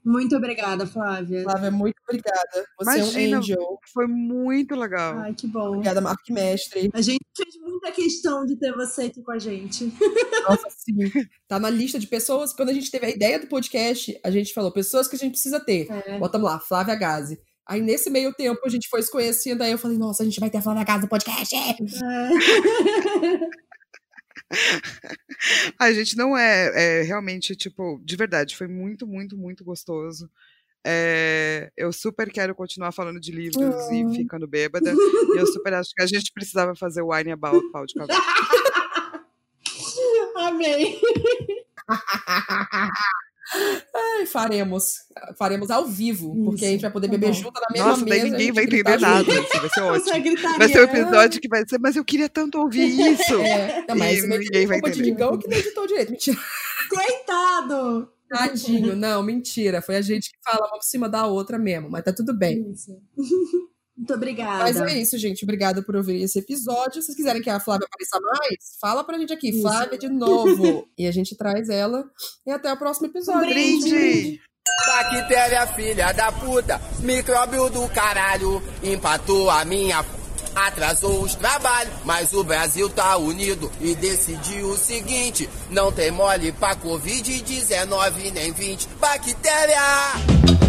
Muito 0.07 0.37
obrigada, 0.37 0.87
Flávia. 0.87 1.43
Flávia, 1.43 1.69
muito 1.69 1.97
obrigada. 2.07 2.65
Você 2.79 2.89
é 2.89 2.97
Imagina. 2.97 3.35
um 3.35 3.39
angel. 3.39 3.79
Foi 3.93 4.07
muito 4.07 4.73
legal. 4.73 5.17
Ai, 5.19 5.33
que 5.33 5.45
bom. 5.45 5.67
Obrigada, 5.67 5.99
Marco 5.99 6.21
Mestre. 6.31 6.89
A 6.93 7.01
gente 7.01 7.25
fez 7.35 7.59
muita 7.59 7.91
questão 7.91 8.45
de 8.45 8.55
ter 8.55 8.71
você 8.71 9.03
aqui 9.03 9.21
com 9.21 9.33
a 9.33 9.37
gente. 9.37 9.91
Nossa, 10.47 10.69
sim. 10.69 11.11
Tá 11.45 11.59
na 11.59 11.69
lista 11.69 11.99
de 11.99 12.07
pessoas. 12.07 12.53
Quando 12.53 12.69
a 12.69 12.73
gente 12.73 12.89
teve 12.89 13.05
a 13.05 13.09
ideia 13.09 13.37
do 13.37 13.47
podcast, 13.47 14.17
a 14.23 14.31
gente 14.31 14.53
falou 14.53 14.71
pessoas 14.71 15.09
que 15.09 15.17
a 15.17 15.19
gente 15.19 15.31
precisa 15.31 15.59
ter. 15.59 15.91
É. 15.91 16.17
Botamos 16.17 16.49
lá, 16.49 16.57
Flávia 16.57 16.95
Gazi. 16.95 17.37
Aí, 17.67 17.81
nesse 17.81 18.09
meio 18.09 18.33
tempo, 18.33 18.61
a 18.63 18.69
gente 18.69 18.87
foi 18.87 19.01
se 19.01 19.11
conhecendo. 19.11 19.61
Aí 19.61 19.73
eu 19.73 19.77
falei, 19.77 19.97
nossa, 19.97 20.23
a 20.23 20.25
gente 20.25 20.39
vai 20.39 20.49
ter 20.49 20.59
a 20.59 20.61
Flávia 20.61 20.85
Gazi 20.85 21.01
no 21.01 21.09
podcast. 21.09 21.53
É. 21.53 21.75
A 25.79 25.91
gente 25.91 26.15
não 26.15 26.37
é, 26.37 26.99
é 26.99 27.01
realmente, 27.03 27.55
tipo, 27.55 27.99
de 28.03 28.15
verdade, 28.15 28.55
foi 28.55 28.67
muito, 28.67 29.05
muito, 29.05 29.37
muito 29.37 29.63
gostoso. 29.63 30.29
É, 30.85 31.69
eu 31.75 31.91
super 31.91 32.31
quero 32.31 32.55
continuar 32.55 32.93
falando 32.93 33.19
de 33.19 33.31
livros 33.31 33.75
e 33.91 34.15
ficando 34.15 34.47
bêbada. 34.47 34.93
e 34.93 35.37
eu 35.37 35.45
super 35.47 35.73
acho 35.75 35.93
que 35.93 36.01
a 36.01 36.07
gente 36.07 36.31
precisava 36.31 36.75
fazer 36.75 37.01
o 37.01 37.13
Wine 37.13 37.31
About 37.31 37.71
Pau 37.71 37.85
de 37.85 37.93
Cavalo. 37.93 38.19
Amei. 40.37 41.01
Ai, 43.95 44.25
faremos. 44.25 44.95
Faremos 45.37 45.71
ao 45.71 45.85
vivo, 45.87 46.35
porque 46.43 46.65
a 46.65 46.69
gente 46.69 46.81
vai 46.81 46.91
poder 46.91 47.07
tá 47.07 47.11
beber 47.11 47.27
bom. 47.27 47.33
junto 47.33 47.59
na 47.59 47.67
mesma 47.71 47.87
Nossa, 47.89 48.03
mesa. 48.05 48.09
daí 48.17 48.21
a 48.21 48.31
ninguém 48.31 48.51
vai 48.51 48.63
entender 48.65 48.99
nada. 48.99 49.19
assim, 49.31 49.59
vai 49.59 49.69
ser 49.69 49.69
Você 49.69 49.81
ótimo. 49.81 50.57
Vai 50.57 50.69
ser 50.69 50.79
um 50.79 50.83
episódio 50.83 51.41
que 51.41 51.47
vai 51.47 51.63
ser, 51.67 51.79
mas 51.79 51.95
eu 51.95 52.03
queria 52.05 52.29
tanto 52.29 52.59
ouvir 52.59 52.87
isso. 53.13 53.35
É, 53.35 53.85
não, 53.87 53.95
mas 53.95 54.23
E 54.23 54.27
ninguém 54.27 54.65
vai 54.67 54.77
entender. 54.79 55.03
Digão 55.03 55.37
que 55.37 55.47
não 55.47 55.57
editou 55.57 55.87
direito. 55.87 56.11
Mentira. 56.11 56.37
Coitado. 56.89 58.11
Tadinho. 58.29 58.95
Não, 58.95 59.23
mentira. 59.23 59.81
Foi 59.81 59.95
a 59.95 60.01
gente 60.01 60.31
que 60.31 60.37
fala 60.43 60.67
uma 60.67 60.77
por 60.77 60.83
cima 60.83 61.07
da 61.07 61.25
outra 61.25 61.57
mesmo, 61.57 61.89
mas 61.89 62.03
tá 62.03 62.11
tudo 62.11 62.37
bem. 62.37 62.69
Isso. 62.71 62.91
Muito 63.97 64.13
obrigada. 64.13 64.63
Mas 64.63 64.79
é 64.79 64.99
isso, 64.99 65.17
gente. 65.17 65.43
Obrigada 65.43 65.81
por 65.81 65.95
ouvir 65.95 66.21
esse 66.21 66.37
episódio. 66.37 67.01
Se 67.01 67.07
vocês 67.07 67.17
quiserem 67.17 67.41
que 67.41 67.49
a 67.49 67.59
Flávia 67.59 67.87
apareça 67.87 68.19
mais, 68.21 68.77
fala 68.79 69.03
pra 69.03 69.17
gente 69.17 69.33
aqui. 69.33 69.49
Isso. 69.49 69.61
Flávia 69.61 69.97
de 69.97 70.07
novo. 70.07 70.87
e 70.95 71.07
a 71.07 71.11
gente 71.11 71.35
traz 71.35 71.67
ela. 71.67 72.05
E 72.45 72.51
até 72.51 72.71
o 72.71 72.77
próximo 72.77 73.07
episódio. 73.07 73.49
Um 73.49 73.53
brinde. 73.53 73.89
Brinde! 73.89 74.41
Bactéria, 74.85 75.65
filha 75.67 76.11
da 76.13 76.31
puta, 76.31 76.79
micróbio 76.99 77.69
do 77.69 77.87
caralho, 77.89 78.61
empatou 78.83 79.49
a 79.49 79.65
minha. 79.65 80.05
Atrasou 80.55 81.21
os 81.21 81.35
trabalhos, 81.35 81.93
mas 82.03 82.33
o 82.33 82.43
Brasil 82.43 82.89
tá 82.89 83.15
unido 83.17 83.71
e 83.81 83.95
decidiu 83.95 84.69
o 84.69 84.77
seguinte: 84.77 85.49
não 85.69 85.91
tem 85.91 86.11
mole 86.11 86.51
pra 86.51 86.75
Covid-19 86.75 88.31
nem 88.31 88.51
20. 88.51 88.87
Bactéria! 88.99 90.66